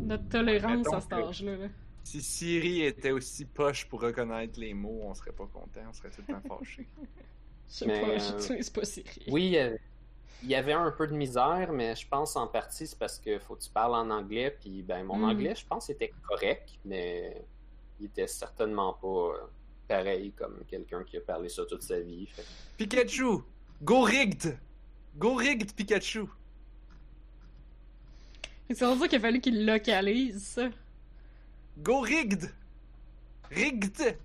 Notre 0.00 0.28
tolérance 0.28 0.92
à 0.92 1.00
cet 1.00 1.12
âge-là. 1.12 1.56
là. 1.56 1.68
Si 2.02 2.20
Siri 2.22 2.82
était 2.84 3.10
aussi 3.10 3.44
poche 3.44 3.84
pour 3.86 4.00
reconnaître 4.00 4.58
les 4.58 4.72
mots, 4.74 5.02
on 5.04 5.14
serait 5.14 5.30
pas 5.32 5.46
content, 5.46 5.80
on 5.88 5.92
serait 5.92 6.10
tout 6.10 6.22
le 6.26 6.34
temps 6.34 6.58
fâché. 6.58 6.86
Je 7.68 7.74
sais 7.74 7.86
Mais, 7.86 8.00
pas, 8.00 8.08
euh, 8.08 8.18
j'utilise 8.18 8.70
pas 8.70 8.84
Siri. 8.84 9.24
Oui, 9.28 9.44
il 9.44 9.50
y 9.52 9.58
avait- 9.58 9.80
il 10.42 10.48
y 10.48 10.54
avait 10.54 10.72
un 10.72 10.90
peu 10.90 11.06
de 11.06 11.12
misère, 11.14 11.70
mais 11.72 11.94
je 11.96 12.08
pense 12.08 12.34
en 12.36 12.46
partie 12.46 12.86
c'est 12.86 12.98
parce 12.98 13.18
que 13.18 13.38
faut 13.40 13.56
que 13.56 13.62
tu 13.62 13.70
parles 13.70 13.94
en 13.94 14.08
anglais, 14.10 14.56
puis 14.58 14.82
ben 14.82 15.02
mon 15.04 15.18
Mm. 15.18 15.24
anglais, 15.24 15.54
je 15.54 15.66
pense, 15.66 15.90
était 15.90 16.12
correct, 16.26 16.70
mais 16.84 17.42
il 18.00 18.06
était 18.06 18.26
certainement 18.28 18.94
pas 18.94 19.06
euh, 19.08 19.38
pareil 19.88 20.32
comme 20.32 20.62
quelqu'un 20.68 21.02
qui 21.02 21.16
a 21.16 21.20
parlé 21.20 21.48
ça 21.48 21.64
toute 21.64 21.82
sa 21.82 21.98
vie. 21.98 22.26
Fait 22.26 22.44
Pikachu! 22.76 23.42
Go 23.82 24.02
rigged! 24.02 24.58
Go 25.16 25.34
rigged, 25.34 25.72
Pikachu! 25.74 26.26
C'est 28.70 28.84
pour 28.84 28.98
ça 28.98 29.08
qu'il 29.08 29.18
a 29.18 29.20
fallu 29.20 29.40
qu'il 29.40 29.64
localise 29.64 30.42
ça. 30.42 30.68
Go 31.78 32.00
rigged! 32.00 32.52
Rigged! 33.50 34.18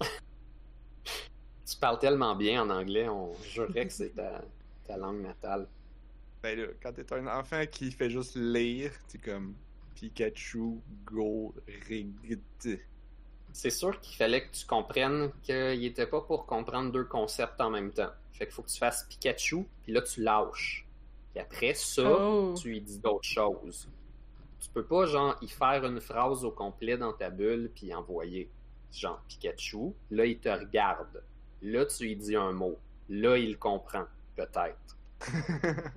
Tu 0.00 1.76
parles 1.80 1.98
tellement 1.98 2.34
bien 2.34 2.62
en 2.62 2.70
anglais, 2.70 3.08
on 3.08 3.34
jurerait 3.44 3.86
que 3.86 3.92
c'est 3.92 4.14
ta, 4.14 4.42
ta 4.86 4.96
langue 4.96 5.22
natale. 5.22 5.68
Ben 6.42 6.58
là, 6.58 6.66
quand 6.82 6.92
t'es 6.92 7.12
un 7.12 7.26
enfant 7.26 7.64
qui 7.70 7.90
fait 7.92 8.10
juste 8.10 8.36
lire, 8.36 8.90
c'est 9.06 9.20
comme 9.20 9.54
Pikachu, 9.94 10.80
go 11.04 11.54
rigged. 11.88 12.80
C'est 13.52 13.70
sûr 13.70 13.98
qu'il 14.00 14.16
fallait 14.16 14.46
que 14.46 14.52
tu 14.52 14.66
comprennes 14.66 15.32
qu'il 15.42 15.84
était 15.84 16.06
pas 16.06 16.20
pour 16.20 16.46
comprendre 16.46 16.92
deux 16.92 17.04
concepts 17.04 17.60
en 17.60 17.70
même 17.70 17.90
temps. 17.92 18.10
Fait 18.32 18.44
qu'il 18.46 18.54
faut 18.54 18.62
que 18.62 18.68
tu 18.70 18.78
fasses 18.78 19.04
Pikachu, 19.08 19.66
puis 19.82 19.92
là 19.92 20.02
tu 20.02 20.22
lâches. 20.22 20.86
Puis 21.32 21.40
après 21.40 21.74
ça, 21.74 22.08
Oh. 22.08 22.54
tu 22.60 22.68
lui 22.68 22.80
dis 22.80 22.98
d'autres 22.98 23.24
choses. 23.28 23.88
Tu 24.60 24.68
peux 24.70 24.84
pas, 24.84 25.06
genre, 25.06 25.36
y 25.42 25.48
faire 25.48 25.84
une 25.84 26.00
phrase 26.00 26.44
au 26.44 26.50
complet 26.50 26.96
dans 26.96 27.12
ta 27.12 27.30
bulle 27.30 27.70
puis 27.74 27.92
envoyer. 27.94 28.50
Genre, 28.92 29.20
Pikachu, 29.28 29.92
là, 30.10 30.24
il 30.24 30.38
te 30.38 30.48
regarde. 30.48 31.22
Là, 31.62 31.84
tu 31.86 32.04
lui 32.04 32.16
dis 32.16 32.36
un 32.36 32.52
mot. 32.52 32.76
Là, 33.08 33.36
il 33.38 33.58
comprend, 33.58 34.04
peut-être. 34.36 34.96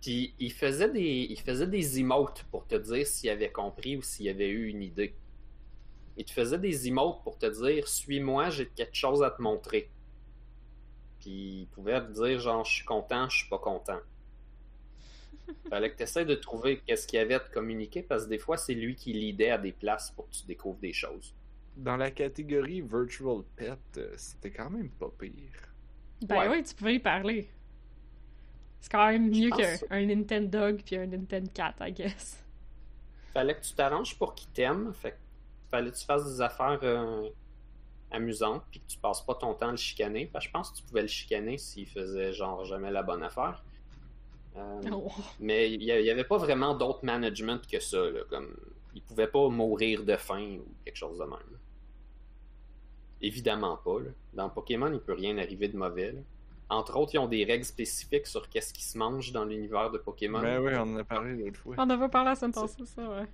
Puis 0.00 0.34
il 0.38 0.52
faisait 0.52 0.88
des, 0.90 1.26
il 1.28 1.40
faisait 1.40 1.66
des 1.66 1.98
emotes 1.98 2.44
pour 2.50 2.66
te 2.66 2.76
dire 2.76 3.06
s'il 3.06 3.30
avait 3.30 3.50
compris 3.50 3.96
ou 3.96 4.02
s'il 4.02 4.28
avait 4.28 4.48
eu 4.48 4.68
une 4.68 4.82
idée. 4.82 5.14
Il 6.18 6.24
te 6.24 6.32
faisait 6.32 6.58
des 6.58 6.86
emotes 6.88 7.22
pour 7.22 7.38
te 7.38 7.46
dire 7.46 7.88
suis-moi, 7.88 8.50
j'ai 8.50 8.66
quelque 8.68 8.94
chose 8.96 9.22
à 9.22 9.30
te 9.30 9.40
montrer. 9.40 9.88
Puis 11.20 11.60
il 11.62 11.66
pouvait 11.68 12.00
te 12.00 12.10
dire 12.12 12.38
genre 12.40 12.64
je 12.64 12.72
suis 12.72 12.84
content, 12.84 13.28
je 13.30 13.38
suis 13.38 13.48
pas 13.48 13.58
content. 13.58 14.00
Fallait 15.70 15.90
que 15.90 15.96
tu 15.96 16.02
essaies 16.02 16.24
de 16.24 16.34
trouver 16.34 16.80
qu'est-ce 16.86 17.06
qu'il 17.06 17.18
y 17.18 17.22
avait 17.22 17.34
à 17.34 17.40
te 17.40 17.50
communiquer 17.50 18.02
parce 18.02 18.24
que 18.24 18.30
des 18.30 18.38
fois 18.38 18.56
c'est 18.56 18.74
lui 18.74 18.94
qui 18.96 19.12
l'idée 19.12 19.48
à 19.50 19.58
des 19.58 19.72
places 19.72 20.10
pour 20.10 20.28
que 20.28 20.34
tu 20.34 20.44
découvres 20.46 20.78
des 20.80 20.92
choses. 20.92 21.34
dans 21.76 21.96
la 21.96 22.10
catégorie 22.10 22.80
Virtual 22.80 23.42
Pet, 23.54 23.78
euh, 23.98 24.12
c'était 24.16 24.50
quand 24.50 24.68
même 24.70 24.90
pas 24.90 25.10
pire. 25.16 25.30
Ben 26.22 26.36
Ouais. 26.36 26.48
oui, 26.48 26.62
tu 26.64 26.74
pouvais 26.74 26.96
y 26.96 26.98
parler. 26.98 27.48
C'est 28.80 28.90
quand 28.90 29.06
même 29.08 29.30
mieux 29.30 29.50
qu'un 29.50 30.06
Nintendo 30.06 30.58
Dog 30.58 30.82
puis 30.84 30.96
un 30.96 31.06
Nintendo 31.06 31.48
Cat, 31.54 31.74
I 31.80 31.92
guess. 31.92 32.44
Fallait 33.32 33.54
que 33.54 33.60
tu 33.62 33.72
t'arranges 33.74 34.16
pour 34.18 34.34
qu'ils 34.34 34.48
t'aiment. 34.50 34.92
Fait 34.92 35.12
que 35.12 35.16
fallait 35.70 35.90
que 35.90 35.96
tu 35.96 36.04
fasses 36.04 36.24
des 36.24 36.40
affaires 36.40 36.78
euh, 36.82 37.28
amusantes 38.10 38.62
puis 38.70 38.80
que 38.80 38.86
tu 38.86 38.98
passes 38.98 39.20
pas 39.22 39.34
ton 39.34 39.54
temps 39.54 39.68
à 39.68 39.70
le 39.72 39.76
chicaner. 39.76 40.28
Que 40.28 40.40
je 40.40 40.50
pense 40.50 40.70
que 40.70 40.76
tu 40.78 40.82
pouvais 40.84 41.02
le 41.02 41.08
chicaner 41.08 41.58
s'il 41.58 41.86
faisait 41.86 42.32
genre 42.32 42.64
jamais 42.64 42.90
la 42.90 43.02
bonne 43.02 43.22
affaire. 43.22 43.62
Euh, 44.56 44.80
Oh. 44.92 45.10
Mais 45.40 45.70
il 45.72 45.82
y 45.84 45.92
a- 45.92 46.00
il 46.00 46.06
y 46.06 46.10
avait 46.10 46.24
pas 46.24 46.38
vraiment 46.38 46.74
d'autre 46.74 47.04
management 47.04 47.60
que 47.70 47.78
ça. 47.80 47.98
Là, 48.10 48.20
comme 48.30 48.56
il 48.94 49.02
pouvait 49.02 49.28
pas 49.28 49.48
mourir 49.48 50.02
de 50.04 50.16
faim 50.16 50.56
ou 50.60 50.66
quelque 50.84 50.96
chose 50.96 51.18
de 51.18 51.24
même. 51.24 51.58
Évidemment 53.20 53.76
pas. 53.76 53.98
là. 54.00 54.10
Dans 54.34 54.48
Pokémon, 54.48 54.92
il 54.92 55.00
peut 55.00 55.12
rien 55.12 55.36
arriver 55.38 55.68
de 55.68 55.76
mauvais. 55.76 56.12
là. 56.12 56.20
Entre 56.70 56.96
autres, 56.96 57.14
ils 57.14 57.18
ont 57.18 57.26
des 57.28 57.44
règles 57.44 57.64
spécifiques 57.64 58.26
sur 58.26 58.48
qu'est-ce 58.48 58.72
qui 58.74 58.82
se 58.84 58.96
mange 58.98 59.32
dans 59.32 59.44
l'univers 59.44 59.90
de 59.90 59.98
Pokémon. 59.98 60.40
Ben 60.40 60.60
oui, 60.60 60.72
on 60.76 60.82
en 60.82 60.96
a 60.98 61.04
parlé 61.04 61.34
l'autre 61.34 61.58
fois. 61.58 61.74
On 61.78 61.88
avait 61.90 62.08
parlé 62.08 62.28
la 62.30 62.34
semaine 62.36 62.52
passée, 62.52 62.84
ça, 62.84 63.02
ouais. 63.08 63.26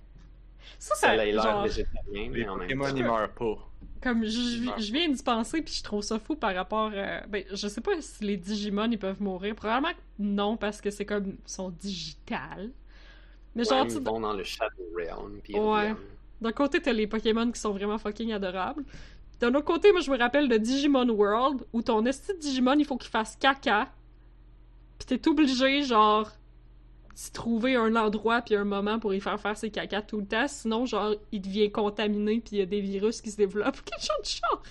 Ça, 0.79 0.95
Ça 0.95 1.09
a 1.09 1.15
l'air 1.15 1.63
Les 2.11 2.29
mais 2.29 2.47
en 2.47 2.55
même 2.55 2.67
Pokémon, 2.67 2.89
temps. 2.89 2.95
ils 2.95 3.03
meurent 3.03 3.33
pas. 3.33 3.69
comme 4.01 4.23
je, 4.25 4.91
viens 4.91 5.09
d'y 5.09 5.23
penser, 5.23 5.61
puis 5.61 5.73
je 5.73 5.83
trouve 5.83 6.01
ça 6.03 6.19
fou 6.19 6.35
par 6.35 6.53
rapport. 6.55 6.91
euh, 6.93 7.21
ben, 7.27 7.43
je 7.51 7.67
sais 7.67 7.81
pas 7.81 7.91
si 8.01 8.23
les 8.23 8.37
Digimon 8.37 8.89
ils 8.91 8.99
peuvent 8.99 9.21
mourir. 9.21 9.55
Probablement 9.55 9.93
que 9.93 9.99
non, 10.19 10.57
parce 10.57 10.81
que 10.81 10.89
c'est 10.91 11.05
comme. 11.05 11.27
ils 11.45 11.51
sont 11.51 11.69
digitales. 11.69 12.71
Mais 13.55 13.63
Ouais, 13.63 13.69
genre, 13.77 13.85
ils 13.87 13.93
tu 13.93 13.99
vont 14.03 14.19
dans 14.19 14.33
le 14.33 14.43
Shadow 14.43 14.83
Realm. 14.95 15.39
Puis 15.43 15.53
ils 15.53 15.59
Ouais. 15.59 15.95
D'un 16.41 16.51
côté, 16.51 16.81
t'as 16.81 16.91
les 16.91 17.07
Pokémon 17.07 17.49
qui 17.51 17.59
sont 17.59 17.71
vraiment 17.71 17.97
fucking 17.97 18.33
adorables. 18.33 18.83
D'un 19.39 19.53
autre 19.55 19.65
côté, 19.65 19.91
moi, 19.91 20.01
je 20.01 20.11
me 20.11 20.17
rappelle 20.17 20.47
de 20.49 20.57
Digimon 20.57 21.09
World, 21.09 21.65
où 21.73 21.81
ton 21.81 22.05
esti 22.05 22.33
de 22.33 22.39
Digimon, 22.39 22.73
il 22.77 22.85
faut 22.85 22.97
qu'il 22.97 23.09
fasse 23.09 23.35
caca. 23.37 23.89
Pis 24.99 25.05
t'es 25.07 25.27
obligé, 25.27 25.83
genre, 25.83 26.29
trouver 27.33 27.75
un 27.75 27.95
endroit 27.95 28.41
puis 28.41 28.55
un 28.55 28.65
moment 28.65 28.99
pour 28.99 29.13
y 29.13 29.21
faire 29.21 29.39
faire 29.39 29.57
ses 29.57 29.69
caca 29.69 30.01
tout 30.01 30.19
le 30.19 30.25
temps. 30.25 30.47
Sinon, 30.47 30.85
genre, 30.85 31.15
il 31.31 31.41
devient 31.41 31.71
contaminé 31.71 32.41
puis 32.41 32.57
il 32.57 32.59
y 32.59 32.61
a 32.61 32.65
des 32.65 32.81
virus 32.81 33.21
qui 33.21 33.31
se 33.31 33.37
développent 33.37 33.79
ou 33.79 33.83
quelque 33.85 34.01
chose 34.01 34.21
de 34.21 34.47
genre. 34.47 34.63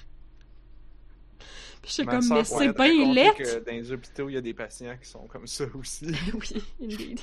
Pis 1.82 1.94
j'étais 1.96 2.10
comme, 2.10 2.28
mais 2.30 2.44
c'est 2.44 2.72
bien 2.72 3.32
que 3.34 3.64
Dans 3.64 3.72
les 3.72 3.92
hôpitaux, 3.92 4.28
il 4.30 4.34
y 4.34 4.38
a 4.38 4.40
des 4.40 4.54
patients 4.54 4.96
qui 5.00 5.08
sont 5.08 5.26
comme 5.26 5.46
ça 5.46 5.64
aussi. 5.74 6.06
oui, 6.34 6.62
indeed. 6.82 7.20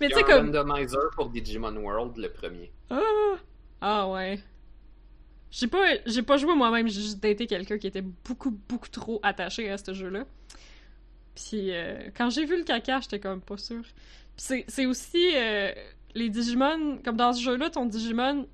Mais 0.00 0.08
tu 0.08 0.14
a 0.14 0.16
sais, 0.18 0.24
un 0.24 0.26
comme. 0.26 0.54
randomizer 0.54 1.10
pour 1.16 1.30
Digimon 1.30 1.76
World, 1.76 2.16
le 2.16 2.30
premier. 2.30 2.72
Ah! 2.90 3.00
Ah 3.80 4.08
ouais. 4.08 4.40
J'ai 5.50 5.68
pas, 5.68 5.84
j'ai 6.06 6.22
pas 6.22 6.36
joué 6.36 6.54
moi-même, 6.54 6.88
j'ai 6.88 7.00
juste 7.00 7.20
daté 7.20 7.46
quelqu'un 7.46 7.78
qui 7.78 7.86
était 7.86 8.02
beaucoup, 8.02 8.50
beaucoup 8.50 8.88
trop 8.88 9.20
attaché 9.22 9.70
à 9.70 9.78
ce 9.78 9.92
jeu-là. 9.92 10.24
Puis 11.36 11.72
euh, 11.72 12.10
quand 12.16 12.30
j'ai 12.30 12.44
vu 12.44 12.56
le 12.56 12.64
caca, 12.64 13.00
j'étais 13.00 13.20
comme 13.20 13.40
pas 13.40 13.56
sûre. 13.56 13.84
C'est, 14.36 14.86
aussi 14.86 15.30
euh, 15.34 15.72
les 16.14 16.28
Digimon, 16.28 16.98
comme 17.04 17.16
dans 17.16 17.32
ce 17.32 17.42
jeu-là, 17.42 17.70
ton 17.70 17.86
Digimon, 17.86 18.46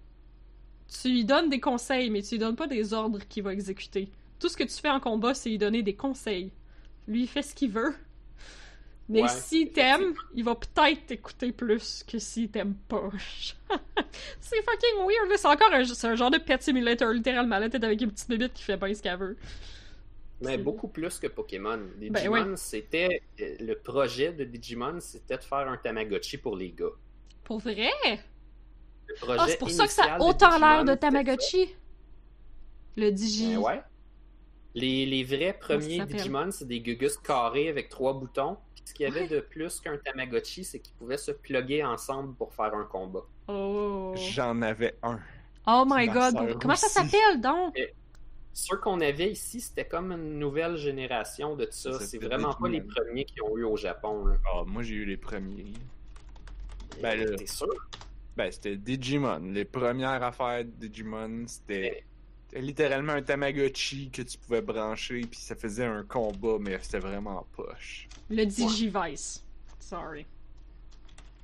tu 0.89 1.09
lui 1.09 1.25
donnes 1.25 1.49
des 1.49 1.61
conseils, 1.61 2.11
mais 2.11 2.23
tu 2.23 2.31
lui 2.33 2.39
donnes 2.39 2.57
pas 2.57 2.67
des 2.67 2.93
ordres 2.93 3.21
qu'il 3.29 3.43
va 3.43 3.53
exécuter. 3.53 4.11
Tout 4.39 4.49
ce 4.49 4.57
que 4.57 4.65
tu 4.65 4.75
fais 4.81 4.91
en 4.91 5.01
combat, 5.01 5.35
c'est 5.35 5.51
lui 5.51 5.59
donner 5.59 5.83
des 5.83 5.95
conseils. 5.95 6.51
Lui, 7.07 7.23
il 7.23 7.29
fait 7.29 7.43
ce 7.43 7.55
qu'il 7.55 7.71
veut. 7.71 7.95
Mais 9.09 9.23
Ouais, 9.23 9.29
s'il 9.29 9.71
t'aime, 9.71 10.15
il 10.35 10.45
va 10.45 10.55
peut-être 10.55 11.07
t'écouter 11.07 11.51
plus 11.51 12.05
que 12.07 12.19
s'il 12.21 12.49
t'aime 12.49 12.75
pas. 12.89 13.11
c'est 14.41 14.63
fucking 14.63 14.99
weird. 15.01 15.37
C'est 15.37 15.49
encore 15.49 15.73
un, 15.73 15.83
un 15.83 16.15
genre 16.15 16.31
de 16.31 16.39
pet 16.39 16.63
simulator, 16.63 17.11
littéralement. 17.11 17.59
Là, 17.59 17.69
t'es 17.69 17.85
avec 17.85 18.01
une 18.01 18.13
petite 18.13 18.29
bébite 18.29 18.53
qui 18.53 18.63
fait 18.63 18.77
bien 18.77 18.95
ce 18.95 19.03
qu'elle 19.03 19.19
veut. 19.19 19.37
Mais 20.43 20.57
beaucoup 20.59 20.89
plus 20.89 21.19
que 21.19 21.27
Pokémon. 21.27 21.79
Ben 21.99 22.13
Digimon, 22.13 22.33
ouais. 22.51 22.57
c'était. 22.57 23.23
euh, 23.41 23.57
Le 23.61 23.75
projet 23.75 24.33
de 24.33 24.45
Digimon, 24.45 24.99
c'était 25.01 25.37
de 25.37 25.43
faire 25.43 25.69
un 25.69 25.77
Tamagotchi 25.77 26.39
pour 26.39 26.57
les 26.57 26.71
gars. 26.73 26.87
Pour 27.45 27.59
vrai? 27.59 27.91
Le 29.07 29.15
projet 29.17 29.39
Ah, 29.41 29.47
c'est 29.49 29.59
pour 29.59 29.71
ça 29.71 29.87
que 29.87 29.93
ça 29.93 30.15
a 30.15 30.21
autant 30.21 30.59
l'air 30.59 30.85
de 30.85 30.95
Tamagotchi. 30.95 31.75
Le 32.97 33.07
ça. 33.07 33.11
Digi. 33.13 33.55
Ben 33.55 33.59
ouais. 33.59 33.83
Les, 34.75 35.05
les 35.05 35.25
vrais 35.25 35.53
premiers? 35.59 36.05
Digimon, 36.07 36.51
c'est 36.53 36.67
des 36.69 36.81
gugus 36.81 37.17
carrés 37.19 37.69
avec 37.69 37.89
trois 37.89 38.15
boutons. 38.15 38.57
Puis 38.75 38.85
ce 38.87 38.95
qu'il 38.95 39.05
y 39.05 39.11
avait 39.11 39.23
Ouais. 39.23 39.29
de 39.29 39.41
plus 39.41 39.81
qu'un 39.81 39.97
Tamagotchi, 39.99 40.65
c'est 40.65 40.79
qu'ils 40.79 40.95
pouvaient 40.95 41.17
se 41.19 41.33
plugger 41.33 41.85
ensemble 41.85 42.35
pour 42.37 42.55
faire 42.55 42.73
un 42.75 42.85
combat. 42.85 43.25
Oh. 43.49 44.15
J'en 44.17 44.63
avais 44.63 44.97
un. 45.03 45.19
Oh 45.67 45.85
my 45.87 46.07
god. 46.09 46.59
Comment 46.61 46.77
ça 46.77 46.89
s'appelle 46.89 47.41
donc? 47.43 47.75
Ceux 48.53 48.77
qu'on 48.79 49.01
avait 49.01 49.31
ici, 49.31 49.61
c'était 49.61 49.87
comme 49.87 50.13
une 50.13 50.39
nouvelle 50.39 50.77
génération 50.77 51.55
de 51.57 51.67
ça. 51.71 51.93
Ça 51.93 52.07
C'est 52.07 52.19
vraiment 52.19 52.53
pas 52.55 52.69
les 52.69 52.81
premiers 52.81 53.25
qui 53.25 53.41
ont 53.43 53.57
eu 53.57 53.65
au 53.65 53.77
Japon. 53.77 54.25
Là. 54.27 54.37
Ah, 54.53 54.63
moi, 54.67 54.83
j'ai 54.83 54.97
eu 54.97 55.05
les 55.05 55.17
premiers. 55.17 55.73
Ben, 57.01 57.19
là- 57.19 57.37
T'es 57.37 57.47
sûr? 57.47 57.69
Ben, 58.37 58.51
c'était 58.51 58.77
Digimon. 58.77 59.39
Les 59.53 59.65
premières 59.65 60.23
affaires 60.23 60.65
de 60.65 60.71
Digimon, 60.87 61.45
c'était 61.47 62.05
c'était 62.49 62.63
littéralement 62.63 63.13
un 63.13 63.23
Tamagotchi 63.23 64.11
que 64.11 64.23
tu 64.23 64.37
pouvais 64.37 64.61
brancher, 64.61 65.21
puis 65.21 65.39
ça 65.39 65.55
faisait 65.55 65.85
un 65.85 66.03
combat, 66.03 66.57
mais 66.59 66.77
c'était 66.83 66.99
vraiment 66.99 67.47
poche. 67.55 68.09
Le 68.29 68.45
Digivice. 68.45 69.45
Sorry. 69.79 70.27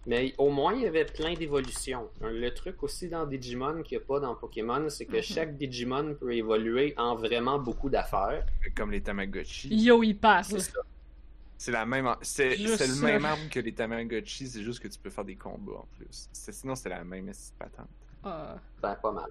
Mais 0.07 0.35
au 0.39 0.51
moins, 0.51 0.73
il 0.75 0.83
y 0.83 0.87
avait 0.87 1.05
plein 1.05 1.35
d'évolutions. 1.35 2.09
Le 2.21 2.51
truc 2.51 2.83
aussi 2.85 3.09
dans 3.09 3.27
Digimon 3.27 3.83
qu'il 3.83 3.99
n'y 3.99 4.05
a 4.05 4.07
pas 4.07 4.21
dans 4.21 4.35
Pokémon, 4.37 4.89
c'est 4.89 5.05
que 5.07 5.17
Mhm. 5.17 5.23
chaque 5.23 5.57
Digimon 5.57 6.15
peut 6.15 6.33
évoluer 6.33 6.95
en 6.97 7.17
vraiment 7.17 7.59
beaucoup 7.59 7.91
d'affaires. 7.91 8.47
Comme 8.77 8.93
les 8.93 9.01
Tamagotchi. 9.03 9.69
Yo, 9.75 10.03
il 10.05 10.15
parle. 10.15 10.45
C'est 10.45 10.61
ça. 10.61 10.79
C'est 11.59 11.73
la 11.73 11.87
même. 11.87 12.15
C'est 12.23 12.51
le 12.57 13.03
même 13.03 13.25
arbre 13.25 13.49
que 13.51 13.59
les 13.61 13.73
Tamagotchi, 13.73 14.47
c'est 14.47 14.63
juste 14.63 14.79
que 14.81 14.89
tu 14.89 14.99
peux 14.99 15.11
faire 15.11 15.25
des 15.25 15.37
combats 15.37 15.79
en 15.79 15.89
plus. 15.97 16.29
C'est- 16.33 16.53
Sinon, 16.53 16.75
c'est 16.77 16.89
la 16.91 17.03
même 17.03 17.33
patente. 17.59 17.89
Ben, 18.23 18.95
pas 19.03 19.13
mal. 19.13 19.31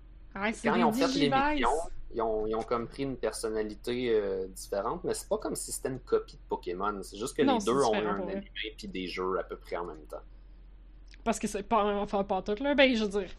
C'est 0.53 0.67
Quand 0.67 0.75
ils 0.75 0.83
ont 0.83 0.91
fait 0.91 1.07
l'émission, 1.07 1.69
ils 2.13 2.21
ont, 2.21 2.45
ils 2.47 2.55
ont 2.55 2.63
comme 2.63 2.87
pris 2.87 3.03
une 3.03 3.15
personnalité 3.15 4.09
euh, 4.13 4.47
différente, 4.47 5.03
mais 5.05 5.13
c'est 5.13 5.29
pas 5.29 5.37
comme 5.37 5.55
si 5.55 5.71
c'était 5.71 5.87
une 5.89 5.99
copie 5.99 6.35
de 6.35 6.41
Pokémon. 6.49 7.01
C'est 7.03 7.17
juste 7.17 7.37
que 7.37 7.43
Non, 7.43 7.57
les 7.59 7.63
deux 7.63 7.81
ont 7.83 7.93
un 7.93 8.19
animé 8.27 8.73
puis 8.77 8.87
des 8.89 9.07
jeux 9.07 9.37
à 9.39 9.43
peu 9.43 9.55
près 9.55 9.77
en 9.77 9.85
même 9.85 10.03
temps. 10.09 10.21
Parce 11.25 11.39
que 11.39 11.47
c'est 11.47 11.63
pas 11.63 11.83
enfin 11.83 12.23
pas 12.23 12.41
tout 12.41 12.55
là. 12.63 12.73
Ben, 12.75 12.95
je 12.95 13.03
veux 13.03 13.09
dire. 13.19 13.29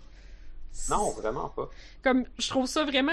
Non, 0.90 1.10
vraiment 1.12 1.48
pas. 1.48 1.70
Comme, 2.02 2.24
je 2.38 2.48
trouve 2.50 2.66
ça 2.66 2.84
vraiment. 2.84 3.12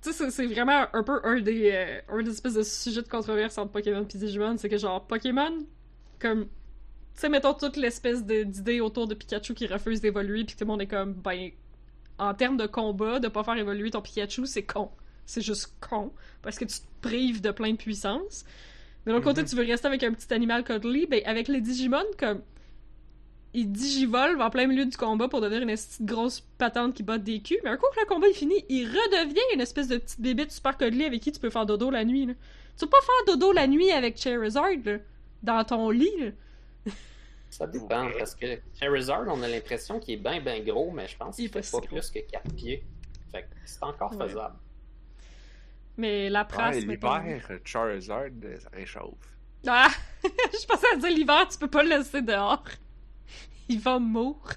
Tu 0.00 0.12
sais, 0.12 0.30
c'est- 0.30 0.46
vraiment 0.46 0.86
un 0.92 1.02
peu 1.02 1.20
un 1.24 1.40
des. 1.40 1.70
euh, 1.72 2.00
un 2.08 2.22
des 2.22 2.30
espèces 2.30 2.54
de 2.54 2.62
sujets 2.62 3.02
de 3.02 3.08
controverse 3.08 3.58
entre 3.58 3.72
Pokémon 3.72 4.02
et 4.02 4.18
Digimon. 4.18 4.56
C'est 4.56 4.68
que, 4.70 4.78
genre, 4.78 5.04
Pokémon, 5.06 5.66
comme. 6.18 6.44
Tu 6.44 7.20
sais, 7.20 7.28
mettons 7.28 7.54
toute 7.54 7.76
l'espèce 7.76 8.24
d'idée 8.24 8.80
autour 8.80 9.06
de 9.06 9.14
Pikachu 9.14 9.54
qui 9.54 9.66
refuse 9.66 10.00
d'évoluer, 10.00 10.44
puis 10.44 10.56
tout 10.56 10.64
le 10.64 10.68
monde 10.68 10.80
est 10.82 10.86
comme, 10.86 11.12
ben. 11.12 11.50
En 12.16 12.32
termes 12.32 12.56
de 12.56 12.66
combat, 12.66 13.18
de 13.18 13.26
pas 13.26 13.42
faire 13.42 13.56
évoluer 13.58 13.90
ton 13.90 14.00
Pikachu, 14.00 14.46
c'est 14.46 14.62
con. 14.62 14.90
C'est 15.26 15.40
juste 15.42 15.74
con. 15.80 16.12
Parce 16.42 16.56
que 16.58 16.64
tu 16.64 16.78
te 16.78 16.84
prives 17.02 17.40
de 17.42 17.50
plein 17.50 17.72
de 17.72 17.76
puissance. 17.76 18.44
Mais 19.04 19.10
de 19.12 19.16
l'autre 19.16 19.24
côté, 19.28 19.42
Mhm. 19.42 19.48
tu 19.48 19.56
veux 19.56 19.64
rester 19.64 19.88
avec 19.88 20.02
un 20.04 20.12
petit 20.12 20.32
animal 20.32 20.62
cuddly, 20.62 21.06
ben, 21.06 21.20
avec 21.26 21.48
les 21.48 21.60
Digimon, 21.60 22.04
comme 22.18 22.40
il 23.54 23.70
digivolve 23.72 24.40
en 24.40 24.50
plein 24.50 24.66
milieu 24.66 24.84
du 24.84 24.96
combat 24.96 25.28
pour 25.28 25.40
devenir 25.40 25.62
une 25.62 25.68
petite 25.74 26.02
grosse 26.04 26.40
patente 26.58 26.94
qui 26.94 27.02
botte 27.02 27.22
des 27.22 27.40
culs. 27.40 27.58
Mais 27.64 27.70
un 27.70 27.76
coup 27.76 27.86
que 27.94 28.00
le 28.00 28.06
combat 28.06 28.28
est 28.28 28.32
fini, 28.34 28.64
il 28.68 28.86
redevient 28.86 29.40
une 29.54 29.60
espèce 29.60 29.88
de 29.88 29.96
petite 29.98 30.20
bébête 30.20 30.50
super 30.52 30.76
cuddly 30.76 31.04
avec 31.04 31.22
qui 31.22 31.32
tu 31.32 31.40
peux 31.40 31.50
faire 31.50 31.64
dodo 31.64 31.88
la 31.90 32.04
nuit. 32.04 32.26
Là. 32.26 32.34
Tu 32.76 32.84
peux 32.84 32.90
pas 32.90 33.00
faire 33.00 33.34
dodo 33.34 33.52
la 33.52 33.66
nuit 33.66 33.90
avec 33.92 34.16
Charizard 34.20 34.70
là, 34.84 34.98
dans 35.42 35.64
ton 35.64 35.90
lit. 35.90 36.10
Là. 36.18 36.30
Ça 37.48 37.66
dépend, 37.68 38.06
Ouais. 38.06 38.18
parce 38.18 38.34
que 38.34 38.46
Charizard, 38.80 39.24
on 39.28 39.40
a 39.42 39.46
l'impression 39.48 40.00
qu'il 40.00 40.14
est 40.14 40.16
bien, 40.16 40.40
bien 40.40 40.58
gros, 40.60 40.90
mais 40.90 41.06
je 41.06 41.16
pense 41.16 41.36
qu'il 41.36 41.48
fait 41.48 41.70
pas 41.70 41.80
plus 41.80 42.10
que 42.10 42.18
4 42.18 42.52
pieds. 42.56 42.82
Fait 43.30 43.42
que 43.42 43.46
c'est 43.64 43.82
encore 43.84 44.12
Ouais. 44.16 44.26
faisable. 44.26 44.56
Mais 45.96 46.28
la 46.28 46.40
Ouais, 46.42 46.46
prasse. 46.48 46.84
mettons- 46.84 47.16
l'hiver, 47.18 47.48
Charizard, 47.64 48.24
euh, 48.42 48.58
ça 48.58 48.68
réchauffe. 48.72 49.14
Ah! 49.66 49.88
Je 50.24 50.66
pensais 50.66 50.86
à 50.92 50.96
dire 50.96 51.10
l'hiver, 51.10 51.46
tu 51.48 51.56
peux 51.58 51.68
pas 51.70 51.82
le 51.84 51.90
laisser 51.90 52.20
dehors. 52.22 52.64
Il 53.68 53.80
va 53.80 53.98
mourir. 53.98 54.56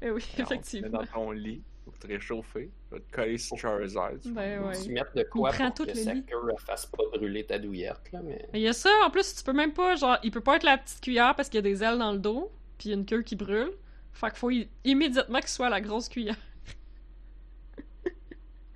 Mais 0.00 0.10
oui, 0.10 0.24
Non, 0.38 0.44
effectivement. 0.44 0.88
mets 0.88 0.98
dans 0.98 1.06
ton 1.06 1.30
lit 1.32 1.62
pour 1.84 1.98
te 1.98 2.06
réchauffer. 2.06 2.70
Tu 2.88 2.94
vas 2.94 3.00
te 3.00 3.10
coller 3.12 3.36
sur 3.38 3.58
Charizard. 3.58 4.12
Ben 4.26 4.62
ouais. 4.64 4.82
Tu 4.82 4.90
mettre 4.90 5.12
de 5.14 5.22
quoi 5.24 5.50
pour 5.52 5.74
que 5.74 5.82
le 5.90 5.94
sa 5.94 6.14
queue 6.14 6.52
ne 6.52 6.58
fasse 6.58 6.86
pas 6.86 7.02
brûler 7.12 7.44
ta 7.44 7.58
douillette, 7.58 8.10
là, 8.12 8.20
mais... 8.22 8.48
Mais 8.52 8.60
il 8.60 8.62
y 8.62 8.68
a 8.68 8.72
ça, 8.72 8.90
en 9.04 9.10
plus, 9.10 9.34
tu 9.34 9.42
peux 9.44 9.52
même 9.52 9.72
pas, 9.74 9.96
genre, 9.96 10.16
il 10.22 10.30
peut 10.30 10.40
pas 10.40 10.56
être 10.56 10.62
la 10.62 10.78
petite 10.78 11.00
cuillère 11.00 11.34
parce 11.36 11.48
qu'il 11.48 11.58
y 11.58 11.58
a 11.58 11.62
des 11.62 11.82
ailes 11.84 11.98
dans 11.98 12.12
le 12.12 12.18
dos, 12.18 12.50
puis 12.78 12.92
une 12.92 13.04
queue 13.04 13.22
qui 13.22 13.36
brûle. 13.36 13.72
Fait 14.12 14.28
qu'il 14.30 14.38
faut 14.38 14.50
immédiatement 14.84 15.40
qu'il 15.40 15.48
soit 15.48 15.68
la 15.70 15.80
grosse 15.80 16.08
cuillère. 16.08 16.36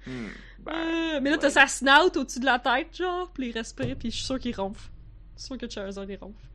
Hmm, 0.06 0.28
ben, 0.58 0.72
Euh, 0.74 1.20
mais 1.22 1.30
là, 1.30 1.38
t'as 1.38 1.46
ouais. 1.46 1.50
sa 1.50 1.66
snout 1.66 2.14
au-dessus 2.16 2.40
de 2.40 2.44
la 2.44 2.58
tête, 2.58 2.94
genre, 2.94 3.30
puis 3.32 3.48
il 3.48 3.52
respire, 3.52 3.96
puis 3.96 4.10
je 4.10 4.16
suis 4.16 4.24
sûr 4.26 4.38
qu'il 4.38 4.54
ronfle. 4.54 4.90
Je 5.36 5.40
suis 5.40 5.46
sûr 5.46 5.56
que 5.58 5.68
Charizard, 5.68 6.04
il 6.10 6.16
ronfle. 6.18 6.46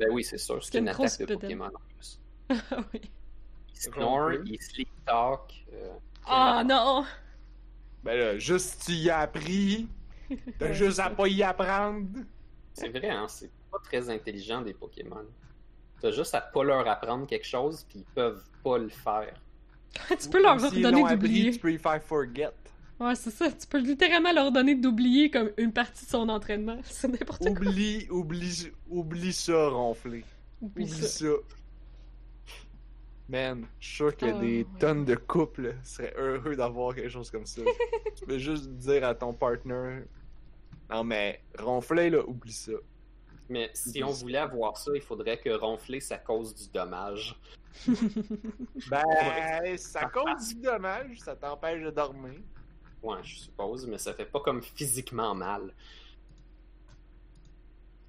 Ben 0.00 0.08
oui, 0.10 0.24
c'est 0.24 0.38
sûr, 0.38 0.64
c'est 0.64 0.78
une 0.78 0.84
une 0.84 0.88
attaque 0.88 1.18
de. 1.20 1.34
Pokémon 1.34 1.66
en 1.66 1.94
plus. 1.94 2.18
Ah 2.72 2.78
oui. 2.92 3.00
Il 3.74 3.80
snore, 3.80 4.32
il 4.44 4.60
sleep 4.60 4.88
talk. 5.06 5.64
euh, 5.72 5.88
Ah 6.26 6.62
non! 6.66 7.04
Ben 8.02 8.18
là, 8.18 8.38
juste 8.38 8.82
tu 8.86 8.92
y 8.92 9.10
as 9.10 9.20
appris. 9.20 9.88
T'as 10.58 10.72
juste 10.72 10.98
à 10.98 11.10
pas 11.10 11.28
y 11.28 11.42
apprendre. 11.42 12.08
C'est 12.72 12.88
vrai, 12.88 13.10
hein, 13.10 13.26
c'est 13.28 13.50
pas 13.70 13.78
très 13.84 14.08
intelligent 14.10 14.62
des 14.62 14.74
Pokémon. 14.74 15.24
T'as 16.00 16.10
juste 16.10 16.34
à 16.34 16.40
pas 16.40 16.64
leur 16.64 16.88
apprendre 16.88 17.26
quelque 17.26 17.46
chose, 17.46 17.84
puis 17.88 17.98
ils 18.00 18.14
peuvent 18.14 18.42
pas 18.64 18.78
le 18.78 18.88
faire. 18.88 19.34
tu 20.20 20.28
peux 20.28 20.42
leur 20.42 20.56
donner 20.56 21.02
d'oublier. 21.04 21.50
tu 21.52 21.58
peux 21.58 21.72
y 21.72 21.78
faire 21.78 22.02
forget. 22.02 22.50
Ouais, 23.00 23.14
c'est 23.14 23.30
ça. 23.30 23.50
Tu 23.50 23.66
peux 23.66 23.78
littéralement 23.78 24.32
leur 24.32 24.52
donner 24.52 24.74
d'oublier 24.74 25.30
comme 25.30 25.50
une 25.56 25.72
partie 25.72 26.04
de 26.04 26.10
son 26.10 26.28
entraînement. 26.28 26.78
C'est 26.84 27.08
n'importe 27.08 27.40
quoi. 27.40 27.50
Oublie, 27.50 28.06
oublie, 28.10 28.70
oublie 28.90 29.32
ça, 29.32 29.68
ronfler. 29.68 30.22
Oublie 30.60 30.84
Oublie 30.84 31.02
ça. 31.02 31.26
ça. 31.26 31.32
Man, 33.30 33.64
je 33.78 33.86
suis 33.86 33.96
sûr 33.96 34.16
que 34.16 34.26
Ah, 34.26 34.32
des 34.40 34.58
ouais. 34.64 34.66
tonnes 34.78 35.04
de 35.06 35.14
couples 35.14 35.76
seraient 35.82 36.12
heureux 36.18 36.56
d'avoir 36.56 36.94
quelque 36.94 37.08
chose 37.08 37.30
comme 37.30 37.46
ça. 37.46 37.62
tu 38.16 38.26
peux 38.26 38.38
juste 38.38 38.68
dire 38.72 39.06
à 39.06 39.14
ton 39.14 39.32
partner 39.32 40.02
Non, 40.90 41.04
mais 41.04 41.40
ronfler, 41.58 42.10
là, 42.10 42.22
oublie 42.26 42.52
ça. 42.52 42.72
Mais 43.48 43.70
si 43.72 44.02
on 44.04 44.10
voulait 44.10 44.38
avoir 44.38 44.76
ça, 44.76 44.90
il 44.94 45.00
faudrait 45.00 45.38
que 45.38 45.48
ronfler, 45.50 46.00
ça 46.00 46.18
cause 46.18 46.54
du 46.54 46.68
dommage. 46.70 47.34
Ben, 48.90 49.76
ça 49.76 50.06
cause 50.06 50.48
du 50.48 50.56
dommage, 50.56 51.18
ça 51.20 51.36
t'empêche 51.36 51.82
de 51.82 51.90
dormir. 51.90 52.40
Ouais, 53.02 53.18
je 53.22 53.36
suppose, 53.36 53.86
mais 53.86 53.98
ça 53.98 54.12
fait 54.12 54.26
pas 54.26 54.40
comme 54.40 54.62
physiquement 54.62 55.34
mal. 55.34 55.74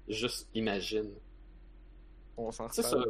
Juste 0.08 0.48
imagine. 0.54 1.10
On 2.36 2.50
s'en 2.50 2.70
sur, 2.70 3.06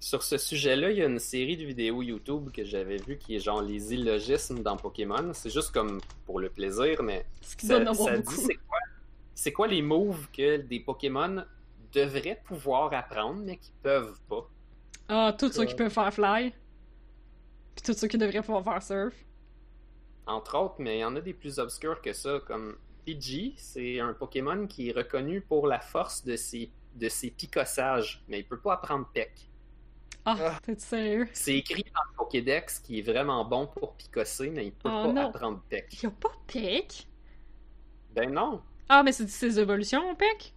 sur 0.00 0.22
ce 0.22 0.36
sujet-là, 0.36 0.90
il 0.90 0.98
y 0.98 1.02
a 1.02 1.06
une 1.06 1.18
série 1.18 1.56
de 1.56 1.64
vidéos 1.64 2.02
YouTube 2.02 2.50
que 2.50 2.64
j'avais 2.64 2.98
vu 2.98 3.16
qui 3.16 3.36
est 3.36 3.40
genre 3.40 3.62
les 3.62 3.94
illogismes 3.94 4.62
dans 4.62 4.76
Pokémon. 4.76 5.32
C'est 5.32 5.50
juste 5.50 5.70
comme 5.72 6.00
pour 6.26 6.40
le 6.40 6.50
plaisir, 6.50 7.02
mais 7.02 7.24
Ce 7.40 7.56
qui 7.56 7.66
ça, 7.66 7.80
donne 7.80 7.94
ça 7.94 8.18
dit 8.18 8.34
c'est 8.34 8.56
quoi, 8.56 8.78
c'est 9.34 9.52
quoi 9.52 9.66
les 9.66 9.82
moves 9.82 10.28
que 10.30 10.58
des 10.58 10.80
Pokémon 10.80 11.44
devraient 11.92 12.40
pouvoir 12.44 12.92
apprendre, 12.92 13.40
mais 13.44 13.56
qui 13.56 13.72
peuvent 13.82 14.20
pas? 14.28 14.48
Ah, 15.08 15.34
tous 15.38 15.52
ceux 15.52 15.64
qui 15.64 15.74
peuvent 15.74 15.92
faire 15.92 16.12
fly. 16.12 16.52
Puis 17.74 17.82
tous 17.84 17.98
ceux 17.98 18.08
qui 18.08 18.18
devraient 18.18 18.42
pouvoir 18.42 18.62
faire 18.64 18.82
surf. 18.82 19.14
Entre 20.26 20.56
autres, 20.58 20.76
mais 20.78 20.98
il 20.98 21.00
y 21.00 21.04
en 21.04 21.14
a 21.16 21.20
des 21.20 21.34
plus 21.34 21.58
obscurs 21.58 22.00
que 22.00 22.12
ça, 22.12 22.40
comme 22.46 22.76
Pidgey, 23.04 23.54
c'est 23.56 24.00
un 24.00 24.14
Pokémon 24.14 24.66
qui 24.66 24.88
est 24.88 24.92
reconnu 24.92 25.40
pour 25.42 25.66
la 25.66 25.80
force 25.80 26.24
de 26.24 26.36
ses, 26.36 26.70
de 26.94 27.08
ses 27.08 27.30
picossages, 27.30 28.22
mais 28.28 28.38
il 28.40 28.44
peut 28.44 28.58
pas 28.60 28.74
apprendre 28.74 29.06
Peck. 29.12 29.50
Ah, 30.24 30.36
Ah. 30.40 30.58
t'es 30.62 30.78
sérieux? 30.78 31.28
C'est 31.34 31.56
écrit 31.56 31.84
dans 31.84 32.00
le 32.10 32.16
Pokédex 32.16 32.78
qui 32.80 32.98
est 33.00 33.02
vraiment 33.02 33.44
bon 33.44 33.66
pour 33.66 33.94
picosser, 33.94 34.48
mais 34.48 34.66
il 34.66 34.72
peut 34.72 34.88
Oh 34.90 35.04
pas 35.04 35.12
non. 35.12 35.26
apprendre 35.28 35.60
Peck. 35.68 36.02
Y'a 36.02 36.10
pas 36.10 36.32
Peck? 36.46 37.06
Ben 38.14 38.30
non, 38.32 38.62
Ah, 38.88 39.02
mais 39.02 39.12
c'est 39.12 39.28
ses 39.28 39.58
évolutions, 39.60 40.14
Peck? 40.14 40.54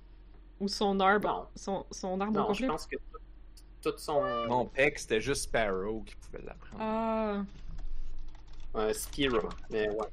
Ou 0.61 0.67
son 0.69 0.99
arbre? 1.01 1.27
Non. 1.27 1.47
Son, 1.55 1.85
son 1.91 2.21
arbre 2.21 2.33
non, 2.33 2.53
je 2.53 2.61
complet? 2.61 2.67
pense 2.67 2.87
que 2.87 2.95
tout, 2.95 3.91
tout 3.91 3.97
son 3.97 4.21
Mon 4.47 4.65
pec, 4.65 4.97
c'était 4.99 5.21
juste 5.21 5.43
Sparrow 5.43 6.01
qui 6.03 6.15
pouvait 6.15 6.43
l'apprendre. 6.43 6.81
Ah. 6.81 7.43
Euh, 8.75 8.93
Spearow, 8.93 9.49
mais 9.69 9.89
ouais. 9.89 10.07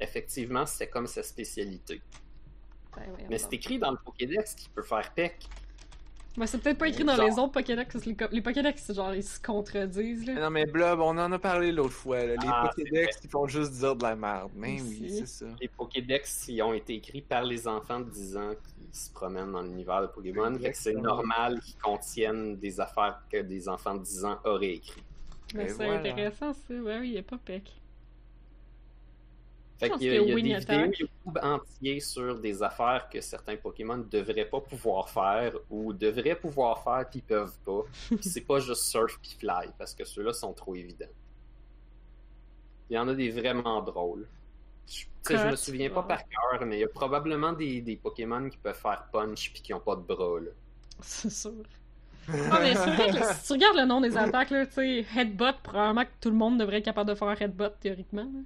Effectivement, 0.00 0.66
c'est 0.66 0.88
comme 0.88 1.06
sa 1.06 1.22
spécialité. 1.22 2.02
Ben, 2.94 3.04
Mais 3.30 3.38
c'est 3.38 3.52
écrit 3.54 3.78
dans 3.78 3.90
le 3.90 3.98
Pokédex 4.04 4.54
qu'il 4.54 4.70
peut 4.70 4.82
faire 4.82 5.12
Peck. 5.14 5.48
Ben, 6.36 6.46
c'est 6.46 6.58
peut-être 6.58 6.76
pas 6.76 6.88
écrit 6.88 7.02
dans 7.04 7.16
Genre. 7.16 7.24
les 7.26 7.38
autres 7.38 7.52
Pokédex. 7.52 7.90
parce 7.94 8.04
que 8.04 8.10
Les, 8.10 8.16
les 8.30 8.42
Pokédex, 8.42 8.92
genre, 8.92 9.14
ils 9.14 9.22
se 9.24 9.40
contredisent, 9.40 10.26
Mais 10.26 10.34
là. 10.34 10.40
Non, 10.42 10.50
mais 10.50 10.66
Blob, 10.66 11.00
on 11.00 11.16
en 11.16 11.32
a 11.32 11.38
parlé 11.38 11.72
l'autre 11.72 11.94
fois. 11.94 12.18
là. 12.26 12.34
Les 12.34 12.46
Ah, 12.46 12.68
Pokédex, 12.76 13.20
ils 13.24 13.30
font 13.30 13.46
juste 13.46 13.72
dire 13.72 13.96
de 13.96 14.02
la 14.02 14.16
merde. 14.16 14.50
Mais 14.54 14.78
oui, 14.82 15.00
Aussi. 15.06 15.18
c'est 15.20 15.26
ça. 15.26 15.46
Les 15.62 15.68
Pokédex, 15.68 16.48
ils 16.48 16.60
ont 16.60 16.74
été 16.74 16.94
écrits 16.96 17.22
par 17.22 17.42
les 17.42 17.66
enfants 17.66 18.00
de 18.00 18.10
10 18.10 18.36
ans 18.36 18.52
qui 18.92 18.98
se 18.98 19.10
promènent 19.10 19.52
dans 19.52 19.62
l'univers 19.62 20.02
de 20.02 20.08
Pokémon. 20.08 20.54
Fait 20.58 20.72
que 20.72 20.76
c'est 20.76 20.92
normal 20.92 21.58
qu'ils 21.60 21.78
contiennent 21.78 22.56
des 22.58 22.80
affaires 22.80 23.22
que 23.32 23.38
des 23.40 23.66
enfants 23.66 23.94
de 23.94 24.02
10 24.02 24.24
ans 24.26 24.38
auraient 24.44 24.74
écrites. 24.74 25.04
Et 25.54 25.68
c'est 25.68 25.74
voilà. 25.74 25.98
intéressant, 26.00 26.52
ça. 26.52 26.74
Ouais, 26.74 26.98
oui, 26.98 27.10
y'a 27.10 27.22
pas 27.22 27.38
Peck. 27.38 27.72
Fait 29.78 29.86
Je 29.86 29.90
pense 29.90 29.98
qu'il 30.00 30.08
y 30.08 30.16
a, 30.16 30.20
il 30.20 30.28
y 30.28 30.54
a 30.54 30.60
des 30.60 30.60
vidéos 30.60 30.84
YouTube 30.86 31.38
entiers 31.42 32.00
sur 32.00 32.38
des 32.40 32.62
affaires 32.62 33.08
que 33.10 33.20
certains 33.20 33.56
Pokémon 33.56 33.98
devraient 33.98 34.48
pas 34.48 34.60
pouvoir 34.60 35.10
faire 35.10 35.52
ou 35.68 35.92
devraient 35.92 36.36
pouvoir 36.36 36.82
faire 36.82 37.08
puis 37.10 37.20
peuvent 37.20 37.58
pas. 37.64 37.82
C'est 38.22 38.40
pas 38.40 38.58
juste 38.58 38.84
surf 38.84 39.18
puis 39.20 39.36
fly 39.38 39.68
parce 39.78 39.94
que 39.94 40.04
ceux-là 40.04 40.32
sont 40.32 40.54
trop 40.54 40.74
évidents. 40.74 41.12
Il 42.88 42.94
y 42.94 42.98
en 42.98 43.06
a 43.08 43.14
des 43.14 43.30
vraiment 43.30 43.82
drôles. 43.82 44.26
Je, 45.28 45.50
me 45.50 45.56
souviens 45.56 45.90
pas 45.90 46.04
par 46.04 46.20
cœur, 46.28 46.64
mais 46.64 46.78
il 46.78 46.80
y 46.80 46.84
a 46.84 46.88
probablement 46.88 47.52
des, 47.52 47.80
des 47.80 47.96
Pokémon 47.96 48.48
qui 48.48 48.56
peuvent 48.56 48.78
faire 48.78 49.08
punch 49.12 49.52
puis 49.52 49.60
qui 49.60 49.74
ont 49.74 49.80
pas 49.80 49.96
de 49.96 50.02
bras. 50.02 50.38
C'est 51.00 51.30
sûr. 51.30 51.64
Ah, 52.50 52.58
mais 52.60 52.74
c'est 52.74 52.90
vrai 52.90 53.10
que 53.10 53.14
là, 53.16 53.34
si 53.34 53.46
tu 53.46 53.52
regardes 53.52 53.76
le 53.76 53.84
nom 53.84 54.00
des 54.00 54.16
attaques, 54.16 54.50
là, 54.50 54.66
tu 54.66 54.72
sais, 54.72 55.06
Headbutt, 55.16 55.56
probablement 55.62 56.04
que 56.04 56.10
tout 56.20 56.30
le 56.30 56.36
monde 56.36 56.58
devrait 56.58 56.78
être 56.78 56.84
capable 56.84 57.10
de 57.10 57.14
faire 57.14 57.40
Headbutt, 57.40 57.78
théoriquement. 57.80 58.24
là. 58.24 58.40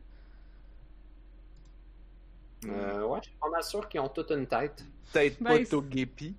Euh, 2.67 3.07
ouais, 3.07 3.19
je 3.23 3.29
suis 3.31 3.39
pas 3.41 3.49
mal 3.49 3.63
sûr 3.65 3.89
qu'ils 3.89 4.01
ont 4.01 4.09
toute 4.09 4.31
une 4.33 4.47
tête. 4.47 4.85
Peut-être 5.13 5.43
Ben, 5.43 5.59
pas 5.65 5.71
Togepi. 5.71 6.35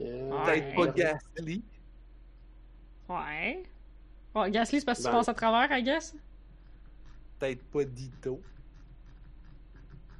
Euh, 0.00 0.44
Peut-être 0.44 0.76
Ouais. 0.78 0.86
pas 0.86 0.92
Ghastly. 0.92 1.62
Ouais. 3.08 3.62
Bon, 4.34 4.50
Gasly, 4.50 4.80
c'est 4.80 4.84
parce 4.86 4.98
que 4.98 5.04
tu 5.04 5.08
Ben- 5.10 5.16
passes 5.16 5.28
à 5.30 5.34
travers, 5.34 5.76
I 5.76 5.82
guess. 5.82 6.14
Peut-être 7.38 7.62
pas 7.70 7.84
Ditto. 7.84 8.40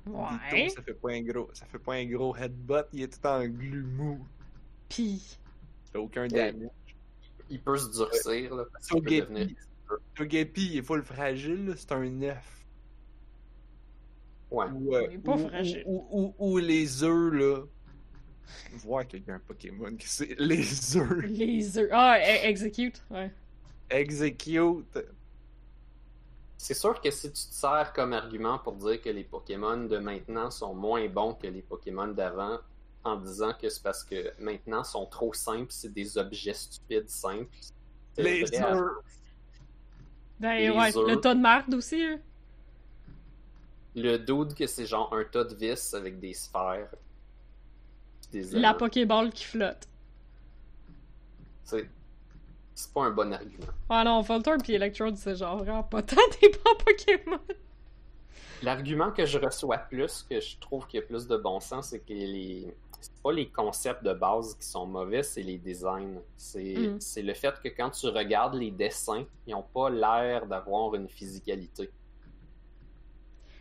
Ouais. 0.07 0.27
Ditto, 0.65 0.75
ça 0.77 0.83
fait 0.83 0.95
pas 0.95 1.11
un 1.13 1.21
gros, 1.23 1.51
ça 1.53 1.67
fait 1.67 1.79
pas 1.79 1.95
un 1.97 2.07
gros 2.07 2.35
headbutt, 2.35 2.87
il 2.95 3.03
est 3.03 3.13
tout 3.21 3.27
en 3.29 3.45
glu 3.47 3.83
mou. 3.83 4.27
Pis. 4.89 5.39
Fait 5.93 5.99
aucun 5.99 6.27
damage. 6.29 6.71
Il 7.51 7.61
peut 7.61 7.77
se 7.79 7.91
durcir. 7.91 8.55
Là, 8.55 8.65
parce 8.73 8.87
qu'il 8.89 9.03
peut 9.03 9.09
Togepi. 9.11 9.21
devenir- 9.21 9.57
Togepi, 10.15 10.67
il 10.73 10.77
est 10.79 10.83
full 10.83 11.03
fragile, 11.03 11.75
c'est 11.77 11.93
un 11.93 12.05
9. 12.11 12.65
Ouais. 14.51 14.67
Ou, 14.73 14.95
euh, 14.95 15.07
Il 15.11 15.15
est 15.15 15.19
pas 15.19 15.35
ou- 15.35 15.49
fragile. 15.49 15.83
Ou, 15.87 16.07
ou- 16.11 16.35
ou 16.39 16.59
les 16.59 17.03
œufs, 17.05 17.33
là. 17.33 17.63
Voir 18.77 19.07
qu'il 19.07 19.23
y 19.27 19.31
a 19.31 19.35
un 19.35 19.39
Pokémon 19.41 19.95
qui 19.97 20.09
c'est 20.09 20.35
les 20.39 20.97
œufs. 20.97 21.25
Les 21.27 21.79
œufs. 21.79 21.89
Ah, 21.93 22.19
e- 22.19 22.47
execute. 22.49 23.03
Ouais. 23.11 23.31
Execute. 23.91 24.99
C'est 26.57 26.75
sûr 26.75 27.01
que 27.01 27.11
si 27.11 27.29
tu 27.29 27.33
te 27.35 27.55
sers 27.55 27.93
comme 27.95 28.13
argument 28.13 28.59
pour 28.59 28.75
dire 28.75 29.01
que 29.01 29.11
les 29.11 29.23
Pokémon 29.25 29.77
de 29.85 29.99
maintenant 29.99 30.51
sont 30.51 30.75
moins 30.75 31.07
bons 31.09 31.35
que 31.35 31.47
les 31.47 31.63
Pokémon 31.63 32.09
d'avant, 32.09 32.59
en 33.05 33.17
disant 33.17 33.53
que 33.53 33.69
c'est 33.69 33.83
parce 33.83 34.05
que 34.05 34.33
maintenant 34.39 34.85
sont 34.85 35.07
trop 35.07 35.33
simples, 35.33 35.71
c'est 35.71 35.93
des 35.93 36.19
objets 36.19 36.55
stupides 36.55 37.09
simples. 37.09 37.57
c'est 38.15 38.23
Les 38.23 38.61
œufs. 38.61 38.91
Ben, 40.41 40.59
Les 40.59 40.71
ouais. 40.71 40.93
Le 40.93 41.17
tas 41.17 41.35
de 41.35 41.41
marde 41.41 41.75
aussi, 41.75 42.03
hein. 42.03 42.21
Le 43.95 44.17
dude 44.17 44.55
que 44.55 44.67
c'est 44.67 44.87
genre 44.87 45.13
un 45.13 45.25
tas 45.25 45.45
de 45.45 45.55
vis 45.55 45.95
avec 45.95 46.21
des 46.21 46.35
sphères. 46.35 46.91
Des 48.31 48.43
La. 48.53 48.75
Pokéball 48.75 49.33
qui 49.33 49.45
flotte. 49.45 49.89
C'est 51.65 51.89
c'est 52.79 52.93
pas 52.93 53.07
un 53.07 53.11
bon 53.11 53.33
argument. 53.33 53.67
Ah 53.89 54.05
non, 54.05 54.21
Voltorb 54.21 54.63
pis 54.63 54.75
Electrode, 54.75 55.17
c'est 55.17 55.35
genre 55.35 55.57
vraiment 55.57 55.83
pas 55.83 56.01
tant 56.01 56.15
des 56.41 56.49
bons 56.49 56.77
Pokémon. 56.85 57.41
L'argument 58.63 59.11
que 59.11 59.27
je 59.27 59.37
reçois 59.37 59.79
plus, 59.79 60.25
que 60.31 60.41
je 60.41 60.57
trouve 60.59 60.87
qu'il 60.87 61.01
y 61.01 61.03
a 61.03 61.07
plus 61.07 61.27
de 61.27 61.37
bon 61.37 61.59
sens, 61.59 61.89
c'est 61.89 61.99
que 61.99 62.13
les. 62.13 62.73
C'est 63.01 63.23
pas 63.23 63.33
les 63.33 63.49
concepts 63.49 64.03
de 64.03 64.13
base 64.13 64.55
qui 64.57 64.67
sont 64.67 64.87
mauvais, 64.87 65.23
c'est 65.23 65.43
les 65.43 65.59
designs. 65.59 66.21
C'est 66.37 66.77
Mm. 66.77 67.01
c'est 67.01 67.23
le 67.23 67.35
fait 67.35 67.59
que 67.61 67.69
quand 67.69 67.91
tu 67.91 68.07
regardes 68.09 68.55
les 68.55 68.71
dessins, 68.71 69.25
ils 69.47 69.55
ont 69.55 69.63
pas 69.63 69.89
l'air 69.91 70.47
d'avoir 70.47 70.95
une 70.95 71.09
physicalité. 71.09 71.91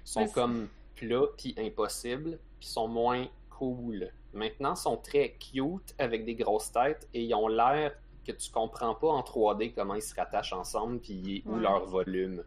Ils 0.06 0.08
sont 0.10 0.28
comme 0.28 0.68
plats 0.96 1.28
puis 1.38 1.54
impossibles, 1.58 2.40
puis 2.60 2.68
sont 2.70 2.88
moins 2.88 3.28
cool. 3.50 4.10
Maintenant, 4.34 4.74
ils 4.74 4.78
sont 4.78 4.98
très 4.98 5.34
cute 5.34 5.94
avec 6.00 6.26
des 6.26 6.36
grosses 6.36 6.72
têtes 6.72 7.08
et 7.14 7.24
ils 7.24 7.34
ont 7.36 7.48
l'air 7.48 7.94
que 8.26 8.32
tu 8.32 8.52
comprends 8.52 8.96
pas 8.96 9.08
en 9.10 9.22
3D 9.22 9.74
comment 9.74 9.96
ils 9.96 10.02
se 10.02 10.14
rattachent 10.16 10.54
ensemble 10.54 11.00
puis 11.00 11.44
où 11.46 11.54
Ouais. 11.56 11.62
leur 11.62 11.86
volume. 11.86 12.44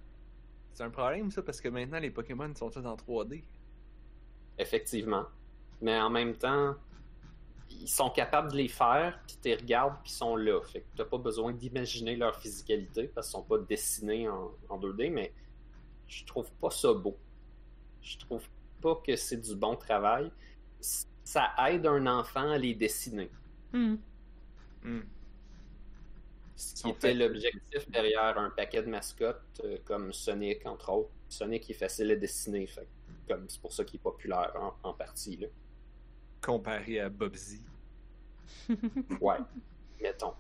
C'est 0.72 0.84
un 0.84 0.90
problème, 0.90 1.30
ça, 1.30 1.42
parce 1.42 1.60
que 1.60 1.68
maintenant, 1.68 1.98
les 1.98 2.10
Pokémon 2.10 2.52
sont 2.54 2.70
tous 2.70 2.84
en 2.86 2.96
3D. 2.96 3.42
Effectivement. 4.58 5.24
Mais 5.80 5.98
en 5.98 6.10
même 6.10 6.36
temps, 6.36 6.74
ils 7.70 7.88
sont 7.88 8.10
capables 8.10 8.52
de 8.52 8.56
les 8.56 8.68
faire, 8.68 9.18
puis 9.26 9.36
tu 9.42 9.48
les 9.48 9.54
regardes, 9.56 9.94
puis 10.02 10.12
ils 10.12 10.16
sont 10.16 10.36
là. 10.36 10.60
Fait 10.62 10.80
que 10.80 10.86
t'as 10.96 11.04
pas 11.04 11.18
besoin 11.18 11.52
d'imaginer 11.52 12.16
leur 12.16 12.36
physicalité, 12.36 13.08
parce 13.08 13.28
qu'ils 13.28 13.32
sont 13.32 13.42
pas 13.42 13.58
dessinés 13.58 14.28
en, 14.28 14.50
en 14.68 14.78
2D, 14.78 15.10
mais 15.10 15.32
je 16.06 16.24
trouve 16.24 16.50
pas 16.60 16.70
ça 16.70 16.92
beau. 16.92 17.16
Je 18.02 18.18
trouve 18.18 18.42
pas 18.80 18.96
que 19.06 19.16
c'est 19.16 19.36
du 19.36 19.54
bon 19.54 19.76
travail. 19.76 20.30
Ça 20.80 21.52
aide 21.68 21.86
un 21.86 22.06
enfant 22.06 22.50
à 22.50 22.58
les 22.58 22.74
dessiner. 22.74 23.30
Hmm. 23.72 23.96
Si 26.56 26.82
qui 26.82 26.90
était 26.90 27.14
l'objectif 27.14 27.88
derrière 27.90 28.36
un 28.36 28.50
paquet 28.50 28.82
de 28.82 28.88
mascottes 28.88 29.60
euh, 29.64 29.78
comme 29.84 30.12
Sonic, 30.12 30.66
entre 30.66 30.90
autres. 30.92 31.10
Sonic 31.28 31.70
est 31.70 31.74
facile 31.74 32.10
à 32.10 32.16
dessiner, 32.16 32.66
fait, 32.66 32.88
comme 33.28 33.48
c'est 33.48 33.60
pour 33.60 33.72
ça 33.72 33.84
qu'il 33.84 33.98
est 33.98 34.02
populaire 34.02 34.52
en, 34.56 34.88
en 34.88 34.92
partie. 34.92 35.36
Là. 35.36 35.46
Comparé 36.42 37.00
à 37.00 37.08
Bubsy. 37.08 37.60
ouais, 39.20 39.36
mettons. 40.00 40.34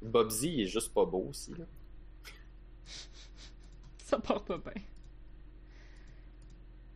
Bubsy 0.00 0.52
il 0.54 0.60
est 0.62 0.66
juste 0.66 0.92
pas 0.92 1.04
beau 1.04 1.26
aussi. 1.30 1.52
Là. 1.52 1.64
Ça 4.04 4.18
part 4.18 4.44
pas 4.44 4.58
bien. 4.58 4.82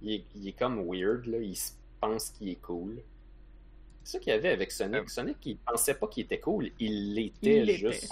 Il 0.02 0.12
est, 0.12 0.24
il 0.34 0.48
est 0.48 0.52
comme 0.52 0.84
weird, 0.86 1.26
là. 1.26 1.38
il 1.38 1.56
se 1.56 1.72
pense 2.00 2.30
qu'il 2.30 2.50
est 2.50 2.60
cool. 2.60 3.02
C'est 4.04 4.12
ça 4.12 4.18
qu'il 4.20 4.32
y 4.32 4.36
avait 4.36 4.50
avec 4.50 4.70
Sonic. 4.70 5.00
Euh. 5.00 5.08
Sonic, 5.08 5.36
il 5.46 5.56
pensait 5.56 5.94
pas 5.94 6.06
qu'il 6.06 6.24
était 6.24 6.38
cool, 6.38 6.70
il 6.78 7.14
l'était 7.14 7.64
juste. 7.76 8.08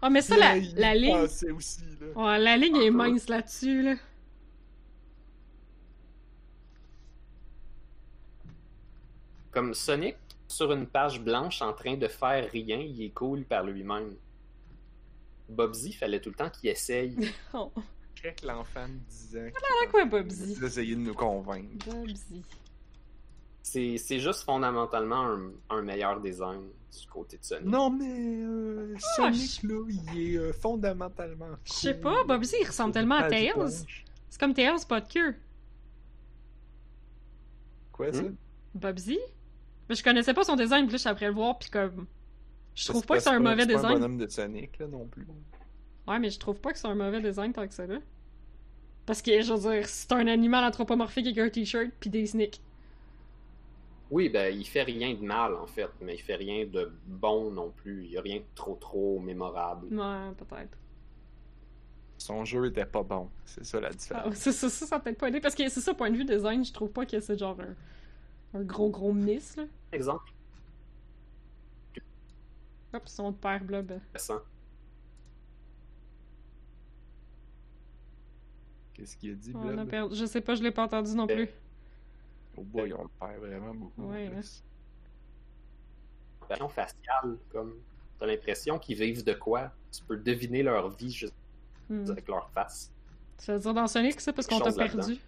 Ah, 0.00 0.08
mais 0.08 0.22
ça, 0.22 0.36
la, 0.36 0.54
la 0.76 0.94
ligne. 0.94 1.12
pensait 1.12 1.50
aussi, 1.50 1.82
là. 2.00 2.06
Ouais, 2.14 2.38
la 2.38 2.56
ligne 2.56 2.76
est 2.76 2.90
mince 2.90 3.28
là-dessus, 3.28 3.82
là. 3.82 3.96
Comme 9.52 9.74
Sonic 9.74 10.16
sur 10.48 10.72
une 10.72 10.86
page 10.86 11.20
blanche 11.20 11.62
en 11.62 11.72
train 11.72 11.96
de 11.96 12.08
faire 12.08 12.50
rien, 12.50 12.78
il 12.78 13.02
est 13.02 13.10
cool 13.10 13.44
par 13.44 13.64
lui-même. 13.64 14.14
Bubsy, 15.48 15.92
fallait 15.92 16.20
tout 16.20 16.30
le 16.30 16.34
temps 16.36 16.50
qu'il 16.50 16.70
essaye. 16.70 17.16
Oh. 17.54 17.70
Check 18.14 18.42
l'enfant 18.42 18.86
de 18.88 18.94
10 19.08 19.36
ans. 19.36 19.50
À 19.82 19.86
quoi, 19.88 20.04
Bubsy? 20.04 20.54
Vous 20.54 20.64
essayez 20.64 20.94
de 20.94 21.00
nous 21.00 21.14
convaincre. 21.14 21.68
Bubsy. 21.90 22.42
C'est 23.64 23.96
c'est 23.96 24.18
juste 24.18 24.42
fondamentalement 24.44 25.26
un, 25.26 25.50
un 25.70 25.82
meilleur 25.82 26.20
design 26.20 26.62
du 27.00 27.06
côté 27.08 27.38
de 27.38 27.44
Sonic. 27.44 27.64
Non, 27.66 27.90
mais 27.90 28.42
euh, 28.44 28.94
Sonic, 29.16 29.62
là, 29.62 29.84
il 29.88 30.18
est 30.34 30.36
euh, 30.36 30.52
fondamentalement. 30.52 31.48
Ah, 31.52 31.58
Je 31.64 31.72
sais 31.72 31.92
cool. 31.94 32.02
pas, 32.02 32.24
Bubsy, 32.24 32.56
il 32.60 32.66
ressemble 32.66 32.92
tellement 32.92 33.16
à 33.16 33.24
Ah, 33.24 33.28
Tails. 33.30 33.52
C'est 34.28 34.40
comme 34.40 34.54
Tails, 34.54 34.84
pas 34.88 35.00
de 35.00 35.08
queue. 35.12 35.34
Quoi, 37.92 38.12
ça? 38.12 38.22
Hmm? 38.22 38.36
Bubsy? 38.74 39.18
Mais 39.88 39.94
je 39.94 40.02
connaissais 40.04 40.34
pas 40.34 40.44
son 40.44 40.56
design, 40.56 40.86
puis 40.86 40.96
là, 40.96 41.10
après 41.10 41.26
le 41.26 41.34
voir, 41.34 41.58
puis 41.58 41.70
comme. 41.70 42.06
Je 42.74 42.86
trouve 42.86 43.02
C'est 43.02 43.06
pas 43.06 43.16
que 43.16 43.22
c'est 43.22 43.30
un 43.30 43.40
mauvais 43.40 43.66
c'est 43.66 43.72
pas 43.72 43.78
un 43.80 43.82
design. 43.82 43.92
bonhomme 43.94 44.18
de 44.18 44.26
Sonic, 44.28 44.78
là, 44.78 44.86
non 44.86 45.06
plus. 45.06 45.26
Ouais, 46.06 46.18
mais 46.18 46.30
je 46.30 46.38
trouve 46.38 46.60
pas 46.60 46.72
que 46.72 46.78
c'est 46.78 46.88
un 46.88 46.94
mauvais 46.94 47.20
design 47.20 47.52
tant 47.52 47.66
que 47.66 47.74
ça, 47.74 47.86
là. 47.86 47.98
Parce 49.06 49.20
que, 49.22 49.42
je 49.42 49.52
veux 49.52 49.70
dire, 49.72 49.88
c'est 49.88 50.12
un 50.12 50.26
animal 50.28 50.64
anthropomorphique 50.64 51.26
avec 51.26 51.38
un 51.38 51.48
t-shirt 51.50 51.90
puis 52.00 52.08
des 52.10 52.26
sneaks. 52.26 52.60
Oui, 54.10 54.28
ben, 54.28 54.54
il 54.54 54.66
fait 54.66 54.82
rien 54.82 55.14
de 55.14 55.22
mal, 55.22 55.54
en 55.54 55.66
fait, 55.66 55.88
mais 56.00 56.14
il 56.14 56.20
fait 56.20 56.36
rien 56.36 56.66
de 56.66 56.92
bon 57.06 57.50
non 57.50 57.70
plus. 57.70 58.04
Il 58.04 58.10
y 58.12 58.18
a 58.18 58.20
rien 58.20 58.38
de 58.38 58.44
trop, 58.54 58.74
trop 58.76 59.18
mémorable. 59.20 59.86
Ouais, 59.94 60.32
peut-être. 60.36 60.78
Son 62.18 62.44
jeu 62.44 62.66
était 62.66 62.86
pas 62.86 63.02
bon. 63.02 63.30
C'est 63.44 63.64
ça 63.64 63.80
la 63.80 63.88
Ah, 63.88 63.92
différence. 63.92 64.34
ça, 64.36 64.52
ça, 64.52 64.68
ça, 64.70 64.86
ça 64.86 64.96
a 64.96 65.00
peut-être 65.00 65.18
pas 65.18 65.28
aidé. 65.28 65.40
Parce 65.40 65.54
que 65.54 65.68
c'est 65.68 65.80
ça, 65.80 65.94
point 65.94 66.10
de 66.10 66.16
vue 66.16 66.24
design, 66.24 66.64
je 66.64 66.72
trouve 66.72 66.90
pas 66.90 67.06
que 67.06 67.18
c'est 67.20 67.38
genre 67.38 67.58
un, 67.60 67.74
un 68.54 68.62
gros 68.62 68.90
gros 68.90 69.12
miss, 69.12 69.56
là. 69.56 69.64
Exemple, 69.92 70.32
Hop, 72.94 73.08
son 73.08 73.32
père 73.32 73.64
blob. 73.64 73.98
Qu'est-ce 78.94 79.16
qu'il 79.16 79.30
a 79.32 79.34
dit, 79.34 79.52
On 79.54 79.68
a 79.68 79.72
Blob? 79.72 79.88
perdu. 79.88 80.14
Je 80.16 80.26
sais 80.26 80.40
pas, 80.40 80.54
je 80.54 80.62
l'ai 80.62 80.70
pas 80.70 80.84
entendu 80.84 81.14
non 81.14 81.26
plus. 81.26 81.48
Oh 82.56 82.62
boy, 82.62 82.92
on 82.92 83.02
le 83.04 83.08
perd 83.18 83.36
vraiment 83.38 83.74
beaucoup. 83.74 84.10
Ouais. 84.10 84.30
Expression 86.40 86.68
faciale, 86.68 87.38
comme. 87.50 87.74
T'as 88.18 88.26
l'impression 88.26 88.78
qu'ils 88.78 88.98
vivent 88.98 89.24
de 89.24 89.32
quoi? 89.32 89.72
Tu 89.90 90.02
peux 90.04 90.16
deviner 90.16 90.62
leur 90.62 90.90
vie 90.90 91.10
juste 91.10 91.34
Hmm. 91.88 92.08
avec 92.10 92.28
leur 92.28 92.48
face. 92.50 92.92
Tu 93.38 93.50
veux 93.50 93.58
dire 93.58 93.74
dans 93.74 93.86
Sonic, 93.88 94.20
ça, 94.20 94.32
parce 94.32 94.46
qu'on 94.46 94.60
t'a 94.60 94.72
perdu? 94.72 95.18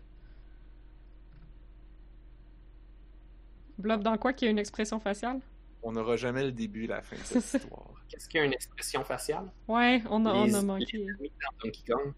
Blob 3.78 4.02
dans 4.02 4.16
quoi 4.16 4.32
qui 4.32 4.46
a 4.46 4.50
une 4.50 4.58
expression 4.58 5.00
faciale? 5.00 5.40
On 5.82 5.92
n'aura 5.92 6.16
jamais 6.16 6.44
le 6.44 6.52
début 6.52 6.84
et 6.84 6.86
la 6.86 7.02
fin 7.02 7.16
de 7.16 7.22
cette 7.22 7.44
histoire. 7.62 7.90
Qu'est-ce 8.08 8.28
qu'il 8.28 8.38
y 8.38 8.42
a 8.42 8.46
une 8.46 8.52
expression 8.52 9.04
faciale? 9.04 9.50
Ouais, 9.68 10.02
on 10.10 10.24
a, 10.26 10.32
on 10.32 10.44
les 10.44 10.62
manqué. 10.62 11.06
dans 11.06 11.64
Donkey 11.64 11.82
Kong 11.86 12.12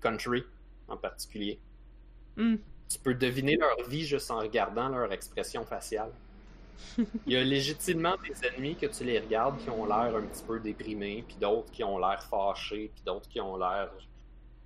Country, 0.00 0.42
en 0.88 0.96
particulier. 0.96 1.60
Hmm. 2.36 2.56
Tu 2.88 2.98
peux 2.98 3.14
deviner 3.14 3.56
leur 3.56 3.88
vie 3.88 4.04
juste 4.04 4.30
en 4.30 4.38
regardant 4.38 4.88
leur 4.88 5.12
expression 5.12 5.64
faciale. 5.64 6.10
Il 6.98 7.32
y 7.32 7.36
a 7.36 7.44
légitimement 7.44 8.16
des 8.28 8.46
ennemis 8.46 8.76
que 8.76 8.86
tu 8.86 9.04
les 9.04 9.18
regardes 9.18 9.58
qui 9.58 9.70
ont 9.70 9.86
l'air 9.86 10.16
un 10.16 10.22
petit 10.22 10.42
peu 10.42 10.58
déprimés, 10.58 11.24
puis 11.26 11.36
d'autres 11.40 11.70
qui 11.70 11.84
ont 11.84 11.98
l'air 11.98 12.22
fâchés, 12.24 12.90
puis 12.94 13.02
d'autres 13.04 13.28
qui 13.28 13.40
ont 13.40 13.56
l'air 13.56 13.90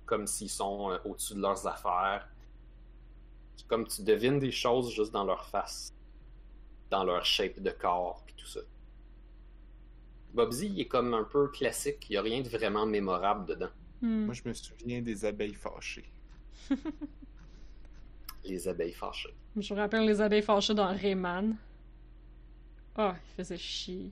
comme 0.05 0.25
s'ils 0.25 0.49
sont 0.49 0.91
euh, 0.91 0.97
au-dessus 1.05 1.35
de 1.35 1.41
leurs 1.41 1.67
affaires. 1.67 2.27
Comme 3.67 3.87
tu 3.87 4.01
devines 4.01 4.39
des 4.39 4.51
choses 4.51 4.91
juste 4.91 5.11
dans 5.11 5.23
leur 5.23 5.45
face, 5.45 5.93
dans 6.89 7.03
leur 7.03 7.25
shape 7.25 7.59
de 7.59 7.71
corps, 7.71 8.23
puis 8.25 8.35
tout 8.35 8.47
ça. 8.47 8.61
Bobsy, 10.33 10.67
il 10.67 10.79
est 10.81 10.87
comme 10.87 11.13
un 11.13 11.23
peu 11.23 11.47
classique, 11.49 12.07
il 12.09 12.13
n'y 12.13 12.17
a 12.17 12.21
rien 12.21 12.41
de 12.41 12.49
vraiment 12.49 12.85
mémorable 12.85 13.45
dedans. 13.45 13.69
Hmm. 14.01 14.25
Moi, 14.25 14.33
je 14.33 14.41
me 14.45 14.53
souviens 14.53 15.01
des 15.01 15.25
abeilles 15.25 15.53
fâchées. 15.55 16.09
Les 18.45 18.67
abeilles 18.67 18.93
fâchées. 18.93 19.33
Je 19.57 19.73
me 19.73 19.79
rappelle 19.79 20.05
les 20.05 20.21
abeilles 20.21 20.41
fâchées 20.41 20.73
dans 20.73 20.87
Rayman. 20.95 21.55
Ah, 22.95 23.15
il 23.17 23.35
faisait 23.35 23.57
chier. 23.57 24.11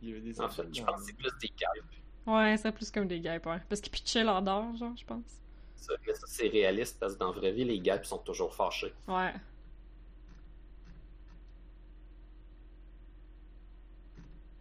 Il 0.00 0.08
y 0.08 0.12
avait 0.12 0.20
des 0.22 0.40
En 0.40 0.48
fait, 0.48 0.62
abeilles 0.62 0.74
je 0.74 0.82
pense 0.82 1.00
que 1.00 1.06
c'est 1.06 1.16
plus 1.16 1.30
des 1.40 1.48
guêpes. 1.48 1.84
Ouais, 2.26 2.56
c'est 2.56 2.72
plus 2.72 2.90
comme 2.90 3.06
des 3.06 3.20
guêpes, 3.20 3.44
ouais. 3.46 3.60
Parce 3.68 3.80
qu'ils 3.80 3.92
pitchaient 3.92 4.24
l'odeur, 4.24 4.74
genre, 4.76 4.96
je 4.96 5.04
pense. 5.04 5.42
Ça, 5.76 5.92
mais 6.06 6.14
ça, 6.14 6.26
c'est 6.26 6.48
réaliste 6.48 6.98
parce 6.98 7.14
que 7.14 7.18
dans 7.18 7.32
la 7.32 7.38
vraie 7.38 7.52
vie, 7.52 7.64
les 7.64 7.80
guêpes 7.80 8.06
sont 8.06 8.18
toujours 8.18 8.54
fâchés. 8.54 8.94
Ouais. 9.08 9.34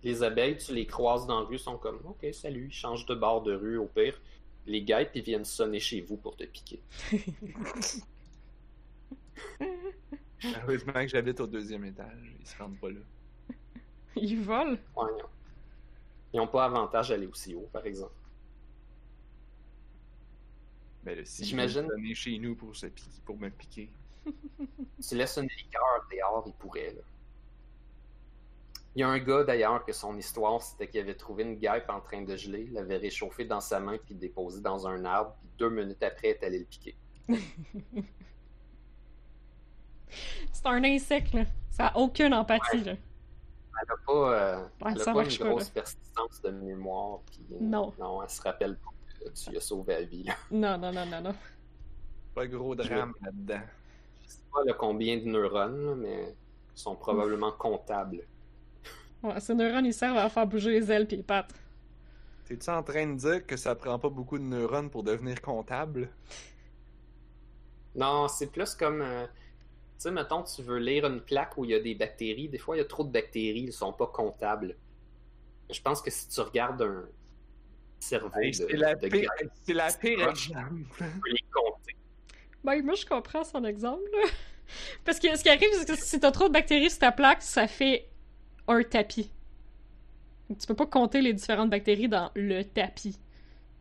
Les 0.04 0.24
abeilles, 0.24 0.58
tu 0.58 0.74
les 0.74 0.86
croises 0.88 1.28
dans 1.28 1.42
la 1.42 1.46
rue, 1.46 1.60
sont 1.60 1.78
comme 1.78 2.00
OK, 2.06 2.26
salut, 2.34 2.68
ils 2.70 2.74
changent 2.74 3.06
de 3.06 3.14
bord 3.16 3.42
de 3.44 3.54
rue 3.54 3.78
au 3.78 3.86
pire. 3.86 4.20
Les 4.66 4.82
guêpes, 4.82 5.12
ils 5.16 5.24
viennent 5.24 5.46
sonner 5.46 5.80
chez 5.80 6.02
vous 6.02 6.18
pour 6.18 6.36
te 6.36 6.44
piquer. 6.44 6.82
Heureusement 10.44 10.94
que 10.94 11.08
j'habite 11.08 11.40
au 11.40 11.48
deuxième 11.48 11.86
étage. 11.86 12.36
Ils 12.40 12.48
se 12.48 12.58
rendent 12.58 12.80
pas 12.80 12.90
là. 12.90 13.00
Ils 14.16 14.42
volent? 14.42 14.78
Ouais, 14.96 15.12
non. 15.20 15.26
Ils 16.34 16.38
n'ont 16.38 16.48
pas 16.48 16.66
avantage 16.66 17.10
d'aller 17.10 17.28
aussi 17.28 17.54
haut, 17.56 17.70
par 17.72 17.86
exemple. 17.86 18.12
Mais 21.04 21.16
là, 21.16 21.22
si 21.26 21.46
J'imagine- 21.46 21.88
venir 21.88 22.16
chez 22.16 22.38
nous 22.40 22.56
pour, 22.56 22.76
se 22.76 22.88
piquer, 22.88 23.10
pour 23.26 23.38
me 23.38 23.50
piquer. 23.50 23.90
Tu 24.26 25.16
laisses 25.16 25.38
une 25.38 25.48
liqueur 25.48 26.08
dehors, 26.12 26.44
ils 26.48 26.54
pourraient. 26.54 26.94
Là. 26.94 27.02
Il 28.96 29.00
y 29.02 29.04
a 29.04 29.08
un 29.10 29.20
gars 29.20 29.44
d'ailleurs 29.44 29.86
que 29.86 29.94
son 29.94 30.18
histoire 30.18 30.62
c'était 30.62 30.88
qu'il 30.88 31.00
avait 31.00 31.16
trouvé 31.16 31.44
une 31.44 31.56
guêpe 31.56 31.90
en 31.90 32.02
train 32.02 32.24
de 32.24 32.36
geler, 32.36 32.68
l'avait 32.72 32.98
réchauffée 32.98 33.46
dans 33.46 33.62
sa 33.62 33.80
main 33.80 33.98
puis 34.06 34.16
déposée 34.16 34.62
dans 34.62 34.86
un 34.86 35.06
arbre, 35.06 35.34
puis 35.40 35.50
deux 35.58 35.70
minutes 35.70 36.04
après, 36.04 36.30
elle 36.30 36.36
est 36.36 36.44
allée 36.46 36.60
le 36.60 36.66
piquer. 36.66 36.96
C'est 40.52 40.66
un 40.66 40.84
insecte, 40.84 41.34
là. 41.34 41.46
Ça 41.70 41.88
a 41.88 41.98
aucune 41.98 42.34
empathie, 42.34 42.84
là. 42.84 42.94
Elle 42.94 43.88
n'a 43.88 43.96
pas, 44.06 44.14
euh, 44.14 44.58
Ouais, 44.82 44.92
elle 44.94 45.02
a 45.02 45.06
pas 45.06 45.14
marche 45.14 45.38
une 45.38 45.46
pas, 45.46 45.50
grosse 45.50 45.70
persistance 45.70 46.42
de 46.44 46.50
mémoire. 46.50 47.20
Puis, 47.26 47.40
euh, 47.54 47.58
Non. 47.62 47.94
Non, 47.98 48.22
elle 48.22 48.30
se 48.30 48.42
rappelle 48.42 48.76
pas 48.76 48.92
que 49.24 49.30
tu 49.30 49.50
lui 49.50 49.58
as 49.58 49.62
sauvé 49.62 49.94
la 49.94 50.04
vie. 50.04 50.24
là. 50.24 50.34
Non, 50.52 50.78
non, 50.78 50.92
non, 50.92 51.06
non, 51.06 51.22
non. 51.22 51.36
Pas 52.36 52.48
gros 52.48 52.76
drame 52.76 53.14
là-dedans. 53.22 53.62
Je 54.24 54.28
sais 54.30 54.40
pas 54.52 54.64
là, 54.66 54.74
combien 54.74 55.18
de 55.18 55.24
neurones, 55.24 55.86
là, 55.86 55.96
mais 55.96 56.36
ils 56.76 56.80
sont 56.80 56.96
probablement 56.96 57.52
comptables. 57.54 58.24
Ouais, 59.24 59.40
ces 59.40 59.56
neurones, 59.56 59.86
ils 59.86 59.94
servent 59.94 60.18
à 60.18 60.30
faire 60.30 60.46
bouger 60.48 60.72
les 60.80 60.92
ailes 60.92 61.08
pis 61.08 61.16
les 61.18 61.24
pattes. 61.24 61.54
T'es-tu 62.46 62.70
en 62.70 62.84
train 62.84 63.08
de 63.08 63.16
dire 63.18 63.48
que 63.48 63.58
ça 63.58 63.74
prend 63.76 63.98
pas 63.98 64.10
beaucoup 64.10 64.38
de 64.38 64.44
neurones 64.44 64.92
pour 64.92 65.02
devenir 65.04 65.42
comptable? 65.42 66.12
Non, 67.96 68.28
c'est 68.28 68.52
plus 68.52 68.76
comme. 68.76 69.02
euh, 69.02 69.26
tu 69.28 69.34
sais, 70.00 70.12
mettons, 70.12 70.44
tu 70.44 70.64
veux 70.64 70.80
lire 70.80 71.06
une 71.06 71.22
plaque 71.22 71.58
où 71.58 71.66
il 71.66 71.72
y 71.72 71.76
a 71.76 71.80
des 71.80 71.96
bactéries. 71.96 72.50
Des 72.50 72.58
fois, 72.58 72.76
il 72.76 72.80
y 72.80 72.82
a 72.82 72.86
trop 72.86 73.04
de 73.04 73.12
bactéries, 73.12 73.62
ils 73.64 73.74
sont 73.74 73.94
pas 73.94 74.08
comptables. 74.08 74.78
Je 75.72 75.82
pense 75.82 76.02
que 76.02 76.12
si 76.12 76.30
tu 76.30 76.42
regardes 76.42 76.82
un 76.84 77.06
cerveau 78.00 78.30
Hey, 78.36 78.54
c'est 78.54 78.78
la 78.78 78.96
de 78.96 79.08
pire, 79.10 79.30
c'est 79.66 79.74
la 79.74 79.94
pire 79.94 80.30
exemple. 80.30 80.86
tu 80.98 81.04
peux 81.24 81.30
les 81.30 81.46
compter. 81.54 81.96
Ben, 82.64 82.84
moi, 82.84 82.96
je 82.96 83.06
comprends 83.06 83.44
son 83.44 83.64
exemple, 83.66 84.04
là. 84.14 84.30
Parce 85.06 85.20
que 85.20 85.36
ce 85.36 85.44
qui 85.44 85.50
arrive, 85.50 85.70
c'est 85.74 85.88
que 85.88 85.96
si 85.98 86.20
t'as 86.20 86.32
trop 86.32 86.48
de 86.50 86.54
bactéries 86.54 86.90
sur 86.92 87.00
ta 87.00 87.12
plaque, 87.12 87.42
ça 87.42 87.68
fait 87.68 88.11
un 88.68 88.84
tapis. 88.84 89.30
Donc, 90.50 90.60
tu 90.60 90.68
peux 90.68 90.76
pas 90.76 90.86
compter 90.86 91.22
les 91.22 91.34
différentes 91.34 91.70
bactéries 91.70 92.10
dans 92.10 92.32
le 92.36 92.64
tapis. 92.64 93.18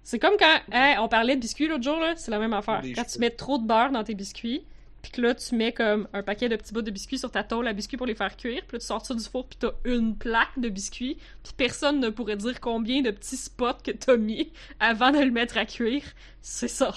C'est 0.02 0.18
comme 0.18 0.36
quand, 0.38 0.60
hey, 0.72 0.98
on 0.98 1.08
parlait 1.08 1.36
de 1.36 1.40
biscuits 1.40 1.68
l'autre 1.68 1.84
jour, 1.84 1.98
là, 1.98 2.14
c'est 2.16 2.30
la 2.30 2.38
même 2.38 2.52
affaire. 2.52 2.80
Des 2.80 2.92
Quand 2.92 3.04
tu 3.04 3.18
mets 3.18 3.30
trop 3.30 3.58
de 3.58 3.66
beurre 3.66 3.90
dans 3.92 4.04
tes 4.04 4.14
biscuits, 4.14 4.64
Puis 5.02 5.12
que 5.12 5.22
là, 5.22 5.34
tu 5.34 5.54
mets 5.54 5.72
comme 5.72 6.08
un 6.12 6.22
paquet 6.22 6.48
de 6.48 6.56
petits 6.56 6.72
bouts 6.74 6.82
de 6.82 6.90
biscuits 6.90 7.18
sur 7.18 7.30
ta 7.30 7.42
tôle 7.42 7.66
à 7.66 7.72
biscuits 7.72 7.96
pour 7.96 8.06
les 8.06 8.14
faire 8.14 8.36
cuire. 8.36 8.62
Puis 8.66 8.76
là, 8.76 8.80
tu 8.80 8.86
sors 8.86 9.04
ça 9.04 9.14
du 9.14 9.24
four, 9.24 9.46
puis 9.46 9.58
t'as 9.58 9.72
une 9.84 10.16
plaque 10.16 10.58
de 10.58 10.68
biscuits. 10.68 11.16
Puis 11.42 11.52
personne 11.56 12.00
ne 12.00 12.10
pourrait 12.10 12.36
dire 12.36 12.60
combien 12.60 13.00
de 13.02 13.10
petits 13.10 13.36
spots 13.36 13.82
que 13.82 13.92
t'as 13.92 14.16
mis 14.16 14.52
avant 14.78 15.10
de 15.10 15.18
le 15.18 15.30
mettre 15.30 15.56
à 15.56 15.64
cuire. 15.64 16.04
C'est 16.42 16.68
ça. 16.68 16.92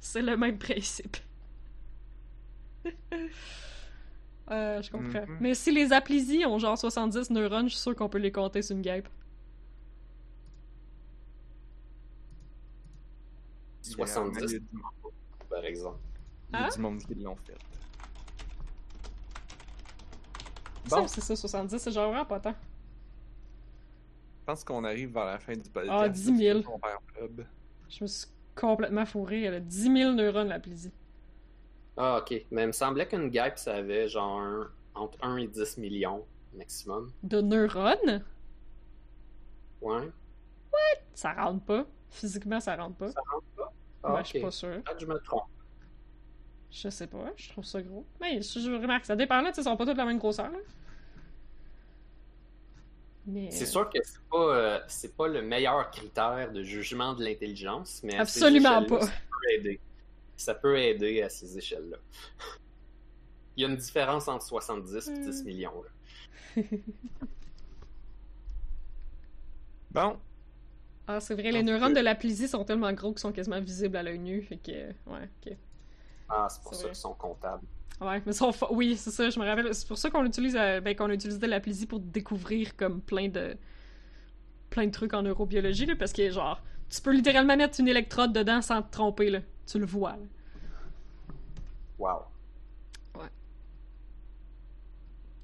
C'est 0.00 0.22
le 0.22 0.36
même 0.36 0.58
principe. 0.58 1.16
euh, 4.50 4.82
je 4.82 4.90
comprends. 4.90 5.26
Mhm. 5.26 5.38
Mais 5.40 5.54
si 5.54 5.70
les 5.72 5.92
Applizy 5.92 6.44
ont 6.46 6.58
genre 6.58 6.76
70 6.78 7.30
neurones, 7.30 7.68
je 7.68 7.74
suis 7.74 7.82
sûr 7.82 7.94
qu'on 7.96 8.08
peut 8.08 8.18
les 8.18 8.32
compter 8.32 8.62
sur 8.62 8.74
une 8.76 8.82
guêpe. 8.82 9.08
Il 13.84 13.90
y 13.90 14.02
a- 14.02 14.06
70, 14.06 14.38
Il 14.38 14.52
y 14.52 14.56
a 14.56 14.58
du- 14.58 14.68
par 15.48 15.64
exemple. 15.64 15.98
il 16.50 16.54
y 16.54 16.58
a 16.58 16.64
Hein? 16.66 16.68
du 16.74 16.80
monde 16.80 16.98
qui 16.98 17.14
l'ont 17.14 17.36
fait. 17.36 17.56
Bon, 20.88 21.06
c'est 21.06 21.20
ça, 21.20 21.36
70, 21.36 21.78
c'est 21.78 21.90
genre 21.92 22.08
vraiment 22.10 22.24
pas 22.24 22.40
tant. 22.40 22.54
je 24.40 24.52
pense 24.52 24.64
qu'on 24.64 24.82
arrive 24.84 25.12
vers 25.12 25.26
la 25.26 25.38
fin 25.38 25.52
du 25.54 25.68
podcast. 25.68 25.92
Ah, 25.94 26.08
10 26.08 26.34
000. 26.38 26.60
On 26.72 26.78
perd 26.78 27.00
pub. 27.14 27.44
Je 27.90 28.04
me 28.04 28.06
suis 28.06 28.26
complètement 28.54 29.04
fourré. 29.04 29.42
Elle 29.42 29.54
a 29.54 29.60
10 29.60 29.92
000 29.92 30.12
neurones, 30.14 30.48
l'Applizy. 30.48 30.90
Ah, 31.98 32.18
ok. 32.22 32.44
Mais 32.52 32.62
il 32.62 32.66
me 32.68 32.72
semblait 32.72 33.06
qu'une 33.06 33.28
guêpe, 33.28 33.58
ça 33.58 33.74
avait 33.74 34.08
genre 34.08 34.38
un- 34.40 34.70
entre 34.94 35.18
1 35.22 35.36
et 35.38 35.46
10 35.48 35.76
millions 35.78 36.24
maximum. 36.54 37.10
De 37.22 37.40
neurones? 37.40 38.24
Ouais. 39.80 40.08
Ça 41.14 41.32
rentre 41.32 41.64
pas. 41.64 41.84
Physiquement, 42.10 42.60
ça 42.60 42.76
rentre 42.76 42.96
pas. 42.96 43.10
Ça 43.10 43.20
rentre 43.32 43.46
pas? 43.56 43.72
Ah, 44.04 44.08
Ben, 44.12 44.14
ok. 44.20 44.24
je 44.24 44.28
suis 44.28 44.40
pas 44.40 44.50
sûre. 44.50 44.68
Peut-être 44.82 44.94
que 44.94 45.00
je 45.00 45.06
me 45.06 45.18
trompe. 45.20 45.42
Je 46.70 46.88
sais 46.90 47.06
pas, 47.06 47.32
je 47.36 47.48
trouve 47.50 47.64
ça 47.64 47.80
gros. 47.82 48.04
Mais 48.20 48.40
je, 48.42 48.60
je 48.60 48.70
remarque, 48.70 49.06
ça 49.06 49.16
dépend 49.16 49.40
là, 49.40 49.50
ils 49.56 49.62
sont 49.64 49.76
pas 49.76 49.84
tous 49.86 49.92
de 49.92 49.98
la 49.98 50.04
même 50.04 50.18
grosseur. 50.18 50.50
Là. 50.50 50.58
Mais. 53.26 53.50
C'est 53.50 53.66
sûr 53.66 53.88
que 53.90 53.98
c'est 54.02 54.20
pas, 54.30 54.36
euh, 54.56 54.80
c'est 54.86 55.16
pas 55.16 55.28
le 55.28 55.42
meilleur 55.42 55.90
critère 55.90 56.50
de 56.52 56.62
jugement 56.62 57.14
de 57.14 57.24
l'intelligence, 57.24 58.00
mais 58.02 58.16
Absolument 58.18 58.84
pas. 58.86 59.00
Ça 59.02 59.06
peut 59.10 59.52
aider. 59.54 59.80
Ça 60.38 60.54
peut 60.54 60.78
aider 60.78 61.20
à 61.22 61.28
ces 61.28 61.58
échelles-là. 61.58 61.98
Il 63.56 63.62
y 63.62 63.64
a 63.66 63.68
une 63.68 63.76
différence 63.76 64.28
entre 64.28 64.44
70 64.46 65.08
et 65.08 65.18
10 65.18 65.42
Hmm. 65.42 65.46
millions. 65.46 65.82
là. 65.82 66.62
Bon, 69.90 70.16
Ah, 71.06 71.20
c'est 71.20 71.34
vrai, 71.34 71.50
les 71.50 71.62
Donc, 71.62 71.70
neurones 71.70 71.92
euh, 71.92 72.00
de 72.00 72.04
l'Applizy 72.04 72.46
sont 72.48 72.64
tellement 72.64 72.92
gros 72.92 73.12
qu'ils 73.12 73.20
sont 73.20 73.32
quasiment 73.32 73.60
visibles 73.60 73.96
à 73.96 74.02
l'œil 74.02 74.18
nu. 74.18 74.42
Fait 74.42 74.58
que. 74.58 74.88
Ouais, 75.10 75.28
ok. 75.46 75.56
Ah, 76.28 76.46
c'est 76.50 76.62
pour 76.62 76.74
ça 76.74 76.86
qu'ils 76.88 76.94
sont 76.96 77.14
comptables. 77.14 77.62
Ouais, 78.00 78.22
mais 78.26 78.32
sont 78.32 78.52
fa- 78.52 78.68
oui, 78.70 78.96
c'est 78.96 79.10
ça, 79.10 79.28
je 79.30 79.40
me 79.40 79.46
rappelle. 79.46 79.74
C'est 79.74 79.88
pour 79.88 79.96
ça 79.98 80.10
qu'on 80.10 80.24
utilise, 80.26 80.54
euh, 80.56 80.80
ben, 80.80 80.94
qu'on 80.94 81.08
a 81.08 81.14
utilisé 81.14 81.44
l'Applizy 81.46 81.86
pour 81.86 82.00
découvrir 82.00 82.76
comme 82.76 83.00
plein 83.00 83.28
de 83.28 83.56
plein 84.70 84.86
de 84.86 84.92
trucs 84.92 85.14
en 85.14 85.22
neurobiologie 85.22 85.86
là, 85.86 85.96
parce 85.96 86.12
que 86.12 86.30
genre, 86.30 86.62
tu 86.90 87.00
peux 87.00 87.12
littéralement 87.12 87.56
mettre 87.56 87.80
une 87.80 87.88
électrode 87.88 88.34
dedans 88.34 88.60
sans 88.60 88.82
te 88.82 88.92
tromper 88.92 89.30
là. 89.30 89.40
Tu 89.70 89.78
le 89.78 89.86
vois. 89.86 90.12
Là. 90.12 90.18
Wow. 91.98 92.22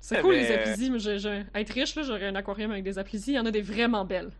C'est 0.00 0.18
Eh 0.18 0.20
cool 0.22 0.34
ben, 0.34 0.42
les 0.42 0.52
Applizy. 0.52 0.90
Moi, 0.90 0.98
je- 0.98 1.16
je- 1.18 1.44
être 1.54 1.70
riche 1.70 1.94
là, 1.94 2.02
j'aurais 2.02 2.26
un 2.26 2.34
aquarium 2.34 2.70
avec 2.70 2.84
des 2.84 2.98
Applizy. 2.98 3.32
Il 3.32 3.34
y 3.36 3.38
en 3.38 3.46
a 3.46 3.50
des 3.50 3.62
vraiment 3.62 4.04
belles. 4.04 4.32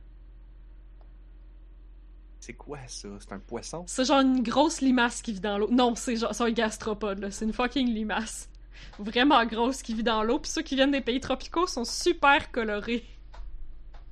c'est 2.40 2.52
quoi 2.52 2.78
ça? 2.88 3.08
C'est 3.20 3.32
un 3.32 3.38
poisson? 3.38 3.84
C'est 3.86 4.04
genre 4.04 4.20
une 4.20 4.42
grosse 4.42 4.82
limace 4.82 5.22
qui 5.22 5.32
vit 5.32 5.40
dans 5.40 5.56
l'eau. 5.56 5.68
Non, 5.70 5.94
c'est 5.94 6.16
genre 6.16 6.34
c'est 6.34 6.42
un 6.44 6.50
gastropode 6.50 7.18
là. 7.20 7.30
C'est 7.30 7.46
une 7.46 7.54
fucking 7.54 7.88
limace. 7.88 8.50
Vraiment 8.98 9.42
grosse 9.46 9.80
qui 9.82 9.94
vit 9.94 10.02
dans 10.02 10.22
l'eau. 10.22 10.38
Puis 10.38 10.50
ceux 10.50 10.60
qui 10.60 10.74
viennent 10.74 10.90
des 10.90 11.00
pays 11.00 11.20
tropicaux 11.20 11.66
sont 11.66 11.86
super 11.86 12.50
colorés. 12.52 13.02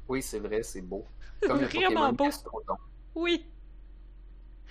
Oui, 0.08 0.22
c'est 0.22 0.38
vrai, 0.38 0.62
c'est 0.62 0.80
beau. 0.80 1.04
Comme 1.46 1.58
Vraiment 1.58 2.10
beau. 2.14 2.24
Gastrodon. 2.24 2.76
Oui. 3.14 3.44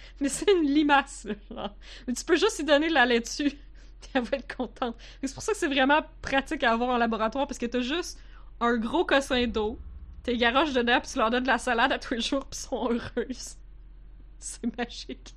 Mais 0.19 0.29
c'est 0.29 0.51
une 0.51 0.63
limace, 0.63 1.25
là, 1.25 1.33
genre. 1.49 1.75
Mais 2.07 2.13
tu 2.13 2.23
peux 2.23 2.35
juste 2.35 2.57
lui 2.59 2.65
donner 2.65 2.89
de 2.89 2.93
la 2.93 3.05
laitue. 3.05 3.51
Elle 4.13 4.23
va 4.23 4.37
être 4.37 4.55
contente. 4.55 4.95
C'est 5.23 5.33
pour 5.33 5.43
ça 5.43 5.51
que 5.53 5.57
c'est 5.57 5.67
vraiment 5.67 6.01
pratique 6.21 6.63
à 6.63 6.71
avoir 6.73 6.89
en 6.89 6.97
laboratoire, 6.97 7.47
parce 7.47 7.57
que 7.57 7.65
t'as 7.65 7.81
juste 7.81 8.19
un 8.59 8.77
gros 8.77 9.05
cossin 9.05 9.47
d'eau, 9.47 9.79
t'es 10.23 10.37
garoches 10.37 10.73
dedans, 10.73 10.99
puis 10.99 11.11
tu 11.11 11.17
leur 11.17 11.29
donnes 11.29 11.43
de 11.43 11.47
la 11.47 11.57
salade 11.57 11.91
à 11.91 11.99
tous 11.99 12.15
les 12.15 12.21
jours, 12.21 12.45
puis 12.45 12.59
ils 12.59 12.67
sont 12.67 12.89
heureuses. 12.89 13.57
C'est 14.39 14.77
magique. 14.77 15.35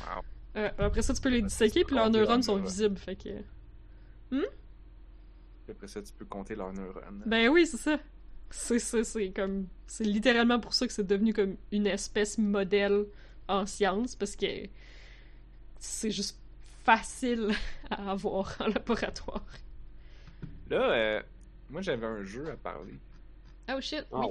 Wow. 0.00 0.22
Euh, 0.56 0.70
après 0.78 1.02
ça, 1.02 1.12
tu 1.12 1.20
peux 1.20 1.28
les 1.28 1.42
disséquer, 1.42 1.84
puis 1.84 1.96
leurs 1.96 2.10
neurones 2.10 2.42
sont 2.42 2.56
visibles, 2.56 2.98
fait 2.98 3.16
que... 3.16 3.42
Puis 4.30 5.70
Après 5.70 5.88
ça, 5.88 6.02
tu 6.02 6.12
peux 6.12 6.24
compter 6.24 6.54
leurs 6.54 6.72
neurones. 6.72 7.22
Ben 7.26 7.48
oui, 7.48 7.66
c'est 7.66 7.76
ça. 7.76 7.98
C'est 8.54 8.78
ça, 8.78 9.02
c'est 9.02 9.30
comme... 9.30 9.66
C'est 9.86 10.04
littéralement 10.04 10.60
pour 10.60 10.74
ça 10.74 10.86
que 10.86 10.92
c'est 10.92 11.06
devenu 11.06 11.32
comme 11.32 11.56
une 11.72 11.86
espèce 11.86 12.36
modèle 12.38 13.06
en 13.48 13.64
science, 13.66 14.14
parce 14.14 14.36
que 14.36 14.68
c'est 15.78 16.10
juste 16.10 16.38
facile 16.84 17.50
à 17.90 18.10
avoir 18.12 18.54
en 18.60 18.66
laboratoire. 18.68 19.44
Là, 20.70 20.92
euh, 20.92 21.22
moi 21.70 21.80
j'avais 21.82 22.06
un 22.06 22.22
jeu 22.24 22.48
à 22.50 22.56
parler. 22.56 22.98
Oh 23.74 23.80
shit, 23.80 24.06
Ah, 24.12 24.20
oui. 24.20 24.26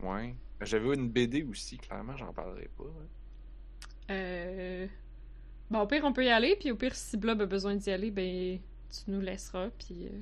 ouais. 0.00 0.08
Ouais. 0.08 0.34
J'avais 0.62 0.94
une 0.94 1.08
BD 1.08 1.42
aussi, 1.44 1.78
clairement, 1.78 2.16
j'en 2.16 2.32
parlerai 2.32 2.68
pas. 2.76 2.84
hein. 2.84 3.06
Euh... 4.10 4.86
Bon, 5.70 5.80
au 5.80 5.86
pire, 5.86 6.04
on 6.04 6.12
peut 6.12 6.24
y 6.24 6.28
aller, 6.30 6.56
puis 6.56 6.70
au 6.70 6.76
pire, 6.76 6.94
si 6.94 7.16
Blob 7.16 7.40
a 7.42 7.46
besoin 7.46 7.74
d'y 7.76 7.90
aller, 7.90 8.10
ben, 8.10 8.58
tu 8.90 9.10
nous 9.10 9.20
laisseras, 9.20 9.70
puis... 9.70 10.06
euh. 10.06 10.20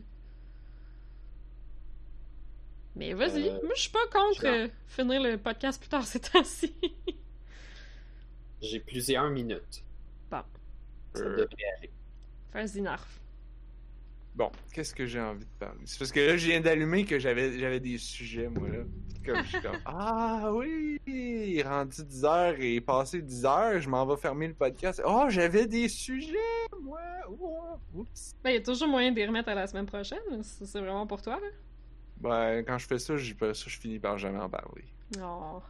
Mais 2.97 3.13
vas-y, 3.13 3.49
Euh, 3.49 3.59
moi 3.63 3.73
je 3.75 3.81
suis 3.83 3.91
pas 3.91 4.07
contre 4.13 4.47
euh, 4.47 4.69
finir 4.87 5.21
le 5.23 5.37
podcast 5.37 5.81
plus 5.81 5.89
tard 5.89 6.05
ces 6.07 6.21
temps-ci. 6.21 6.75
J'ai 8.63 8.81
plusieurs 8.81 9.29
minutes. 9.31 9.83
Bon. 10.31 10.43
Ça 11.15 11.23
Euh, 11.23 11.31
devrait 11.37 11.65
aller. 11.79 11.91
Vas-y, 12.53 12.81
Narf. 12.81 13.21
Bon, 14.37 14.51
qu'est-ce 14.73 14.95
que 14.95 15.07
j'ai 15.07 15.21
envie 15.21 15.45
de 15.45 15.51
parler? 15.61 15.79
C'est 15.85 15.99
parce 15.99 16.11
que 16.11 16.19
là, 16.21 16.37
je 16.37 16.47
viens 16.47 16.61
d'allumer 16.61 17.05
que 17.05 17.19
j'avais 17.21 17.57
j'avais 17.59 17.79
des 17.81 17.99
sujets, 17.99 18.49
moi, 18.49 18.69
là. 18.69 18.79
Comme, 19.25 19.43
je 19.45 19.49
suis 19.49 19.61
comme, 19.61 19.79
ah 19.87 20.51
oui, 20.53 21.01
il 21.07 21.59
est 21.59 21.63
rendu 21.63 22.03
10 22.05 22.25
heures 22.25 22.55
et 22.59 22.81
passé 22.81 23.23
10 23.23 23.45
heures, 23.47 23.81
je 23.81 23.89
m'en 23.89 24.05
vais 24.07 24.17
fermer 24.21 24.49
le 24.49 24.55
podcast. 24.55 25.01
Oh, 25.05 25.27
j'avais 25.29 25.67
des 25.67 25.89
sujets, 25.89 26.37
moi! 26.83 27.01
Oh, 27.41 27.77
oups! 27.95 28.35
Ben, 28.43 28.51
y 28.51 28.57
a 28.57 28.61
toujours 28.61 28.89
moyen 28.89 29.13
de 29.13 29.17
les 29.17 29.27
remettre 29.27 29.49
à 29.51 29.55
la 29.55 29.67
semaine 29.67 29.87
prochaine, 29.87 30.19
si 30.43 30.67
c'est 30.67 30.81
vraiment 30.81 31.07
pour 31.07 31.23
toi, 31.23 31.39
là. 31.41 31.47
Ben, 32.19 32.63
quand 32.65 32.79
je 32.79 32.87
fais 32.87 32.99
ça, 32.99 33.15
pas 33.39 33.55
ça, 33.55 33.65
je 33.67 33.79
finis 33.79 33.99
par 33.99 34.19
jamais 34.19 34.39
en 34.39 34.49
parler. 34.49 34.85
Oh. 35.21 35.61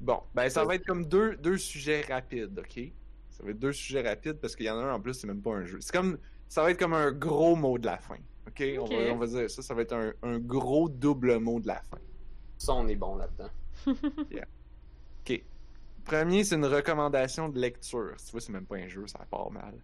Bon, 0.00 0.20
ben, 0.34 0.48
ça 0.48 0.64
va 0.64 0.74
être 0.74 0.86
comme 0.86 1.06
deux, 1.06 1.36
deux 1.36 1.58
sujets 1.58 2.02
rapides, 2.02 2.58
ok? 2.58 2.90
Ça 3.30 3.44
va 3.44 3.50
être 3.50 3.58
deux 3.58 3.72
sujets 3.72 4.02
rapides 4.02 4.38
parce 4.40 4.56
qu'il 4.56 4.66
y 4.66 4.70
en 4.70 4.78
a 4.78 4.82
un 4.82 4.94
en 4.94 5.00
plus, 5.00 5.14
c'est 5.14 5.26
même 5.26 5.40
pas 5.40 5.52
un 5.52 5.64
jeu. 5.64 5.78
C'est 5.80 5.92
comme, 5.92 6.18
ça 6.48 6.62
va 6.62 6.70
être 6.70 6.78
comme 6.78 6.94
un 6.94 7.12
gros 7.12 7.54
mot 7.54 7.78
de 7.78 7.86
la 7.86 7.98
fin, 7.98 8.18
ok? 8.48 8.64
On, 8.80 8.84
va, 8.84 9.12
on 9.12 9.16
va 9.16 9.26
dire 9.26 9.50
ça, 9.50 9.62
ça 9.62 9.74
va 9.74 9.82
être 9.82 9.94
un, 9.94 10.12
un 10.22 10.38
gros 10.38 10.88
double 10.88 11.38
mot 11.38 11.60
de 11.60 11.68
la 11.68 11.80
fin. 11.82 11.98
Ça, 12.58 12.74
on 12.74 12.88
est 12.88 12.96
bon 12.96 13.16
là-dedans. 13.16 13.50
Ok. 15.24 15.40
Premier, 16.04 16.42
c'est 16.42 16.56
une 16.56 16.66
recommandation 16.66 17.48
de 17.48 17.60
lecture. 17.60 18.14
Tu 18.16 18.32
vois, 18.32 18.40
c'est 18.40 18.52
même 18.52 18.66
pas 18.66 18.74
un 18.74 18.88
jeu, 18.88 19.06
ça 19.06 19.20
part 19.30 19.52
mal. 19.52 19.74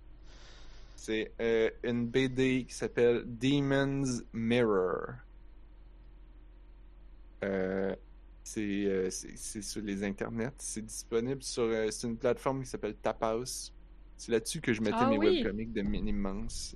C'est 1.00 1.32
euh, 1.40 1.70
une 1.84 2.08
BD 2.08 2.64
qui 2.64 2.74
s'appelle 2.74 3.22
Demon's 3.24 4.24
Mirror. 4.32 5.12
Euh, 7.44 7.94
c'est 8.42 8.84
euh, 8.86 9.08
c'est- 9.08 9.62
sur 9.62 9.80
les 9.80 10.02
internets. 10.02 10.50
C'est 10.58 10.84
disponible 10.84 11.40
sur 11.44 11.70
c'est 11.92 12.08
une 12.08 12.18
plateforme 12.18 12.64
qui 12.64 12.68
s'appelle 12.68 12.96
Taphouse. 12.96 13.72
C'est 14.16 14.32
là-dessus 14.32 14.60
que 14.60 14.72
je 14.72 14.82
mettais 14.82 14.96
Ah 14.98 15.06
mes 15.06 15.18
oui. 15.18 15.40
webcomics 15.40 15.72
de 15.72 15.82
Minimance. 15.82 16.74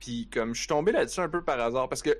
Puis 0.00 0.26
comme 0.32 0.54
je 0.54 0.60
suis 0.60 0.68
tombé 0.68 0.92
là-dessus 0.92 1.20
un 1.20 1.28
peu 1.28 1.44
par 1.44 1.60
hasard 1.60 1.90
parce 1.90 2.00
que 2.02 2.16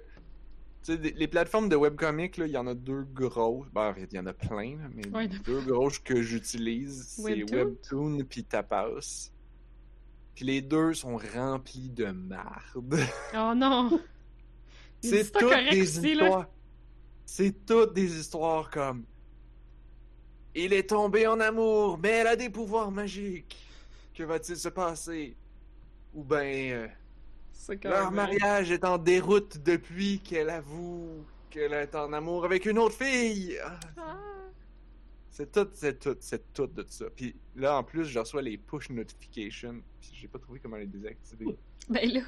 tu 0.85 0.93
sais, 0.93 0.99
des- 0.99 1.13
les 1.13 1.29
plateformes 1.29 1.69
de 1.69 1.77
webcomics, 1.77 2.39
il 2.39 2.47
y 2.49 2.57
en 2.57 2.67
a 2.67 2.75
deux 2.75 3.03
grosses. 3.05 3.67
Ben, 3.73 3.95
fait, 3.95 4.09
il 4.13 4.17
y 4.17 4.19
en 4.19 4.27
a 4.27 4.33
plein, 4.33 4.77
là, 4.79 4.89
mais 4.95 5.07
Ouais. 5.09 5.29
deux 5.29 5.61
grosses 5.63 5.99
que 5.99 6.21
j'utilise, 6.23 7.07
c'est 7.17 7.45
Webtoon? 7.45 8.25
Puis 8.29 8.45
Tapas. 8.45 9.31
Puis 10.35 10.45
les 10.47 10.61
deux 10.63 10.95
sont 10.95 11.17
remplis 11.35 11.91
de 11.91 12.07
marde. 12.07 12.99
Oh 13.35 13.53
non! 13.55 14.01
C'est 15.03 15.31
toutes 15.33 15.43
correct 15.43 15.71
des 15.73 16.07
histoires. 16.07 16.49
C'est 17.27 17.67
toutes 17.67 17.93
des 17.95 18.19
histoires 18.19 18.71
comme. 18.71 19.05
Il 20.55 20.73
est 20.73 20.89
tombé 20.91 21.27
en 21.27 21.41
amour, 21.41 21.99
mais 21.99 22.11
elle 22.11 22.27
a 22.27 22.37
des 22.37 22.51
pouvoirs 22.51 22.91
magiques. 22.91 23.57
Que 24.15 24.23
va-t-il 24.23 24.57
se 24.59 24.69
passer? 24.69 25.37
Ou 26.15 26.23
ben. 26.25 26.73
euh, 26.73 26.89
Leur 27.85 28.11
mariage 28.13 28.71
est 28.71 28.85
en 28.85 28.99
déroute 28.99 29.59
depuis 29.59 30.21
qu'elle 30.21 30.51
avoue 30.51 31.25
qu'elle 31.53 31.75
est 31.75 31.95
en 31.95 32.13
amour 32.13 32.45
avec 32.45 32.67
une 32.67 32.79
autre 32.79 32.97
fille. 32.97 33.59
Ah. 33.97 34.19
C'est 35.29 35.51
tout, 35.53 35.69
c'est 35.73 35.99
tout, 35.99 36.17
c'est 36.21 36.53
tout 36.53 36.67
de 36.67 36.85
ça. 36.89 37.07
Puis 37.15 37.35
là, 37.57 37.79
en 37.79 37.85
plus, 37.85 38.05
je 38.05 38.19
reçois 38.19 38.43
les 38.43 38.59
push 38.59 38.91
notifications. 38.91 39.83
Puis 40.01 40.11
j'ai 40.15 40.29
pas 40.29 40.39
trouvé 40.39 40.61
comment 40.61 40.77
les 40.77 40.87
désactiver. 40.87 41.57
Ben 41.89 42.11
là. 42.11 42.21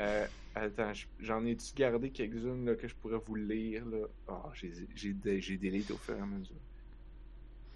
Euh, 0.00 0.26
attends, 0.54 0.92
j'en 1.18 1.44
ai-tu 1.44 1.74
gardé 1.74 2.10
quelques-unes 2.10 2.76
que 2.76 2.86
je 2.86 2.94
pourrais 2.94 3.18
vous 3.24 3.34
lire 3.34 3.84
là? 3.86 4.06
Ah, 4.28 4.50
j'ai, 4.54 4.72
j'ai, 4.94 5.56
délité 5.56 5.92
au 5.92 5.96
fur 5.96 6.16
et 6.16 6.20
à 6.20 6.26
mesure. 6.26 6.54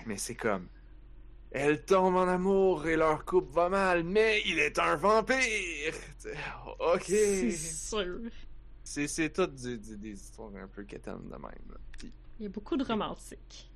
Mais 0.06 0.16
c'est 0.16 0.34
comme. 0.34 0.68
Elle 1.52 1.84
tombe 1.84 2.16
en 2.16 2.26
amour 2.28 2.86
et 2.88 2.96
leur 2.96 3.24
couple 3.24 3.52
va 3.54 3.68
mal, 3.68 4.02
mais 4.04 4.42
il 4.46 4.58
est 4.58 4.78
un 4.80 4.96
vampire! 4.96 5.94
Ok! 6.80 7.12
C'est 7.14 7.50
sûr. 7.50 8.30
C'est, 8.84 9.08
c'est 9.08 9.30
tout 9.32 9.46
du- 9.48 9.78
du- 9.78 9.96
des 9.98 10.12
histoires 10.12 10.54
un 10.54 10.68
peu 10.68 10.84
quétaines 10.84 11.28
de 11.28 11.36
même. 11.36 11.78
Il 12.38 12.42
y 12.42 12.46
a 12.46 12.50
beaucoup 12.50 12.76
de 12.76 12.84
romantique. 12.84 13.70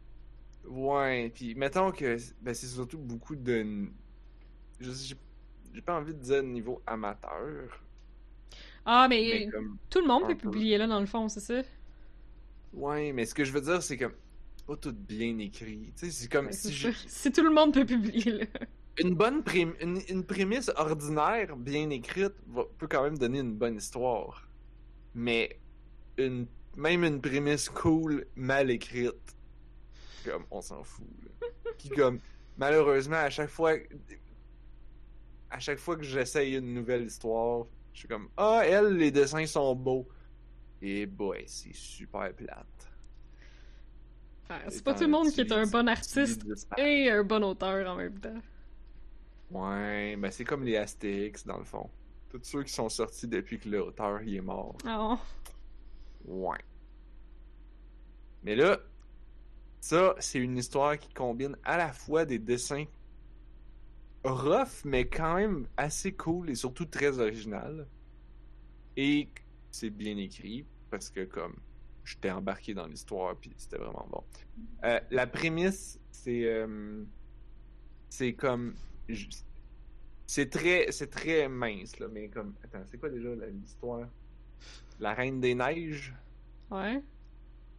ouais, 0.64 1.30
puis 1.34 1.54
mettons 1.54 1.92
que 1.92 2.16
ben, 2.40 2.54
c'est 2.54 2.66
surtout 2.66 2.98
beaucoup 2.98 3.36
de. 3.36 3.86
Je 4.80 4.92
j'ai, 4.92 5.16
j'ai 5.74 5.82
pas 5.82 5.98
envie 5.98 6.14
de 6.14 6.20
dire 6.20 6.42
niveau 6.42 6.82
amateur, 6.86 7.70
Ah, 8.84 9.06
mais, 9.30 9.46
mais 9.46 9.46
comme. 9.46 9.78
tout 9.90 10.00
le 10.00 10.06
monde 10.06 10.26
peut 10.26 10.36
peu. 10.42 10.50
publier 10.50 10.78
là, 10.78 10.86
dans 10.86 11.00
le 11.00 11.06
fond, 11.06 11.28
c'est 11.28 11.40
ça? 11.40 11.62
Ouais, 12.72 13.12
mais 13.12 13.26
ce 13.26 13.34
que 13.34 13.44
je 13.44 13.52
veux 13.52 13.60
dire, 13.60 13.82
c'est 13.82 13.96
que 13.96 14.14
pas 14.66 14.76
tout 14.76 14.93
bien 14.93 15.38
écrit. 15.38 15.93
C'est 15.94 16.30
comme 16.30 16.51
si 16.52 17.32
tout 17.32 17.43
le 17.43 17.51
monde 17.51 17.72
peut 17.74 17.86
publier 17.86 18.32
là. 18.32 18.47
une 18.98 19.14
bonne 19.14 19.43
prém- 19.43 19.74
une, 19.80 20.01
une 20.09 20.24
prémisse 20.24 20.70
ordinaire, 20.76 21.56
bien 21.56 21.90
écrite, 21.90 22.34
va- 22.48 22.64
peut 22.78 22.88
quand 22.88 23.02
même 23.05 23.16
donner 23.18 23.40
une 23.40 23.55
bonne 23.55 23.76
histoire. 23.76 24.48
Mais 25.14 25.60
une 26.18 26.47
même 26.76 27.05
une 27.05 27.20
prémisse 27.22 27.68
cool, 27.70 28.26
mal 28.36 28.70
écrite, 28.70 29.36
comme 30.24 30.44
on 30.51 30.60
s'en 30.60 30.82
fout. 30.82 31.06
là. 31.22 31.47
Puis 31.78 31.88
comme 31.90 32.18
malheureusement 32.59 33.16
à 33.16 33.30
chaque 33.30 33.48
fois, 33.51 33.74
à 35.51 35.59
chaque 35.59 35.78
fois 35.78 35.97
que 35.97 36.02
j'essaye 36.02 36.56
une 36.56 36.74
nouvelle 36.74 37.05
histoire, 37.06 37.66
je 37.93 38.01
suis 38.01 38.09
comme 38.09 38.28
ah 38.36 38.62
elle 38.64 38.97
les 38.97 39.10
dessins 39.10 39.47
sont 39.47 39.74
beaux. 39.74 40.06
Et 40.82 41.06
boy, 41.06 41.44
c'est 41.47 41.74
super 41.74 42.34
plate. 42.34 42.85
C'est 44.68 44.85
pas 44.85 44.94
tout 44.94 45.02
le 45.02 45.09
monde 45.09 45.31
qui 45.31 45.40
est 45.40 45.52
un 45.52 45.66
bon 45.66 45.89
artiste 45.89 46.43
et 46.78 47.10
un 47.10 47.24
bon 47.24 47.43
auteur 47.44 47.89
en 47.90 47.97
même 47.97 48.18
temps. 48.18 48.40
Ouais, 49.51 50.16
ben 50.16 50.31
c'est 50.31 50.44
comme 50.44 50.64
les 50.64 50.77
Astérix 50.77 51.44
dans 51.47 51.59
le 51.59 51.64
fond. 51.64 51.89
Tous 52.31 52.40
ceux 52.43 52.62
qui 52.64 52.73
sont 52.73 52.89
sortis 52.89 53.28
depuis 53.28 53.59
que 53.59 53.68
l'auteur 53.68 54.23
il 54.23 54.36
est 54.36 54.40
mort. 54.40 54.77
Oh. 54.86 55.16
Ouais. 56.27 56.59
Mais 58.43 58.56
là, 58.56 58.78
ça, 59.81 60.14
c'est 60.18 60.39
une 60.39 60.56
histoire 60.56 60.98
qui 60.98 61.12
combine 61.12 61.56
à 61.64 61.77
la 61.77 61.93
fois 61.93 62.24
des 62.24 62.39
dessins 62.39 62.85
rough, 64.24 64.85
mais 64.85 65.06
quand 65.06 65.36
même 65.36 65.68
assez 65.77 66.12
cool 66.12 66.51
et 66.51 66.55
surtout 66.55 66.86
très 66.86 67.18
original. 67.18 67.86
Et 68.97 69.28
c'est 69.70 69.90
bien 69.90 70.16
écrit 70.16 70.66
parce 70.90 71.10
que 71.10 71.24
comme 71.24 71.55
j'étais 72.06 72.30
embarqué 72.30 72.74
dans 72.74 72.86
l'histoire 72.86 73.36
puis 73.36 73.52
c'était 73.56 73.78
vraiment 73.78 74.06
bon. 74.10 74.24
Euh, 74.84 75.00
la 75.10 75.26
prémisse, 75.26 76.00
c'est 76.10 76.44
euh, 76.46 77.04
c'est 78.08 78.34
comme 78.34 78.74
c'est 80.26 80.50
très 80.50 80.90
c'est 80.92 81.10
très 81.10 81.48
mince 81.48 81.98
là, 81.98 82.08
mais 82.08 82.28
comme 82.30 82.54
attends, 82.62 82.84
c'est 82.86 82.98
quoi 82.98 83.10
déjà 83.10 83.30
l'histoire? 83.50 84.08
La 84.98 85.14
Reine 85.14 85.40
des 85.40 85.54
Neiges? 85.54 86.14
Ouais. 86.70 87.02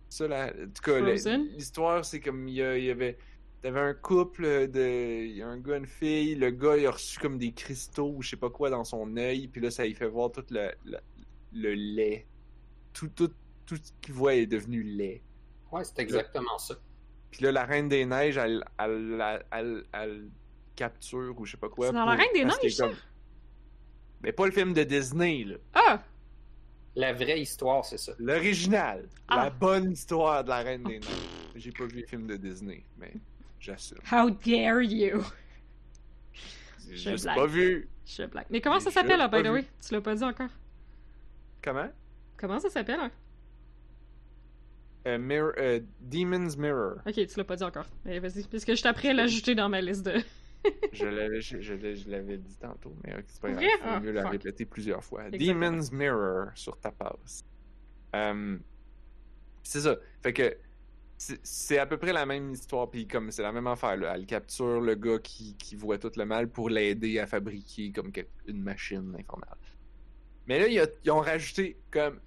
Ça, 0.10 0.28
là, 0.28 0.54
en 0.54 0.70
tout 0.72 0.82
cas, 0.84 1.00
l'histoire, 1.02 2.06
c'est 2.06 2.20
comme 2.22 2.48
il 2.48 2.54
y, 2.54 2.58
y 2.58 2.90
avait. 2.92 3.18
T'avais 3.62 3.80
un 3.80 3.94
couple 3.94 4.70
de. 4.70 5.26
Il 5.26 5.36
y 5.36 5.42
a 5.42 5.48
un 5.48 5.60
gars, 5.60 5.78
une 5.78 5.88
fille. 5.88 6.36
Le 6.36 6.52
gars, 6.52 6.78
il 6.78 6.86
a 6.86 6.92
reçu 6.92 7.20
comme 7.20 7.38
des 7.38 7.54
cristaux 7.54 8.14
ou 8.16 8.22
je 8.22 8.30
sais 8.30 8.38
pas 8.38 8.50
quoi 8.50 8.70
dans 8.70 8.84
son 8.86 9.18
œil. 9.18 9.48
Puis 9.50 9.62
là, 9.62 9.72
ça 9.72 9.86
lui 9.86 9.96
fait 9.96 10.08
voir 10.08 10.32
tout 10.32 10.46
le, 10.52 10.72
le, 10.86 11.00
le 11.52 11.74
lait. 11.74 12.30
Tout, 12.94 13.10
tout, 13.10 13.34
tout 13.68 13.76
ce 13.76 13.92
qu'il 14.02 14.16
voit 14.16 14.34
est 14.34 14.48
devenu 14.48 14.82
lait. 14.82 15.22
Ouais, 15.72 15.84
c'est 15.84 16.00
exactement 16.00 16.58
ça. 16.58 16.74
Puis 17.30 17.44
là, 17.44 17.52
la 17.52 17.66
Reine 17.66 17.90
des 17.90 18.06
Neiges, 18.06 18.38
elle, 18.38 18.64
elle, 18.80 19.22
elle, 19.22 19.46
elle- 19.52 19.84
elle 19.94 20.30
capture 20.76 21.36
ou 21.40 21.46
je 21.46 21.52
sais 21.52 21.58
pas 21.58 21.70
quoi. 21.70 21.88
C'est 21.88 21.94
dans 21.94 22.06
La 22.06 22.16
Reine 22.16 22.30
des 22.34 22.46
Neiges, 22.46 22.78
comme- 22.78 22.96
Mais 24.24 24.32
pas 24.32 24.46
le 24.46 24.52
film 24.52 24.74
de 24.74 24.84
Disney, 24.84 25.44
là. 25.44 25.58
Ah! 25.76 26.02
La 26.96 27.14
vraie 27.14 27.40
histoire, 27.42 27.86
c'est 27.86 27.98
ça. 28.00 28.14
L'original. 28.18 29.08
Ah. 29.28 29.44
La 29.46 29.50
bonne 29.52 29.92
histoire 29.92 30.44
de 30.44 30.50
la 30.50 30.58
Reine 30.60 30.84
des 30.84 31.00
Neiges. 31.00 31.10
J'ai 31.56 31.72
pas 31.72 31.86
vu 31.86 31.98
les 31.98 32.06
films 32.08 32.26
de 32.28 32.38
Disney, 32.38 32.84
mais 32.98 33.14
j'assume. 33.60 34.00
How 34.12 34.30
dare 34.32 34.82
you! 34.82 35.22
J'ai 36.90 37.18
Je 37.18 37.24
blague. 37.24 37.36
pas 37.36 37.46
vu. 37.48 37.90
Je 38.06 38.24
blague. 38.24 38.46
Mais 38.50 38.62
comment 38.62 38.80
ça 38.80 38.90
s'appelle, 38.92 39.20
là, 39.20 39.28
by 39.28 39.44
the 39.44 39.48
way? 39.52 39.66
Tu 39.86 39.94
l'as 39.94 40.02
pas 40.02 40.16
dit 40.16 40.24
encore? 40.24 40.50
Comment? 41.62 41.90
Comment 42.38 42.60
ça 42.60 42.70
s'appelle? 42.70 43.00
hein? 43.02 43.12
Euh, 45.08 45.18
Mirror- 45.18 45.54
euh, 45.58 45.80
Demon's 46.02 46.58
Mirror. 46.58 46.98
Ok, 47.08 47.14
tu 47.14 47.38
l'as 47.38 47.44
pas 47.44 47.56
dit 47.56 47.64
encore. 47.64 47.86
Mais 48.06 48.20
vas-y, 48.20 48.44
parce 48.44 48.66
que 48.66 48.76
je 48.76 48.84
t'apprête 48.84 49.12
à 49.12 49.14
l'ajouter 49.14 49.56
dans 49.56 49.70
ma 49.70 49.82
liste 49.82 50.06
de. 50.06 50.14
Je 50.92 51.06
l'avais, 51.06 51.40
je, 51.40 51.62
je 51.62 51.74
l'ai- 51.76 51.96
je 51.96 52.10
l'avais 52.10 52.38
dit 52.38 52.58
tantôt, 52.60 52.94
mais 53.04 53.14
ok, 53.14 53.24
c'est 53.28 53.42
pas 53.42 53.52
grave. 53.52 53.64
Il 53.64 53.70
faut 53.78 53.84
Ah, 53.86 54.00
mieux 54.02 54.12
la 54.12 54.24
fuck. 54.24 54.32
répéter 54.32 54.66
plusieurs 54.66 55.02
fois. 55.04 55.28
Exactement. 55.28 55.54
Demon's 55.72 55.92
Mirror 55.94 56.48
sur 56.56 56.78
ta 56.78 56.92
passe. 56.92 57.46
Euh, 58.16 58.58
c'est 59.64 59.82
ça. 59.82 59.96
Fait 60.22 60.34
que 60.34 60.58
c'est- 61.18 61.40
c'est 61.44 61.78
à 61.78 61.86
peu 61.86 61.98
près 61.98 62.12
la 62.12 62.26
même 62.26 62.50
histoire, 62.50 62.90
puis 62.90 63.08
comme 63.08 63.32
c'est 63.32 63.44
la 63.44 63.52
même 63.54 63.68
affaire. 63.68 63.96
Là. 63.96 64.14
Elle 64.16 64.26
capture 64.26 64.82
le 64.82 64.96
gars 64.96 65.20
qui, 65.20 65.56
qui 65.56 65.76
voit 65.76 66.00
tout 66.00 66.12
le 66.18 66.26
mal 66.26 66.50
pour 66.50 66.70
l'aider 66.70 67.20
à 67.20 67.28
fabriquer 67.28 67.92
comme 67.94 68.12
une 68.48 68.62
machine 68.62 69.16
infernale. 69.18 69.58
Mais 70.48 70.60
là, 70.60 70.68
ils 71.04 71.12
ont 71.12 71.20
rajouté 71.22 71.78
comme 71.92 72.20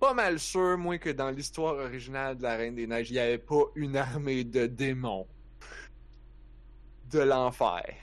pas 0.00 0.14
mal 0.14 0.38
sûr, 0.38 0.76
moi, 0.76 0.98
que 0.98 1.10
dans 1.10 1.30
l'histoire 1.30 1.74
originale 1.76 2.36
de 2.36 2.42
la 2.42 2.56
Reine 2.56 2.74
des 2.74 2.86
Neiges, 2.86 3.10
il 3.10 3.14
n'y 3.14 3.18
avait 3.20 3.38
pas 3.38 3.62
une 3.74 3.96
armée 3.96 4.44
de 4.44 4.66
démons 4.66 5.26
de 7.10 7.20
l'enfer. 7.20 7.94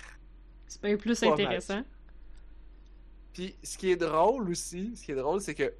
C'est 0.67 0.81
bien 0.81 0.97
plus 0.97 1.19
Pas 1.19 1.27
mal. 1.27 1.33
intéressant. 1.33 1.83
Puis 3.33 3.55
ce 3.63 3.77
qui 3.77 3.91
est 3.91 3.97
drôle 3.97 4.49
aussi, 4.49 4.95
ce 4.95 5.05
qui 5.05 5.11
est 5.11 5.15
drôle, 5.15 5.41
c'est 5.41 5.55
que 5.55 5.73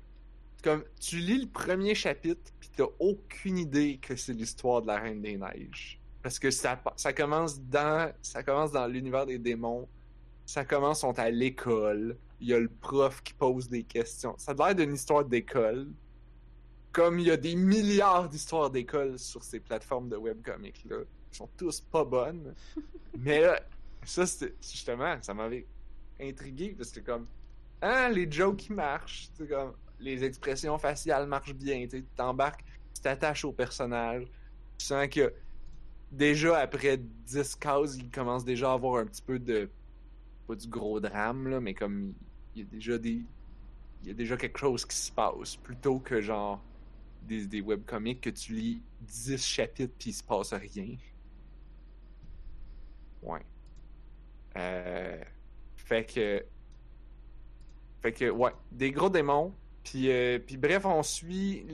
comme 0.64 0.84
tu 1.00 1.18
lis 1.18 1.42
le 1.42 1.48
premier 1.48 1.96
chapitre, 1.96 2.52
puis 2.60 2.70
t'as 2.76 2.86
aucune 3.00 3.58
idée 3.58 3.98
que 3.98 4.16
c'est 4.16 4.34
l'histoire 4.34 4.82
de 4.82 4.88
la 4.88 5.00
Reine 5.00 5.22
des 5.22 5.38
Neiges, 5.38 6.00
parce 6.22 6.38
que 6.38 6.52
ça, 6.52 6.82
ça 6.98 7.14
commence 7.14 7.60
dans 7.60 8.12
ça 8.22 8.44
commence 8.44 8.72
dans 8.72 8.86
l'univers 8.88 9.26
des 9.26 9.40
démons, 9.40 9.88
ça 10.46 10.64
commence 10.64 11.02
sont 11.02 11.18
à 11.18 11.30
l'école, 11.30 12.18
il 12.42 12.48
y 12.48 12.54
a 12.54 12.60
le 12.60 12.70
prof 12.70 13.22
qui 13.24 13.34
pose 13.34 13.70
des 13.70 13.84
questions, 13.84 14.36
ça 14.38 14.52
a 14.52 14.56
l'air 14.56 14.76
d'une 14.76 14.94
histoire 14.94 15.24
d'école, 15.24 15.88
comme 16.92 17.20
il 17.20 17.28
y 17.28 17.32
a 17.32 17.38
des 17.38 17.56
milliards 17.56 18.28
d'histoires 18.28 18.70
d'école 18.70 19.18
sur 19.18 19.44
ces 19.44 19.60
plateformes 19.60 20.10
de 20.10 20.18
webcomics 20.18 20.84
là, 20.86 20.98
qui 21.32 21.38
sont 21.38 21.50
tous 21.56 21.80
pas 21.80 22.04
bonnes, 22.04 22.54
mais 23.18 23.42
là, 23.42 23.62
ça 24.04 24.26
c'était 24.26 24.54
justement, 24.62 25.18
ça 25.22 25.34
m'avait 25.34 25.66
intrigué 26.20 26.76
parce 26.78 26.92
que 26.92 27.00
comme 27.00 27.28
ah 27.82 28.10
les 28.10 28.32
jokes 28.32 28.58
qui 28.58 28.74
marchent. 28.74 29.30
C'est 29.34 29.48
comme 29.48 29.74
les 30.00 30.24
expressions 30.24 30.78
faciales 30.78 31.28
marchent 31.28 31.54
bien 31.54 31.88
tu 31.88 32.04
t'embarques 32.16 32.64
tu 32.94 33.02
t'attaches 33.02 33.46
au 33.46 33.54
personnage. 33.54 34.26
Tu 34.78 34.86
sens 34.86 35.08
que 35.08 35.34
déjà 36.12 36.58
après 36.60 36.98
10 36.98 37.56
cases 37.56 37.96
il 37.98 38.10
commence 38.10 38.44
déjà 38.44 38.72
à 38.72 38.74
avoir 38.74 39.02
un 39.02 39.06
petit 39.06 39.22
peu 39.22 39.40
de 39.40 39.70
pas 40.48 40.56
du 40.56 40.68
gros 40.68 41.00
drame 41.00 41.48
là 41.48 41.60
mais 41.60 41.74
comme 41.74 42.14
il, 42.56 42.62
y 42.62 42.62
a 42.62 42.66
déjà 42.66 42.98
des 42.98 43.24
il 44.04 44.08
y 44.08 44.12
a 44.12 44.14
déjà 44.14 44.36
quelque 44.36 44.58
chose 44.58 44.86
qui 44.86 44.96
se 44.96 45.12
passe 45.12 45.56
plutôt 45.58 46.00
que 46.00 46.22
genre 46.22 46.64
des, 47.24 47.46
des 47.46 47.62
webcomics 47.62 48.22
que 48.22 48.32
tu 48.32 48.54
lis 48.54 48.82
10 49.02 49.38
chapitres 49.38 49.94
puis 49.98 50.10
il 50.10 50.14
se 50.14 50.24
passe 50.24 50.54
rien 50.54 50.96
ouais 53.22 53.42
euh, 54.58 55.22
fait 55.76 56.06
que. 56.06 56.44
Fait 58.02 58.12
que, 58.12 58.30
ouais, 58.30 58.52
des 58.72 58.92
gros 58.92 59.10
démons. 59.10 59.54
Puis, 59.84 60.12
euh, 60.12 60.40
bref, 60.58 60.86
on 60.86 61.04
suit. 61.04 61.66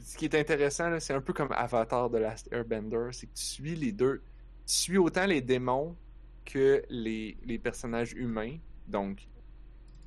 Ce 0.00 0.16
qui 0.16 0.24
est 0.24 0.34
intéressant, 0.34 0.98
c'est 1.00 1.14
un 1.14 1.20
peu 1.20 1.32
comme 1.32 1.52
Avatar 1.52 2.10
de 2.10 2.18
Last 2.18 2.48
Airbender, 2.52 3.08
c'est 3.12 3.26
que 3.26 3.34
tu 3.34 3.42
suis 3.42 3.74
les 3.74 3.92
deux. 3.92 4.22
Tu 4.66 4.74
suis 4.74 4.98
autant 4.98 5.26
les 5.26 5.40
démons 5.40 5.96
que 6.44 6.82
les 6.88 7.60
personnages 7.62 8.12
humains. 8.12 8.56
Donc, 8.86 9.26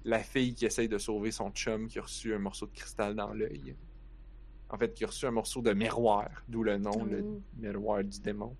la 0.07 0.19
fille 0.19 0.53
qui 0.55 0.65
essaye 0.65 0.87
de 0.87 0.97
sauver 0.97 1.31
son 1.31 1.51
chum 1.51 1.87
qui 1.87 1.99
a 1.99 2.01
reçu 2.01 2.33
un 2.33 2.39
morceau 2.39 2.65
de 2.65 2.71
cristal 2.71 3.13
dans 3.13 3.33
l'œil. 3.33 3.75
En 4.69 4.77
fait, 4.77 4.93
qui 4.93 5.03
a 5.03 5.07
reçu 5.07 5.25
un 5.25 5.31
morceau 5.31 5.61
de 5.61 5.73
miroir, 5.73 6.29
d'où 6.47 6.63
le 6.63 6.77
nom, 6.77 7.03
le 7.05 7.19
Oh. 7.23 7.41
miroir 7.57 8.03
du 8.03 8.19
démon. 8.19 8.55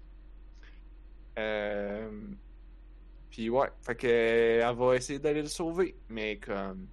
Euh, 1.39 2.09
puis 3.29 3.49
ouais, 3.49 3.69
fait 3.81 3.95
que 3.95 4.07
elle 4.07 4.75
va 4.75 4.95
essayer 4.95 5.19
d'aller 5.19 5.41
le 5.41 5.47
sauver, 5.47 5.95
mais 6.09 6.37
comme 6.39 6.87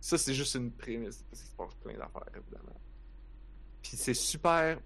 ça 0.00 0.16
c'est 0.16 0.34
juste 0.34 0.54
une 0.54 0.70
prémisse 0.72 1.22
parce 1.24 1.42
qu'il 1.42 1.50
se 1.50 1.56
passe 1.56 1.74
plein 1.76 1.94
d'affaires 1.98 2.30
évidemment. 2.34 2.80
Puis 3.82 3.96
c'est 3.96 4.14
super 4.14 4.80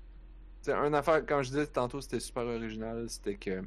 C'est 0.63 0.73
un 0.73 0.93
affaire, 0.93 1.25
quand 1.25 1.43
je 1.43 1.51
disais 1.51 1.67
tantôt 1.67 2.01
c'était 2.01 2.21
super 2.21 2.45
original, 2.45 3.09
c'était 3.09 3.37
que 3.37 3.63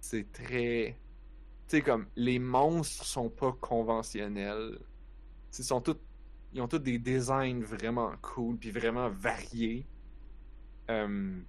c'est 0.00 0.30
très. 0.32 0.98
Tu 1.68 1.76
sais, 1.78 1.82
comme 1.82 2.10
les 2.16 2.38
monstres 2.38 3.04
sont 3.06 3.30
pas 3.30 3.52
conventionnels. 3.52 4.78
Ils 5.58 5.64
sont 5.64 5.80
tous. 5.80 5.98
Ils 6.52 6.62
ont 6.62 6.68
tous 6.68 6.78
des 6.80 6.98
designs 6.98 7.62
vraiment 7.62 8.16
cool 8.22 8.58
puis 8.58 8.70
vraiment 8.70 9.10
variés. 9.10 9.88
Euh, 10.90 11.44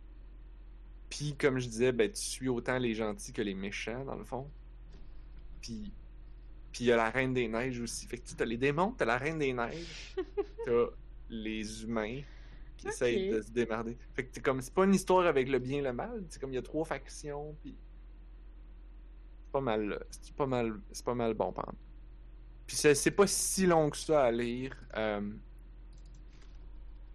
Puis 1.09 1.35
comme 1.37 1.59
je 1.59 1.67
disais, 1.67 1.91
ben 1.91 2.11
tu 2.11 2.21
suis 2.21 2.47
autant 2.49 2.77
les 2.77 2.93
gentils 2.95 3.33
que 3.33 3.41
les 3.41 3.55
méchants 3.55 4.05
dans 4.05 4.15
le 4.15 4.23
fond. 4.25 4.53
Puis 5.61 5.93
puis 6.71 6.85
il 6.85 6.87
y 6.87 6.91
a 6.91 6.97
la 6.97 7.09
Reine 7.09 7.33
des 7.33 7.47
Neiges 7.47 7.79
aussi. 7.81 8.07
Fait 8.07 8.19
que 8.19 8.25
tu 8.27 8.41
as 8.41 8.45
les 8.45 8.57
démons, 8.57 8.93
t'as 8.93 9.05
la 9.05 9.17
Reine 9.17 9.39
des 9.39 9.53
Neiges, 9.53 10.17
t'as 10.63 10.87
les 11.29 11.83
humains 11.83 12.23
qui 12.77 12.87
Ok. 12.87 12.89
essayent 12.89 13.23
de 13.25 13.41
se 13.41 13.51
démerder. 13.51 13.97
Fait 14.13 14.25
que 14.25 14.31
c'est 14.33 14.41
comme 14.41 14.61
c'est 14.61 14.73
pas 14.73 14.85
une 14.85 14.93
histoire 14.95 15.25
avec 15.27 15.49
le 15.49 15.59
bien 15.59 15.79
et 15.79 15.81
le 15.83 15.93
mal, 15.93 16.25
c'est 16.29 16.39
comme 16.41 16.51
il 16.53 16.55
y 16.55 16.59
a 16.59 16.63
trois 16.63 16.85
factions 16.85 17.55
puis 17.61 17.79
pas 19.55 19.61
mal 19.61 20.03
c'est 20.11 20.35
pas 20.35 20.45
mal 20.47 20.81
c'est 20.91 21.05
pas 21.05 21.15
mal 21.15 21.33
bon 21.33 21.53
pendant. 21.53 21.77
Puis 22.67 22.75
c'est 22.75 23.11
pas 23.11 23.27
si 23.27 23.65
long 23.65 23.89
que 23.89 23.95
ça 23.97 24.23
à 24.25 24.31
lire. 24.31 24.75
euh, 24.97 25.21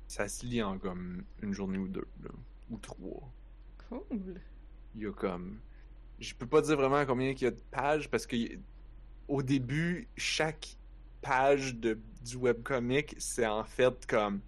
ça 0.06 0.26
se 0.28 0.44
lit 0.46 0.62
en 0.62 0.78
comme 0.78 1.24
une 1.42 1.52
journée 1.52 1.78
ou 1.78 1.86
deux 1.88 2.08
là, 2.22 2.30
ou 2.70 2.78
trois 2.78 3.30
Cool. 3.88 4.40
il 4.94 5.02
y 5.02 5.06
a 5.06 5.12
comme 5.12 5.60
je 6.18 6.34
peux 6.34 6.46
pas 6.46 6.60
dire 6.62 6.76
vraiment 6.76 7.04
combien 7.06 7.30
il 7.30 7.40
y 7.42 7.46
a 7.46 7.50
de 7.50 7.60
pages 7.70 8.08
parce 8.10 8.26
que 8.26 8.36
au 9.28 9.42
début 9.42 10.08
chaque 10.16 10.76
page 11.22 11.74
de 11.76 11.98
du 12.22 12.36
webcomic 12.36 13.14
c'est 13.18 13.46
en 13.46 13.64
fait 13.64 14.06
comme 14.06 14.40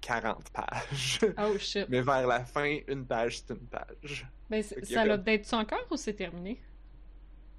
40 0.00 0.50
pages 0.50 1.20
Oh 1.38 1.56
shit. 1.58 1.86
mais 1.88 2.02
vers 2.02 2.26
la 2.26 2.44
fin 2.44 2.78
une 2.88 3.06
page 3.06 3.38
c'est 3.40 3.54
une 3.54 3.66
page 3.66 4.26
Ben, 4.50 4.62
ça 4.62 4.74
comme- 5.02 5.12
l'update 5.12 5.42
tu 5.48 5.54
encore 5.54 5.86
ou 5.90 5.96
c'est 5.96 6.14
terminé? 6.14 6.60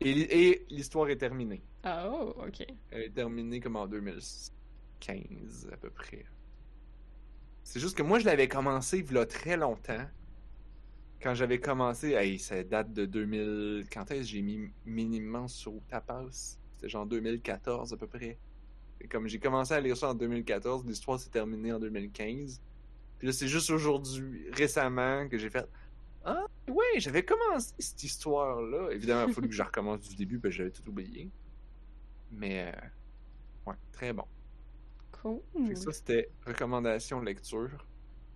Et, 0.01 0.65
l'histoire 0.69 1.09
est 1.09 1.17
terminée 1.17 1.61
Ah, 1.83 2.09
oh, 2.11 2.35
ok. 2.45 2.65
elle 2.91 3.03
est 3.03 3.13
terminée 3.13 3.59
comme 3.59 3.75
en 3.75 3.87
2015 3.87 5.69
à 5.71 5.77
peu 5.77 5.89
près 5.89 6.25
c'est 7.63 7.79
juste 7.79 7.97
que 7.97 8.03
moi 8.03 8.19
je 8.19 8.25
l'avais 8.25 8.47
commencé 8.47 8.99
il 8.99 9.11
y 9.11 9.17
a 9.17 9.25
très 9.25 9.57
longtemps 9.57 10.05
quand 11.25 11.33
j'avais 11.33 11.59
commencé, 11.59 12.11
hey, 12.11 12.37
ça 12.37 12.63
date 12.63 12.93
de 12.93 13.05
2000. 13.05 13.85
Quand 13.91 14.11
est-ce 14.11 14.19
que 14.19 14.25
j'ai 14.27 14.41
mis 14.43 14.69
minimum 14.85 15.47
sur 15.47 15.73
Tapas 15.89 16.57
C'était 16.75 16.87
genre 16.87 17.07
2014 17.07 17.93
à 17.93 17.97
peu 17.97 18.05
près. 18.05 18.37
Et 19.01 19.07
comme 19.07 19.27
j'ai 19.27 19.39
commencé 19.39 19.73
à 19.73 19.81
lire 19.81 19.97
ça 19.97 20.09
en 20.09 20.13
2014, 20.13 20.85
l'histoire 20.85 21.19
s'est 21.19 21.31
terminée 21.31 21.73
en 21.73 21.79
2015. 21.79 22.61
Puis 23.17 23.27
là, 23.27 23.33
c'est 23.33 23.47
juste 23.47 23.71
aujourd'hui, 23.71 24.45
récemment, 24.51 25.27
que 25.27 25.39
j'ai 25.39 25.49
fait 25.49 25.67
Ah, 26.25 26.45
ouais, 26.67 26.99
j'avais 26.99 27.23
commencé 27.23 27.73
cette 27.79 28.03
histoire-là. 28.03 28.89
Évidemment, 28.91 29.27
il 29.27 29.33
faut 29.33 29.41
que 29.41 29.51
je 29.51 29.61
recommence 29.63 30.01
du 30.09 30.15
début 30.15 30.39
parce 30.39 30.53
que 30.53 30.57
j'avais 30.57 30.71
tout 30.71 30.87
oublié. 30.89 31.31
Mais, 32.31 32.73
euh, 32.75 33.69
ouais, 33.71 33.75
très 33.91 34.11
bon. 34.11 34.25
Cool. 35.11 35.41
Ça, 35.77 35.91
c'était 35.91 36.31
recommandation 36.45 37.21
lecture. 37.21 37.85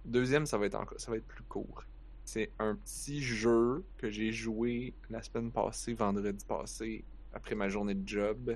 Deuxième, 0.06 0.46
ça 0.46 0.58
va 0.58 0.68
être 0.68 0.76
encore, 0.76 1.00
ça 1.00 1.12
va 1.12 1.18
être 1.18 1.28
plus 1.28 1.44
court. 1.44 1.84
C'est 2.26 2.52
un 2.60 2.76
petit 2.76 3.22
jeu 3.24 3.84
que 3.98 4.10
j'ai 4.12 4.32
joué 4.32 4.94
la 5.10 5.22
semaine 5.24 5.52
passée, 5.52 5.94
vendredi 5.94 6.46
passé, 6.46 7.06
après 7.34 7.56
ma 7.56 7.70
journée 7.70 7.96
de 7.96 8.08
job, 8.08 8.56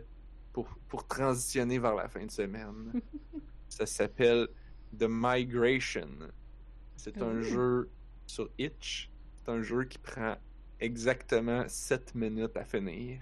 pour, 0.51 0.67
pour 0.87 1.07
transitionner 1.07 1.79
vers 1.79 1.95
la 1.95 2.07
fin 2.07 2.25
de 2.25 2.31
semaine. 2.31 2.93
ça 3.69 3.85
s'appelle 3.87 4.47
The 4.97 5.07
Migration. 5.09 6.29
C'est 6.95 7.19
un 7.21 7.39
Oh. 7.39 7.41
jeu 7.41 7.89
sur 8.27 8.49
Itch. 8.59 9.09
C'est 9.43 9.51
un 9.51 9.61
jeu 9.61 9.83
qui 9.83 9.97
prend 9.97 10.37
exactement 10.79 11.65
7 11.67 12.15
minutes 12.15 12.55
à 12.55 12.63
finir. 12.63 13.19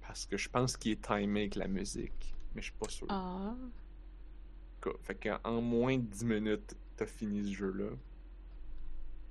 Parce 0.00 0.24
que 0.26 0.38
je 0.38 0.48
pense 0.48 0.76
qu'il 0.76 0.92
est 0.92 1.04
timé 1.04 1.40
avec 1.40 1.56
la 1.56 1.68
musique. 1.68 2.34
Mais 2.54 2.62
je 2.62 2.70
suis 2.70 2.78
pas 2.78 2.88
sûr. 2.88 3.06
Ah. 3.10 3.54
Fait 5.02 5.14
qu'en 5.14 5.60
moins 5.60 5.98
de 5.98 6.04
10 6.04 6.24
minutes, 6.24 6.76
t'as 6.96 7.06
fini 7.06 7.44
ce 7.44 7.52
jeu-là. 7.52 7.90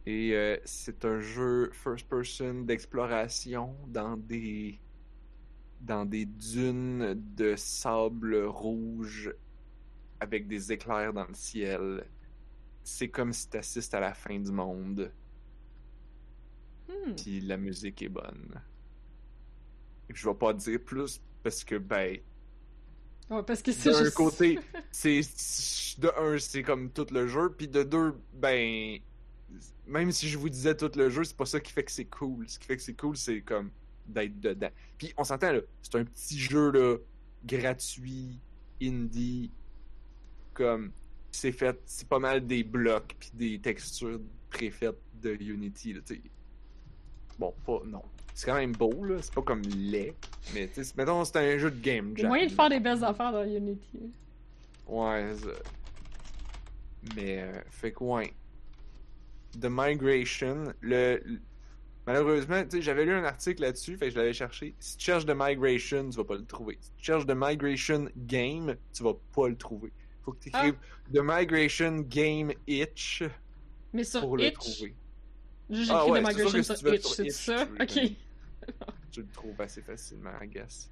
Et 0.06 0.36
euh, 0.36 0.58
c'est 0.66 1.04
un 1.04 1.20
jeu 1.20 1.72
first 1.74 2.08
person 2.08 2.62
d'exploration 2.64 3.76
dans 3.88 4.18
des 4.18 4.80
dans 5.82 6.06
des 6.06 6.26
dunes 6.26 7.14
de 7.36 7.56
sable 7.56 8.36
rouge 8.46 9.34
avec 10.20 10.48
des 10.48 10.72
éclairs 10.72 11.14
dans 11.14 11.26
le 11.26 11.34
ciel. 11.34 12.06
C'est 12.84 13.10
comme 13.10 13.34
si 13.34 13.50
t'assistes 13.50 13.94
à 13.94 14.00
la 14.00 14.14
fin 14.14 14.40
du 14.40 14.52
monde, 14.52 15.12
Hmm. 16.90 17.14
puis 17.16 17.42
la 17.42 17.58
musique 17.58 18.02
est 18.02 18.10
bonne. 18.10 18.62
Et 20.10 20.16
je 20.16 20.28
vais 20.28 20.36
pas 20.36 20.54
dire 20.54 20.80
plus 20.84 21.22
parce 21.44 21.64
que 21.64 21.76
ben 21.76 22.18
Ouais, 23.30 23.44
parce 23.44 23.62
que 23.62 23.72
c'est 23.72 23.92
d'un 23.92 24.04
juste... 24.04 24.16
côté, 24.16 24.60
c'est 24.92 25.22
de 26.00 26.12
un, 26.18 26.40
c'est 26.40 26.64
comme 26.64 26.90
tout 26.90 27.06
le 27.12 27.28
jeu, 27.28 27.54
puis 27.56 27.68
de 27.68 27.84
deux, 27.84 28.16
ben 28.34 29.00
même 29.86 30.12
si 30.12 30.28
je 30.28 30.38
vous 30.38 30.50
disais 30.50 30.76
tout 30.76 30.92
le 30.96 31.10
jeu, 31.10 31.24
c'est 31.24 31.38
pas 31.38 31.46
ça 31.46 31.60
qui 31.60 31.72
fait 31.72 31.84
que 31.84 31.92
c'est 31.92 32.06
cool. 32.06 32.48
Ce 32.50 32.58
qui 32.58 32.66
fait 32.66 32.78
que 32.78 32.82
c'est 32.82 32.94
cool, 32.94 33.18
c'est 33.18 33.42
comme 33.42 33.70
d'être 34.08 34.40
dedans. 34.40 34.70
Puis 34.98 35.14
on 35.18 35.24
s'entend 35.24 35.52
là, 35.52 35.62
c'est 35.82 35.96
un 35.96 36.06
petit 36.06 36.40
jeu 36.40 36.72
là 36.72 36.98
gratuit, 37.46 38.40
indie, 38.82 39.52
comme 40.54 40.92
c'est 41.32 41.52
fait, 41.52 41.80
c'est 41.86 42.08
pas 42.08 42.20
mal 42.20 42.46
des 42.46 42.64
blocs 42.64 43.16
puis 43.20 43.30
des 43.34 43.60
textures 43.60 44.20
préfaites 44.50 45.00
de 45.22 45.36
Unity 45.40 45.94
là. 45.94 46.02
Bon, 47.40 47.54
pas 47.66 47.80
non. 47.86 48.04
C'est 48.34 48.46
quand 48.46 48.56
même 48.56 48.74
beau 48.74 49.04
là, 49.04 49.16
c'est 49.22 49.34
pas 49.34 49.42
comme 49.42 49.62
laid, 49.64 50.14
mais 50.54 50.68
tu 50.68 50.84
sais, 50.84 50.94
mettons 50.96 51.26
c'est 51.26 51.38
un 51.38 51.58
jeu 51.58 51.72
de 51.72 51.80
game 51.82 52.16
jam. 52.16 52.28
moyen 52.28 52.46
de 52.46 52.52
faire 52.52 52.70
des 52.70 52.80
belles 52.80 53.04
affaires 53.04 53.32
dans 53.32 53.44
Unity. 53.44 54.12
Ouais, 54.88 55.34
ça. 55.36 55.50
Mais, 57.16 57.42
euh, 57.42 57.62
fait 57.70 57.92
que, 57.92 58.04
ouais. 58.04 58.34
The 59.60 59.68
Migration, 59.70 60.74
le. 60.82 61.22
le- 61.26 61.40
Malheureusement, 62.06 62.64
tu 62.64 62.78
sais, 62.78 62.82
j'avais 62.82 63.06
lu 63.06 63.14
un 63.14 63.24
article 63.24 63.62
là-dessus, 63.62 63.96
fait 63.96 64.06
que 64.08 64.12
je 64.14 64.18
l'avais 64.18 64.34
cherché. 64.34 64.74
Si 64.80 64.98
tu 64.98 65.06
cherches 65.06 65.26
The 65.28 65.34
Migration, 65.36 66.10
tu 66.10 66.18
vas 66.18 66.24
pas 66.24 66.36
le 66.36 66.46
trouver. 66.46 66.78
Si 66.82 66.92
tu 66.98 67.04
cherches 67.06 67.26
The 67.28 67.36
Migration 67.36 68.08
Game, 68.18 68.76
tu 68.94 69.04
vas 69.04 69.14
pas 69.36 69.48
le 69.48 69.56
trouver. 69.56 69.92
Faut 70.24 70.32
que 70.32 70.40
tu 70.40 70.50
écrives 70.50 70.76
The 71.14 71.20
Migration 71.22 72.00
Game 72.10 72.52
Itch 72.66 73.24
Mais 73.94 74.04
sur 74.04 74.22
pour 74.22 74.38
le 74.38 74.52
trouver. 74.52 74.96
J'ai 75.70 75.92
Ah 75.92 76.08
ouais, 76.08 76.24
si 76.34 76.76
sur 76.78 76.94
Itch, 76.94 77.04
c'est 77.08 77.30
ça? 77.30 77.68
Ok. 77.80 78.00
Tu 79.12 79.22
le 79.22 79.28
trouves 79.30 79.60
assez 79.60 79.82
facilement, 79.82 80.32
I 80.42 80.48
guess. 80.48 80.92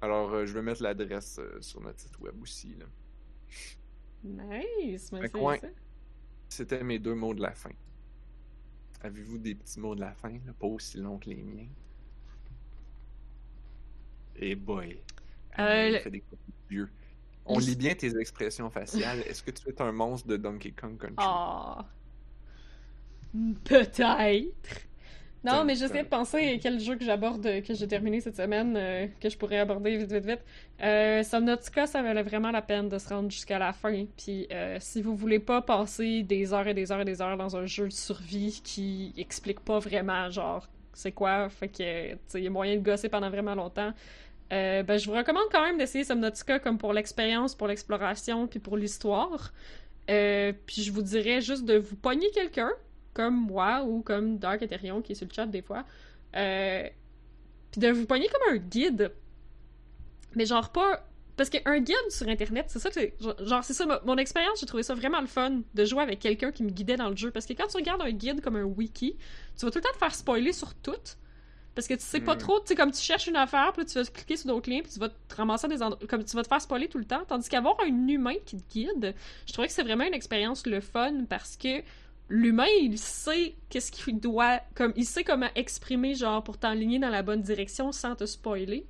Alors, 0.00 0.32
euh, 0.32 0.46
je 0.46 0.52
vais 0.52 0.62
mettre 0.62 0.82
l'adresse 0.82 1.38
euh, 1.40 1.60
sur 1.60 1.80
notre 1.80 1.98
site 2.00 2.18
web 2.20 2.40
aussi, 2.40 2.76
là. 2.76 2.86
Nice, 4.22 5.10
merci. 5.10 5.36
ouais. 5.36 5.60
C'était 6.48 6.84
mes 6.84 6.98
deux 7.00 7.14
mots 7.14 7.34
de 7.34 7.40
la 7.42 7.52
fin. 7.52 7.70
Avez-vous 9.00 9.38
des 9.38 9.54
petits 9.56 9.80
mots 9.80 9.94
de 9.96 10.00
la 10.00 10.14
fin, 10.14 10.30
là? 10.30 10.52
pas 10.58 10.66
aussi 10.68 10.98
longs 10.98 11.18
que 11.18 11.30
les 11.30 11.42
miens? 11.42 11.66
Et 14.36 14.54
boy, 14.54 15.02
Euh, 15.58 15.88
il 15.88 15.92
le- 15.94 15.98
fait 15.98 16.10
des 16.10 16.20
coups 16.20 16.40
de 16.46 16.52
vieux. 16.68 16.90
On 17.44 17.58
lit 17.58 17.76
bien 17.76 17.94
tes 17.94 18.16
expressions 18.18 18.70
faciales. 18.70 19.20
Est-ce 19.20 19.42
que 19.42 19.50
tu 19.50 19.68
es 19.68 19.82
un 19.82 19.92
monstre 19.92 20.28
de 20.28 20.36
Donkey 20.36 20.72
Kong 20.72 20.96
Country? 20.98 21.16
Ah. 21.18 21.84
Peut-être. 23.64 24.86
Non, 25.44 25.64
mais 25.64 25.74
j'essaie 25.74 26.04
de 26.04 26.08
penser 26.08 26.54
à 26.54 26.58
quel 26.58 26.78
jeu 26.78 26.94
que 26.94 27.04
j'aborde, 27.04 27.44
euh, 27.46 27.60
que 27.62 27.74
j'ai 27.74 27.88
terminé 27.88 28.20
cette 28.20 28.36
semaine, 28.36 28.76
euh, 28.76 29.08
que 29.20 29.28
je 29.28 29.36
pourrais 29.36 29.58
aborder 29.58 29.96
vite, 29.96 30.12
vite, 30.12 30.24
vite. 30.24 30.44
Euh, 30.80 31.24
Subnautica, 31.24 31.88
ça 31.88 32.00
valait 32.00 32.22
vraiment 32.22 32.52
la 32.52 32.62
peine 32.62 32.88
de 32.88 32.96
se 32.96 33.08
rendre 33.08 33.28
jusqu'à 33.28 33.58
la 33.58 33.72
fin. 33.72 34.06
Puis 34.16 34.46
euh, 34.52 34.76
si 34.78 35.02
vous 35.02 35.16
voulez 35.16 35.40
pas 35.40 35.60
passer 35.60 36.22
des 36.22 36.52
heures 36.52 36.68
et 36.68 36.74
des 36.74 36.92
heures 36.92 37.00
et 37.00 37.04
des 37.04 37.20
heures 37.20 37.36
dans 37.36 37.56
un 37.56 37.66
jeu 37.66 37.88
de 37.88 37.92
survie 37.92 38.60
qui 38.62 39.12
explique 39.16 39.58
pas 39.60 39.80
vraiment, 39.80 40.30
genre, 40.30 40.68
c'est 40.92 41.12
quoi, 41.12 41.48
fait 41.48 41.68
que, 41.68 42.12
tu 42.12 42.18
sais, 42.28 42.38
il 42.38 42.44
y 42.44 42.46
a 42.46 42.50
moyen 42.50 42.76
de 42.76 42.82
gosser 42.82 43.08
pendant 43.08 43.30
vraiment 43.30 43.56
longtemps. 43.56 43.92
Euh, 44.52 44.82
ben, 44.82 44.98
je 44.98 45.06
vous 45.06 45.16
recommande 45.16 45.44
quand 45.50 45.62
même 45.62 45.78
d'essayer 45.78 46.04
Subnautica 46.04 46.58
comme 46.58 46.76
pour 46.78 46.92
l'expérience, 46.92 47.54
pour 47.54 47.68
l'exploration, 47.68 48.46
puis 48.46 48.58
pour 48.60 48.76
l'histoire. 48.76 49.52
Euh, 50.10 50.52
puis 50.66 50.82
je 50.82 50.92
vous 50.92 51.02
dirais 51.02 51.40
juste 51.40 51.64
de 51.64 51.76
vous 51.78 51.96
pogner 51.96 52.30
quelqu'un, 52.32 52.70
comme 53.14 53.34
moi 53.46 53.82
ou 53.84 54.02
comme 54.02 54.38
Dark 54.38 54.60
Ethereum 54.62 55.02
qui 55.02 55.12
est 55.12 55.14
sur 55.14 55.26
le 55.26 55.32
chat 55.32 55.46
des 55.46 55.62
fois, 55.62 55.84
euh, 56.36 56.82
puis 57.70 57.80
de 57.80 57.88
vous 57.90 58.04
pogner 58.06 58.28
comme 58.28 58.54
un 58.54 58.58
guide. 58.58 59.12
Mais 60.34 60.46
genre 60.46 60.70
pas. 60.70 61.06
Parce 61.34 61.48
qu'un 61.48 61.80
guide 61.80 62.10
sur 62.10 62.28
internet, 62.28 62.66
c'est 62.68 62.78
ça 62.78 62.90
que 62.90 62.94
c'est. 62.94 63.14
Genre, 63.20 63.64
c'est 63.64 63.72
ça, 63.72 63.86
mo- 63.86 63.94
mon 64.04 64.16
expérience, 64.18 64.60
j'ai 64.60 64.66
trouvé 64.66 64.82
ça 64.82 64.94
vraiment 64.94 65.20
le 65.20 65.26
fun 65.26 65.62
de 65.74 65.84
jouer 65.84 66.02
avec 66.02 66.18
quelqu'un 66.20 66.52
qui 66.52 66.62
me 66.62 66.68
guidait 66.70 66.96
dans 66.96 67.08
le 67.08 67.16
jeu. 67.16 67.30
Parce 67.30 67.46
que 67.46 67.54
quand 67.54 67.66
tu 67.68 67.78
regardes 67.78 68.02
un 68.02 68.10
guide 68.12 68.42
comme 68.42 68.56
un 68.56 68.64
wiki, 68.64 69.16
tu 69.58 69.64
vas 69.64 69.70
tout 69.70 69.78
le 69.78 69.82
temps 69.82 69.92
te 69.92 69.98
faire 69.98 70.14
spoiler 70.14 70.52
sur 70.52 70.74
tout. 70.74 70.92
Parce 71.74 71.88
que 71.88 71.94
tu 71.94 72.02
sais 72.02 72.20
pas 72.20 72.34
Hmm. 72.34 72.38
trop, 72.38 72.60
tu 72.60 72.66
sais, 72.66 72.74
comme 72.74 72.90
tu 72.90 73.00
cherches 73.00 73.26
une 73.28 73.36
affaire, 73.36 73.72
puis 73.72 73.82
là, 73.82 73.88
tu 73.90 73.98
vas 73.98 74.04
cliquer 74.04 74.36
sur 74.36 74.48
d'autres 74.48 74.68
liens, 74.70 74.80
puis 74.82 74.92
tu 74.92 74.98
vas 74.98 75.08
te 75.08 75.34
ramasser 75.34 75.68
dans 75.68 75.74
des 75.74 75.82
endroits, 75.82 76.06
comme 76.06 76.22
tu 76.24 76.36
vas 76.36 76.42
te 76.42 76.48
faire 76.48 76.60
spoiler 76.60 76.88
tout 76.88 76.98
le 76.98 77.04
temps. 77.06 77.24
Tandis 77.26 77.48
qu'avoir 77.48 77.76
un 77.82 78.08
humain 78.08 78.34
qui 78.44 78.56
te 78.58 78.72
guide, 78.72 79.14
je 79.46 79.52
trouvais 79.52 79.68
que 79.68 79.72
c'est 79.74 79.82
vraiment 79.82 80.04
une 80.04 80.12
expérience 80.14 80.66
le 80.66 80.80
fun 80.80 81.24
parce 81.28 81.56
que 81.56 81.82
l'humain, 82.28 82.66
il 82.80 82.98
sait 82.98 83.54
qu'est-ce 83.70 83.90
qu'il 83.90 84.20
doit, 84.20 84.60
comme, 84.74 84.92
il 84.96 85.06
sait 85.06 85.24
comment 85.24 85.48
exprimer, 85.54 86.14
genre, 86.14 86.44
pour 86.44 86.58
t'enligner 86.58 86.98
dans 86.98 87.08
la 87.10 87.22
bonne 87.22 87.40
direction 87.42 87.90
sans 87.90 88.16
te 88.16 88.26
spoiler. 88.26 88.84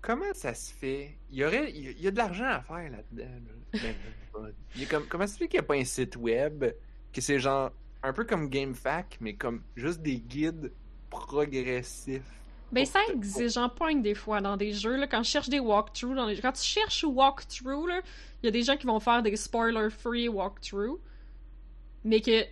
Comment 0.00 0.32
ça 0.34 0.54
se 0.54 0.72
fait? 0.72 1.16
Il 1.30 1.36
y 1.38 1.44
aurait, 1.44 1.70
il 1.74 2.00
y 2.00 2.06
a- 2.06 2.10
de 2.10 2.16
l'argent 2.16 2.46
à 2.46 2.60
faire 2.62 2.90
là-dedans. 2.90 3.24
là. 3.24 3.80
Ben, 3.82 3.94
ben, 4.34 4.82
a 4.82 4.86
comme, 4.86 5.06
comment 5.06 5.26
ça 5.26 5.34
se 5.34 5.38
fait 5.38 5.48
qu'il 5.48 5.58
n'y 5.58 5.64
a 5.64 5.68
pas 5.68 5.74
un 5.74 5.84
site 5.84 6.16
web 6.16 6.64
que 7.12 7.20
c'est 7.20 7.38
genre 7.40 7.72
un 8.02 8.12
peu 8.12 8.24
comme 8.24 8.48
GameFAQ, 8.48 9.18
mais 9.20 9.34
comme 9.34 9.62
juste 9.74 10.00
des 10.00 10.18
guides 10.18 10.72
progressifs. 11.10 12.22
Ben, 12.72 12.84
ça 12.84 12.98
existe, 13.12 13.54
j'en 13.54 13.68
pogne 13.68 14.02
des 14.02 14.14
fois 14.14 14.40
dans 14.40 14.56
des 14.56 14.72
jeux, 14.72 14.96
là, 14.96 15.06
quand 15.06 15.22
je 15.22 15.30
cherche 15.30 15.48
des 15.48 15.60
walkthroughs, 15.60 16.14
dans 16.16 16.26
les... 16.26 16.36
quand 16.40 16.52
tu 16.52 16.62
cherches 16.64 17.04
walkthrough, 17.04 17.88
il 18.42 18.46
y 18.46 18.48
a 18.48 18.50
des 18.50 18.62
gens 18.62 18.76
qui 18.76 18.86
vont 18.86 18.98
faire 18.98 19.22
des 19.22 19.36
spoiler-free 19.36 20.28
walkthroughs, 20.28 20.98
mais 22.04 22.20
que 22.20 22.42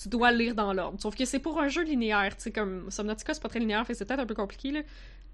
tu 0.00 0.08
dois 0.08 0.30
lire 0.30 0.54
dans 0.54 0.72
l'ordre. 0.72 1.00
Sauf 1.00 1.16
que 1.16 1.24
c'est 1.24 1.38
pour 1.38 1.58
un 1.60 1.68
jeu 1.68 1.82
linéaire, 1.84 2.36
tu 2.36 2.42
sais, 2.44 2.52
comme 2.52 2.90
Subnautica, 2.90 3.32
c'est 3.34 3.42
pas 3.42 3.48
très 3.48 3.60
linéaire, 3.60 3.86
fait 3.86 3.94
c'est 3.94 4.04
peut-être 4.04 4.20
un 4.20 4.26
peu 4.26 4.34
compliqué, 4.34 4.72
là, 4.72 4.80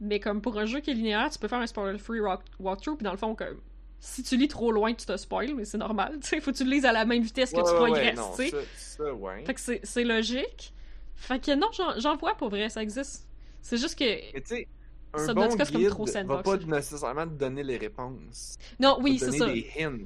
mais 0.01 0.21
comme 0.21 0.41
pour 0.41 0.57
un 0.59 0.67
jeu 0.67 0.81
qui 0.81 0.91
est 0.91 0.95
linéaire, 0.95 1.31
tu 1.31 1.39
peux 1.39 1.49
faire 1.49 1.59
un 1.61 1.67
spoiler-free 1.67 2.21
walk- 2.21 2.43
walkthrough, 2.61 2.97
puis 2.97 3.05
dans 3.05 3.13
le 3.13 3.19
fond, 3.19 3.35
comme, 3.35 3.61
si 4.01 4.23
tu 4.23 4.37
lis 4.37 4.47
trop 4.49 4.71
loin, 4.71 4.95
tu 4.95 5.05
te 5.05 5.17
spoil, 5.17 5.55
mais 5.55 5.65
c'est 5.65 5.79
normal, 5.79 6.19
tu 6.23 6.29
sais, 6.29 6.41
faut 6.41 6.53
que 6.53 6.57
tu 6.57 6.65
le 6.65 6.71
lises 6.71 6.85
à 6.85 6.93
la 6.93 7.05
même 7.05 7.23
vitesse 7.23 7.51
que 7.53 7.57
Ouais, 7.57 7.63
tu 7.65 7.71
ouais, 7.71 7.81
ouais, 7.81 7.87
progresses, 7.91 8.17
non, 8.17 8.31
tu 8.37 8.45
sais. 8.45 8.51
ça, 8.51 8.59
ça, 9.05 9.13
ouais. 9.15 9.45
Fait 9.45 9.55
que 9.55 9.61
c'est 9.61 9.81
c'est 9.83 10.05
logique. 10.05 10.73
Fait 11.19 11.41
que 11.41 11.55
non, 11.55 11.69
j'en 11.99 12.17
vois 12.17 12.35
pour 12.35 12.49
vrai, 12.49 12.69
ça 12.69 12.83
existe. 12.83 13.27
C'est 13.61 13.77
juste 13.77 13.99
que 13.99 14.05
Mais 14.05 14.41
tu 14.41 14.47
sais, 14.47 14.69
un 15.13 15.27
Subnautica, 15.27 15.65
bon 15.65 15.71
comme 15.71 15.81
guide 15.81 15.91
trop 15.91 16.05
va 16.07 16.43
pas 16.43 16.57
nécessairement 16.57 17.25
te 17.27 17.33
donner 17.33 17.63
les 17.63 17.77
réponses. 17.77 18.57
Non, 18.79 18.99
oui, 19.01 19.19
c'est 19.19 19.33
ça. 19.33 19.47
des 19.47 19.69
hints. 19.79 19.99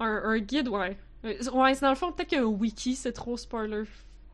Un, 0.00 0.22
un 0.24 0.38
guide, 0.38 0.68
ouais. 0.68 0.96
Euh, 1.24 1.34
Ouais, 1.52 1.74
c'est 1.74 1.82
dans 1.82 1.90
le 1.90 1.96
fond, 1.96 2.12
peut-être 2.12 2.30
qu'un 2.30 2.44
wiki, 2.44 2.94
c'est 2.94 3.12
trop 3.12 3.36
spoiler. 3.36 3.84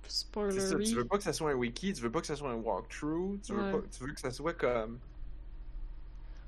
Ça, 0.06 0.78
tu 0.78 0.94
veux 0.94 1.04
pas 1.06 1.16
que 1.16 1.22
ça 1.22 1.32
soit 1.32 1.50
un 1.52 1.54
wiki, 1.54 1.92
tu 1.92 2.02
veux 2.02 2.10
pas 2.10 2.20
que 2.20 2.26
ça 2.26 2.36
soit 2.36 2.50
un 2.50 2.56
walkthrough, 2.56 3.40
tu 3.42 3.52
veux, 3.52 3.62
Ouais. 3.62 3.72
pas, 3.72 3.78
tu 3.90 4.04
veux 4.04 4.12
que 4.12 4.20
ça 4.20 4.30
soit 4.30 4.52
comme... 4.52 4.98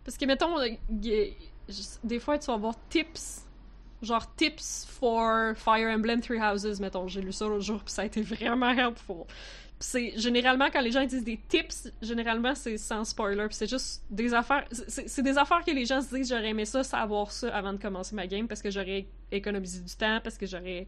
Parce 0.05 0.17
que, 0.19 0.25
mettons, 0.27 0.59
euh, 0.61 0.69
des 0.91 2.21
fois, 2.21 2.39
tu 2.39 2.47
vas 2.47 2.55
avoir 2.55 2.75
tips. 2.89 3.46
Genre, 4.03 4.35
tips 4.37 4.87
for 4.89 5.55
Fire 5.57 5.89
Emblem 5.89 6.21
Three 6.21 6.39
Houses, 6.39 6.81
mettons. 6.81 7.09
J'ai 7.09 7.23
lu 7.23 7.33
ça 7.33 7.47
l'autre 7.47 7.65
jour, 7.65 7.83
puis 7.83 7.93
ça 7.93 8.03
a 8.03 8.05
été 8.05 8.23
vraiment 8.23 8.71
helpful. 8.71 9.25
C'est 9.79 10.19
généralement, 10.19 10.69
quand 10.73 10.81
les 10.81 10.91
gens 10.91 11.05
disent 11.05 11.25
des 11.25 11.39
tips, 11.49 11.93
généralement, 12.01 12.55
c'est 12.55 12.79
sans 12.79 13.05
spoiler. 13.05 13.47
Puis 13.47 13.57
c'est 13.57 13.69
juste 13.69 14.05
des 14.11 14.33
affaires. 14.33 14.67
C'est 14.71 15.23
des 15.23 15.37
affaires 15.37 15.65
que 15.65 15.71
les 15.71 15.85
gens 15.85 16.01
se 16.01 16.15
disent 16.15 16.29
j'aurais 16.29 16.49
aimé 16.49 16.65
ça, 16.65 16.83
savoir 16.83 17.31
ça 17.31 17.55
avant 17.55 17.73
de 17.73 17.79
commencer 17.79 18.15
ma 18.15 18.27
game, 18.27 18.49
parce 18.49 18.63
que 18.63 18.71
j'aurais 18.71 19.07
économisé 19.31 19.81
du 19.81 19.95
temps, 19.95 20.21
parce 20.23 20.39
que 20.39 20.47
j'aurais 20.47 20.87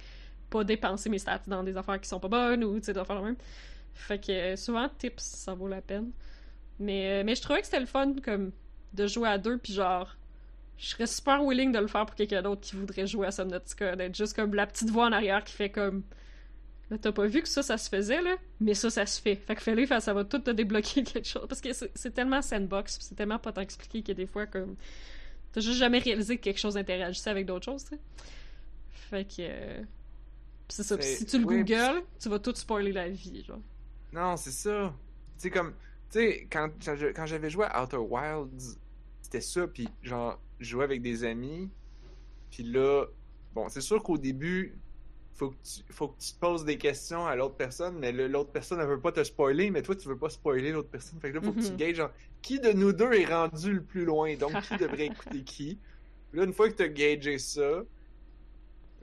pas 0.48 0.64
dépensé 0.64 1.10
mes 1.10 1.18
stats 1.18 1.42
dans 1.46 1.62
des 1.62 1.76
affaires 1.76 2.00
qui 2.00 2.08
sont 2.08 2.20
pas 2.20 2.28
bonnes, 2.28 2.64
ou 2.64 2.78
tu 2.78 2.86
sais, 2.86 2.92
des 2.92 3.00
affaires 3.00 3.22
même. 3.22 3.36
Fait 3.94 4.18
que 4.24 4.32
euh, 4.32 4.56
souvent, 4.56 4.88
tips, 4.98 5.22
ça 5.22 5.54
vaut 5.54 5.68
la 5.68 5.82
peine. 5.82 6.10
Mais, 6.78 7.20
euh, 7.20 7.24
mais 7.24 7.34
je 7.34 7.42
trouvais 7.42 7.60
que 7.60 7.66
c'était 7.66 7.80
le 7.80 7.86
fun, 7.86 8.14
comme, 8.24 8.52
de 8.94 9.06
jouer 9.06 9.28
à 9.28 9.38
deux, 9.38 9.58
puis 9.58 9.72
genre, 9.72 10.16
je 10.78 10.86
serais 10.90 11.06
super 11.06 11.44
willing 11.44 11.72
de 11.72 11.78
le 11.78 11.88
faire 11.88 12.06
pour 12.06 12.14
quelqu'un 12.14 12.40
d'autre 12.40 12.60
qui 12.60 12.76
voudrait 12.76 13.06
jouer 13.06 13.26
à 13.26 13.30
Subnautica, 13.32 13.96
d'être 13.96 14.14
juste 14.14 14.34
comme 14.34 14.54
la 14.54 14.66
petite 14.66 14.90
voix 14.90 15.06
en 15.06 15.12
arrière 15.12 15.42
qui 15.44 15.52
fait 15.52 15.70
comme. 15.70 16.04
Là, 16.90 16.96
t'as 16.96 17.12
pas 17.12 17.26
vu 17.26 17.42
que 17.42 17.48
ça, 17.48 17.62
ça 17.62 17.76
se 17.76 17.90
faisait, 17.90 18.22
là, 18.22 18.36
mais 18.60 18.72
ça, 18.72 18.88
ça 18.88 19.04
se 19.04 19.20
fait. 19.20 19.34
Fait 19.34 19.54
que 19.56 19.60
fais-le, 19.60 19.86
ça 20.00 20.14
va 20.14 20.24
tout 20.24 20.38
te 20.38 20.50
débloquer 20.50 21.02
quelque 21.04 21.28
chose. 21.28 21.46
Parce 21.48 21.60
que 21.60 21.70
c'est 21.72 22.14
tellement 22.14 22.40
sandbox, 22.40 22.96
pis 22.96 23.04
c'est 23.04 23.14
tellement 23.16 23.38
pas 23.38 23.52
tant 23.52 23.60
expliqué 23.60 24.02
que 24.02 24.12
des 24.12 24.26
fois, 24.26 24.46
comme. 24.46 24.76
T'as 25.52 25.60
juste 25.60 25.78
jamais 25.78 25.98
réalisé 25.98 26.36
que 26.36 26.42
quelque 26.44 26.60
chose 26.60 26.76
interagissait 26.76 27.30
avec 27.30 27.44
d'autres 27.44 27.64
choses, 27.64 27.84
tu 27.84 27.90
sais. 27.96 28.00
Fait 28.92 29.24
que. 29.24 29.34
euh, 29.40 29.82
pis 30.68 30.76
c'est 30.76 30.84
ça. 30.84 30.96
Pis 30.96 31.06
si 31.06 31.26
tu 31.26 31.38
le 31.38 31.44
oui, 31.44 31.64
pis 31.64 31.74
googles, 31.74 32.02
tu 32.20 32.28
vas 32.28 32.38
tout 32.38 32.54
spoiler 32.54 32.92
la 32.92 33.08
vie, 33.08 33.42
genre. 33.44 33.60
Non, 34.12 34.36
c'est 34.36 34.52
ça. 34.52 34.94
Tu 35.36 35.42
sais, 35.42 35.50
comme... 35.50 35.74
Tu 36.10 36.20
sais, 36.20 36.48
quand, 36.50 36.70
quand 37.14 37.26
j'avais 37.26 37.50
joué 37.50 37.66
à 37.68 37.82
Outer 37.82 37.98
Wilds, 37.98 38.78
c'était 39.20 39.42
ça, 39.42 39.66
puis 39.66 39.86
genre, 40.02 40.40
jouais 40.60 40.84
avec 40.84 41.02
des 41.02 41.24
amis, 41.24 41.72
puis 42.50 42.62
là... 42.64 43.06
Bon, 43.52 43.68
c'est 43.68 43.80
sûr 43.80 44.02
qu'au 44.02 44.18
début, 44.18 44.80
faut 45.34 45.50
que, 45.52 45.56
tu, 45.62 45.82
faut 45.92 46.08
que 46.10 46.18
tu 46.20 46.32
te 46.34 46.38
poses 46.38 46.64
des 46.64 46.78
questions 46.78 47.26
à 47.26 47.34
l'autre 47.36 47.56
personne, 47.56 47.98
mais 47.98 48.12
l'autre 48.12 48.52
personne 48.52 48.78
ne 48.78 48.84
veut 48.86 49.00
pas 49.00 49.12
te 49.12 49.24
spoiler, 49.24 49.70
mais 49.70 49.82
toi, 49.82 49.96
tu 49.96 50.08
veux 50.08 50.18
pas 50.18 50.30
spoiler 50.30 50.72
l'autre 50.72 50.90
personne. 50.90 51.20
Fait 51.20 51.30
que 51.30 51.36
là, 51.36 51.42
faut 51.42 51.54
que 51.54 51.60
tu 51.64 51.72
Mhm. 51.72 51.76
gages, 51.76 51.96
genre, 51.96 52.12
qui 52.42 52.60
de 52.60 52.72
nous 52.72 52.92
deux 52.92 53.12
est 53.14 53.26
rendu 53.26 53.72
le 53.72 53.84
plus 53.84 54.04
loin, 54.04 54.36
donc 54.36 54.60
qui 54.60 54.76
devrait 54.76 55.06
écouter 55.06 55.44
qui? 55.44 55.80
Puis 56.30 56.38
là, 56.40 56.44
une 56.46 56.52
fois 56.52 56.70
que 56.70 56.76
tu 56.76 56.82
as 56.84 56.88
gagé 56.88 57.38
ça, 57.38 57.84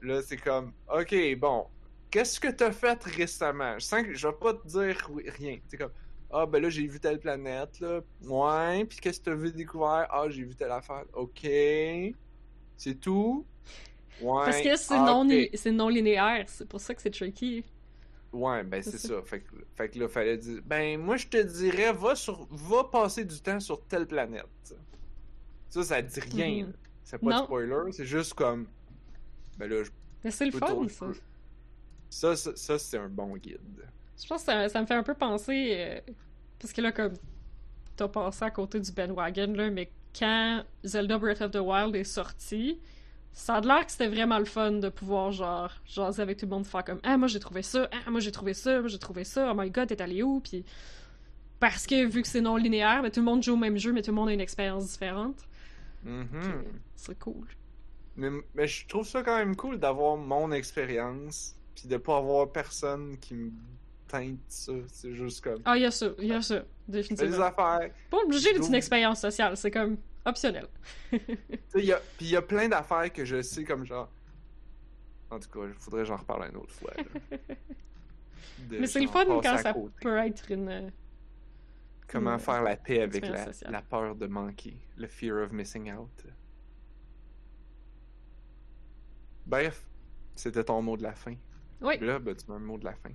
là, 0.00 0.22
c'est 0.22 0.38
comme, 0.38 0.74
OK, 0.88 1.14
bon, 1.38 1.66
qu'est-ce 2.10 2.40
que 2.40 2.48
t'as 2.48 2.72
fait 2.72 3.02
récemment? 3.04 3.78
Je 3.78 3.84
sens 3.86 4.02
que 4.04 4.14
je 4.14 4.28
vais 4.28 4.34
pas 4.40 4.54
te 4.54 4.66
dire 4.66 5.10
rien. 5.38 5.58
C'est 5.66 5.78
comme, 5.78 5.92
ah, 6.30 6.46
ben 6.46 6.60
là, 6.62 6.68
j'ai 6.68 6.86
vu 6.86 6.98
telle 7.00 7.18
planète, 7.20 7.80
là. 7.80 8.00
Ouais, 8.24 8.84
puis 8.84 8.98
qu'est-ce 8.98 9.20
que 9.20 9.26
t'as 9.26 9.34
vu 9.34 9.52
découvert? 9.52 10.06
Ah, 10.10 10.24
j'ai 10.28 10.44
vu 10.44 10.54
telle 10.54 10.72
affaire. 10.72 11.04
OK. 11.12 11.46
C'est 12.76 13.00
tout? 13.00 13.46
Ouais. 14.20 14.42
Parce 14.44 14.60
que 14.60 14.76
c'est 14.76 14.94
ah, 14.94 15.04
non, 15.04 15.28
c'est 15.54 15.72
non 15.72 15.88
linéaire, 15.88 16.44
c'est 16.48 16.66
pour 16.66 16.80
ça 16.80 16.94
que 16.94 17.02
c'est 17.02 17.10
tricky. 17.10 17.64
Ouais, 18.32 18.64
ben 18.64 18.82
C'est 18.82 18.98
ça. 18.98 19.08
ça. 19.08 19.22
Fait 19.22 19.40
que, 19.40 19.46
fait 19.76 19.88
que 19.88 19.98
là, 19.98 20.08
fallait 20.08 20.36
dire, 20.36 20.60
ben 20.64 21.00
moi 21.00 21.16
je 21.16 21.26
te 21.26 21.42
dirais, 21.42 21.92
va 21.92 22.14
sur, 22.14 22.46
va 22.50 22.84
passer 22.84 23.24
du 23.24 23.40
temps 23.40 23.60
sur 23.60 23.82
telle 23.86 24.06
planète. 24.06 24.74
Ça, 25.68 25.82
ça 25.84 26.02
dit 26.02 26.20
rien. 26.20 26.64
Mhm. 26.64 26.70
là. 26.70 26.76
C'est 27.04 27.18
pas 27.18 27.38
de 27.40 27.44
spoiler, 27.44 27.92
c'est 27.92 28.04
juste 28.06 28.34
comme, 28.34 28.66
ben 29.58 29.68
là, 29.70 29.84
je 29.84 29.90
Mais 30.24 30.30
c'est 30.30 30.46
le 30.46 30.50
fun, 30.52 30.66
tourner- 30.66 30.88
ça. 30.88 31.06
Ça, 32.10 32.36
ça, 32.36 32.56
ça, 32.56 32.78
c'est 32.78 32.98
un 32.98 33.08
bon 33.08 33.36
guide. 33.36 33.86
Je 34.22 34.26
pense 34.26 34.40
que 34.42 34.46
ça, 34.46 34.68
ça 34.68 34.80
me 34.80 34.86
fait 34.86 34.94
un 34.94 35.02
peu 35.02 35.14
penser. 35.14 35.74
euh, 35.76 36.00
parce 36.58 36.72
que 36.72 36.80
là, 36.80 36.92
comme. 36.92 37.14
T'as 37.96 38.08
passé 38.08 38.44
à 38.44 38.50
côté 38.50 38.78
du 38.78 38.92
bandwagon, 38.92 39.52
là, 39.54 39.70
mais 39.70 39.90
quand 40.18 40.62
Zelda 40.84 41.16
Breath 41.18 41.40
of 41.40 41.50
the 41.52 41.56
Wild 41.60 41.96
est 41.96 42.04
sorti, 42.04 42.78
ça 43.32 43.54
a 43.56 43.60
l'air 43.62 43.86
que 43.86 43.92
c'était 43.92 44.08
vraiment 44.08 44.38
le 44.38 44.44
fun 44.44 44.72
de 44.72 44.88
pouvoir, 44.90 45.32
genre, 45.32 45.70
jaser 45.86 46.20
avec 46.22 46.36
tout 46.38 46.44
le 46.46 46.50
monde, 46.50 46.66
faire 46.66 46.84
comme 46.84 47.00
Ah, 47.02 47.16
moi 47.16 47.28
j'ai 47.28 47.40
trouvé 47.40 47.62
ça, 47.62 47.88
ah, 47.92 48.10
moi 48.10 48.20
j'ai 48.20 48.32
trouvé 48.32 48.52
ça, 48.54 48.80
moi 48.80 48.88
j'ai 48.88 48.98
trouvé 48.98 49.24
ça, 49.24 49.50
oh 49.50 49.54
my 49.58 49.70
god, 49.70 49.88
t'es 49.88 50.00
allé 50.02 50.22
où? 50.22 50.40
Puis. 50.40 50.64
Parce 51.58 51.86
que 51.86 52.04
vu 52.06 52.20
que 52.22 52.28
c'est 52.28 52.42
non 52.42 52.56
linéaire, 52.56 53.02
mais 53.02 53.10
tout 53.10 53.20
le 53.20 53.26
monde 53.26 53.42
joue 53.42 53.54
au 53.54 53.56
même 53.56 53.78
jeu, 53.78 53.92
mais 53.92 54.02
tout 54.02 54.10
le 54.10 54.16
monde 54.16 54.28
a 54.28 54.32
une 54.32 54.40
expérience 54.40 54.90
différente. 54.92 55.36
Puis, 56.40 56.50
C'est 56.96 57.18
cool. 57.18 57.46
Mais, 58.16 58.30
mais 58.54 58.66
je 58.68 58.86
trouve 58.86 59.06
ça 59.06 59.22
quand 59.22 59.36
même 59.38 59.56
cool 59.56 59.78
d'avoir 59.78 60.16
mon 60.16 60.52
expérience, 60.52 61.56
puis 61.74 61.88
de 61.88 61.96
pas 61.96 62.18
avoir 62.18 62.50
personne 62.52 63.18
qui 63.18 63.34
me 63.34 63.50
teinte 64.08 64.38
ça. 64.48 64.72
C'est 64.88 65.14
juste 65.14 65.42
comme. 65.42 65.60
Ah, 65.64 65.76
il 65.76 65.82
y 65.82 65.86
a 65.86 65.90
ça, 65.90 66.06
il 66.18 66.26
y 66.26 66.32
a 66.32 66.42
ça, 66.42 66.60
Fais 66.60 66.64
des 66.88 66.98
définitivement. 66.98 67.44
affaires. 67.44 67.90
Pas 68.10 68.18
obligé 68.18 68.52
d'être 68.52 68.68
une 68.68 68.74
expérience 68.74 69.20
sociale, 69.20 69.56
c'est 69.56 69.70
comme 69.70 69.96
optionnel. 70.24 70.66
Puis 71.10 71.92
il 72.20 72.28
y 72.30 72.36
a 72.36 72.42
plein 72.42 72.68
d'affaires 72.68 73.12
que 73.12 73.24
je 73.24 73.42
sais 73.42 73.64
comme 73.64 73.84
genre. 73.84 74.10
En 75.30 75.38
tout 75.40 75.48
cas, 75.50 75.66
il 75.66 75.74
faudrait 75.74 76.02
que 76.02 76.08
j'en 76.08 76.16
reparle 76.16 76.48
une 76.50 76.56
autre 76.56 76.72
fois. 76.72 76.92
Mais 78.70 78.86
c'est 78.86 79.00
le 79.00 79.08
fun 79.08 79.24
quand 79.26 79.58
ça 79.58 79.72
côté. 79.72 79.92
peut 80.00 80.16
être 80.18 80.50
une. 80.50 80.68
euh, 80.68 80.88
Comment 82.08 82.34
une 82.34 82.38
faire 82.38 82.62
la 82.62 82.76
paix 82.76 83.02
avec 83.02 83.26
la, 83.26 83.46
la 83.68 83.82
peur 83.82 84.14
de 84.14 84.26
manquer, 84.28 84.76
le 84.96 85.08
fear 85.08 85.42
of 85.44 85.50
missing 85.52 85.92
out. 85.92 86.08
Bref, 89.46 89.84
c'était 90.34 90.64
ton 90.64 90.80
mot 90.82 90.96
de 90.96 91.02
la 91.02 91.12
fin. 91.14 91.34
Oui. 91.80 91.98
Là, 92.00 92.18
ben, 92.18 92.34
tu 92.34 92.48
mets 92.48 92.56
un 92.56 92.60
mot 92.60 92.78
de 92.78 92.84
la 92.84 92.94
fin. 92.94 93.10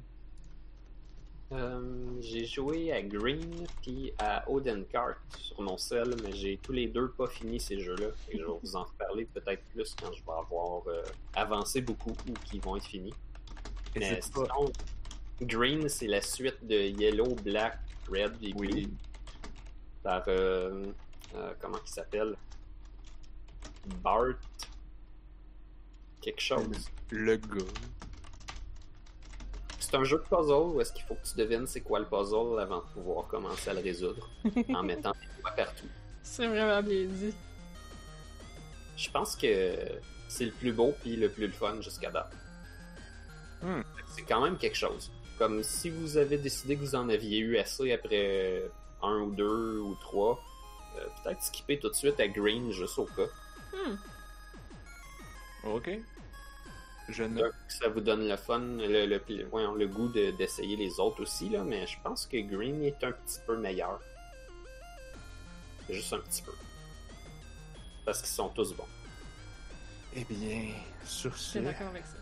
Euh, 1.52 1.82
j'ai 2.22 2.46
joué 2.46 2.94
à 2.94 3.02
Green 3.02 3.66
puis 3.82 4.14
à 4.20 4.50
Odenkart 4.50 5.18
sur 5.38 5.62
mon 5.62 5.78
cell, 5.78 6.16
mais 6.24 6.32
j'ai 6.32 6.58
tous 6.58 6.72
les 6.72 6.88
deux 6.88 7.10
pas 7.12 7.28
fini 7.28 7.60
ces 7.60 7.80
jeux-là. 7.80 8.08
Et 8.30 8.38
je 8.38 8.44
vais 8.46 8.52
vous 8.64 8.76
en 8.76 8.84
reparler 8.84 9.26
peut-être 9.26 9.64
plus 9.66 9.94
quand 9.96 10.12
je 10.14 10.24
vais 10.24 10.32
avoir 10.32 10.88
euh, 10.88 11.04
avancé 11.36 11.82
beaucoup 11.82 12.12
ou 12.30 12.34
qu'ils 12.46 12.62
vont 12.62 12.78
être 12.78 12.86
finis. 12.86 13.14
Et 13.96 14.00
Mais 14.00 14.16
pas. 14.16 14.22
sinon, 14.22 14.72
Green, 15.42 15.90
c'est 15.90 16.08
la 16.08 16.22
suite 16.22 16.66
de 16.66 16.76
Yellow, 16.76 17.36
Black, 17.44 17.80
Red 18.10 18.36
et 18.42 18.54
Blue. 18.54 18.68
Oui. 18.70 18.94
Par. 20.04 20.24
euh, 20.28 20.86
comment 21.60 21.80
il 21.86 21.90
s'appelle? 21.90 22.36
Bart. 24.02 24.36
Quelque 26.22 26.42
chose. 26.42 26.90
Le 27.10 27.36
gars. 27.36 27.66
C'est 29.92 29.98
un 29.98 30.06
jeu 30.06 30.20
de 30.20 30.24
puzzle 30.24 30.74
où 30.74 30.80
est-ce 30.80 30.94
qu'il 30.94 31.04
faut 31.04 31.16
que 31.16 31.28
tu 31.28 31.36
devines 31.36 31.68
c'est 31.68 31.82
quoi 31.82 32.00
le 32.00 32.06
puzzle 32.06 32.58
avant 32.62 32.78
de 32.78 32.94
pouvoir 32.94 33.28
commencer 33.28 33.72
à 33.72 33.74
le 33.74 33.82
résoudre 33.82 34.30
en 34.74 34.84
mettant 34.84 35.12
des 35.12 35.42
doigts 35.42 35.52
partout. 35.52 35.88
C'est 36.24 36.48
vraiment 36.48 36.82
bien 36.82 37.08
dit. 37.08 37.34
Je 38.96 39.12
pense 39.12 39.36
que 39.36 39.76
c'est 40.30 40.46
le 40.46 40.52
plus 40.52 40.72
beau 40.72 40.94
puis 41.02 41.18
le 41.18 41.28
plus 41.28 41.48
le 41.48 41.52
fun 41.52 41.82
jusqu'à 41.82 42.10
date. 42.10 42.32
Hmm. 43.62 43.82
C'est 44.16 44.22
quand 44.22 44.40
même 44.40 44.58
quelque 44.58 44.78
chose. 44.78 45.12
Comme 45.38 45.62
si 45.62 45.90
vous 45.90 46.16
avez 46.16 46.38
décidé 46.38 46.78
que 46.78 46.82
vous 46.82 46.96
en 46.96 47.10
aviez 47.10 47.40
eu 47.40 47.58
assez 47.58 47.92
après 47.92 48.64
un 49.02 49.20
ou 49.20 49.32
deux 49.32 49.80
ou 49.80 49.96
trois. 49.96 50.40
Euh, 50.98 51.06
Peut-être 51.22 51.44
skipper 51.44 51.80
tout 51.80 51.90
de 51.90 51.96
suite 51.96 52.18
à 52.22 52.30
Green 52.30 52.72
juste 52.72 52.98
au 52.98 53.06
cas. 53.08 53.28
Hmm. 53.74 53.96
Ok. 55.66 55.90
Je 57.10 57.24
Donc, 57.24 57.34
note. 57.34 57.54
ça 57.68 57.90
vous 57.90 58.00
donne 58.02 58.28
le 58.28 58.38
fun, 58.38 58.60
le, 58.60 59.06
le, 59.06 59.22
le- 59.28 59.46
voyons, 59.46 59.74
le 59.76 59.88
goût 59.88 60.08
de- 60.10 60.32
d'essayer 60.32 60.76
les 60.78 61.00
autres 61.00 61.22
aussi, 61.24 61.50
là, 61.50 61.64
mais 61.64 61.86
je 61.88 61.98
pense 62.04 62.26
que 62.26 62.38
Green 62.38 62.82
est 62.84 63.04
un 63.04 63.12
petit 63.12 63.40
peu 63.46 63.58
meilleur. 63.58 64.00
Juste 65.90 66.14
un 66.14 66.20
petit 66.20 66.42
peu. 66.42 66.54
Parce 68.06 68.20
qu'ils 68.20 68.30
sont 68.30 68.50
tous 68.50 68.74
bons. 68.76 68.86
Eh 70.16 70.24
bien, 70.26 70.70
sur 71.06 71.34
Je 71.34 71.38
ce, 71.40 71.50
suis 71.52 71.60
d'accord 71.62 71.88
avec 71.88 72.04
ça. 72.06 72.18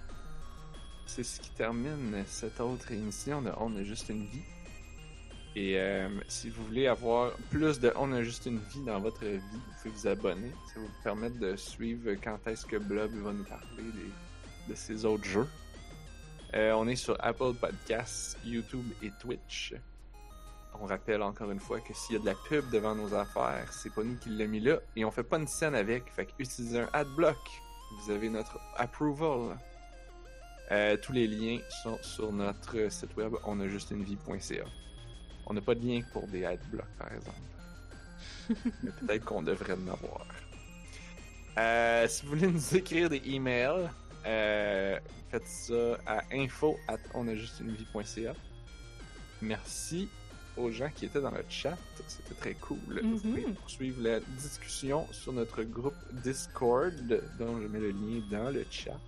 c'est 1.05 1.23
ce 1.23 1.39
qui 1.39 1.49
termine 1.51 2.23
cette 2.27 2.59
autre 2.59 2.91
émission 2.91 3.41
de 3.41 3.51
On 3.57 3.75
a 3.77 3.83
juste 3.83 4.09
une 4.09 4.25
vie. 4.25 4.43
Et 5.55 5.79
euh, 5.79 6.07
si 6.27 6.49
vous 6.49 6.63
voulez 6.65 6.87
avoir 6.87 7.31
plus 7.49 7.79
de 7.79 7.91
On 7.95 8.11
a 8.13 8.21
juste 8.23 8.45
une 8.45 8.59
vie 8.59 8.83
dans 8.85 8.99
votre 8.99 9.25
vie, 9.25 9.39
vous 9.39 9.73
pouvez 9.81 9.89
vous 9.93 10.07
abonner. 10.07 10.51
Ça 10.73 10.79
va 10.79 10.85
vous 10.85 11.03
permettre 11.03 11.39
de 11.39 11.55
suivre 11.55 12.11
quand 12.23 12.39
est-ce 12.47 12.65
que 12.65 12.77
Blob 12.77 13.11
va 13.11 13.33
nous 13.33 13.43
parler 13.43 13.83
des- 13.83 14.11
de 14.69 14.75
ses 14.75 15.05
autres 15.05 15.25
jeux. 15.25 15.47
Euh, 16.53 16.71
on 16.73 16.87
est 16.87 16.95
sur 16.95 17.17
Apple 17.19 17.53
Podcasts, 17.53 18.37
YouTube 18.45 18.85
et 19.03 19.11
Twitch. 19.19 19.73
On 20.81 20.85
rappelle 20.85 21.21
encore 21.21 21.51
une 21.51 21.59
fois 21.59 21.79
que 21.81 21.93
s'il 21.93 22.15
y 22.15 22.19
a 22.19 22.21
de 22.21 22.25
la 22.25 22.35
pub 22.35 22.69
devant 22.69 22.95
nos 22.95 23.13
affaires, 23.13 23.71
c'est 23.73 23.93
pas 23.93 24.03
nous 24.03 24.15
qui 24.15 24.29
l'a 24.29 24.45
mis 24.45 24.59
là 24.59 24.77
et 24.95 25.03
on 25.03 25.11
fait 25.11 25.23
pas 25.23 25.37
une 25.37 25.47
scène 25.47 25.75
avec. 25.75 26.09
Fait 26.11 26.25
que 26.25 26.31
utilisez 26.39 26.79
un 26.79 26.89
adblock. 26.93 27.37
Vous 27.91 28.11
avez 28.11 28.29
notre 28.29 28.59
approval. 28.77 29.57
Euh, 30.71 30.95
tous 30.97 31.11
les 31.11 31.27
liens 31.27 31.59
sont 31.83 31.97
sur 32.01 32.31
notre 32.31 32.91
site 32.91 33.15
web 33.17 33.33
onajustunevie.ca. 33.43 34.65
On 35.47 35.53
n'a 35.53 35.61
pas 35.61 35.73
de 35.73 35.85
lien 35.85 36.01
pour 36.13 36.27
des 36.27 36.45
adblocks, 36.45 36.85
par 36.97 37.11
exemple. 37.11 37.37
Mais 38.83 38.91
peut-être 38.91 39.25
qu'on 39.25 39.41
devrait 39.41 39.73
en 39.73 39.87
avoir. 39.87 40.27
Euh, 41.57 42.07
si 42.07 42.23
vous 42.23 42.29
voulez 42.29 42.47
nous 42.47 42.75
écrire 42.75 43.09
des 43.09 43.21
emails, 43.25 43.89
euh, 44.25 44.99
faites 45.31 45.45
ça 45.47 45.97
à 46.05 46.21
info 46.33 46.77
at 46.87 46.97
onajustunevie.ca. 47.13 48.33
Merci 49.41 50.09
aux 50.57 50.71
gens 50.71 50.89
qui 50.93 51.05
étaient 51.05 51.21
dans 51.21 51.31
le 51.31 51.43
chat. 51.49 51.77
C'était 52.07 52.35
très 52.35 52.53
cool. 52.55 52.99
Vous 53.01 53.19
pouvez 53.19 53.45
Mhm. 53.45 53.53
poursuivre 53.55 54.01
la 54.03 54.19
discussion 54.19 55.07
sur 55.11 55.31
notre 55.33 55.63
groupe 55.63 55.95
Discord, 56.23 56.93
dont 57.37 57.61
je 57.61 57.67
mets 57.67 57.79
le 57.79 57.91
lien 57.91 58.21
dans 58.29 58.49
le 58.51 58.65
chat. 58.69 58.99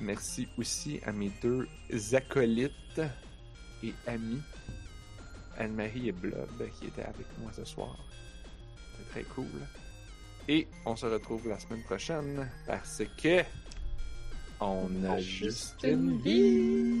Merci 0.00 0.48
aussi 0.58 1.00
à 1.04 1.12
mes 1.12 1.30
deux 1.42 1.66
acolytes 2.12 3.00
et 3.84 3.94
amis, 4.06 4.40
Anne-Marie 5.58 6.08
et 6.08 6.12
Blob, 6.12 6.48
qui 6.78 6.86
étaient 6.86 7.02
avec 7.02 7.26
moi 7.40 7.50
ce 7.54 7.64
soir. 7.64 7.96
C'est 8.98 9.08
très 9.10 9.22
cool. 9.34 9.46
Et 10.48 10.66
on 10.86 10.96
se 10.96 11.06
retrouve 11.06 11.48
la 11.48 11.58
semaine 11.58 11.82
prochaine 11.82 12.48
parce 12.66 13.02
que 13.22 13.42
on 14.60 15.04
a 15.04 15.18
juste 15.20 15.76
une 15.84 16.20
vie. 16.20 17.00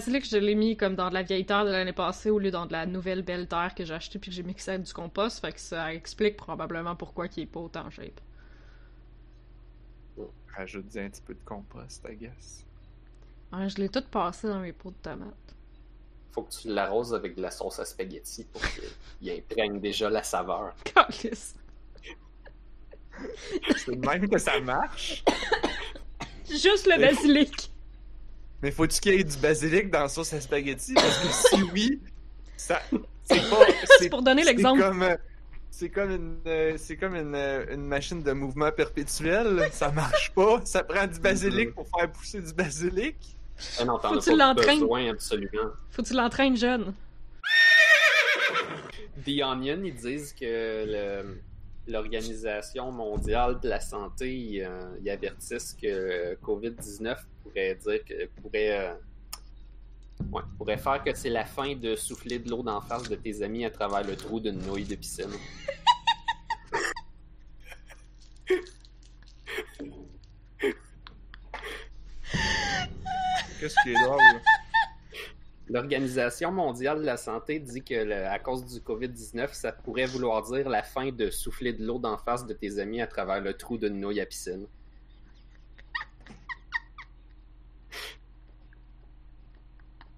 Basilic, 0.00 0.26
je 0.26 0.38
l'ai 0.38 0.54
mis 0.54 0.78
comme 0.78 0.94
dans 0.94 1.10
de 1.10 1.14
la 1.14 1.22
vieille 1.22 1.44
terre 1.44 1.66
de 1.66 1.70
l'année 1.70 1.92
passée 1.92 2.30
au 2.30 2.38
lieu 2.38 2.50
dans 2.50 2.64
de 2.64 2.72
la 2.72 2.86
nouvelle 2.86 3.20
belle 3.20 3.46
terre 3.46 3.74
que 3.76 3.84
j'ai 3.84 3.92
achetée 3.92 4.18
puis 4.18 4.30
que 4.30 4.34
j'ai 4.34 4.42
mixé 4.42 4.70
avec 4.70 4.84
du 4.84 4.92
compost. 4.94 5.40
Fait 5.40 5.52
que 5.52 5.60
ça 5.60 5.92
explique 5.92 6.38
probablement 6.38 6.96
pourquoi 6.96 7.26
il 7.36 7.42
est 7.42 7.46
pas 7.46 7.60
autant 7.60 7.90
shape. 7.90 8.18
Rajoute 10.56 10.96
un 10.96 11.10
petit 11.10 11.20
peu 11.20 11.34
de 11.34 11.44
compost, 11.44 12.02
I 12.10 12.16
guess. 12.16 12.64
Ouais, 13.52 13.68
je 13.68 13.76
l'ai 13.76 13.90
tout 13.90 14.02
passé 14.10 14.48
dans 14.48 14.60
mes 14.60 14.72
pots 14.72 14.90
de 14.90 14.96
tomates. 15.02 15.34
Faut 16.32 16.44
que 16.44 16.52
tu 16.52 16.68
l'arroses 16.68 17.12
avec 17.12 17.36
de 17.36 17.42
la 17.42 17.50
sauce 17.50 17.78
à 17.78 17.84
spaghetti 17.84 18.44
pour 18.44 18.62
qu'il 18.62 19.30
imprègne 19.30 19.80
déjà 19.80 20.08
la 20.08 20.22
saveur. 20.22 20.74
C'est 23.76 23.96
même 23.96 24.28
que 24.30 24.38
ça 24.38 24.58
marche. 24.60 25.22
Juste 26.48 26.86
le 26.86 26.98
basilic. 27.00 27.70
Mais 28.62 28.70
faut-tu 28.70 29.00
qu'il 29.00 29.14
y 29.14 29.20
ait 29.20 29.24
du 29.24 29.36
basilic 29.38 29.90
dans 29.90 30.00
la 30.00 30.08
sauce 30.08 30.32
à 30.32 30.40
spaghetti? 30.40 30.92
Parce 30.94 31.18
que 31.18 31.28
si 31.56 31.62
oui, 31.72 32.00
ça. 32.56 32.80
C'est 33.24 33.48
pas. 33.48 33.56
C'est 33.98 34.08
pour 34.10 34.22
donner 34.22 34.44
l'exemple. 34.44 34.82
C'est 35.72 35.88
comme 35.88 36.10
une, 36.10 36.36
euh, 36.46 36.74
c'est 36.76 36.96
comme 36.96 37.14
une, 37.14 37.34
euh, 37.34 37.64
une 37.72 37.86
machine 37.86 38.22
de 38.22 38.32
mouvement 38.32 38.70
perpétuel. 38.72 39.66
Ça 39.72 39.90
marche 39.90 40.30
pas. 40.32 40.60
Ça 40.64 40.82
prend 40.82 41.06
du 41.06 41.18
basilic 41.20 41.74
pour 41.74 41.86
faire 41.96 42.10
pousser 42.10 42.42
du 42.42 42.52
basilic. 42.52 43.16
Ah 43.78 43.84
non, 43.84 43.98
Faut 43.98 44.18
tu 44.18 44.36
l'entraînes. 44.36 44.80
Faut 44.80 46.02
que 46.02 46.08
tu 46.08 46.12
l'entraînes 46.14 46.56
jeune. 46.56 46.92
The 49.24 49.42
Onion, 49.42 49.80
ils 49.84 49.94
disent 49.94 50.32
que 50.38 50.44
le- 51.24 51.40
l'Organisation 51.86 52.90
mondiale 52.92 53.60
de 53.60 53.68
la 53.68 53.80
santé, 53.80 54.34
ils, 54.34 54.62
euh, 54.62 54.96
ils 55.02 55.08
avertissent 55.10 55.76
que 55.80 56.34
COVID-19 56.36 57.16
pourrait 57.42 57.74
dire 57.74 58.04
que 58.04 58.26
pourrait, 58.40 58.78
euh, 58.78 58.94
ouais, 60.32 60.42
pourrait 60.58 60.78
faire 60.78 61.02
que 61.02 61.14
c'est 61.14 61.30
la 61.30 61.44
fin 61.44 61.74
de 61.74 61.96
souffler 61.96 62.38
de 62.38 62.48
l'eau 62.50 62.62
d'en 62.62 62.80
face 62.80 63.08
de 63.08 63.16
tes 63.16 63.42
amis 63.42 63.64
à 63.64 63.70
travers 63.70 64.04
le 64.04 64.16
trou 64.16 64.40
d'une 64.40 64.58
nouille 64.58 64.84
de 64.84 64.94
piscine. 64.96 65.30
Qu'est-ce 73.58 73.74
qui 73.82 73.90
est 73.90 74.04
drôle? 74.04 74.20
L'Organisation 75.68 76.50
mondiale 76.50 77.00
de 77.00 77.04
la 77.06 77.16
santé 77.16 77.60
dit 77.60 77.82
que 77.82 77.94
le- 77.94 78.26
à 78.26 78.38
cause 78.38 78.64
du 78.66 78.80
COVID-19, 78.80 79.52
ça 79.52 79.70
pourrait 79.72 80.06
vouloir 80.06 80.42
dire 80.42 80.68
la 80.68 80.82
fin 80.82 81.12
de 81.12 81.30
souffler 81.30 81.72
de 81.72 81.84
l'eau 81.84 81.98
d'en 81.98 82.16
face 82.18 82.44
de 82.46 82.54
tes 82.54 82.78
amis 82.78 83.00
à 83.00 83.06
travers 83.06 83.40
le 83.40 83.54
trou 83.54 83.78
d'une 83.78 84.00
nouille 84.00 84.20
à 84.20 84.26
piscine. 84.26 84.66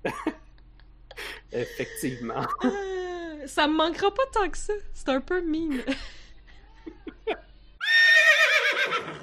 Effectivement. 1.53 2.47
Euh, 2.65 3.47
ça 3.47 3.67
me 3.69 3.75
manquera 3.75 4.13
pas 4.13 4.23
tant 4.33 4.49
que 4.49 4.59
ça. 4.59 4.73
C'est 4.95 5.09
un 5.09 5.21
peu 5.21 5.41
mine. 5.41 5.81